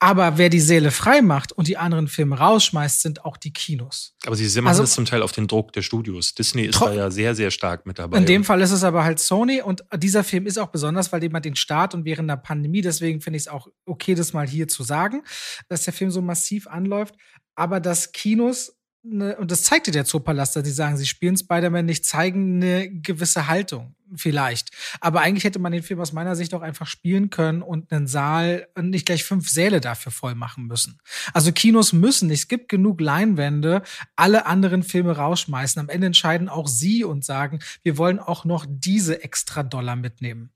Aber 0.00 0.38
wer 0.38 0.48
die 0.48 0.60
Seele 0.60 0.92
frei 0.92 1.22
macht 1.22 1.50
und 1.50 1.66
die 1.66 1.76
anderen 1.76 2.06
Filme 2.06 2.38
rausschmeißt, 2.38 3.02
sind 3.02 3.24
auch 3.24 3.36
die 3.36 3.52
Kinos. 3.52 4.14
Aber 4.24 4.36
sie 4.36 4.44
machen 4.60 4.68
also, 4.68 4.82
das 4.82 4.92
zum 4.92 5.06
Teil 5.06 5.22
auf 5.22 5.32
den 5.32 5.48
Druck 5.48 5.72
der 5.72 5.82
Studios. 5.82 6.34
Disney 6.34 6.66
ist 6.66 6.80
da 6.80 6.92
ja 6.92 7.10
sehr, 7.10 7.34
sehr 7.34 7.50
stark 7.50 7.84
mit 7.84 7.98
dabei. 7.98 8.18
In 8.18 8.26
dem 8.26 8.44
Fall 8.44 8.60
ist 8.60 8.70
es 8.70 8.84
aber 8.84 9.02
halt 9.02 9.18
Sony 9.18 9.60
und 9.60 9.82
dieser 9.96 10.22
Film 10.22 10.46
ist 10.46 10.56
auch 10.56 10.68
besonders, 10.68 11.12
weil 11.12 11.22
jemand 11.22 11.44
den 11.44 11.56
Start 11.56 11.94
und 11.94 12.04
während 12.04 12.30
der 12.30 12.36
Pandemie, 12.36 12.80
deswegen 12.80 13.20
finde 13.20 13.38
ich 13.38 13.44
es 13.44 13.48
auch 13.48 13.66
okay, 13.86 14.14
das 14.14 14.32
mal 14.32 14.46
hier 14.46 14.68
zu 14.68 14.84
sagen, 14.84 15.24
dass 15.68 15.82
der 15.82 15.92
Film 15.92 16.12
so 16.12 16.22
massiv 16.22 16.68
anläuft. 16.68 17.16
Aber 17.56 17.80
dass 17.80 18.12
Kinos 18.12 18.77
Ne, 19.02 19.36
und 19.36 19.50
das 19.50 19.62
zeigte 19.62 19.92
der 19.92 20.04
Zoopalast, 20.04 20.56
dass 20.56 20.64
sie 20.64 20.72
sagen, 20.72 20.96
sie 20.96 21.06
spielen 21.06 21.36
Spider-Man 21.36 21.86
nicht, 21.86 22.04
zeigen 22.04 22.56
eine 22.56 22.90
gewisse 22.90 23.46
Haltung. 23.46 23.94
Vielleicht. 24.16 24.70
Aber 25.00 25.20
eigentlich 25.20 25.44
hätte 25.44 25.58
man 25.58 25.70
den 25.70 25.82
Film 25.82 26.00
aus 26.00 26.12
meiner 26.12 26.34
Sicht 26.34 26.54
auch 26.54 26.62
einfach 26.62 26.86
spielen 26.86 27.28
können 27.28 27.60
und 27.60 27.92
einen 27.92 28.06
Saal 28.06 28.66
und 28.74 28.88
nicht 28.90 29.04
gleich 29.04 29.22
fünf 29.22 29.50
Säle 29.50 29.80
dafür 29.80 30.10
voll 30.10 30.34
machen 30.34 30.66
müssen. 30.66 30.98
Also 31.34 31.52
Kinos 31.52 31.92
müssen, 31.92 32.30
es 32.30 32.48
gibt 32.48 32.70
genug 32.70 33.00
Leinwände, 33.00 33.82
alle 34.16 34.46
anderen 34.46 34.82
Filme 34.82 35.12
rausschmeißen. 35.12 35.78
Am 35.78 35.90
Ende 35.90 36.06
entscheiden 36.06 36.48
auch 36.48 36.68
sie 36.68 37.04
und 37.04 37.24
sagen, 37.24 37.60
wir 37.82 37.98
wollen 37.98 38.18
auch 38.18 38.46
noch 38.46 38.66
diese 38.66 39.22
extra 39.22 39.62
Dollar 39.62 39.94
mitnehmen. 39.94 40.50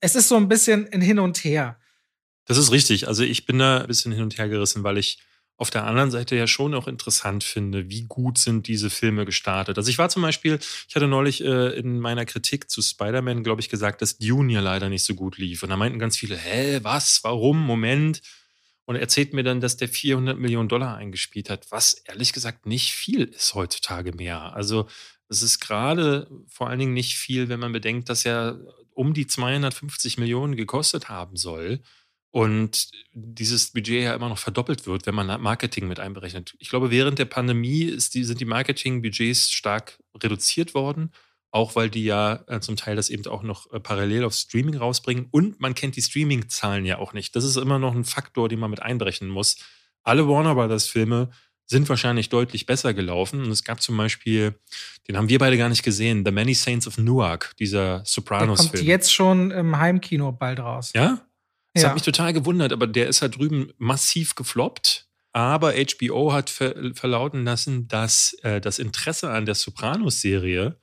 Es 0.00 0.14
ist 0.14 0.28
so 0.28 0.36
ein 0.36 0.48
bisschen 0.48 0.88
ein 0.92 1.00
Hin 1.00 1.18
und 1.18 1.38
Her. 1.38 1.78
Das 2.46 2.58
ist 2.58 2.70
richtig. 2.70 3.08
Also 3.08 3.24
ich 3.24 3.46
bin 3.46 3.58
da 3.58 3.80
ein 3.80 3.86
bisschen 3.86 4.12
hin 4.12 4.22
und 4.22 4.36
her 4.38 4.48
gerissen, 4.48 4.84
weil 4.84 4.98
ich 4.98 5.18
auf 5.56 5.70
der 5.70 5.84
anderen 5.84 6.10
Seite 6.10 6.34
ja 6.34 6.46
schon 6.46 6.74
auch 6.74 6.88
interessant 6.88 7.44
finde, 7.44 7.88
wie 7.88 8.02
gut 8.02 8.38
sind 8.38 8.66
diese 8.66 8.90
Filme 8.90 9.24
gestartet. 9.24 9.78
Also 9.78 9.88
ich 9.88 9.98
war 9.98 10.08
zum 10.08 10.22
Beispiel, 10.22 10.58
ich 10.88 10.96
hatte 10.96 11.06
neulich 11.06 11.44
äh, 11.44 11.78
in 11.78 12.00
meiner 12.00 12.24
Kritik 12.24 12.70
zu 12.70 12.82
Spider-Man, 12.82 13.44
glaube 13.44 13.60
ich, 13.60 13.68
gesagt, 13.68 14.02
dass 14.02 14.18
Dune 14.18 14.52
ja 14.52 14.60
leider 14.60 14.88
nicht 14.88 15.04
so 15.04 15.14
gut 15.14 15.38
lief. 15.38 15.62
Und 15.62 15.68
da 15.68 15.76
meinten 15.76 16.00
ganz 16.00 16.16
viele, 16.16 16.36
hä, 16.36 16.80
was, 16.82 17.20
warum, 17.22 17.64
Moment. 17.64 18.20
Und 18.84 18.96
er 18.96 19.02
erzählt 19.02 19.32
mir 19.32 19.44
dann, 19.44 19.60
dass 19.60 19.76
der 19.76 19.88
400 19.88 20.38
Millionen 20.38 20.68
Dollar 20.68 20.96
eingespielt 20.96 21.48
hat, 21.48 21.70
was 21.70 21.94
ehrlich 22.04 22.32
gesagt 22.32 22.66
nicht 22.66 22.92
viel 22.92 23.22
ist 23.22 23.54
heutzutage 23.54 24.12
mehr. 24.12 24.54
Also 24.54 24.88
es 25.28 25.42
ist 25.42 25.60
gerade 25.60 26.28
vor 26.48 26.68
allen 26.68 26.80
Dingen 26.80 26.94
nicht 26.94 27.16
viel, 27.16 27.48
wenn 27.48 27.60
man 27.60 27.72
bedenkt, 27.72 28.08
dass 28.08 28.24
er 28.24 28.60
um 28.92 29.14
die 29.14 29.26
250 29.26 30.18
Millionen 30.18 30.56
gekostet 30.56 31.08
haben 31.08 31.36
soll 31.36 31.80
und 32.34 32.90
dieses 33.12 33.70
Budget 33.70 34.02
ja 34.02 34.12
immer 34.12 34.28
noch 34.28 34.38
verdoppelt 34.38 34.88
wird, 34.88 35.06
wenn 35.06 35.14
man 35.14 35.40
Marketing 35.40 35.86
mit 35.86 36.00
einberechnet. 36.00 36.56
Ich 36.58 36.68
glaube, 36.68 36.90
während 36.90 37.20
der 37.20 37.26
Pandemie 37.26 37.96
die, 38.12 38.24
sind 38.24 38.40
die 38.40 38.44
Marketingbudgets 38.44 39.52
stark 39.52 40.00
reduziert 40.20 40.74
worden, 40.74 41.12
auch 41.52 41.76
weil 41.76 41.90
die 41.90 42.02
ja 42.02 42.42
äh, 42.48 42.58
zum 42.58 42.74
Teil 42.74 42.96
das 42.96 43.08
eben 43.08 43.24
auch 43.26 43.44
noch 43.44 43.72
äh, 43.72 43.78
parallel 43.78 44.24
auf 44.24 44.34
Streaming 44.34 44.76
rausbringen. 44.76 45.28
Und 45.30 45.60
man 45.60 45.76
kennt 45.76 45.94
die 45.94 46.02
Streaming-Zahlen 46.02 46.84
ja 46.84 46.98
auch 46.98 47.12
nicht. 47.12 47.36
Das 47.36 47.44
ist 47.44 47.56
immer 47.56 47.78
noch 47.78 47.94
ein 47.94 48.02
Faktor, 48.02 48.48
den 48.48 48.58
man 48.58 48.70
mit 48.70 48.82
einberechnen 48.82 49.30
muss. 49.30 49.58
Alle 50.02 50.26
Warner 50.26 50.56
Brothers-Filme 50.56 51.30
sind 51.66 51.88
wahrscheinlich 51.88 52.30
deutlich 52.30 52.66
besser 52.66 52.94
gelaufen. 52.94 53.44
Und 53.44 53.50
es 53.52 53.62
gab 53.62 53.80
zum 53.80 53.96
Beispiel, 53.96 54.58
den 55.06 55.16
haben 55.16 55.28
wir 55.28 55.38
beide 55.38 55.56
gar 55.56 55.68
nicht 55.68 55.84
gesehen, 55.84 56.24
The 56.26 56.32
Many 56.32 56.54
Saints 56.54 56.88
of 56.88 56.98
Newark, 56.98 57.54
dieser 57.60 58.02
Sopranos-Film. 58.04 58.72
Der 58.72 58.80
kommt 58.80 58.88
jetzt 58.88 59.14
schon 59.14 59.52
im 59.52 59.78
Heimkino 59.78 60.32
bald 60.32 60.58
raus. 60.58 60.90
Ja? 60.96 61.24
Das 61.74 61.82
ja. 61.82 61.88
hat 61.88 61.96
mich 61.96 62.04
total 62.04 62.32
gewundert, 62.32 62.72
aber 62.72 62.86
der 62.86 63.08
ist 63.08 63.20
halt 63.20 63.36
drüben 63.36 63.72
massiv 63.78 64.34
gefloppt. 64.36 65.08
Aber 65.32 65.72
HBO 65.72 66.32
hat 66.32 66.48
ver 66.48 66.94
verlauten 66.94 67.44
lassen, 67.44 67.88
dass 67.88 68.34
äh, 68.42 68.60
das 68.60 68.78
Interesse 68.78 69.30
an 69.30 69.46
der 69.46 69.56
Sopranos-Serie, 69.56 70.78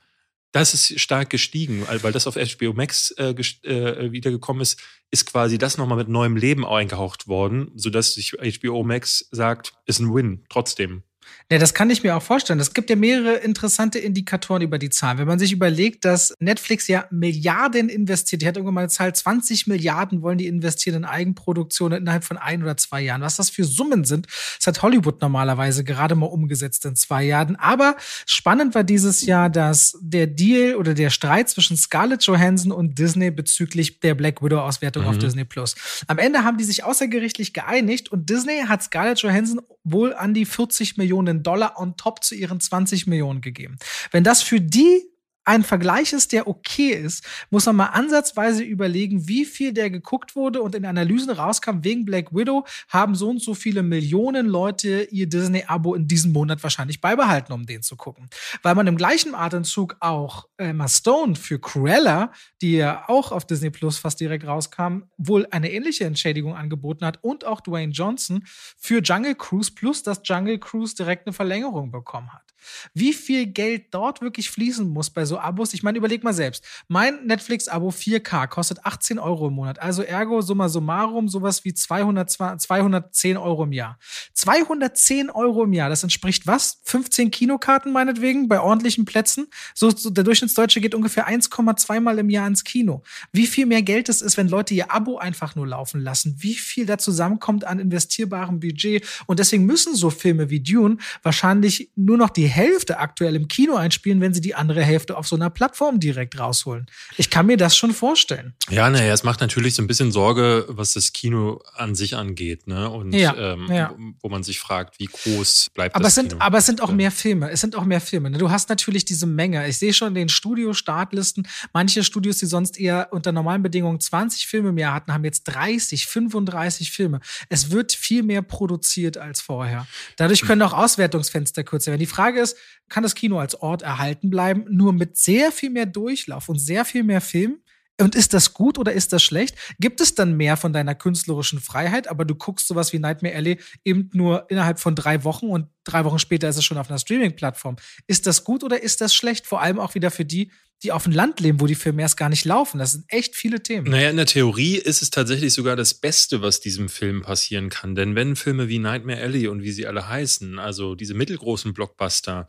das 0.51 0.73
ist 0.73 0.99
stark 0.99 1.29
gestiegen, 1.29 1.87
weil 1.87 2.11
das 2.11 2.27
auf 2.27 2.35
HBO 2.35 2.73
Max 2.73 3.11
äh, 3.11 3.29
äh, 3.29 4.11
wiedergekommen 4.11 4.61
ist, 4.61 4.81
ist 5.09 5.25
quasi 5.25 5.57
das 5.57 5.77
nochmal 5.77 5.97
mit 5.97 6.09
neuem 6.09 6.35
Leben 6.35 6.65
eingehaucht 6.65 7.29
worden, 7.29 7.71
sodass 7.75 8.13
sich 8.13 8.31
HBO 8.31 8.83
Max 8.83 9.29
sagt, 9.31 9.73
ist 9.85 9.99
ein 9.99 10.13
Win 10.13 10.43
trotzdem. 10.49 11.03
Ja, 11.51 11.57
das 11.57 11.73
kann 11.73 11.89
ich 11.89 12.01
mir 12.01 12.15
auch 12.15 12.21
vorstellen. 12.21 12.61
Es 12.61 12.73
gibt 12.73 12.89
ja 12.89 12.95
mehrere 12.95 13.33
interessante 13.33 13.99
Indikatoren 13.99 14.61
über 14.61 14.77
die 14.77 14.89
Zahlen. 14.89 15.17
Wenn 15.17 15.27
man 15.27 15.37
sich 15.37 15.51
überlegt, 15.51 16.05
dass 16.05 16.33
Netflix 16.39 16.87
ja 16.87 17.03
Milliarden 17.11 17.89
investiert, 17.89 18.41
die 18.41 18.47
hat 18.47 18.55
irgendwann 18.55 18.75
mal 18.75 18.81
eine 18.81 18.89
Zahl, 18.89 19.13
20 19.13 19.67
Milliarden 19.67 20.21
wollen 20.21 20.37
die 20.37 20.47
investieren 20.47 20.95
in 20.95 21.03
Eigenproduktion 21.03 21.91
innerhalb 21.91 22.23
von 22.23 22.37
ein 22.37 22.63
oder 22.63 22.77
zwei 22.77 23.01
Jahren. 23.01 23.19
Was 23.19 23.35
das 23.35 23.49
für 23.49 23.65
Summen 23.65 24.05
sind, 24.05 24.27
das 24.59 24.67
hat 24.67 24.81
Hollywood 24.81 25.19
normalerweise 25.19 25.83
gerade 25.83 26.15
mal 26.15 26.27
umgesetzt 26.27 26.85
in 26.85 26.95
zwei 26.95 27.25
Jahren. 27.25 27.57
Aber 27.57 27.97
spannend 28.25 28.73
war 28.73 28.85
dieses 28.85 29.25
Jahr, 29.25 29.49
dass 29.49 29.97
der 30.01 30.27
Deal 30.27 30.75
oder 30.75 30.93
der 30.93 31.09
Streit 31.09 31.49
zwischen 31.49 31.75
Scarlett 31.75 32.23
Johansson 32.23 32.71
und 32.71 32.97
Disney 32.97 33.29
bezüglich 33.29 33.99
der 33.99 34.15
Black 34.15 34.41
Widow-Auswertung 34.41 35.03
mhm. 35.03 35.09
auf 35.09 35.17
Disney 35.17 35.43
Plus. 35.43 35.75
Am 36.07 36.17
Ende 36.17 36.45
haben 36.45 36.57
die 36.57 36.63
sich 36.63 36.85
außergerichtlich 36.85 37.51
geeinigt 37.51 38.09
und 38.09 38.29
Disney 38.29 38.61
hat 38.69 38.83
Scarlett 38.83 39.19
Johansson 39.19 39.59
wohl 39.83 40.13
an 40.13 40.33
die 40.33 40.45
40 40.45 40.95
Millionen 40.95 41.40
Dollar 41.43 41.79
on 41.79 41.97
top 41.97 42.23
zu 42.23 42.35
ihren 42.35 42.59
20 42.59 43.07
Millionen 43.07 43.41
gegeben. 43.41 43.77
Wenn 44.11 44.23
das 44.23 44.41
für 44.41 44.61
die 44.61 45.11
ein 45.43 45.63
Vergleich 45.63 46.13
ist, 46.13 46.31
der 46.31 46.47
okay 46.47 46.89
ist, 46.89 47.25
muss 47.49 47.65
man 47.65 47.75
mal 47.75 47.85
ansatzweise 47.87 48.63
überlegen, 48.63 49.27
wie 49.27 49.45
viel 49.45 49.73
der 49.73 49.89
geguckt 49.89 50.35
wurde 50.35 50.61
und 50.61 50.75
in 50.75 50.85
Analysen 50.85 51.31
rauskam, 51.31 51.83
wegen 51.83 52.05
Black 52.05 52.33
Widow 52.33 52.65
haben 52.89 53.15
so 53.15 53.29
und 53.29 53.41
so 53.41 53.55
viele 53.55 53.81
Millionen 53.81 54.47
Leute 54.47 55.07
ihr 55.11 55.27
Disney-Abo 55.27 55.95
in 55.95 56.07
diesem 56.07 56.31
Monat 56.31 56.61
wahrscheinlich 56.61 57.01
beibehalten, 57.01 57.53
um 57.53 57.65
den 57.65 57.81
zu 57.81 57.95
gucken. 57.95 58.29
Weil 58.61 58.75
man 58.75 58.87
im 58.87 58.97
gleichen 58.97 59.33
Atemzug 59.33 59.97
auch 59.99 60.47
Emma 60.57 60.87
Stone 60.87 61.35
für 61.35 61.59
Cruella, 61.59 62.31
die 62.61 62.77
ja 62.77 63.05
auch 63.07 63.31
auf 63.31 63.45
Disney 63.45 63.71
Plus 63.71 63.97
fast 63.97 64.19
direkt 64.19 64.45
rauskam, 64.45 65.03
wohl 65.17 65.47
eine 65.51 65.71
ähnliche 65.71 66.05
Entschädigung 66.05 66.55
angeboten 66.55 67.05
hat 67.05 67.23
und 67.23 67.45
auch 67.45 67.61
Dwayne 67.61 67.91
Johnson 67.91 68.43
für 68.77 69.01
Jungle 69.01 69.35
Cruise 69.35 69.71
plus, 69.73 70.03
dass 70.03 70.21
Jungle 70.23 70.59
Cruise 70.59 70.95
direkt 70.95 71.25
eine 71.25 71.33
Verlängerung 71.33 71.91
bekommen 71.91 72.31
hat. 72.31 72.50
Wie 72.93 73.13
viel 73.13 73.47
Geld 73.47 73.93
dort 73.93 74.21
wirklich 74.21 74.49
fließen 74.49 74.87
muss 74.87 75.09
bei 75.09 75.25
so 75.25 75.39
Abos? 75.39 75.73
Ich 75.73 75.83
meine, 75.83 75.97
überleg 75.97 76.23
mal 76.23 76.33
selbst. 76.33 76.63
Mein 76.87 77.25
Netflix-Abo 77.25 77.89
4K 77.89 78.47
kostet 78.47 78.85
18 78.85 79.19
Euro 79.19 79.47
im 79.47 79.53
Monat. 79.53 79.79
Also 79.79 80.03
ergo 80.03 80.41
summa 80.41 80.69
summarum 80.69 81.27
sowas 81.29 81.65
wie 81.65 81.73
200, 81.73 82.61
210 82.61 83.37
Euro 83.37 83.63
im 83.63 83.73
Jahr. 83.73 83.97
210 84.33 85.29
Euro 85.29 85.63
im 85.63 85.73
Jahr, 85.73 85.89
das 85.89 86.03
entspricht 86.03 86.47
was? 86.47 86.79
15 86.83 87.31
Kinokarten 87.31 87.91
meinetwegen 87.91 88.47
bei 88.47 88.59
ordentlichen 88.59 89.05
Plätzen? 89.05 89.47
So, 89.73 89.89
so 89.89 90.09
der 90.09 90.23
Durchschnittsdeutsche 90.23 90.81
geht 90.81 90.95
ungefähr 90.95 91.27
1,2 91.27 91.99
Mal 91.99 92.19
im 92.19 92.29
Jahr 92.29 92.47
ins 92.47 92.63
Kino. 92.63 93.03
Wie 93.31 93.47
viel 93.47 93.65
mehr 93.65 93.81
Geld 93.81 94.09
es 94.09 94.21
ist, 94.21 94.37
wenn 94.37 94.47
Leute 94.47 94.73
ihr 94.73 94.91
Abo 94.91 95.17
einfach 95.17 95.55
nur 95.55 95.67
laufen 95.67 96.01
lassen? 96.01 96.35
Wie 96.39 96.55
viel 96.55 96.85
da 96.85 96.97
zusammenkommt 96.97 97.65
an 97.65 97.79
investierbarem 97.79 98.59
Budget? 98.59 99.05
Und 99.27 99.39
deswegen 99.39 99.65
müssen 99.65 99.95
so 99.95 100.09
Filme 100.09 100.49
wie 100.49 100.59
Dune 100.59 100.97
wahrscheinlich 101.23 101.91
nur 101.95 102.17
noch 102.17 102.29
die 102.29 102.47
Hälfte 102.51 102.99
aktuell 102.99 103.35
im 103.35 103.47
Kino 103.47 103.75
einspielen, 103.75 104.21
wenn 104.21 104.33
sie 104.33 104.41
die 104.41 104.55
andere 104.55 104.83
Hälfte 104.83 105.17
auf 105.17 105.27
so 105.27 105.35
einer 105.35 105.49
Plattform 105.49 105.99
direkt 105.99 106.37
rausholen. 106.39 106.85
Ich 107.17 107.29
kann 107.29 107.45
mir 107.45 107.57
das 107.57 107.75
schon 107.75 107.93
vorstellen. 107.93 108.53
Ja, 108.69 108.89
naja, 108.89 109.13
es 109.13 109.23
macht 109.23 109.41
natürlich 109.41 109.75
so 109.75 109.81
ein 109.81 109.87
bisschen 109.87 110.11
Sorge, 110.11 110.65
was 110.67 110.93
das 110.93 111.13
Kino 111.13 111.61
an 111.75 111.95
sich 111.95 112.15
angeht, 112.15 112.67
ne? 112.67 112.89
Und 112.89 113.13
ja, 113.13 113.35
ähm, 113.35 113.67
ja. 113.71 113.95
wo 114.21 114.29
man 114.29 114.43
sich 114.43 114.59
fragt, 114.59 114.99
wie 114.99 115.05
groß 115.05 115.71
bleibt 115.73 115.95
aber 115.95 116.03
das 116.03 116.11
es 116.11 116.15
sind, 116.15 116.29
Kino? 116.29 116.41
Aber 116.41 116.57
es 116.57 116.65
sind 116.65 116.81
auch 116.81 116.91
mehr 116.91 117.11
Filme. 117.11 117.49
Es 117.49 117.61
sind 117.61 117.75
auch 117.75 117.85
mehr 117.85 118.01
Filme. 118.01 118.29
Ne? 118.29 118.37
Du 118.37 118.51
hast 118.51 118.69
natürlich 118.69 119.05
diese 119.05 119.25
Menge. 119.25 119.67
Ich 119.67 119.77
sehe 119.77 119.93
schon 119.93 120.09
in 120.09 120.15
den 120.15 120.29
Studio-Startlisten, 120.29 121.47
manche 121.73 122.03
Studios, 122.03 122.37
die 122.37 122.45
sonst 122.45 122.79
eher 122.79 123.09
unter 123.11 123.31
normalen 123.31 123.63
Bedingungen 123.63 123.99
20 123.99 124.47
Filme 124.47 124.69
im 124.69 124.77
Jahr 124.77 124.93
hatten, 124.93 125.13
haben 125.13 125.23
jetzt 125.23 125.43
30, 125.45 126.07
35 126.07 126.91
Filme. 126.91 127.21
Es 127.49 127.71
wird 127.71 127.93
viel 127.93 128.23
mehr 128.23 128.41
produziert 128.41 129.17
als 129.17 129.41
vorher. 129.41 129.87
Dadurch 130.17 130.41
können 130.41 130.61
auch 130.61 130.73
Auswertungsfenster 130.73 131.63
kürzer 131.63 131.91
werden. 131.91 131.99
Die 131.99 132.05
Frage 132.05 132.40
ist, 132.41 132.57
kann 132.89 133.03
das 133.03 133.15
Kino 133.15 133.39
als 133.39 133.55
Ort 133.55 133.81
erhalten 133.81 134.29
bleiben, 134.29 134.65
nur 134.69 134.93
mit 134.93 135.17
sehr 135.17 135.51
viel 135.51 135.69
mehr 135.69 135.85
Durchlauf 135.85 136.49
und 136.49 136.59
sehr 136.59 136.85
viel 136.85 137.03
mehr 137.03 137.21
Film? 137.21 137.61
Und 137.99 138.15
ist 138.15 138.33
das 138.33 138.53
gut 138.53 138.79
oder 138.79 138.93
ist 138.93 139.13
das 139.13 139.21
schlecht? 139.21 139.55
Gibt 139.79 140.01
es 140.01 140.15
dann 140.15 140.35
mehr 140.35 140.57
von 140.57 140.73
deiner 140.73 140.95
künstlerischen 140.95 141.59
Freiheit, 141.59 142.07
aber 142.07 142.25
du 142.25 142.33
guckst 142.33 142.67
sowas 142.67 142.91
wie 142.93 142.99
Nightmare 142.99 143.35
Alley 143.35 143.59
eben 143.85 144.09
nur 144.13 144.49
innerhalb 144.49 144.79
von 144.79 144.95
drei 144.95 145.23
Wochen 145.23 145.47
und 145.47 145.67
drei 145.83 146.03
Wochen 146.03 146.17
später 146.17 146.49
ist 146.49 146.57
es 146.57 146.65
schon 146.65 146.77
auf 146.77 146.89
einer 146.89 146.97
Streaming-Plattform. 146.97 147.75
Ist 148.07 148.25
das 148.25 148.43
gut 148.43 148.63
oder 148.63 148.81
ist 148.81 149.01
das 149.01 149.13
schlecht? 149.13 149.45
Vor 149.45 149.61
allem 149.61 149.79
auch 149.79 149.93
wieder 149.93 150.09
für 150.09 150.25
die, 150.25 150.51
die 150.83 150.91
auf 150.91 151.03
dem 151.03 151.13
Land 151.13 151.39
leben, 151.39 151.59
wo 151.59 151.67
die 151.67 151.75
Filme 151.75 152.01
erst 152.01 152.17
gar 152.17 152.29
nicht 152.29 152.45
laufen. 152.45 152.79
Das 152.79 152.93
sind 152.93 153.05
echt 153.07 153.35
viele 153.35 153.61
Themen. 153.61 153.91
Naja, 153.91 154.09
in 154.09 154.17
der 154.17 154.25
Theorie 154.25 154.77
ist 154.77 155.01
es 155.01 155.11
tatsächlich 155.11 155.53
sogar 155.53 155.75
das 155.75 155.93
Beste, 155.93 156.41
was 156.41 156.59
diesem 156.59 156.89
Film 156.89 157.21
passieren 157.21 157.69
kann. 157.69 157.95
Denn 157.95 158.15
wenn 158.15 158.35
Filme 158.35 158.67
wie 158.67 158.79
Nightmare 158.79 159.21
Alley 159.21 159.47
und 159.47 159.61
wie 159.61 159.71
sie 159.71 159.85
alle 159.85 160.07
heißen, 160.07 160.57
also 160.57 160.95
diese 160.95 161.13
mittelgroßen 161.13 161.73
Blockbuster, 161.73 162.47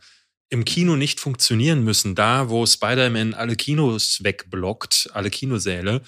im 0.49 0.65
Kino 0.65 0.95
nicht 0.95 1.19
funktionieren 1.19 1.83
müssen, 1.83 2.13
da 2.13 2.49
wo 2.49 2.65
Spider-Man 2.65 3.33
alle 3.33 3.55
Kinos 3.55 4.23
wegblockt, 4.23 5.09
alle 5.13 5.31
Kinosäle, 5.31 6.01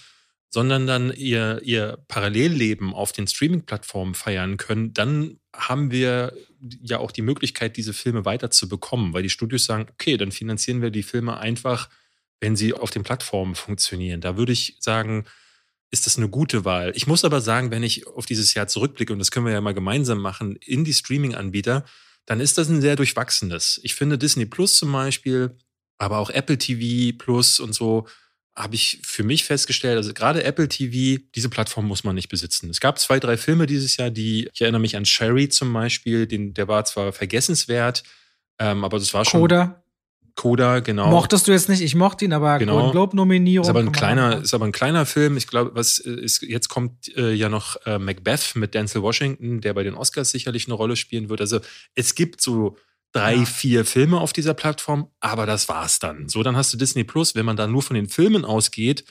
sondern 0.50 0.88
dann 0.88 1.12
ihr, 1.12 1.62
ihr 1.64 1.98
Parallelleben 2.08 2.94
auf 2.94 3.12
den 3.12 3.28
Streaming-Plattformen 3.28 4.14
feiern 4.14 4.58
können, 4.58 4.94
dann 4.94 5.40
haben 5.54 5.90
wir 5.92 6.34
ja 6.82 7.00
auch 7.00 7.12
die 7.12 7.24
Möglichkeit, 7.24 7.76
diese 7.76 7.94
Filme 7.94 8.24
weiter 8.24 8.52
zu 8.52 8.70
bekommen, 8.70 9.14
weil 9.14 9.24
die 9.24 9.30
Studios 9.30 9.66
sagen, 9.66 9.88
okay, 9.92 10.16
dann 10.16 10.32
finanzieren 10.32 10.82
wir 10.82 10.92
die 10.92 11.04
Filme 11.04 11.38
einfach, 11.38 11.90
wenn 12.40 12.56
sie 12.56 12.74
auf 12.74 12.92
den 12.92 13.04
Plattformen 13.04 13.56
funktionieren. 13.56 14.22
Da 14.22 14.38
würde 14.38 14.52
ich 14.52 14.78
sagen, 14.80 15.26
ist 15.92 16.06
das 16.06 16.18
eine 16.18 16.30
gute 16.30 16.66
Wahl. 16.66 16.92
Ich 16.96 17.08
muss 17.08 17.24
aber 17.24 17.42
sagen, 17.42 17.72
wenn 17.72 17.84
ich 17.84 18.08
auf 18.08 18.26
dieses 18.26 18.54
Jahr 18.54 18.68
zurückblicke, 18.68 19.14
und 19.14 19.20
das 19.20 19.32
können 19.32 19.46
wir 19.46 19.54
ja 19.54 19.62
mal 19.62 19.74
gemeinsam 19.74 20.20
machen, 20.20 20.58
in 20.58 20.84
die 20.84 20.94
Streaming-Anbieter, 20.94 21.86
dann 22.26 22.40
ist 22.40 22.58
das 22.58 22.70
ein 22.70 22.82
sehr 22.82 22.96
durchwachsenes. 22.96 23.80
Ich 23.84 23.96
finde 23.96 24.18
Disney 24.18 24.46
Plus 24.46 24.78
zum 24.78 24.92
Beispiel, 24.92 25.58
aber 25.98 26.18
auch 26.18 26.30
Apple 26.30 26.58
TV 26.58 27.16
Plus 27.18 27.60
und 27.60 27.74
so, 27.74 28.08
habe 28.56 28.76
ich 28.76 29.00
für 29.04 29.24
mich 29.24 29.44
festgestellt, 29.44 29.98
also 29.98 30.14
gerade 30.14 30.44
Apple 30.44 30.70
TV, 30.70 31.22
diese 31.36 31.50
Plattform 31.50 31.88
muss 31.88 32.06
man 32.06 32.16
nicht 32.16 32.30
besitzen. 32.30 32.70
Es 32.70 32.80
gab 32.80 33.00
zwei, 33.00 33.20
drei 33.20 33.36
Filme 33.36 33.66
dieses 33.66 33.98
Jahr, 33.98 34.10
die, 34.10 34.50
ich 34.54 34.62
erinnere 34.62 34.80
mich 34.80 34.96
an 34.96 35.06
Sherry 35.06 35.50
zum 35.50 35.74
Beispiel, 35.74 36.26
den, 36.26 36.54
der 36.54 36.70
war 36.70 36.86
zwar 36.86 37.12
vergessenswert, 37.12 38.04
ähm, 38.58 38.86
aber 38.86 38.98
das 38.98 39.14
war 39.14 39.26
schon. 39.26 39.42
Coda. 39.42 39.84
Coda, 40.36 40.82
genau. 40.82 41.10
Mochtest 41.10 41.48
du 41.48 41.54
jetzt 41.54 41.70
nicht, 41.70 41.82
ich 41.82 41.96
mochte 41.96 42.26
ihn, 42.26 42.34
aber 42.34 42.60
genau. 42.60 42.74
Golden 42.74 42.92
Globe-Nominierung. 42.92 43.64
Ist 43.64 43.70
aber 43.70 43.80
ein 43.80 43.94
kleiner, 43.94 44.42
ist 44.42 44.54
aber 44.54 44.66
ein 44.66 44.74
kleiner 44.74 45.06
Film. 45.06 45.38
Ich 45.38 45.48
glaube, 45.48 45.72
was 45.76 45.98
ist, 45.98 46.42
jetzt 46.42 46.68
kommt 46.68 47.16
äh, 47.16 47.32
ja 47.34 47.48
noch 47.48 47.78
äh, 47.86 48.00
Macbeth 48.00 48.56
mit 48.56 48.74
Denzel 48.74 49.02
Washington, 49.02 49.62
der 49.62 49.74
bei 49.74 49.84
den 49.84 49.96
Oscars 49.96 50.32
sicherlich 50.32 50.68
eine 50.68 50.74
Rolle 50.74 50.98
spielen 50.98 51.30
wird. 51.30 51.40
Also 51.40 51.60
es 51.96 52.16
gibt 52.16 52.42
so 52.42 52.78
drei, 53.14 53.36
ja. 53.36 53.46
vier 53.46 53.86
Filme 53.86 54.20
auf 54.20 54.34
dieser 54.34 54.54
Plattform, 54.54 55.08
aber 55.22 55.46
das 55.46 55.70
war's 55.70 56.00
dann. 56.00 56.28
So, 56.28 56.44
dann 56.44 56.58
hast 56.58 56.74
du 56.74 56.78
Disney 56.78 57.06
Plus, 57.06 57.34
wenn 57.36 57.46
man 57.46 57.56
da 57.56 57.66
nur 57.66 57.82
von 57.82 57.96
den 57.96 58.10
Filmen 58.10 58.44
ausgeht, 58.44 59.06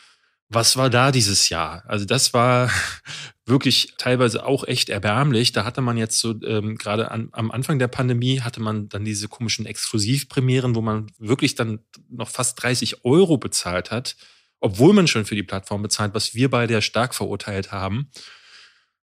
was 0.48 0.76
war 0.76 0.90
da 0.90 1.10
dieses 1.10 1.48
Jahr? 1.48 1.82
Also 1.86 2.04
das 2.04 2.34
war 2.34 2.70
wirklich 3.46 3.94
teilweise 3.98 4.44
auch 4.44 4.66
echt 4.66 4.88
erbärmlich. 4.88 5.52
Da 5.52 5.64
hatte 5.64 5.80
man 5.80 5.96
jetzt 5.96 6.18
so 6.18 6.34
ähm, 6.44 6.76
gerade 6.76 7.10
am 7.10 7.50
Anfang 7.50 7.78
der 7.78 7.88
Pandemie 7.88 8.40
hatte 8.40 8.60
man 8.60 8.88
dann 8.88 9.04
diese 9.04 9.28
komischen 9.28 9.66
Exklusivpremieren, 9.66 10.74
wo 10.74 10.80
man 10.80 11.10
wirklich 11.18 11.54
dann 11.54 11.80
noch 12.08 12.28
fast 12.28 12.62
30 12.62 13.04
Euro 13.04 13.38
bezahlt 13.38 13.90
hat, 13.90 14.16
obwohl 14.60 14.92
man 14.92 15.08
schon 15.08 15.24
für 15.24 15.34
die 15.34 15.42
Plattform 15.42 15.82
bezahlt, 15.82 16.14
was 16.14 16.34
wir 16.34 16.50
beide 16.50 16.74
ja 16.74 16.80
stark 16.80 17.14
verurteilt 17.14 17.72
haben. 17.72 18.10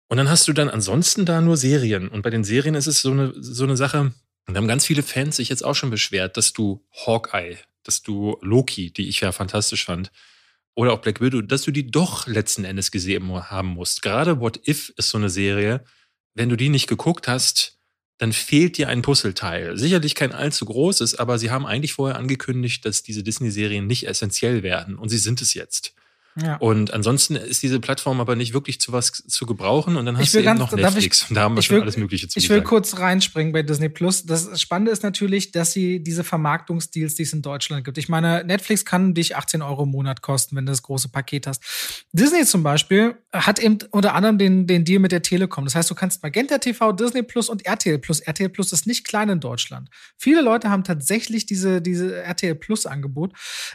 Und 0.07 0.17
dann 0.17 0.29
hast 0.29 0.47
du 0.47 0.53
dann 0.53 0.69
ansonsten 0.69 1.25
da 1.25 1.39
nur 1.39 1.55
Serien. 1.55 2.09
Und 2.09 2.21
bei 2.21 2.29
den 2.29 2.43
Serien 2.43 2.75
ist 2.75 2.87
es 2.87 3.01
so 3.01 3.11
eine, 3.11 3.33
so 3.37 3.63
eine 3.63 3.77
Sache, 3.77 4.13
und 4.47 4.53
da 4.53 4.57
haben 4.57 4.67
ganz 4.67 4.85
viele 4.85 5.03
Fans 5.03 5.37
sich 5.37 5.49
jetzt 5.49 5.63
auch 5.63 5.75
schon 5.75 5.89
beschwert, 5.89 6.35
dass 6.35 6.51
du 6.51 6.85
Hawkeye, 7.05 7.57
dass 7.83 8.01
du 8.01 8.37
Loki, 8.41 8.91
die 8.91 9.07
ich 9.07 9.21
ja 9.21 9.31
fantastisch 9.31 9.85
fand, 9.85 10.11
oder 10.75 10.93
auch 10.93 11.01
Black 11.01 11.21
Widow, 11.21 11.41
dass 11.41 11.63
du 11.63 11.71
die 11.71 11.89
doch 11.89 12.27
letzten 12.27 12.63
Endes 12.63 12.91
gesehen 12.91 13.31
haben 13.31 13.69
musst. 13.69 14.01
Gerade 14.01 14.39
What 14.39 14.67
If 14.67 14.93
ist 14.97 15.09
so 15.09 15.17
eine 15.17 15.29
Serie, 15.29 15.83
wenn 16.33 16.49
du 16.49 16.55
die 16.55 16.69
nicht 16.69 16.87
geguckt 16.87 17.27
hast, 17.27 17.77
dann 18.17 18.33
fehlt 18.33 18.77
dir 18.77 18.87
ein 18.87 19.01
Puzzleteil. 19.01 19.77
Sicherlich 19.77 20.13
kein 20.15 20.31
allzu 20.31 20.65
großes, 20.65 21.15
aber 21.15 21.39
sie 21.39 21.49
haben 21.49 21.65
eigentlich 21.65 21.93
vorher 21.93 22.17
angekündigt, 22.17 22.85
dass 22.85 23.03
diese 23.03 23.23
Disney-Serien 23.23 23.87
nicht 23.87 24.07
essentiell 24.07 24.63
werden 24.63 24.95
und 24.95 25.09
sie 25.09 25.17
sind 25.17 25.41
es 25.41 25.53
jetzt. 25.53 25.93
Ja. 26.39 26.55
Und 26.57 26.93
ansonsten 26.93 27.35
ist 27.35 27.61
diese 27.61 27.79
Plattform 27.79 28.21
aber 28.21 28.35
nicht 28.35 28.53
wirklich 28.53 28.79
zu 28.79 28.93
was 28.93 29.11
zu 29.11 29.45
gebrauchen. 29.45 29.97
Und 29.97 30.05
dann 30.05 30.17
hast 30.17 30.33
du 30.33 30.37
eben 30.37 30.45
ganz, 30.45 30.59
noch 30.59 30.71
Netflix. 30.71 31.23
Ich, 31.23 31.29
und 31.29 31.35
da 31.35 31.41
haben 31.41 31.55
wir 31.55 31.61
schon 31.61 31.77
will, 31.77 31.81
alles 31.81 31.97
Mögliche 31.97 32.27
zu 32.27 32.39
Ich 32.39 32.49
will 32.49 32.61
kurz 32.61 32.99
reinspringen 32.99 33.51
bei 33.51 33.63
Disney 33.63 33.89
Plus. 33.89 34.25
Das 34.25 34.59
Spannende 34.61 34.91
ist 34.91 35.03
natürlich, 35.03 35.51
dass 35.51 35.73
sie 35.73 36.01
diese 36.01 36.23
Vermarktungsdeals, 36.23 37.15
die 37.15 37.23
es 37.23 37.33
in 37.33 37.41
Deutschland 37.41 37.83
gibt. 37.83 37.97
Ich 37.97 38.07
meine, 38.07 38.43
Netflix 38.45 38.85
kann 38.85 39.13
dich 39.13 39.35
18 39.35 39.61
Euro 39.61 39.83
im 39.83 39.89
Monat 39.89 40.21
kosten, 40.21 40.55
wenn 40.55 40.65
du 40.65 40.71
das 40.71 40.83
große 40.83 41.09
Paket 41.09 41.47
hast. 41.47 41.63
Disney 42.13 42.45
zum 42.45 42.63
Beispiel 42.63 43.15
hat 43.33 43.59
eben 43.59 43.79
unter 43.91 44.15
anderem 44.15 44.37
den, 44.37 44.67
den 44.67 44.85
Deal 44.85 44.99
mit 44.99 45.11
der 45.11 45.21
Telekom. 45.21 45.65
Das 45.65 45.75
heißt, 45.75 45.89
du 45.89 45.95
kannst 45.95 46.23
Magenta 46.23 46.59
TV, 46.59 46.93
Disney 46.93 47.23
Plus 47.23 47.49
und 47.49 47.65
RTL 47.65 47.99
Plus. 47.99 48.21
RTL 48.21 48.49
Plus 48.49 48.71
ist 48.71 48.87
nicht 48.87 49.05
klein 49.05 49.27
in 49.29 49.39
Deutschland. 49.41 49.89
Viele 50.17 50.41
Leute 50.41 50.69
haben 50.69 50.85
tatsächlich 50.85 51.45
diese, 51.45 51.81
diese 51.81 52.21
RTL 52.21 52.55
Plus 52.55 52.85
Angebot. 52.85 53.33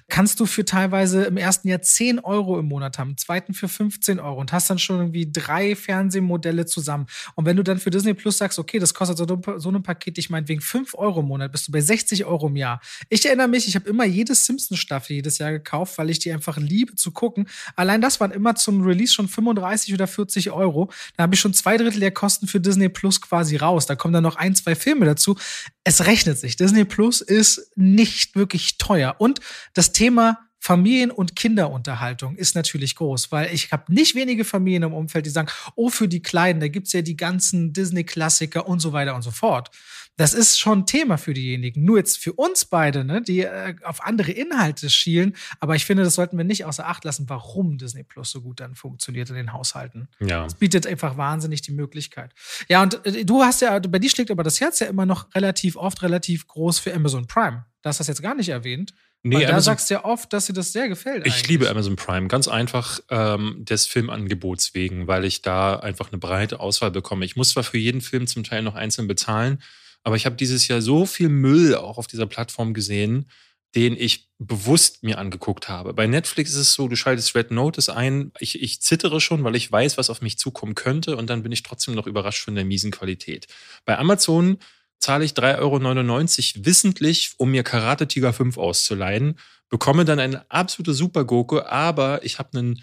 Kannst 0.08 0.40
du 0.40 0.46
für 0.46 0.64
teilweise 0.64 1.24
im 1.24 1.36
ersten 1.36 1.68
Jahr 1.68 1.82
10 1.82 2.20
Euro 2.20 2.45
Euro 2.46 2.60
im 2.60 2.66
Monat 2.66 2.98
haben, 2.98 3.16
zweiten 3.16 3.54
für 3.54 3.68
15 3.68 4.20
Euro 4.20 4.40
und 4.40 4.52
hast 4.52 4.70
dann 4.70 4.78
schon 4.78 4.98
irgendwie 4.98 5.30
drei 5.30 5.74
Fernsehmodelle 5.74 6.66
zusammen. 6.66 7.06
Und 7.34 7.44
wenn 7.44 7.56
du 7.56 7.62
dann 7.62 7.78
für 7.78 7.90
Disney 7.90 8.14
Plus 8.14 8.38
sagst, 8.38 8.58
okay, 8.58 8.78
das 8.78 8.94
kostet 8.94 9.18
so, 9.18 9.26
so 9.58 9.70
ein 9.70 9.82
Paket, 9.82 10.18
ich 10.18 10.30
meinetwegen 10.30 10.60
5 10.60 10.94
Euro 10.94 11.20
im 11.20 11.26
Monat, 11.26 11.52
bist 11.52 11.68
du 11.68 11.72
bei 11.72 11.80
60 11.80 12.24
Euro 12.24 12.46
im 12.46 12.56
Jahr. 12.56 12.80
Ich 13.08 13.24
erinnere 13.26 13.48
mich, 13.48 13.66
ich 13.66 13.74
habe 13.74 13.88
immer 13.88 14.04
jede 14.04 14.34
Simpsons-Staffel 14.34 15.16
jedes 15.16 15.38
Jahr 15.38 15.52
gekauft, 15.52 15.98
weil 15.98 16.10
ich 16.10 16.18
die 16.18 16.32
einfach 16.32 16.56
liebe 16.56 16.94
zu 16.94 17.10
gucken. 17.10 17.48
Allein 17.74 18.00
das 18.00 18.20
waren 18.20 18.30
immer 18.30 18.54
zum 18.54 18.82
Release 18.82 19.12
schon 19.12 19.28
35 19.28 19.92
oder 19.92 20.06
40 20.06 20.50
Euro. 20.52 20.90
Da 21.16 21.24
habe 21.24 21.34
ich 21.34 21.40
schon 21.40 21.54
zwei 21.54 21.76
Drittel 21.76 22.00
der 22.00 22.12
Kosten 22.12 22.46
für 22.46 22.60
Disney 22.60 22.88
Plus 22.88 23.20
quasi 23.20 23.56
raus. 23.56 23.86
Da 23.86 23.96
kommen 23.96 24.14
dann 24.14 24.22
noch 24.22 24.36
ein, 24.36 24.54
zwei 24.54 24.74
Filme 24.74 25.06
dazu. 25.06 25.36
Es 25.84 26.06
rechnet 26.06 26.38
sich. 26.38 26.56
Disney 26.56 26.84
Plus 26.84 27.20
ist 27.20 27.72
nicht 27.76 28.36
wirklich 28.36 28.78
teuer. 28.78 29.16
Und 29.18 29.40
das 29.74 29.92
Thema 29.92 30.45
Familien- 30.58 31.10
und 31.10 31.36
Kinderunterhaltung 31.36 32.36
ist 32.36 32.54
natürlich 32.54 32.96
groß, 32.96 33.30
weil 33.30 33.54
ich 33.54 33.70
habe 33.72 33.92
nicht 33.92 34.14
wenige 34.14 34.44
Familien 34.44 34.84
im 34.84 34.94
Umfeld, 34.94 35.26
die 35.26 35.30
sagen, 35.30 35.48
oh, 35.74 35.90
für 35.90 36.08
die 36.08 36.22
Kleinen, 36.22 36.60
da 36.60 36.68
gibt's 36.68 36.92
ja 36.92 37.02
die 37.02 37.16
ganzen 37.16 37.72
Disney-Klassiker 37.72 38.66
und 38.66 38.80
so 38.80 38.92
weiter 38.92 39.14
und 39.14 39.22
so 39.22 39.30
fort. 39.30 39.70
Das 40.16 40.32
ist 40.32 40.58
schon 40.58 40.80
ein 40.80 40.86
Thema 40.86 41.18
für 41.18 41.34
diejenigen. 41.34 41.84
Nur 41.84 41.98
jetzt 41.98 42.18
für 42.18 42.32
uns 42.32 42.64
beide, 42.64 43.04
ne, 43.04 43.20
die 43.20 43.40
äh, 43.40 43.74
auf 43.84 44.02
andere 44.02 44.32
Inhalte 44.32 44.88
schielen. 44.88 45.36
Aber 45.60 45.76
ich 45.76 45.84
finde, 45.84 46.04
das 46.04 46.14
sollten 46.14 46.38
wir 46.38 46.44
nicht 46.44 46.64
außer 46.64 46.86
Acht 46.86 47.04
lassen, 47.04 47.28
warum 47.28 47.76
Disney 47.76 48.02
Plus 48.02 48.30
so 48.30 48.40
gut 48.40 48.60
dann 48.60 48.74
funktioniert 48.74 49.28
in 49.28 49.36
den 49.36 49.52
Haushalten. 49.52 50.08
Ja. 50.20 50.46
Es 50.46 50.54
bietet 50.54 50.86
einfach 50.86 51.18
wahnsinnig 51.18 51.60
die 51.60 51.72
Möglichkeit. 51.72 52.32
Ja, 52.68 52.82
und 52.82 53.04
äh, 53.04 53.26
du 53.26 53.42
hast 53.42 53.60
ja, 53.60 53.78
bei 53.78 53.98
dir 53.98 54.08
schlägt 54.08 54.30
aber 54.30 54.42
das 54.42 54.60
Herz 54.60 54.80
ja 54.80 54.86
immer 54.86 55.04
noch 55.04 55.34
relativ 55.34 55.76
oft 55.76 56.02
relativ 56.02 56.46
groß 56.46 56.78
für 56.78 56.94
Amazon 56.94 57.26
Prime. 57.26 57.66
Du 57.82 57.88
hast 57.88 58.00
das 58.00 58.08
jetzt 58.08 58.22
gar 58.22 58.34
nicht 58.34 58.48
erwähnt. 58.48 58.94
Nee, 59.22 59.36
Weil 59.36 59.42
da 59.42 59.48
Amazon, 59.48 59.64
sagst 59.64 59.90
du 59.90 59.94
ja 59.94 60.04
oft, 60.04 60.32
dass 60.32 60.46
dir 60.46 60.52
das 60.52 60.72
sehr 60.72 60.88
gefällt. 60.88 61.26
Ich 61.26 61.34
eigentlich. 61.34 61.48
liebe 61.48 61.68
Amazon 61.68 61.96
Prime, 61.96 62.28
ganz 62.28 62.46
einfach 62.46 63.00
ähm, 63.10 63.56
des 63.58 63.86
Filmangebots 63.86 64.74
wegen, 64.74 65.08
weil 65.08 65.24
ich 65.24 65.42
da 65.42 65.76
einfach 65.76 66.12
eine 66.12 66.18
breite 66.18 66.60
Auswahl 66.60 66.92
bekomme. 66.92 67.24
Ich 67.24 67.34
muss 67.34 67.50
zwar 67.50 67.64
für 67.64 67.78
jeden 67.78 68.00
Film 68.00 68.28
zum 68.28 68.44
Teil 68.44 68.62
noch 68.62 68.76
einzeln 68.76 69.08
bezahlen, 69.08 69.60
aber 70.04 70.14
ich 70.14 70.26
habe 70.26 70.36
dieses 70.36 70.68
Jahr 70.68 70.80
so 70.80 71.06
viel 71.06 71.28
Müll 71.28 71.74
auch 71.74 71.98
auf 71.98 72.06
dieser 72.06 72.26
Plattform 72.26 72.72
gesehen, 72.72 73.28
den 73.74 73.96
ich 73.96 74.30
bewusst 74.38 75.02
mir 75.02 75.18
angeguckt 75.18 75.68
habe. 75.68 75.92
Bei 75.92 76.06
Netflix 76.06 76.50
ist 76.50 76.56
es 76.56 76.74
so, 76.74 76.88
du 76.88 76.96
schaltest 76.96 77.34
Red 77.34 77.50
Notice 77.50 77.88
ein, 77.88 78.32
ich, 78.38 78.62
ich 78.62 78.80
zittere 78.80 79.20
schon, 79.20 79.44
weil 79.44 79.56
ich 79.56 79.70
weiß, 79.70 79.98
was 79.98 80.08
auf 80.08 80.22
mich 80.22 80.38
zukommen 80.38 80.74
könnte 80.74 81.16
und 81.16 81.28
dann 81.28 81.42
bin 81.42 81.52
ich 81.52 81.62
trotzdem 81.62 81.94
noch 81.94 82.06
überrascht 82.06 82.44
von 82.44 82.54
der 82.54 82.64
miesen 82.64 82.90
Qualität. 82.90 83.46
Bei 83.84 83.98
Amazon 83.98 84.58
zahle 84.98 85.24
ich 85.24 85.32
3,99 85.32 86.56
Euro 86.56 86.66
wissentlich, 86.66 87.34
um 87.38 87.50
mir 87.50 87.62
Karate 87.62 88.08
Tiger 88.08 88.32
5 88.32 88.58
auszuleihen, 88.58 89.38
bekomme 89.68 90.04
dann 90.04 90.18
eine 90.18 90.50
absolute 90.50 90.94
Supergurke, 90.94 91.70
aber 91.70 92.24
ich 92.24 92.38
habe 92.38 92.58
einen 92.58 92.82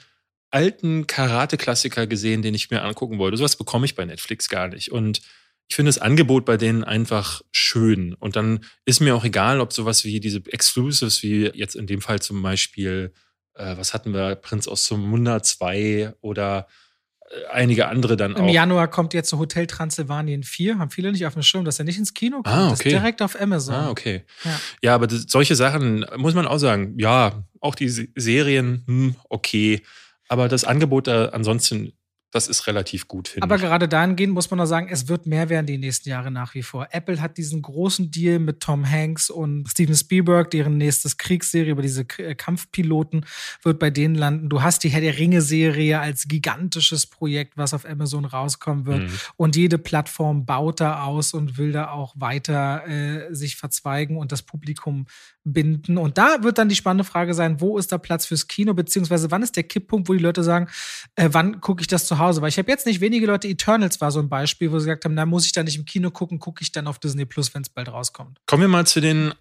alten 0.51 1.07
Karate-Klassiker 1.07 2.05
gesehen, 2.05 2.43
den 2.43 2.53
ich 2.53 2.69
mir 2.69 2.83
angucken 2.83 3.17
wollte. 3.17 3.37
Sowas 3.37 3.55
bekomme 3.55 3.85
ich 3.85 3.95
bei 3.95 4.05
Netflix 4.05 4.49
gar 4.49 4.67
nicht. 4.67 4.91
Und 4.91 5.21
ich 5.67 5.75
finde 5.75 5.89
das 5.89 5.97
Angebot 5.97 6.45
bei 6.45 6.57
denen 6.57 6.83
einfach 6.83 7.41
schön. 7.51 8.13
Und 8.13 8.35
dann 8.35 8.63
ist 8.85 8.99
mir 8.99 9.15
auch 9.15 9.23
egal, 9.23 9.59
ob 9.59 9.73
sowas 9.73 10.03
wie 10.03 10.19
diese 10.19 10.43
Exclusives, 10.45 11.23
wie 11.23 11.49
jetzt 11.53 11.75
in 11.75 11.87
dem 11.87 12.01
Fall 12.01 12.21
zum 12.21 12.41
Beispiel, 12.43 13.13
äh, 13.55 13.75
was 13.77 13.93
hatten 13.93 14.13
wir, 14.13 14.35
Prinz 14.35 14.67
aus 14.67 14.89
Munda 14.91 15.41
2 15.41 16.13
oder 16.21 16.67
einige 17.51 17.87
andere 17.87 18.17
dann 18.17 18.31
Im 18.31 18.37
auch. 18.37 18.47
Im 18.47 18.49
Januar 18.49 18.87
kommt 18.87 19.13
jetzt 19.13 19.29
so 19.29 19.37
Hotel 19.37 19.67
Transylvanien 19.67 20.43
4. 20.43 20.79
Haben 20.79 20.91
viele 20.91 21.11
nicht 21.11 21.25
auf 21.25 21.33
dem 21.33 21.43
Schirm, 21.43 21.65
dass 21.65 21.79
er 21.79 21.85
nicht 21.85 21.97
ins 21.97 22.13
Kino 22.13 22.37
kommt. 22.37 22.47
Ah, 22.47 22.65
okay. 22.65 22.69
Das 22.69 22.79
ist 22.79 22.91
direkt 22.91 23.21
auf 23.21 23.39
Amazon. 23.39 23.75
Ah, 23.75 23.89
okay. 23.89 24.23
Ja, 24.43 24.59
ja 24.81 24.95
aber 24.95 25.07
das, 25.07 25.25
solche 25.27 25.55
Sachen 25.55 26.05
muss 26.17 26.33
man 26.33 26.47
auch 26.47 26.57
sagen. 26.57 26.95
Ja, 26.97 27.43
auch 27.59 27.75
die 27.75 27.89
Serien, 27.89 28.83
hm, 28.87 29.15
okay. 29.29 29.81
Aber 30.27 30.47
das 30.47 30.63
Angebot 30.63 31.07
da 31.07 31.25
ansonsten 31.29 31.93
Das 32.33 32.47
ist 32.47 32.65
relativ 32.65 33.07
gut, 33.07 33.27
finde 33.27 33.45
ich. 33.45 33.51
Aber 33.51 33.61
gerade 33.61 33.87
dahingehend 33.87 34.33
muss 34.33 34.49
man 34.49 34.57
noch 34.57 34.65
sagen, 34.65 34.87
es 34.89 35.07
wird 35.07 35.27
mehr 35.27 35.49
werden 35.49 35.67
die 35.67 35.77
nächsten 35.77 36.09
Jahre 36.09 36.31
nach 36.31 36.55
wie 36.55 36.63
vor. 36.63 36.87
Apple 36.89 37.21
hat 37.21 37.37
diesen 37.37 37.61
großen 37.61 38.09
Deal 38.09 38.39
mit 38.39 38.59
Tom 38.59 38.89
Hanks 38.89 39.29
und 39.29 39.69
Steven 39.69 39.95
Spielberg, 39.95 40.49
deren 40.49 40.77
nächstes 40.77 41.17
Kriegsserie 41.17 41.71
über 41.71 41.83
diese 41.83 42.05
K 42.05 42.33
Kampfpiloten 42.33 43.27
wird 43.61 43.77
bei 43.77 43.91
denen 43.91 44.15
landen. 44.15 44.49
Du 44.49 44.63
hast 44.63 44.83
die 44.83 44.89
Herr 44.89 45.01
der 45.01 45.19
Ringe-Serie 45.19 45.99
als 45.99 46.27
gigantisches 46.27 47.05
Projekt, 47.05 47.55
was 47.55 47.75
auf 47.75 47.85
Amazon 47.85 48.25
rauskommen 48.25 48.87
wird. 48.87 49.03
Mhm. 49.03 49.19
Und 49.35 49.55
jede 49.55 49.77
Plattform 49.77 50.47
baut 50.47 50.79
da 50.79 51.03
aus 51.03 51.35
und 51.35 51.59
will 51.59 51.71
da 51.71 51.91
auch 51.91 52.15
weiter 52.17 52.87
äh, 52.87 53.31
sich 53.35 53.57
verzweigen 53.57 54.17
und 54.17 54.31
das 54.31 54.41
Publikum 54.41 55.05
binden. 55.43 55.99
Und 55.99 56.17
da 56.17 56.41
wird 56.41 56.57
dann 56.57 56.69
die 56.69 56.75
spannende 56.75 57.03
Frage 57.03 57.35
sein, 57.35 57.61
wo 57.61 57.77
ist 57.77 57.91
da 57.91 57.99
Platz 57.99 58.25
fürs 58.25 58.47
Kino, 58.47 58.73
beziehungsweise 58.73 59.29
wann 59.29 59.43
ist 59.43 59.55
der 59.55 59.63
Kipppunkt, 59.63 60.09
wo 60.09 60.13
die 60.13 60.19
Leute 60.19 60.43
sagen, 60.43 60.67
äh, 61.15 61.29
wann 61.31 61.61
gucke 61.61 61.81
ich 61.81 61.87
das 61.87 62.07
zu 62.07 62.17
Hause? 62.17 62.22
Weil 62.41 62.49
ich 62.49 62.57
habe 62.57 62.69
jetzt 62.69 62.85
nicht 62.85 63.01
wenige 63.01 63.25
Leute, 63.25 63.47
Eternals 63.47 64.01
war 64.01 64.11
so 64.11 64.19
ein 64.19 64.29
Beispiel, 64.29 64.71
wo 64.71 64.79
sie 64.79 64.85
gesagt 64.85 65.05
haben, 65.05 65.15
da 65.15 65.25
muss 65.25 65.45
ich 65.45 65.51
da 65.51 65.63
nicht 65.63 65.77
im 65.77 65.85
Kino 65.85 66.11
gucken, 66.11 66.39
gucke 66.39 66.61
ich 66.61 66.71
dann 66.71 66.87
auf 66.87 66.99
Disney 66.99 67.25
Plus, 67.25 67.53
wenn 67.53 67.61
es 67.61 67.69
bald 67.69 67.89
rauskommt. 67.89 68.39
Kommen 68.45 68.61
wir 68.61 68.67
mal 68.67 68.85
zu 68.87 69.01
den 69.01 69.33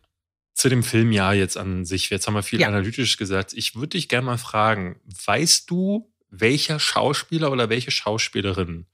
zu 0.54 0.68
dem 0.68 0.82
Filmjahr 0.82 1.34
jetzt 1.34 1.56
an 1.56 1.84
sich. 1.84 2.10
Jetzt 2.10 2.26
haben 2.26 2.34
wir 2.34 2.42
viel 2.42 2.60
ja. 2.60 2.68
analytisch 2.68 3.16
gesagt. 3.16 3.54
Ich 3.54 3.74
würde 3.74 3.88
dich 3.88 4.08
gerne 4.08 4.26
mal 4.26 4.38
fragen, 4.38 5.00
weißt 5.26 5.70
du, 5.70 6.12
welcher 6.30 6.78
Schauspieler 6.78 7.50
oder 7.50 7.68
welche 7.68 7.90
Schauspielerin 7.90 8.86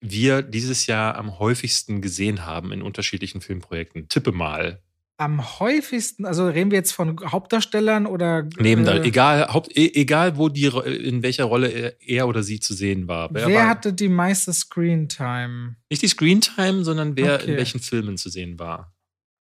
wir 0.00 0.42
dieses 0.42 0.86
Jahr 0.86 1.16
am 1.16 1.38
häufigsten 1.38 2.00
gesehen 2.00 2.46
haben 2.46 2.72
in 2.72 2.82
unterschiedlichen 2.82 3.40
Filmprojekten? 3.40 4.08
Tippe 4.08 4.32
mal 4.32 4.82
am 5.20 5.60
häufigsten, 5.60 6.24
also 6.24 6.48
reden 6.48 6.70
wir 6.70 6.78
jetzt 6.78 6.92
von 6.92 7.20
Hauptdarstellern 7.30 8.06
oder 8.06 8.48
neben 8.58 8.86
äh, 8.86 9.02
egal 9.02 9.48
Haupt, 9.52 9.76
e, 9.76 9.92
egal 9.92 10.38
wo 10.38 10.48
die 10.48 10.64
in 10.64 11.22
welcher 11.22 11.44
Rolle 11.44 11.94
er 12.00 12.26
oder 12.26 12.42
sie 12.42 12.58
zu 12.58 12.72
sehen 12.72 13.06
war. 13.06 13.28
Wer, 13.30 13.46
wer 13.46 13.56
war, 13.56 13.68
hatte 13.68 13.92
die 13.92 14.08
meiste 14.08 14.50
Screentime? 14.54 15.76
Nicht 15.90 16.00
die 16.00 16.08
Screentime, 16.08 16.84
sondern 16.84 17.18
wer 17.18 17.34
okay. 17.34 17.50
in 17.50 17.56
welchen 17.58 17.80
Filmen 17.80 18.16
zu 18.16 18.30
sehen 18.30 18.58
war. 18.58 18.94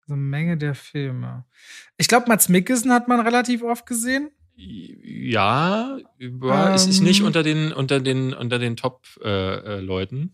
So 0.06 0.16
eine 0.16 0.22
Menge 0.22 0.58
der 0.58 0.76
Filme. 0.76 1.46
Ich 1.96 2.10
glaube, 2.10 2.28
Mats 2.28 2.50
Mikkelsen 2.50 2.92
hat 2.92 3.08
man 3.08 3.22
relativ 3.22 3.64
oft 3.64 3.86
gesehen. 3.86 4.32
Ja, 4.58 5.98
war, 6.20 6.68
ähm, 6.68 6.76
es 6.76 6.88
ist 6.88 7.00
nicht 7.00 7.24
unter 7.24 7.42
den 7.42 7.72
unter 7.72 8.02
den 8.02 8.34
unter 8.34 8.60
den 8.60 8.76
Top 8.76 9.06
äh, 9.24 9.78
äh, 9.78 9.80
Leuten. 9.80 10.34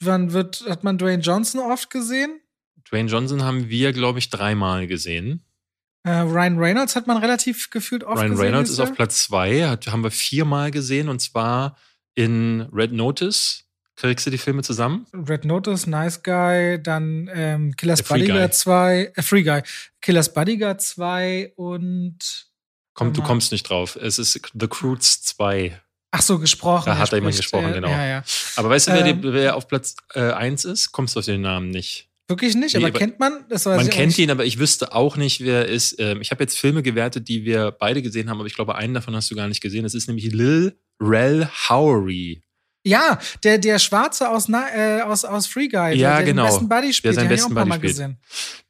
Wann 0.00 0.32
wird 0.32 0.64
hat 0.68 0.82
man 0.82 0.98
Dwayne 0.98 1.22
Johnson 1.22 1.60
oft 1.60 1.90
gesehen? 1.90 2.40
Dwayne 2.90 3.10
Johnson 3.10 3.44
haben 3.44 3.68
wir, 3.68 3.92
glaube 3.92 4.18
ich, 4.18 4.30
dreimal 4.30 4.86
gesehen. 4.86 5.44
Äh, 6.02 6.20
Ryan 6.20 6.58
Reynolds 6.58 6.96
hat 6.96 7.06
man 7.06 7.18
relativ 7.18 7.70
gefühlt 7.70 8.04
oft 8.04 8.18
Ryan 8.18 8.30
gesehen. 8.30 8.38
Ryan 8.38 8.54
Reynolds 8.54 8.70
ist 8.70 8.80
auf 8.80 8.94
Platz 8.94 9.24
zwei, 9.24 9.68
hat, 9.68 9.86
haben 9.88 10.02
wir 10.02 10.10
viermal 10.10 10.70
gesehen 10.70 11.08
und 11.08 11.20
zwar 11.20 11.76
in 12.14 12.62
Red 12.72 12.92
Notice. 12.92 13.64
Kriegst 13.96 14.26
du 14.26 14.30
die 14.30 14.38
Filme 14.38 14.62
zusammen? 14.62 15.06
Red 15.12 15.44
Notice, 15.44 15.86
Nice 15.86 16.22
Guy, 16.22 16.82
dann 16.82 17.28
ähm, 17.34 17.76
Killers 17.76 18.02
Bodyguard 18.02 18.54
2, 18.54 19.12
äh, 19.14 19.22
Free 19.22 19.42
Guy, 19.42 19.62
Killers 20.00 20.32
Bodyguard 20.32 20.80
2 20.80 21.52
und. 21.56 22.46
Komm, 22.94 23.12
du 23.12 23.22
kommst 23.22 23.52
nicht 23.52 23.64
drauf. 23.64 23.96
Es 23.96 24.18
ist 24.18 24.40
The 24.58 24.68
Croods 24.68 25.22
2. 25.22 25.78
Ach 26.12 26.22
so, 26.22 26.38
gesprochen. 26.38 26.86
Da 26.86 26.98
hat 26.98 27.12
er 27.12 27.18
jemand 27.18 27.36
gesprochen, 27.36 27.74
genau. 27.74 27.88
Ja, 27.88 28.06
ja. 28.06 28.24
Aber 28.56 28.70
weißt 28.70 28.88
du, 28.88 28.92
wer, 28.92 29.06
ähm, 29.06 29.20
wer 29.22 29.56
auf 29.56 29.68
Platz 29.68 29.94
1 30.14 30.64
äh, 30.64 30.72
ist? 30.72 30.92
Kommst 30.92 31.14
du 31.14 31.20
auf 31.20 31.26
den 31.26 31.42
Namen 31.42 31.68
nicht? 31.68 32.09
Wirklich 32.30 32.54
nicht, 32.54 32.76
nee, 32.76 32.84
aber, 32.84 32.96
kennt 32.96 33.18
man? 33.18 33.44
man 33.48 33.90
kennt 33.90 34.16
ihn, 34.16 34.30
aber 34.30 34.44
ich 34.44 34.60
wüsste 34.60 34.94
auch 34.94 35.16
nicht, 35.16 35.40
wer 35.40 35.66
er 35.66 35.66
ist. 35.66 35.96
Ähm, 35.98 36.20
ich 36.20 36.30
habe 36.30 36.44
jetzt 36.44 36.56
Filme 36.56 36.82
gewertet, 36.82 37.26
die 37.26 37.44
wir 37.44 37.72
beide 37.72 38.02
gesehen 38.02 38.30
haben, 38.30 38.38
aber 38.38 38.46
ich 38.46 38.54
glaube, 38.54 38.76
einen 38.76 38.94
davon 38.94 39.16
hast 39.16 39.30
du 39.32 39.34
gar 39.34 39.48
nicht 39.48 39.60
gesehen. 39.60 39.82
Das 39.82 39.94
ist 39.94 40.06
nämlich 40.06 40.32
Lil 40.32 40.78
Rel 41.00 41.48
Howery. 41.68 42.40
Ja, 42.84 43.18
der, 43.42 43.58
der 43.58 43.80
Schwarze 43.80 44.30
aus, 44.30 44.48
äh, 44.48 45.00
aus, 45.02 45.24
aus 45.24 45.48
Free 45.48 45.66
Guy, 45.66 45.96
ja, 45.96 46.18
der 46.18 46.26
genau. 46.26 46.44
den 46.44 46.50
besten 46.50 46.68
Buddy 46.68 46.92
spielt. 46.94 47.16
Der 47.16 47.22
seinen 47.22 47.28
besten 47.28 47.54
Buddy 47.54 47.72
spielt. 47.72 47.82
Gesehen. 47.82 48.18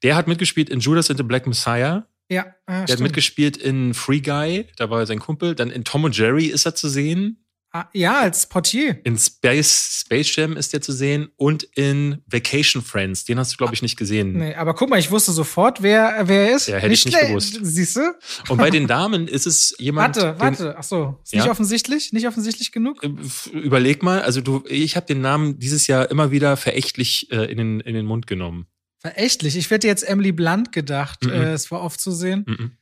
Der 0.03 0.17
hat 0.17 0.27
mitgespielt 0.27 0.71
in 0.71 0.81
Judas 0.81 1.11
and 1.11 1.19
the 1.19 1.23
Black 1.23 1.47
Messiah. 1.47 2.07
Ja, 2.31 2.47
ah, 2.67 2.81
Der 2.81 2.83
stimmt. 2.85 2.91
hat 2.91 3.01
mitgespielt 3.01 3.57
in 3.59 3.93
Free 3.93 4.21
Guy, 4.21 4.67
da 4.77 4.89
war 4.89 5.01
er 5.01 5.07
sein 5.07 5.19
Kumpel. 5.19 5.55
Dann 5.55 5.71
in 5.71 5.85
Tom 5.85 6.05
und 6.05 6.17
Jerry 6.17 6.47
ist 6.47 6.65
er 6.65 6.75
zu 6.75 6.89
sehen. 6.89 7.45
Ah, 7.73 7.87
ja, 7.93 8.19
als 8.19 8.49
Portier. 8.49 8.99
In 9.05 9.17
Space, 9.17 10.01
Space 10.05 10.35
Jam 10.35 10.57
ist 10.57 10.73
der 10.73 10.81
zu 10.81 10.91
sehen 10.91 11.29
und 11.37 11.63
in 11.63 12.21
Vacation 12.27 12.83
Friends. 12.83 13.25
Den 13.25 13.39
hast 13.39 13.53
du, 13.53 13.57
glaube 13.59 13.75
ich, 13.75 13.83
nicht 13.83 13.97
gesehen. 13.97 14.33
Nee, 14.33 14.55
aber 14.57 14.75
guck 14.75 14.91
mal, 14.91 14.99
ich 14.99 15.13
wusste 15.13 15.31
sofort, 15.31 15.81
wer, 15.81 16.23
wer 16.25 16.49
er 16.49 16.57
ist. 16.57 16.67
Ja, 16.67 16.79
hätte 16.79 16.89
nicht 16.89 17.07
ich 17.07 17.13
nicht 17.13 17.29
gewusst. 17.29 17.59
Siehst 17.63 17.95
du? 17.95 18.01
Und 18.49 18.59
bei 18.59 18.71
den 18.71 18.87
Damen 18.89 19.29
ist 19.29 19.47
es 19.47 19.77
jemand. 19.79 20.17
Warte, 20.17 20.41
warte. 20.41 20.75
Ach 20.77 20.83
so. 20.83 21.21
Ist 21.23 21.33
ja? 21.33 21.43
nicht 21.43 21.51
offensichtlich? 21.51 22.13
Nicht 22.13 22.27
offensichtlich 22.27 22.73
genug? 22.73 23.05
Äh, 23.05 23.11
überleg 23.53 24.03
mal. 24.03 24.21
Also, 24.23 24.41
du, 24.41 24.65
ich 24.69 24.97
habe 24.97 25.07
den 25.07 25.21
Namen 25.21 25.61
dieses 25.61 25.87
Jahr 25.87 26.11
immer 26.11 26.33
wieder 26.33 26.57
verächtlich 26.57 27.31
äh, 27.31 27.45
in, 27.53 27.59
den, 27.59 27.81
in 27.81 27.95
den 27.95 28.05
Mund 28.05 28.27
genommen. 28.27 28.67
Verächtlich? 28.99 29.57
Ich 29.57 29.71
hätte 29.71 29.87
jetzt 29.87 30.03
Emily 30.03 30.33
Blunt 30.33 30.73
gedacht. 30.73 31.23
Mhm. 31.23 31.31
Äh, 31.31 31.53
es 31.53 31.71
war 31.71 31.83
oft 31.83 32.01
zu 32.01 32.11
sehen. 32.11 32.45
Mhm. 32.49 32.73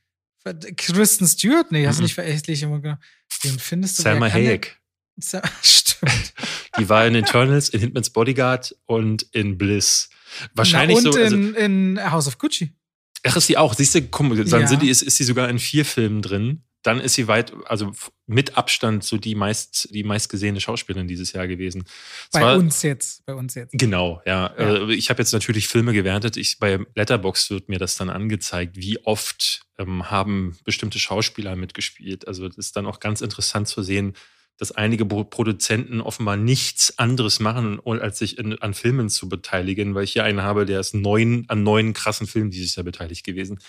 Kristen 0.77 1.27
Stewart? 1.27 1.71
Nee, 1.71 1.85
hast 1.85 1.97
du 1.97 2.01
mhm. 2.01 2.05
nicht 2.05 2.15
verächtlich 2.15 2.63
immer 2.63 2.79
genommen. 2.79 3.01
Den 3.43 3.59
findest 3.59 3.99
du. 3.99 4.03
Selma 4.03 4.27
Hayek. 4.31 4.78
Stimmt. 5.61 6.33
Die 6.77 6.89
war 6.89 7.05
in 7.05 7.15
Eternals, 7.15 7.69
in 7.69 7.79
Hitman's 7.79 8.09
Bodyguard 8.09 8.75
und 8.85 9.23
in 9.31 9.57
Bliss. 9.57 10.09
Wahrscheinlich 10.53 10.99
Na, 11.01 11.09
und 11.09 11.13
so. 11.13 11.19
Also, 11.19 11.35
in, 11.35 11.55
in 11.55 12.11
House 12.11 12.27
of 12.27 12.37
Gucci. 12.37 12.73
Ach, 13.23 13.35
ist 13.35 13.47
sie 13.47 13.57
auch. 13.57 13.73
Siehst 13.73 13.95
du, 13.95 14.01
mal, 14.23 14.37
dann 14.43 14.61
ja. 14.61 14.67
sind 14.67 14.81
die, 14.81 14.89
ist, 14.89 15.01
ist 15.01 15.17
sie 15.17 15.23
sogar 15.23 15.49
in 15.49 15.59
vier 15.59 15.85
Filmen 15.85 16.21
drin. 16.21 16.63
Dann 16.81 17.01
ist 17.01 17.15
sie 17.15 17.27
weit, 17.27 17.51
also 17.65 17.91
mit 18.25 18.57
Abstand 18.57 19.03
so 19.03 19.17
die 19.17 19.35
meist, 19.35 19.93
die 19.93 20.03
meistgesehene 20.03 20.61
Schauspielerin 20.61 21.09
dieses 21.09 21.33
Jahr 21.33 21.45
gewesen. 21.45 21.83
Bei 22.31 22.41
war, 22.41 22.55
uns 22.55 22.83
jetzt, 22.83 23.25
bei 23.25 23.33
uns 23.33 23.55
jetzt. 23.55 23.73
Genau, 23.73 24.21
ja. 24.25 24.53
ja. 24.57 24.87
Äh, 24.87 24.93
ich 24.93 25.09
habe 25.09 25.21
jetzt 25.21 25.33
natürlich 25.33 25.67
Filme 25.67 25.91
gewertet. 25.91 26.37
Ich, 26.37 26.57
bei 26.57 26.79
Letterbox 26.95 27.49
wird 27.49 27.67
mir 27.67 27.79
das 27.79 27.97
dann 27.97 28.09
angezeigt, 28.09 28.77
wie 28.77 28.97
oft 29.03 29.65
ähm, 29.77 30.09
haben 30.09 30.57
bestimmte 30.63 30.99
Schauspieler 30.99 31.57
mitgespielt. 31.57 32.25
Also 32.29 32.47
das 32.47 32.57
ist 32.57 32.77
dann 32.77 32.85
auch 32.85 33.01
ganz 33.01 33.19
interessant 33.19 33.67
zu 33.67 33.83
sehen, 33.83 34.13
dass 34.59 34.73
einige 34.73 35.05
Produzenten 35.05 36.01
offenbar 36.01 36.35
nichts 36.35 36.99
anderes 36.99 37.39
machen, 37.39 37.79
als 37.85 38.19
sich 38.19 38.37
in, 38.37 38.59
an 38.61 38.73
Filmen 38.73 39.09
zu 39.09 39.29
beteiligen, 39.29 39.95
weil 39.95 40.03
ich 40.03 40.11
hier 40.11 40.25
einen 40.25 40.43
habe, 40.43 40.65
der 40.65 40.81
ist 40.81 40.93
neun, 40.93 41.45
an 41.47 41.63
neun 41.63 41.93
krassen 41.93 42.27
Filmen 42.27 42.51
dieses 42.51 42.75
Jahr 42.75 42.83
beteiligt 42.83 43.25
gewesen. 43.25 43.59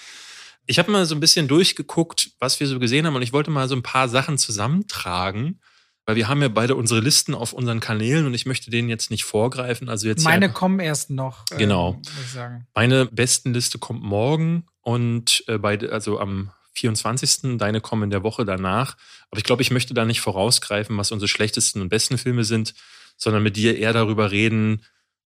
Ich 0.66 0.80
habe 0.80 0.90
mal 0.90 1.06
so 1.06 1.14
ein 1.14 1.20
bisschen 1.20 1.46
durchgeguckt, 1.46 2.32
was 2.40 2.58
wir 2.58 2.66
so 2.66 2.80
gesehen 2.80 3.06
haben 3.06 3.14
und 3.14 3.22
ich 3.22 3.32
wollte 3.32 3.52
mal 3.52 3.68
so 3.68 3.76
ein 3.76 3.84
paar 3.84 4.08
Sachen 4.08 4.36
zusammentragen, 4.36 5.60
weil 6.06 6.16
wir 6.16 6.26
haben 6.26 6.42
ja 6.42 6.48
beide 6.48 6.74
unsere 6.74 6.98
Listen 6.98 7.36
auf 7.36 7.52
unseren 7.52 7.78
Kanälen 7.78 8.26
und 8.26 8.34
ich 8.34 8.44
möchte 8.44 8.72
denen 8.72 8.88
jetzt 8.88 9.12
nicht 9.12 9.22
vorgreifen. 9.22 9.88
Also 9.88 10.08
jetzt 10.08 10.24
Meine 10.24 10.52
kommen 10.52 10.80
erst 10.80 11.10
noch. 11.10 11.44
Genau. 11.56 12.02
Ähm, 12.36 12.66
Meine 12.74 13.06
besten 13.06 13.54
Liste 13.54 13.78
kommt 13.78 14.02
morgen 14.02 14.66
und 14.80 15.44
äh, 15.46 15.58
bei, 15.58 15.78
also 15.88 16.18
am 16.18 16.50
24. 16.80 17.58
Deine 17.58 17.80
kommen 17.80 18.04
in 18.04 18.10
der 18.10 18.22
Woche 18.22 18.44
danach. 18.44 18.96
Aber 19.30 19.38
ich 19.38 19.44
glaube, 19.44 19.62
ich 19.62 19.70
möchte 19.70 19.94
da 19.94 20.04
nicht 20.04 20.20
vorausgreifen, 20.20 20.96
was 20.98 21.12
unsere 21.12 21.28
schlechtesten 21.28 21.80
und 21.80 21.88
besten 21.88 22.18
Filme 22.18 22.44
sind, 22.44 22.74
sondern 23.16 23.42
mit 23.42 23.56
dir 23.56 23.78
eher 23.78 23.92
darüber 23.92 24.30
reden, 24.30 24.82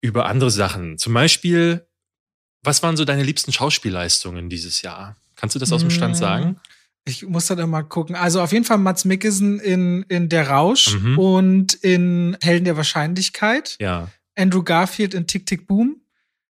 über 0.02 0.26
andere 0.26 0.52
Sachen. 0.52 0.98
Zum 0.98 1.14
Beispiel, 1.14 1.86
was 2.64 2.84
waren 2.84 2.98
so 2.98 3.06
deine 3.06 3.24
liebsten 3.24 3.52
Schauspielleistungen 3.52 4.50
dieses 4.50 4.82
Jahr? 4.82 5.16
Kannst 5.36 5.56
du 5.56 5.60
das 5.60 5.72
aus 5.72 5.82
dem 5.82 5.90
Stand 5.90 6.16
mm, 6.16 6.20
sagen? 6.20 6.60
Ich 7.06 7.26
muss 7.26 7.48
da 7.48 7.66
mal 7.66 7.84
gucken. 7.84 8.16
Also 8.16 8.42
auf 8.42 8.52
jeden 8.52 8.66
Fall 8.66 8.78
Mats 8.78 9.06
Mikkelsen 9.06 9.60
in, 9.60 10.04
in 10.04 10.30
Der 10.30 10.50
Rausch 10.50 10.94
mhm. 10.94 11.18
und 11.18 11.74
in 11.76 12.38
Helden 12.42 12.66
der 12.66 12.78
Wahrscheinlichkeit. 12.78 13.78
Ja. 13.80 14.10
Andrew 14.36 14.64
Garfield 14.64 15.14
in 15.14 15.28
Tick 15.28 15.46
Tick 15.46 15.68
Boom. 15.68 16.02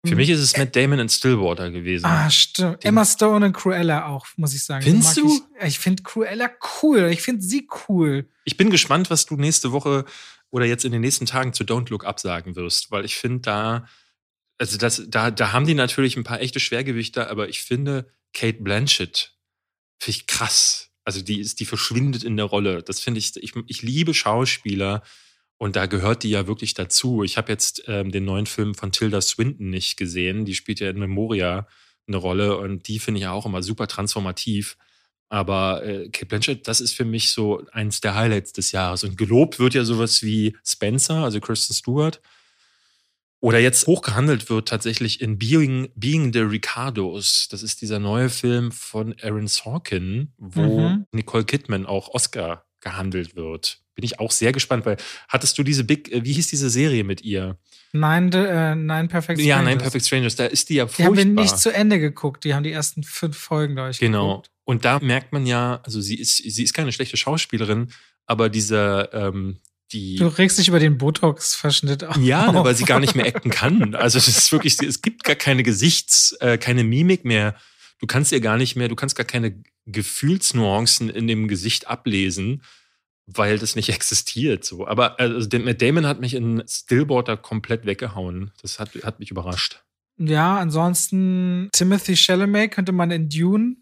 Für 0.05 0.15
mich 0.15 0.29
ist 0.29 0.39
es 0.39 0.55
Matt 0.57 0.75
Damon 0.75 0.99
in 0.99 1.09
Stillwater 1.09 1.71
gewesen. 1.71 2.05
Ah, 2.05 2.29
stimmt. 2.29 2.83
Den 2.83 2.89
Emma 2.89 3.05
Stone 3.05 3.45
und 3.45 3.53
Cruella 3.53 4.07
auch, 4.07 4.25
muss 4.37 4.53
ich 4.53 4.63
sagen. 4.63 4.83
Findest 4.83 5.17
du? 5.17 5.41
Ich, 5.59 5.67
ich 5.67 5.79
finde 5.79 6.03
Cruella 6.03 6.49
cool. 6.81 7.09
Ich 7.11 7.21
finde 7.21 7.43
sie 7.43 7.67
cool. 7.87 8.27
Ich 8.43 8.57
bin 8.57 8.69
gespannt, 8.69 9.09
was 9.09 9.25
du 9.25 9.35
nächste 9.35 9.71
Woche 9.71 10.05
oder 10.51 10.65
jetzt 10.65 10.85
in 10.85 10.91
den 10.91 11.01
nächsten 11.01 11.25
Tagen 11.25 11.53
zu 11.53 11.63
Don't 11.63 11.89
Look 11.89 12.05
Up 12.05 12.19
sagen 12.19 12.55
wirst, 12.55 12.91
weil 12.91 13.05
ich 13.05 13.15
finde 13.15 13.39
da, 13.41 13.87
also 14.57 14.77
das, 14.77 15.03
da, 15.07 15.31
da 15.31 15.51
haben 15.51 15.67
die 15.67 15.73
natürlich 15.73 16.15
ein 16.15 16.23
paar 16.23 16.41
echte 16.41 16.59
Schwergewichte, 16.59 17.29
aber 17.29 17.49
ich 17.49 17.61
finde 17.61 18.09
Kate 18.33 18.61
Blanchett 18.61 19.35
finde 19.99 20.19
ich 20.19 20.27
krass. 20.27 20.91
Also 21.03 21.21
die 21.21 21.39
ist, 21.39 21.59
die 21.59 21.65
verschwindet 21.65 22.23
in 22.23 22.37
der 22.37 22.45
Rolle. 22.45 22.81
Das 22.81 22.99
finde 22.99 23.19
ich, 23.19 23.35
ich, 23.37 23.53
ich 23.67 23.81
liebe 23.81 24.13
Schauspieler, 24.13 25.03
und 25.57 25.75
da 25.75 25.85
gehört 25.85 26.23
die 26.23 26.29
ja 26.29 26.47
wirklich 26.47 26.73
dazu. 26.73 27.23
Ich 27.23 27.37
habe 27.37 27.51
jetzt 27.51 27.83
ähm, 27.87 28.11
den 28.11 28.25
neuen 28.25 28.45
Film 28.45 28.75
von 28.75 28.91
Tilda 28.91 29.21
Swinton 29.21 29.69
nicht 29.69 29.95
gesehen. 29.97 30.45
Die 30.45 30.55
spielt 30.55 30.79
ja 30.79 30.89
in 30.89 30.99
Memoria 30.99 31.67
eine 32.07 32.17
Rolle 32.17 32.57
und 32.57 32.87
die 32.87 32.99
finde 32.99 33.19
ich 33.19 33.23
ja 33.23 33.31
auch 33.31 33.45
immer 33.45 33.63
super 33.63 33.87
transformativ. 33.87 34.77
Aber 35.29 35.83
äh, 35.83 36.09
Kate 36.09 36.25
Blanchett, 36.27 36.67
das 36.67 36.81
ist 36.81 36.93
für 36.93 37.05
mich 37.05 37.31
so 37.31 37.65
eins 37.71 38.01
der 38.01 38.15
Highlights 38.15 38.53
des 38.53 38.71
Jahres. 38.71 39.03
Und 39.03 39.17
gelobt 39.17 39.57
wird 39.57 39.73
ja 39.73 39.85
sowas 39.85 40.23
wie 40.23 40.55
Spencer, 40.63 41.23
also 41.23 41.39
Kristen 41.39 41.73
Stewart. 41.73 42.21
Oder 43.39 43.59
jetzt 43.59 43.87
hochgehandelt 43.87 44.49
wird 44.49 44.67
tatsächlich 44.67 45.21
in 45.21 45.37
Being, 45.37 45.89
Being 45.95 46.33
the 46.33 46.39
Ricardos. 46.39 47.47
Das 47.49 47.63
ist 47.63 47.81
dieser 47.81 47.99
neue 47.99 48.29
Film 48.29 48.71
von 48.71 49.15
Aaron 49.21 49.47
Sorkin, 49.47 50.33
wo 50.37 50.89
mhm. 50.89 51.05
Nicole 51.11 51.45
Kidman 51.45 51.85
auch 51.85 52.09
Oscar 52.09 52.64
gehandelt 52.85 53.35
wird. 53.35 53.79
Bin 53.95 54.05
ich 54.05 54.19
auch 54.19 54.31
sehr 54.31 54.51
gespannt, 54.51 54.85
weil 54.85 54.97
hattest 55.27 55.57
du 55.57 55.63
diese 55.63 55.83
Big, 55.83 56.11
äh, 56.11 56.23
wie 56.23 56.33
hieß 56.33 56.47
diese 56.47 56.69
Serie 56.69 57.03
mit 57.03 57.21
ihr? 57.21 57.57
Nein, 57.91 58.31
äh, 58.31 58.75
Nine 58.75 59.07
Perfect 59.07 59.39
Strangers. 59.39 59.45
Ja, 59.45 59.61
Nine 59.61 59.77
Perfect 59.77 60.05
Strangers, 60.05 60.35
da 60.35 60.45
ist 60.45 60.69
die 60.69 60.75
ja 60.75 60.87
furchtbar. 60.87 61.15
Die 61.15 61.21
haben 61.21 61.35
wir 61.35 61.41
nicht 61.43 61.57
zu 61.57 61.73
Ende 61.73 61.99
geguckt, 61.99 62.43
die 62.43 62.53
haben 62.53 62.63
die 62.63 62.71
ersten 62.71 63.03
fünf 63.03 63.37
Folgen, 63.37 63.75
glaube 63.75 63.91
ich, 63.91 63.99
Genau. 63.99 64.27
Geguckt. 64.27 64.51
Und 64.65 64.85
da 64.85 64.99
merkt 64.99 65.33
man 65.33 65.45
ja, 65.45 65.81
also 65.83 66.01
sie 66.01 66.15
ist, 66.15 66.37
sie 66.37 66.63
ist 66.63 66.73
keine 66.73 66.91
schlechte 66.91 67.17
Schauspielerin, 67.17 67.91
aber 68.25 68.49
dieser, 68.49 69.13
ähm, 69.13 69.59
die. 69.91 70.15
Du 70.15 70.27
regst 70.27 70.57
dich 70.57 70.67
über 70.67 70.79
den 70.79 70.97
Botox-Verschnitt 70.97 72.03
auf. 72.03 72.17
Ja, 72.21 72.51
ne, 72.51 72.63
weil 72.63 72.75
sie 72.75 72.85
gar 72.85 72.99
nicht 72.99 73.15
mehr 73.15 73.27
acten 73.27 73.49
kann. 73.51 73.95
Also 73.95 74.17
es 74.17 74.27
ist 74.27 74.51
wirklich, 74.51 74.79
es 74.81 75.01
gibt 75.01 75.23
gar 75.23 75.35
keine 75.35 75.63
Gesichts-, 75.63 76.33
äh, 76.41 76.57
keine 76.57 76.83
Mimik 76.83 77.23
mehr. 77.25 77.55
Du 77.99 78.07
kannst 78.07 78.31
ihr 78.31 78.41
gar 78.41 78.57
nicht 78.57 78.75
mehr, 78.75 78.87
du 78.89 78.95
kannst 78.95 79.15
gar 79.15 79.25
keine 79.25 79.63
Gefühlsnuancen 79.85 81.09
in 81.09 81.27
dem 81.27 81.47
Gesicht 81.47 81.87
ablesen 81.87 82.61
weil 83.27 83.57
das 83.57 83.75
nicht 83.75 83.89
existiert. 83.93 84.63
So. 84.63 84.85
Aber 84.85 85.19
also, 85.19 85.49
Matt 85.57 85.81
Damon 85.81 86.05
hat 86.05 86.19
mich 86.19 86.35
in 86.35 86.63
Stillwater 86.67 87.37
komplett 87.37 87.87
weggehauen. 87.87 88.51
Das 88.61 88.77
hat, 88.77 88.91
hat 89.03 89.19
mich 89.19 89.31
überrascht. 89.31 89.83
Ja, 90.19 90.59
ansonsten 90.59 91.69
Timothy 91.73 92.15
Chalamet 92.15 92.71
könnte 92.71 92.91
man 92.91 93.09
in 93.09 93.27
Dune 93.27 93.77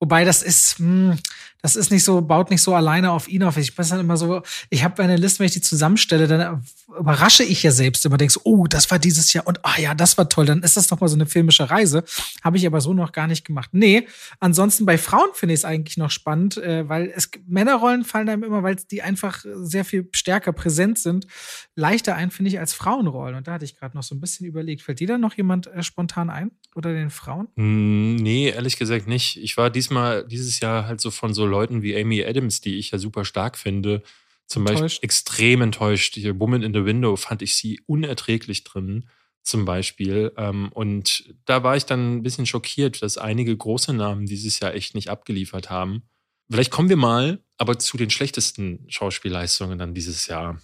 Wobei 0.00 0.24
das 0.24 0.42
ist, 0.42 0.78
mh, 0.78 1.12
hm, 1.12 1.18
das 1.62 1.74
ist 1.74 1.90
nicht 1.90 2.04
so, 2.04 2.20
baut 2.20 2.50
nicht 2.50 2.62
so 2.62 2.74
alleine 2.74 3.10
auf 3.10 3.28
ihn 3.28 3.42
auf. 3.42 3.56
Ich 3.56 3.74
bin 3.74 3.88
dann 3.88 4.00
immer 4.00 4.16
so, 4.16 4.42
ich 4.70 4.84
habe 4.84 5.02
eine 5.02 5.16
Liste, 5.16 5.40
wenn 5.40 5.46
ich 5.46 5.52
die 5.52 5.60
zusammenstelle, 5.60 6.28
dann 6.28 6.64
überrasche 6.98 7.42
ich 7.42 7.62
ja 7.62 7.72
selbst 7.72 8.06
immer, 8.06 8.16
denkst, 8.16 8.38
oh, 8.44 8.66
das 8.66 8.90
war 8.90 8.98
dieses 8.98 9.32
Jahr 9.32 9.46
und 9.46 9.64
ah 9.64 9.78
ja, 9.78 9.94
das 9.94 10.16
war 10.18 10.28
toll, 10.28 10.46
dann 10.46 10.62
ist 10.62 10.76
das 10.76 10.86
doch 10.86 11.00
mal 11.00 11.08
so 11.08 11.16
eine 11.16 11.26
filmische 11.26 11.68
Reise. 11.68 12.04
Habe 12.44 12.56
ich 12.56 12.66
aber 12.66 12.80
so 12.80 12.94
noch 12.94 13.12
gar 13.12 13.26
nicht 13.26 13.44
gemacht. 13.44 13.70
Nee, 13.72 14.06
ansonsten 14.38 14.86
bei 14.86 14.98
Frauen 14.98 15.30
finde 15.34 15.54
ich 15.54 15.60
es 15.60 15.64
eigentlich 15.64 15.96
noch 15.96 16.10
spannend, 16.10 16.58
äh, 16.58 16.88
weil 16.88 17.12
es 17.14 17.30
Männerrollen 17.46 18.04
fallen 18.04 18.28
einem 18.28 18.44
immer, 18.44 18.62
weil 18.62 18.76
die 18.90 19.02
einfach 19.02 19.44
sehr 19.54 19.84
viel 19.84 20.08
stärker 20.12 20.52
präsent 20.52 20.98
sind, 20.98 21.26
leichter 21.74 22.14
ein, 22.14 22.30
finde 22.30 22.50
ich, 22.50 22.60
als 22.60 22.72
Frauenrollen. 22.72 23.36
Und 23.36 23.48
da 23.48 23.54
hatte 23.54 23.64
ich 23.64 23.76
gerade 23.76 23.96
noch 23.96 24.04
so 24.04 24.14
ein 24.14 24.20
bisschen 24.20 24.46
überlegt. 24.46 24.82
Fällt 24.82 25.00
dir 25.00 25.08
da 25.08 25.18
noch 25.18 25.34
jemand 25.34 25.66
äh, 25.66 25.82
spontan 25.82 26.30
ein? 26.30 26.52
Oder 26.74 26.92
den 26.92 27.10
Frauen? 27.10 27.48
Mm, 27.56 28.16
nee, 28.16 28.50
ehrlich 28.50 28.76
gesagt 28.76 29.08
nicht. 29.08 29.36
Ich 29.42 29.56
war 29.56 29.70
diesmal, 29.70 30.24
dieses 30.28 30.60
Jahr 30.60 30.86
halt 30.86 31.00
so 31.00 31.10
von 31.10 31.34
so 31.34 31.47
Leuten 31.48 31.82
wie 31.82 31.96
Amy 31.96 32.24
Adams, 32.24 32.60
die 32.60 32.78
ich 32.78 32.90
ja 32.90 32.98
super 32.98 33.24
stark 33.24 33.58
finde, 33.58 34.02
zum 34.46 34.62
enttäuscht. 34.62 34.82
Beispiel 34.82 35.04
extrem 35.04 35.62
enttäuscht. 35.62 36.14
Hier 36.14 36.38
Woman 36.38 36.62
in 36.62 36.72
the 36.72 36.84
Window 36.84 37.16
fand 37.16 37.42
ich 37.42 37.56
sie 37.56 37.80
unerträglich 37.86 38.64
drin, 38.64 39.08
zum 39.42 39.64
Beispiel. 39.64 40.32
Ähm, 40.36 40.70
und 40.72 41.34
da 41.44 41.62
war 41.62 41.76
ich 41.76 41.84
dann 41.84 42.16
ein 42.16 42.22
bisschen 42.22 42.46
schockiert, 42.46 43.02
dass 43.02 43.18
einige 43.18 43.56
große 43.56 43.92
Namen 43.92 44.26
dieses 44.26 44.60
Jahr 44.60 44.74
echt 44.74 44.94
nicht 44.94 45.10
abgeliefert 45.10 45.70
haben. 45.70 46.02
Vielleicht 46.50 46.70
kommen 46.70 46.88
wir 46.88 46.96
mal 46.96 47.40
aber 47.58 47.78
zu 47.78 47.96
den 47.96 48.08
schlechtesten 48.08 48.86
Schauspielleistungen 48.88 49.78
dann 49.78 49.92
dieses 49.92 50.26
Jahr. 50.28 50.60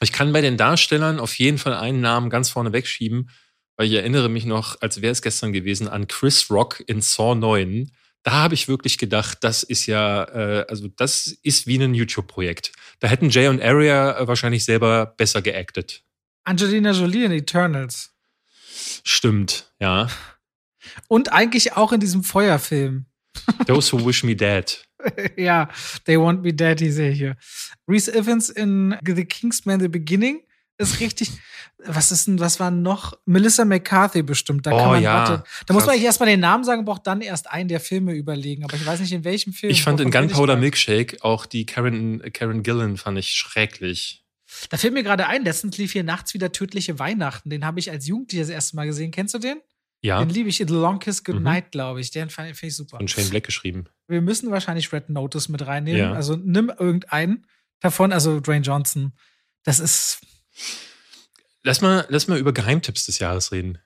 Ich 0.00 0.12
kann 0.12 0.32
bei 0.32 0.42
den 0.42 0.56
Darstellern 0.56 1.18
auf 1.18 1.36
jeden 1.38 1.58
Fall 1.58 1.74
einen 1.74 2.00
Namen 2.00 2.30
ganz 2.30 2.50
vorne 2.50 2.72
wegschieben, 2.72 3.30
weil 3.76 3.88
ich 3.88 3.94
erinnere 3.94 4.28
mich 4.28 4.44
noch, 4.44 4.80
als 4.80 5.00
wäre 5.00 5.12
es 5.12 5.22
gestern 5.22 5.52
gewesen, 5.52 5.88
an 5.88 6.06
Chris 6.06 6.50
Rock 6.50 6.84
in 6.86 7.00
Saw 7.00 7.34
9 7.34 7.90
da 8.28 8.34
habe 8.34 8.52
ich 8.52 8.68
wirklich 8.68 8.98
gedacht, 8.98 9.38
das 9.40 9.62
ist 9.62 9.86
ja, 9.86 10.24
äh, 10.24 10.66
also 10.68 10.88
das 10.88 11.38
ist 11.42 11.66
wie 11.66 11.82
ein 11.82 11.94
YouTube-Projekt. 11.94 12.72
Da 13.00 13.08
hätten 13.08 13.30
Jay 13.30 13.48
und 13.48 13.62
Aria 13.62 14.18
äh, 14.18 14.28
wahrscheinlich 14.28 14.66
selber 14.66 15.06
besser 15.06 15.40
geactet. 15.40 16.04
Angelina 16.44 16.90
Jolie 16.90 17.24
in 17.24 17.32
Eternals. 17.32 18.12
Stimmt, 19.02 19.72
ja. 19.80 20.08
Und 21.08 21.32
eigentlich 21.32 21.72
auch 21.72 21.90
in 21.92 22.00
diesem 22.00 22.22
Feuerfilm. 22.22 23.06
Those 23.66 23.92
Who 23.92 24.04
Wish 24.04 24.24
Me 24.24 24.36
Dead. 24.36 24.84
ja, 25.38 25.70
They 26.04 26.20
Want 26.20 26.42
Me 26.42 26.52
Dead, 26.52 26.78
die 26.78 26.90
sehe 26.90 27.12
hier. 27.12 27.34
Reese 27.86 28.12
Evans 28.12 28.50
in 28.50 28.94
The 29.06 29.24
Kingsman 29.24 29.80
The 29.80 29.88
Beginning 29.88 30.42
ist 30.76 31.00
richtig. 31.00 31.30
Was 31.84 32.10
ist 32.10 32.26
denn, 32.26 32.40
was 32.40 32.58
war 32.58 32.72
noch? 32.72 33.16
Melissa 33.24 33.64
McCarthy 33.64 34.22
bestimmt. 34.22 34.66
Da 34.66 34.72
oh, 34.72 34.78
kann 34.78 34.88
man, 34.88 35.02
ja, 35.02 35.14
warte, 35.14 35.44
da 35.66 35.74
muss 35.74 35.86
man 35.86 35.94
nicht 35.94 36.04
erstmal 36.04 36.28
den 36.28 36.40
Namen 36.40 36.64
sagen, 36.64 36.84
braucht 36.84 37.06
dann 37.06 37.20
erst 37.20 37.48
einen 37.48 37.68
der 37.68 37.78
Filme 37.78 38.14
überlegen. 38.14 38.64
Aber 38.64 38.74
ich 38.74 38.84
weiß 38.84 38.98
nicht, 39.00 39.12
in 39.12 39.22
welchem 39.22 39.52
Film. 39.52 39.70
Ich 39.70 39.82
fand 39.82 40.00
in 40.00 40.10
Gunpowder 40.10 40.56
Milkshake 40.56 41.18
auch 41.22 41.46
die 41.46 41.66
Karen, 41.66 42.20
Karen 42.32 42.64
Gillan 42.64 42.96
fand 42.96 43.18
ich 43.18 43.30
schrecklich. 43.30 44.24
Da 44.70 44.76
fällt 44.76 44.92
mir 44.92 45.04
gerade 45.04 45.26
ein, 45.28 45.44
letztens 45.44 45.78
lief 45.78 45.92
hier 45.92 46.04
nachts 46.04 46.34
wieder 46.34 46.50
tödliche 46.50 46.98
Weihnachten. 46.98 47.48
Den 47.50 47.64
habe 47.64 47.78
ich 47.78 47.90
als 47.90 48.06
Jugendlicher 48.06 48.42
das 48.42 48.50
erste 48.50 48.76
Mal 48.76 48.86
gesehen. 48.86 49.12
Kennst 49.12 49.34
du 49.34 49.38
den? 49.38 49.58
Ja. 50.00 50.18
Den 50.18 50.30
liebe 50.30 50.48
ich. 50.48 50.56
The 50.58 50.64
Long 50.64 50.98
Kiss 50.98 51.22
Goodnight, 51.22 51.66
mhm. 51.66 51.70
glaube 51.70 52.00
ich. 52.00 52.10
Den 52.10 52.30
fand 52.30 52.60
ich 52.60 52.76
super. 52.76 52.96
Von 52.96 53.08
Shane 53.08 53.28
Black 53.30 53.44
geschrieben. 53.44 53.84
Wir 54.08 54.20
müssen 54.20 54.50
wahrscheinlich 54.50 54.92
Red 54.92 55.10
Notice 55.10 55.48
mit 55.48 55.66
reinnehmen. 55.66 56.00
Ja. 56.00 56.12
Also 56.12 56.36
nimm 56.36 56.70
irgendeinen 56.76 57.46
davon, 57.80 58.12
also 58.12 58.40
Dwayne 58.40 58.64
Johnson. 58.64 59.12
Das 59.64 59.80
ist 59.80 60.20
Lass 61.62 61.80
mal, 61.80 62.06
lass 62.08 62.28
mal 62.28 62.38
über 62.38 62.52
Geheimtipps 62.52 63.06
des 63.06 63.18
Jahres 63.18 63.52
reden. 63.52 63.78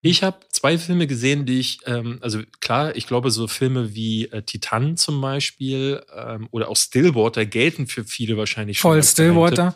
Ich 0.00 0.22
habe 0.22 0.38
zwei 0.50 0.78
Filme 0.78 1.08
gesehen, 1.08 1.44
die 1.44 1.58
ich, 1.58 1.80
ähm, 1.86 2.18
also 2.20 2.40
klar, 2.60 2.94
ich 2.94 3.06
glaube, 3.08 3.30
so 3.32 3.48
Filme 3.48 3.94
wie 3.94 4.26
äh, 4.26 4.42
Titan 4.42 4.96
zum 4.96 5.20
Beispiel 5.20 6.04
ähm, 6.14 6.48
oder 6.52 6.68
auch 6.68 6.76
Stillwater 6.76 7.44
gelten 7.46 7.88
für 7.88 8.04
viele 8.04 8.36
wahrscheinlich 8.36 8.78
Voll 8.78 9.02
Stillwater. 9.02 9.74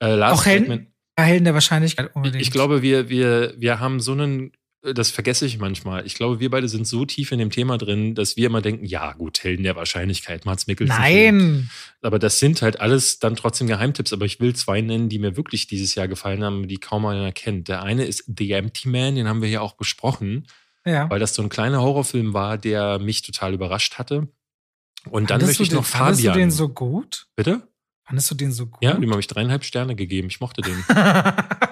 Äh, 0.00 0.20
auch 0.22 0.44
Helden, 0.44 0.92
Helden 1.16 1.44
der 1.44 1.54
Wahrscheinlichkeit 1.54 2.14
unbedingt. 2.14 2.42
Ich 2.42 2.50
glaube, 2.50 2.82
wir, 2.82 3.08
wir, 3.08 3.54
wir 3.56 3.78
haben 3.78 4.00
so 4.00 4.12
einen 4.12 4.52
das 4.82 5.10
vergesse 5.10 5.44
ich 5.44 5.58
manchmal. 5.58 6.06
Ich 6.06 6.14
glaube, 6.14 6.40
wir 6.40 6.50
beide 6.50 6.68
sind 6.68 6.86
so 6.86 7.04
tief 7.04 7.32
in 7.32 7.38
dem 7.38 7.50
Thema 7.50 7.76
drin, 7.76 8.14
dass 8.14 8.36
wir 8.36 8.46
immer 8.46 8.62
denken, 8.62 8.86
ja, 8.86 9.12
gut, 9.12 9.42
Helden 9.44 9.62
der 9.62 9.76
Wahrscheinlichkeit, 9.76 10.46
Mats 10.46 10.66
Mikkelsen. 10.66 10.96
Nein! 10.96 11.70
Aber 12.00 12.18
das 12.18 12.38
sind 12.38 12.62
halt 12.62 12.80
alles 12.80 13.18
dann 13.18 13.36
trotzdem 13.36 13.66
Geheimtipps. 13.66 14.12
Aber 14.14 14.24
ich 14.24 14.40
will 14.40 14.54
zwei 14.54 14.80
nennen, 14.80 15.10
die 15.10 15.18
mir 15.18 15.36
wirklich 15.36 15.66
dieses 15.66 15.94
Jahr 15.94 16.08
gefallen 16.08 16.42
haben, 16.42 16.66
die 16.66 16.78
kaum 16.78 17.04
einer 17.04 17.32
kennt. 17.32 17.68
Der 17.68 17.82
eine 17.82 18.06
ist 18.06 18.24
The 18.38 18.52
Empty 18.52 18.88
Man, 18.88 19.16
den 19.16 19.28
haben 19.28 19.42
wir 19.42 19.48
hier 19.48 19.62
auch 19.62 19.74
besprochen. 19.74 20.46
Ja. 20.86 21.10
Weil 21.10 21.20
das 21.20 21.34
so 21.34 21.42
ein 21.42 21.50
kleiner 21.50 21.82
Horrorfilm 21.82 22.32
war, 22.32 22.56
der 22.56 22.98
mich 22.98 23.20
total 23.20 23.52
überrascht 23.52 23.98
hatte. 23.98 24.28
Und 25.10 25.30
dann 25.30 25.42
möchte 25.42 25.62
ich 25.62 25.72
noch 25.72 25.84
den, 25.84 25.84
Fabian. 25.84 26.06
Fandest 26.06 26.24
du 26.24 26.38
den 26.38 26.50
so 26.50 26.68
gut? 26.70 27.26
Bitte? 27.36 27.68
Fandest 28.04 28.30
du 28.30 28.34
den 28.34 28.52
so 28.52 28.66
gut? 28.66 28.82
Ja, 28.82 28.94
dem 28.94 29.10
habe 29.10 29.20
ich 29.20 29.26
dreieinhalb 29.26 29.64
Sterne 29.64 29.94
gegeben. 29.94 30.28
Ich 30.28 30.40
mochte 30.40 30.62
den. 30.62 30.84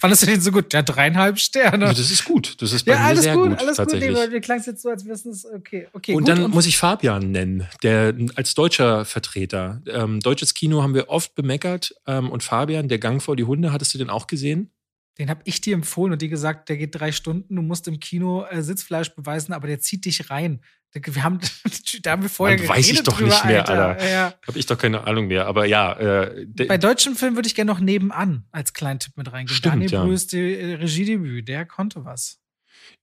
Fandest 0.00 0.22
du 0.22 0.26
den 0.26 0.40
so 0.40 0.50
gut? 0.52 0.72
Der 0.72 0.78
hat 0.78 0.88
dreieinhalb 0.88 1.38
Sterne. 1.38 1.86
das 1.86 2.10
ist 2.10 2.24
gut. 2.24 2.60
Das 2.60 2.72
ist 2.72 2.84
bei 2.84 2.92
ja, 2.92 3.08
mir 3.08 3.16
sehr 3.16 3.34
gut, 3.34 3.50
gut 3.50 3.58
alles 3.58 3.76
tatsächlich. 3.76 4.14
gut. 4.14 4.30
Mir 4.30 4.40
klang 4.40 4.58
es 4.58 4.66
jetzt 4.66 4.82
so, 4.82 4.88
als 4.88 5.04
wissen 5.06 5.32
es 5.32 5.44
okay. 5.44 5.88
okay 5.92 6.14
und 6.14 6.24
gut. 6.24 6.28
dann 6.28 6.44
und 6.44 6.54
muss 6.54 6.66
ich 6.66 6.78
Fabian 6.78 7.30
nennen, 7.30 7.66
der 7.82 8.14
als 8.34 8.54
deutscher 8.54 9.04
Vertreter. 9.04 9.82
Ähm, 9.86 10.20
deutsches 10.20 10.54
Kino 10.54 10.82
haben 10.82 10.94
wir 10.94 11.08
oft 11.08 11.34
bemeckert. 11.34 11.94
Ähm, 12.06 12.30
und 12.30 12.42
Fabian, 12.42 12.88
der 12.88 12.98
Gang 12.98 13.22
vor 13.22 13.36
die 13.36 13.44
Hunde, 13.44 13.72
hattest 13.72 13.94
du 13.94 13.98
den 13.98 14.10
auch 14.10 14.26
gesehen? 14.26 14.70
Den 15.18 15.30
habe 15.30 15.40
ich 15.44 15.62
dir 15.62 15.74
empfohlen 15.74 16.12
und 16.12 16.20
die 16.20 16.28
gesagt, 16.28 16.68
der 16.68 16.76
geht 16.76 16.94
drei 16.94 17.10
Stunden, 17.10 17.56
du 17.56 17.62
musst 17.62 17.88
im 17.88 18.00
Kino 18.00 18.44
äh, 18.50 18.62
Sitzfleisch 18.62 19.14
beweisen, 19.14 19.54
aber 19.54 19.66
der 19.66 19.80
zieht 19.80 20.04
dich 20.04 20.30
rein. 20.30 20.60
Wir 20.92 21.22
haben, 21.22 21.40
da 22.02 22.12
haben 22.12 22.22
wir 22.22 22.28
vorher 22.28 22.56
geredet. 22.56 22.76
Weiß 22.76 22.90
ich 22.90 23.02
doch 23.02 23.16
drüber, 23.16 23.30
nicht 23.30 23.44
mehr, 23.44 23.68
Alter. 23.68 23.88
Alter. 23.88 24.08
Ja. 24.08 24.34
Habe 24.46 24.58
ich 24.58 24.66
doch 24.66 24.78
keine 24.78 25.06
Ahnung 25.06 25.26
mehr. 25.26 25.46
Aber 25.46 25.66
ja. 25.66 25.92
Äh, 25.92 26.46
Bei 26.66 26.78
deutschen 26.78 27.16
Filmen 27.16 27.36
würde 27.36 27.48
ich 27.48 27.54
gerne 27.54 27.70
noch 27.70 27.80
nebenan 27.80 28.46
als 28.50 28.72
kleinen 28.72 28.98
Tipp 28.98 29.16
mit 29.16 29.30
reingehen. 29.30 29.54
Stimmt, 29.54 29.74
Daniel 29.74 29.92
ja. 29.92 30.04
Brühs 30.04 30.32
äh, 30.32 30.74
Regiedebüt, 30.74 31.48
der 31.48 31.66
konnte 31.66 32.04
was. 32.04 32.40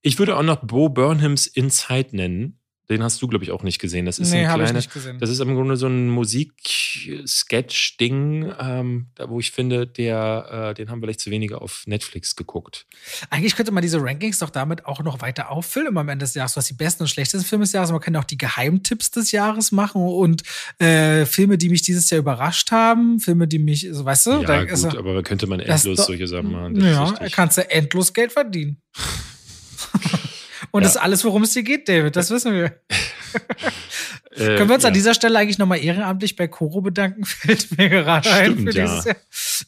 Ich 0.02 0.20
würde 0.20 0.38
auch 0.38 0.44
noch 0.44 0.66
Bo 0.66 0.90
Burnhams 0.90 1.48
Inside 1.48 2.16
nennen. 2.16 2.60
Den 2.90 3.02
hast 3.02 3.22
du, 3.22 3.28
glaube 3.28 3.46
ich, 3.46 3.52
auch 3.52 3.64
nicht 3.64 3.80
gesehen. 3.80 4.06
Das 4.06 4.20
ist 4.20 4.32
nee, 4.32 4.46
ein 4.46 4.56
kleine, 4.56 4.84
Das 5.18 5.30
ist 5.30 5.40
im 5.40 5.56
Grunde 5.56 5.78
so 5.78 5.88
ein 5.88 6.10
Musik-Sketch-Ding, 6.10 8.52
ähm, 8.60 9.08
da 9.16 9.30
wo 9.30 9.40
ich 9.40 9.52
finde, 9.52 9.88
der, 9.88 10.72
äh, 10.72 10.74
den 10.74 10.90
haben 10.90 11.00
wir 11.00 11.08
vielleicht 11.08 11.22
zu 11.22 11.32
wenige 11.32 11.62
auf 11.62 11.84
Netflix 11.86 12.36
geguckt. 12.36 12.86
Eigentlich 13.30 13.56
könnte 13.56 13.72
man 13.72 13.84
diese 13.84 14.02
Rankings 14.02 14.40
doch 14.40 14.50
damit 14.50 14.86
auch 14.86 15.02
noch 15.02 15.22
weiter 15.22 15.50
auffüllen 15.50 15.98
am 15.98 16.10
Ende 16.10 16.26
des 16.26 16.34
Jahres, 16.34 16.58
was 16.58 16.66
die 16.66 16.74
besten 16.74 17.04
und 17.04 17.08
schlechtesten 17.08 17.48
Filme 17.48 17.64
des 17.64 17.72
Jahres. 17.72 17.92
Man 17.92 18.02
kann 18.02 18.18
auch 18.18 18.26
die 18.26 18.38
Geheimtipps 18.38 19.12
des 19.12 19.32
Jahres 19.32 19.72
machen 19.72 20.02
und 20.02 20.44
äh, 20.80 21.26
Filme, 21.26 21.58
die 21.58 21.70
mich 21.70 21.84
dieses 21.84 22.10
Jahr 22.10 22.20
überrascht 22.20 22.70
haben, 22.72 23.22
Filme, 23.22 23.48
die 23.48 23.60
mich, 23.60 23.88
so, 23.92 24.04
weißt 24.04 24.26
du? 24.26 24.32
Ja, 24.32 24.44
da, 24.44 24.60
gut, 24.62 24.72
also, 24.72 24.90
aber 24.90 25.24
könnte 25.24 25.48
man 25.48 25.62
endlos 25.62 26.06
solche 26.06 26.28
Sachen 26.28 26.52
machen. 26.52 26.84
ja, 26.84 27.14
kannst 27.32 27.58
du 27.58 27.70
endlos 27.70 28.12
Geld 28.12 28.34
verdienen. 28.34 28.82
Und 30.74 30.82
ja. 30.82 30.88
das 30.88 30.96
ist 30.96 31.02
alles, 31.04 31.24
worum 31.24 31.44
es 31.44 31.54
hier 31.54 31.62
geht, 31.62 31.88
David. 31.88 32.16
Das 32.16 32.32
wissen 32.32 32.52
wir. 32.52 32.66
äh, 34.32 34.58
Können 34.58 34.70
wir 34.70 34.74
uns 34.74 34.82
ja. 34.82 34.88
an 34.88 34.94
dieser 34.96 35.14
Stelle 35.14 35.38
eigentlich 35.38 35.60
nochmal 35.60 35.78
ehrenamtlich 35.78 36.36
bei 36.36 36.48
Koro 36.48 36.82
bedanken? 36.82 37.26
Fällt 37.26 37.78
mir 37.78 37.90
gerade 37.90 38.28
ein 38.32 38.58
für 38.58 38.72
Jahr. 38.72 39.06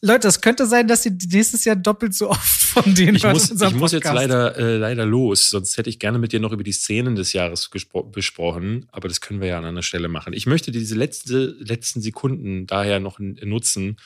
Leute, 0.02 0.28
es 0.28 0.42
könnte 0.42 0.66
sein, 0.66 0.88
dass 0.88 1.04
sie 1.04 1.12
nächstes 1.32 1.64
Jahr 1.64 1.76
doppelt 1.76 2.16
so 2.16 2.32
oft 2.32 2.64
von 2.64 2.96
denen 2.96 3.18
Ich 3.18 3.24
muss, 3.24 3.52
ich 3.52 3.76
muss 3.76 3.92
jetzt 3.92 4.06
leider, 4.06 4.58
äh, 4.58 4.78
leider 4.78 5.06
los, 5.06 5.52
sonst 5.52 5.78
hätte 5.78 5.92
ich 5.92 6.00
gerne 6.00 6.18
mit 6.18 6.32
dir 6.32 6.40
noch 6.40 6.52
über 6.52 6.64
die 6.64 6.72
Szenen 6.72 7.16
des 7.16 7.34
Jahres 7.34 7.70
besprochen, 8.12 8.88
aber 8.92 9.08
das 9.08 9.22
können 9.22 9.42
wir 9.42 9.50
ja 9.50 9.60
an 9.60 9.66
einer 9.66 9.84
Stelle 9.84 10.08
machen. 10.08 10.34
Ich 10.34 10.48
möchte 10.48 10.72
diese 10.72 10.96
letzte, 10.96 11.56
letzten 11.60 12.02
Sekunden 12.02 12.66
daher 12.66 13.00
noch 13.00 13.20
nutzen, 13.20 13.98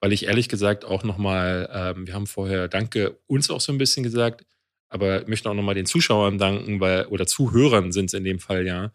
weil 0.00 0.14
ich 0.14 0.24
ehrlich 0.24 0.48
gesagt 0.48 0.86
auch 0.86 1.04
nochmal, 1.04 1.68
ähm, 1.70 2.06
wir 2.06 2.14
haben 2.14 2.26
vorher 2.26 2.68
Danke 2.68 3.18
uns 3.26 3.50
auch 3.50 3.60
so 3.60 3.70
ein 3.70 3.76
bisschen 3.76 4.02
gesagt, 4.02 4.46
aber 4.88 5.22
ich 5.22 5.28
möchte 5.28 5.50
auch 5.50 5.54
nochmal 5.54 5.74
den 5.74 5.86
Zuschauern 5.86 6.38
danken, 6.38 6.80
weil, 6.80 7.06
oder 7.06 7.26
Zuhörern 7.26 7.92
sind 7.92 8.06
es 8.06 8.14
in 8.14 8.24
dem 8.24 8.38
Fall 8.38 8.66
ja, 8.66 8.92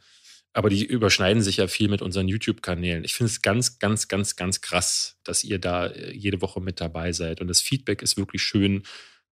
Aber 0.54 0.70
die 0.70 0.86
überschneiden 0.86 1.42
sich 1.42 1.58
ja 1.58 1.68
viel 1.68 1.90
mit 1.90 2.02
unseren 2.02 2.28
YouTube-Kanälen. 2.28 3.04
Ich 3.04 3.14
finde 3.16 3.32
es 3.32 3.42
ganz, 3.42 3.80
ganz, 3.80 4.08
ganz, 4.08 4.36
ganz 4.36 4.62
krass, 4.62 5.18
dass 5.24 5.44
ihr 5.44 5.60
da 5.60 5.88
äh, 5.88 6.12
jede 6.14 6.42
Woche 6.42 6.62
mit 6.62 6.80
dabei 6.82 7.12
seid. 7.12 7.42
Und 7.42 7.48
das 7.48 7.62
Feedback 7.62 8.02
ist 8.02 8.18
wirklich 8.18 8.44
schön. 8.44 8.84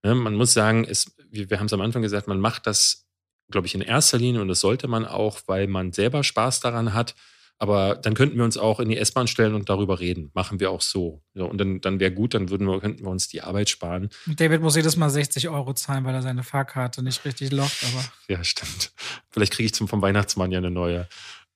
Ne, 0.03 0.15
man 0.15 0.35
muss 0.35 0.53
sagen, 0.53 0.85
es, 0.85 1.15
wir, 1.29 1.49
wir 1.49 1.59
haben 1.59 1.67
es 1.67 1.73
am 1.73 1.81
Anfang 1.81 2.01
gesagt, 2.01 2.27
man 2.27 2.39
macht 2.39 2.67
das, 2.67 3.07
glaube 3.51 3.67
ich, 3.67 3.75
in 3.75 3.81
erster 3.81 4.17
Linie 4.17 4.41
und 4.41 4.47
das 4.47 4.61
sollte 4.61 4.87
man 4.87 5.05
auch, 5.05 5.41
weil 5.47 5.67
man 5.67 5.91
selber 5.93 6.23
Spaß 6.23 6.59
daran 6.61 6.93
hat 6.93 7.15
aber 7.61 7.93
dann 7.93 8.15
könnten 8.15 8.37
wir 8.37 8.43
uns 8.43 8.57
auch 8.57 8.79
in 8.79 8.89
die 8.89 8.97
S-Bahn 8.97 9.27
stellen 9.27 9.53
und 9.53 9.69
darüber 9.69 9.99
reden. 9.99 10.31
Machen 10.33 10.59
wir 10.59 10.71
auch 10.71 10.81
so. 10.81 11.21
Ja, 11.35 11.43
und 11.43 11.59
dann, 11.59 11.79
dann 11.79 11.99
wäre 11.99 12.11
gut, 12.11 12.33
dann 12.33 12.49
würden 12.49 12.65
wir, 12.65 12.79
könnten 12.79 13.03
wir 13.03 13.11
uns 13.11 13.27
die 13.27 13.43
Arbeit 13.43 13.69
sparen. 13.69 14.09
David 14.25 14.61
muss 14.61 14.75
jedes 14.75 14.95
Mal 14.95 15.11
60 15.11 15.47
Euro 15.47 15.73
zahlen, 15.73 16.03
weil 16.03 16.15
er 16.15 16.23
seine 16.23 16.41
Fahrkarte 16.41 17.03
nicht 17.03 17.23
richtig 17.23 17.51
lockt. 17.51 17.83
Aber 17.83 18.03
ja, 18.27 18.43
stimmt. 18.43 18.91
Vielleicht 19.29 19.53
kriege 19.53 19.67
ich 19.67 19.75
zum, 19.75 19.87
vom 19.87 20.01
Weihnachtsmann 20.01 20.51
ja 20.51 20.57
eine 20.57 20.71
neue. 20.71 21.07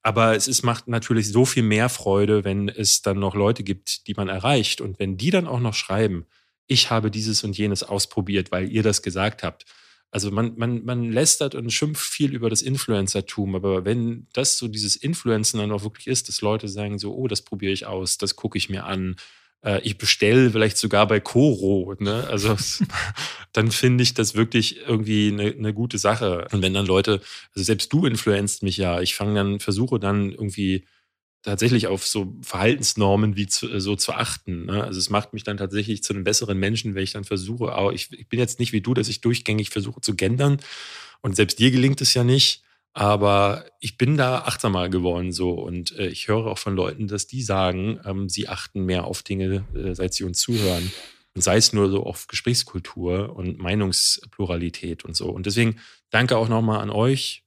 Aber 0.03 0.35
es 0.35 0.47
ist, 0.47 0.61
macht 0.61 0.87
natürlich 0.87 1.31
so 1.31 1.43
viel 1.43 1.63
mehr 1.63 1.89
Freude, 1.89 2.43
wenn 2.43 2.69
es 2.69 3.01
dann 3.01 3.17
noch 3.17 3.33
Leute 3.33 3.63
gibt, 3.63 4.05
die 4.05 4.13
man 4.13 4.29
erreicht. 4.29 4.81
Und 4.81 4.99
wenn 4.99 5.17
die 5.17 5.31
dann 5.31 5.47
auch 5.47 5.59
noch 5.59 5.73
schreiben, 5.73 6.27
ich 6.67 6.91
habe 6.91 7.09
dieses 7.09 7.43
und 7.43 7.57
jenes 7.57 7.81
ausprobiert, 7.81 8.51
weil 8.51 8.71
ihr 8.71 8.83
das 8.83 9.01
gesagt 9.01 9.41
habt 9.41 9.65
also 10.15 10.31
man, 10.31 10.53
man, 10.55 10.85
man 10.85 11.11
lästert 11.11 11.55
und 11.55 11.73
schimpft 11.73 12.01
viel 12.01 12.33
über 12.33 12.49
das 12.49 12.61
Influencertum, 12.61 13.53
aber 13.53 13.83
wenn 13.83 14.27
das 14.31 14.57
so 14.57 14.69
dieses 14.69 14.95
Influencen 14.95 15.59
dann 15.59 15.73
auch 15.73 15.83
wirklich 15.83 16.07
ist, 16.07 16.29
dass 16.29 16.39
Leute 16.39 16.69
sagen 16.69 16.99
so, 16.99 17.13
oh, 17.13 17.27
das 17.27 17.41
probiere 17.41 17.73
ich 17.73 17.85
aus, 17.85 18.17
das 18.17 18.37
gucke 18.37 18.57
ich 18.57 18.69
mir 18.69 18.85
an, 18.85 19.17
äh, 19.61 19.81
ich 19.81 19.97
bestelle 19.97 20.51
vielleicht 20.51 20.77
sogar 20.77 21.05
bei 21.05 21.19
Coro, 21.19 21.95
ne? 21.99 22.25
Also 22.29 22.55
dann 23.51 23.71
finde 23.71 24.03
ich 24.03 24.13
das 24.13 24.35
wirklich 24.35 24.87
irgendwie 24.87 25.33
eine, 25.33 25.51
eine 25.51 25.73
gute 25.73 25.97
Sache. 25.97 26.47
Und 26.49 26.61
wenn 26.61 26.73
dann 26.73 26.85
Leute, 26.85 27.19
also 27.53 27.65
selbst 27.65 27.91
du 27.91 28.05
influenzt 28.05 28.63
mich 28.63 28.77
ja, 28.77 29.01
ich 29.01 29.15
fange 29.15 29.35
dann, 29.35 29.59
versuche 29.59 29.99
dann 29.99 30.31
irgendwie 30.31 30.85
tatsächlich 31.45 31.87
auf 31.87 32.05
so 32.05 32.35
Verhaltensnormen 32.41 33.35
wie 33.35 33.47
zu, 33.47 33.79
so 33.79 33.95
zu 33.95 34.13
achten. 34.13 34.65
Ne? 34.65 34.83
Also 34.83 34.99
es 34.99 35.09
macht 35.09 35.33
mich 35.33 35.43
dann 35.43 35.57
tatsächlich 35.57 36.03
zu 36.03 36.13
einem 36.13 36.23
besseren 36.23 36.57
Menschen, 36.57 36.95
wenn 36.95 37.03
ich 37.03 37.13
dann 37.13 37.23
versuche, 37.23 37.71
aber 37.71 37.93
ich, 37.93 38.11
ich 38.11 38.27
bin 38.27 38.39
jetzt 38.39 38.59
nicht 38.59 38.73
wie 38.73 38.81
du, 38.81 38.93
dass 38.93 39.07
ich 39.07 39.21
durchgängig 39.21 39.69
versuche 39.69 40.01
zu 40.01 40.15
gendern. 40.15 40.57
Und 41.21 41.35
selbst 41.35 41.59
dir 41.59 41.71
gelingt 41.71 42.01
es 42.01 42.13
ja 42.13 42.23
nicht. 42.23 42.63
Aber 42.93 43.65
ich 43.81 43.97
bin 43.97 44.15
da 44.15 44.39
achtsamer 44.39 44.87
geworden 44.87 45.33
so 45.33 45.51
und 45.51 45.91
äh, 45.97 46.07
ich 46.07 46.29
höre 46.29 46.47
auch 46.47 46.57
von 46.57 46.77
Leuten, 46.77 47.07
dass 47.07 47.27
die 47.27 47.41
sagen, 47.41 47.99
ähm, 48.05 48.29
sie 48.29 48.47
achten 48.47 48.85
mehr 48.85 49.03
auf 49.03 49.21
Dinge, 49.21 49.65
äh, 49.75 49.93
seit 49.93 50.13
sie 50.13 50.23
uns 50.23 50.39
zuhören. 50.39 50.91
Und 51.35 51.41
sei 51.41 51.57
es 51.57 51.73
nur 51.73 51.89
so 51.89 52.03
auf 52.03 52.27
Gesprächskultur 52.27 53.35
und 53.35 53.59
Meinungspluralität 53.59 55.03
und 55.03 55.17
so. 55.17 55.29
Und 55.29 55.45
deswegen 55.45 55.81
danke 56.09 56.37
auch 56.37 56.47
nochmal 56.47 56.79
an 56.79 56.89
euch. 56.89 57.43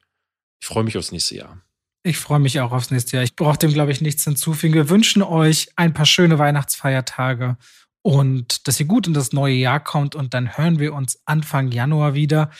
Ich 0.60 0.66
freue 0.66 0.84
mich 0.84 0.98
aufs 0.98 1.12
nächste 1.12 1.36
Jahr. 1.36 1.62
Ich 2.04 2.18
freue 2.18 2.38
mich 2.38 2.60
auch 2.60 2.72
aufs 2.72 2.90
nächste 2.90 3.16
Jahr. 3.16 3.24
Ich 3.24 3.34
brauche 3.34 3.58
dem, 3.58 3.72
glaube 3.72 3.92
ich, 3.92 4.00
nichts 4.00 4.24
hinzufügen. 4.24 4.74
Wir 4.74 4.88
wünschen 4.88 5.22
euch 5.22 5.68
ein 5.76 5.92
paar 5.92 6.06
schöne 6.06 6.38
Weihnachtsfeiertage 6.38 7.56
und 8.02 8.68
dass 8.68 8.78
ihr 8.78 8.86
gut 8.86 9.06
in 9.06 9.14
das 9.14 9.32
neue 9.32 9.54
Jahr 9.54 9.80
kommt. 9.80 10.14
Und 10.14 10.32
dann 10.32 10.56
hören 10.56 10.78
wir 10.78 10.94
uns 10.94 11.20
Anfang 11.26 11.70
Januar 11.70 12.14
wieder. 12.14 12.50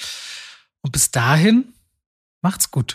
Und 0.83 0.93
bis 0.93 1.11
dahin, 1.11 1.73
macht's 2.43 2.71
gut. 2.71 2.95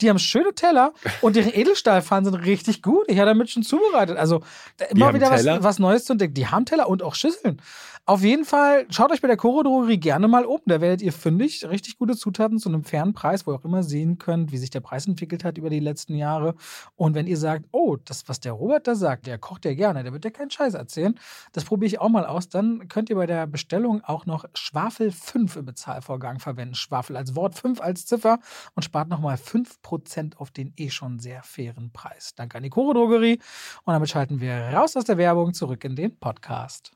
Die 0.00 0.10
haben 0.10 0.18
schöne 0.18 0.54
Teller 0.54 0.92
und 1.22 1.36
ihre 1.36 1.50
Edelstahlpfannen 1.50 2.26
sind 2.26 2.34
richtig 2.34 2.82
gut. 2.82 3.04
Ich 3.08 3.18
habe 3.18 3.28
damit 3.28 3.50
schon 3.50 3.62
zubereitet. 3.62 4.18
Also 4.18 4.42
immer 4.90 5.14
wieder 5.14 5.30
was, 5.30 5.46
was, 5.62 5.78
Neues 5.78 6.04
zu 6.04 6.12
entdecken. 6.12 6.34
Die 6.34 6.46
haben 6.46 6.66
Teller 6.66 6.88
und 6.88 7.02
auch 7.02 7.14
Schüsseln. 7.14 7.62
Auf 8.08 8.22
jeden 8.22 8.44
Fall, 8.44 8.86
schaut 8.90 9.10
euch 9.10 9.20
bei 9.20 9.26
der 9.26 9.36
Koro 9.36 9.64
Drogerie 9.64 9.98
gerne 9.98 10.28
mal 10.28 10.44
um. 10.44 10.60
Da 10.64 10.80
werdet 10.80 11.02
ihr 11.02 11.12
fündig 11.12 11.68
richtig 11.68 11.98
gute 11.98 12.14
Zutaten 12.14 12.60
zu 12.60 12.68
einem 12.68 12.84
fairen 12.84 13.14
Preis, 13.14 13.44
wo 13.44 13.50
ihr 13.50 13.56
auch 13.56 13.64
immer 13.64 13.82
sehen 13.82 14.18
könnt, 14.18 14.52
wie 14.52 14.58
sich 14.58 14.70
der 14.70 14.78
Preis 14.78 15.08
entwickelt 15.08 15.42
hat 15.42 15.58
über 15.58 15.70
die 15.70 15.80
letzten 15.80 16.14
Jahre. 16.14 16.54
Und 16.94 17.16
wenn 17.16 17.26
ihr 17.26 17.36
sagt, 17.36 17.64
oh, 17.72 17.96
das, 17.96 18.28
was 18.28 18.38
der 18.38 18.52
Robert 18.52 18.86
da 18.86 18.94
sagt, 18.94 19.26
der 19.26 19.38
kocht 19.38 19.64
ja 19.64 19.74
gerne, 19.74 20.04
der 20.04 20.12
wird 20.12 20.24
ja 20.24 20.30
keinen 20.30 20.52
Scheiß 20.52 20.74
erzählen, 20.74 21.18
das 21.50 21.64
probiere 21.64 21.88
ich 21.88 21.98
auch 22.00 22.08
mal 22.08 22.24
aus, 22.24 22.48
dann 22.48 22.86
könnt 22.86 23.10
ihr 23.10 23.16
bei 23.16 23.26
der 23.26 23.48
Bestellung 23.48 24.04
auch 24.04 24.24
noch 24.24 24.44
Schwafel 24.54 25.10
5 25.10 25.56
im 25.56 25.64
Bezahlvorgang 25.64 26.38
verwenden. 26.38 26.76
Schwafel 26.76 27.16
als 27.16 27.34
Wort, 27.34 27.56
5 27.56 27.80
als 27.80 28.06
Ziffer 28.06 28.38
und 28.76 28.84
spart 28.84 29.08
nochmal 29.08 29.34
5% 29.34 30.36
auf 30.36 30.52
den 30.52 30.72
eh 30.76 30.90
schon 30.90 31.18
sehr 31.18 31.42
fairen 31.42 31.90
Preis. 31.90 32.36
Danke 32.36 32.58
an 32.58 32.62
die 32.62 32.70
Koro 32.70 32.92
Drogerie. 32.92 33.40
Und 33.82 33.92
damit 33.92 34.10
schalten 34.10 34.40
wir 34.40 34.54
raus 34.54 34.96
aus 34.96 35.06
der 35.06 35.18
Werbung 35.18 35.54
zurück 35.54 35.82
in 35.82 35.96
den 35.96 36.16
Podcast. 36.16 36.95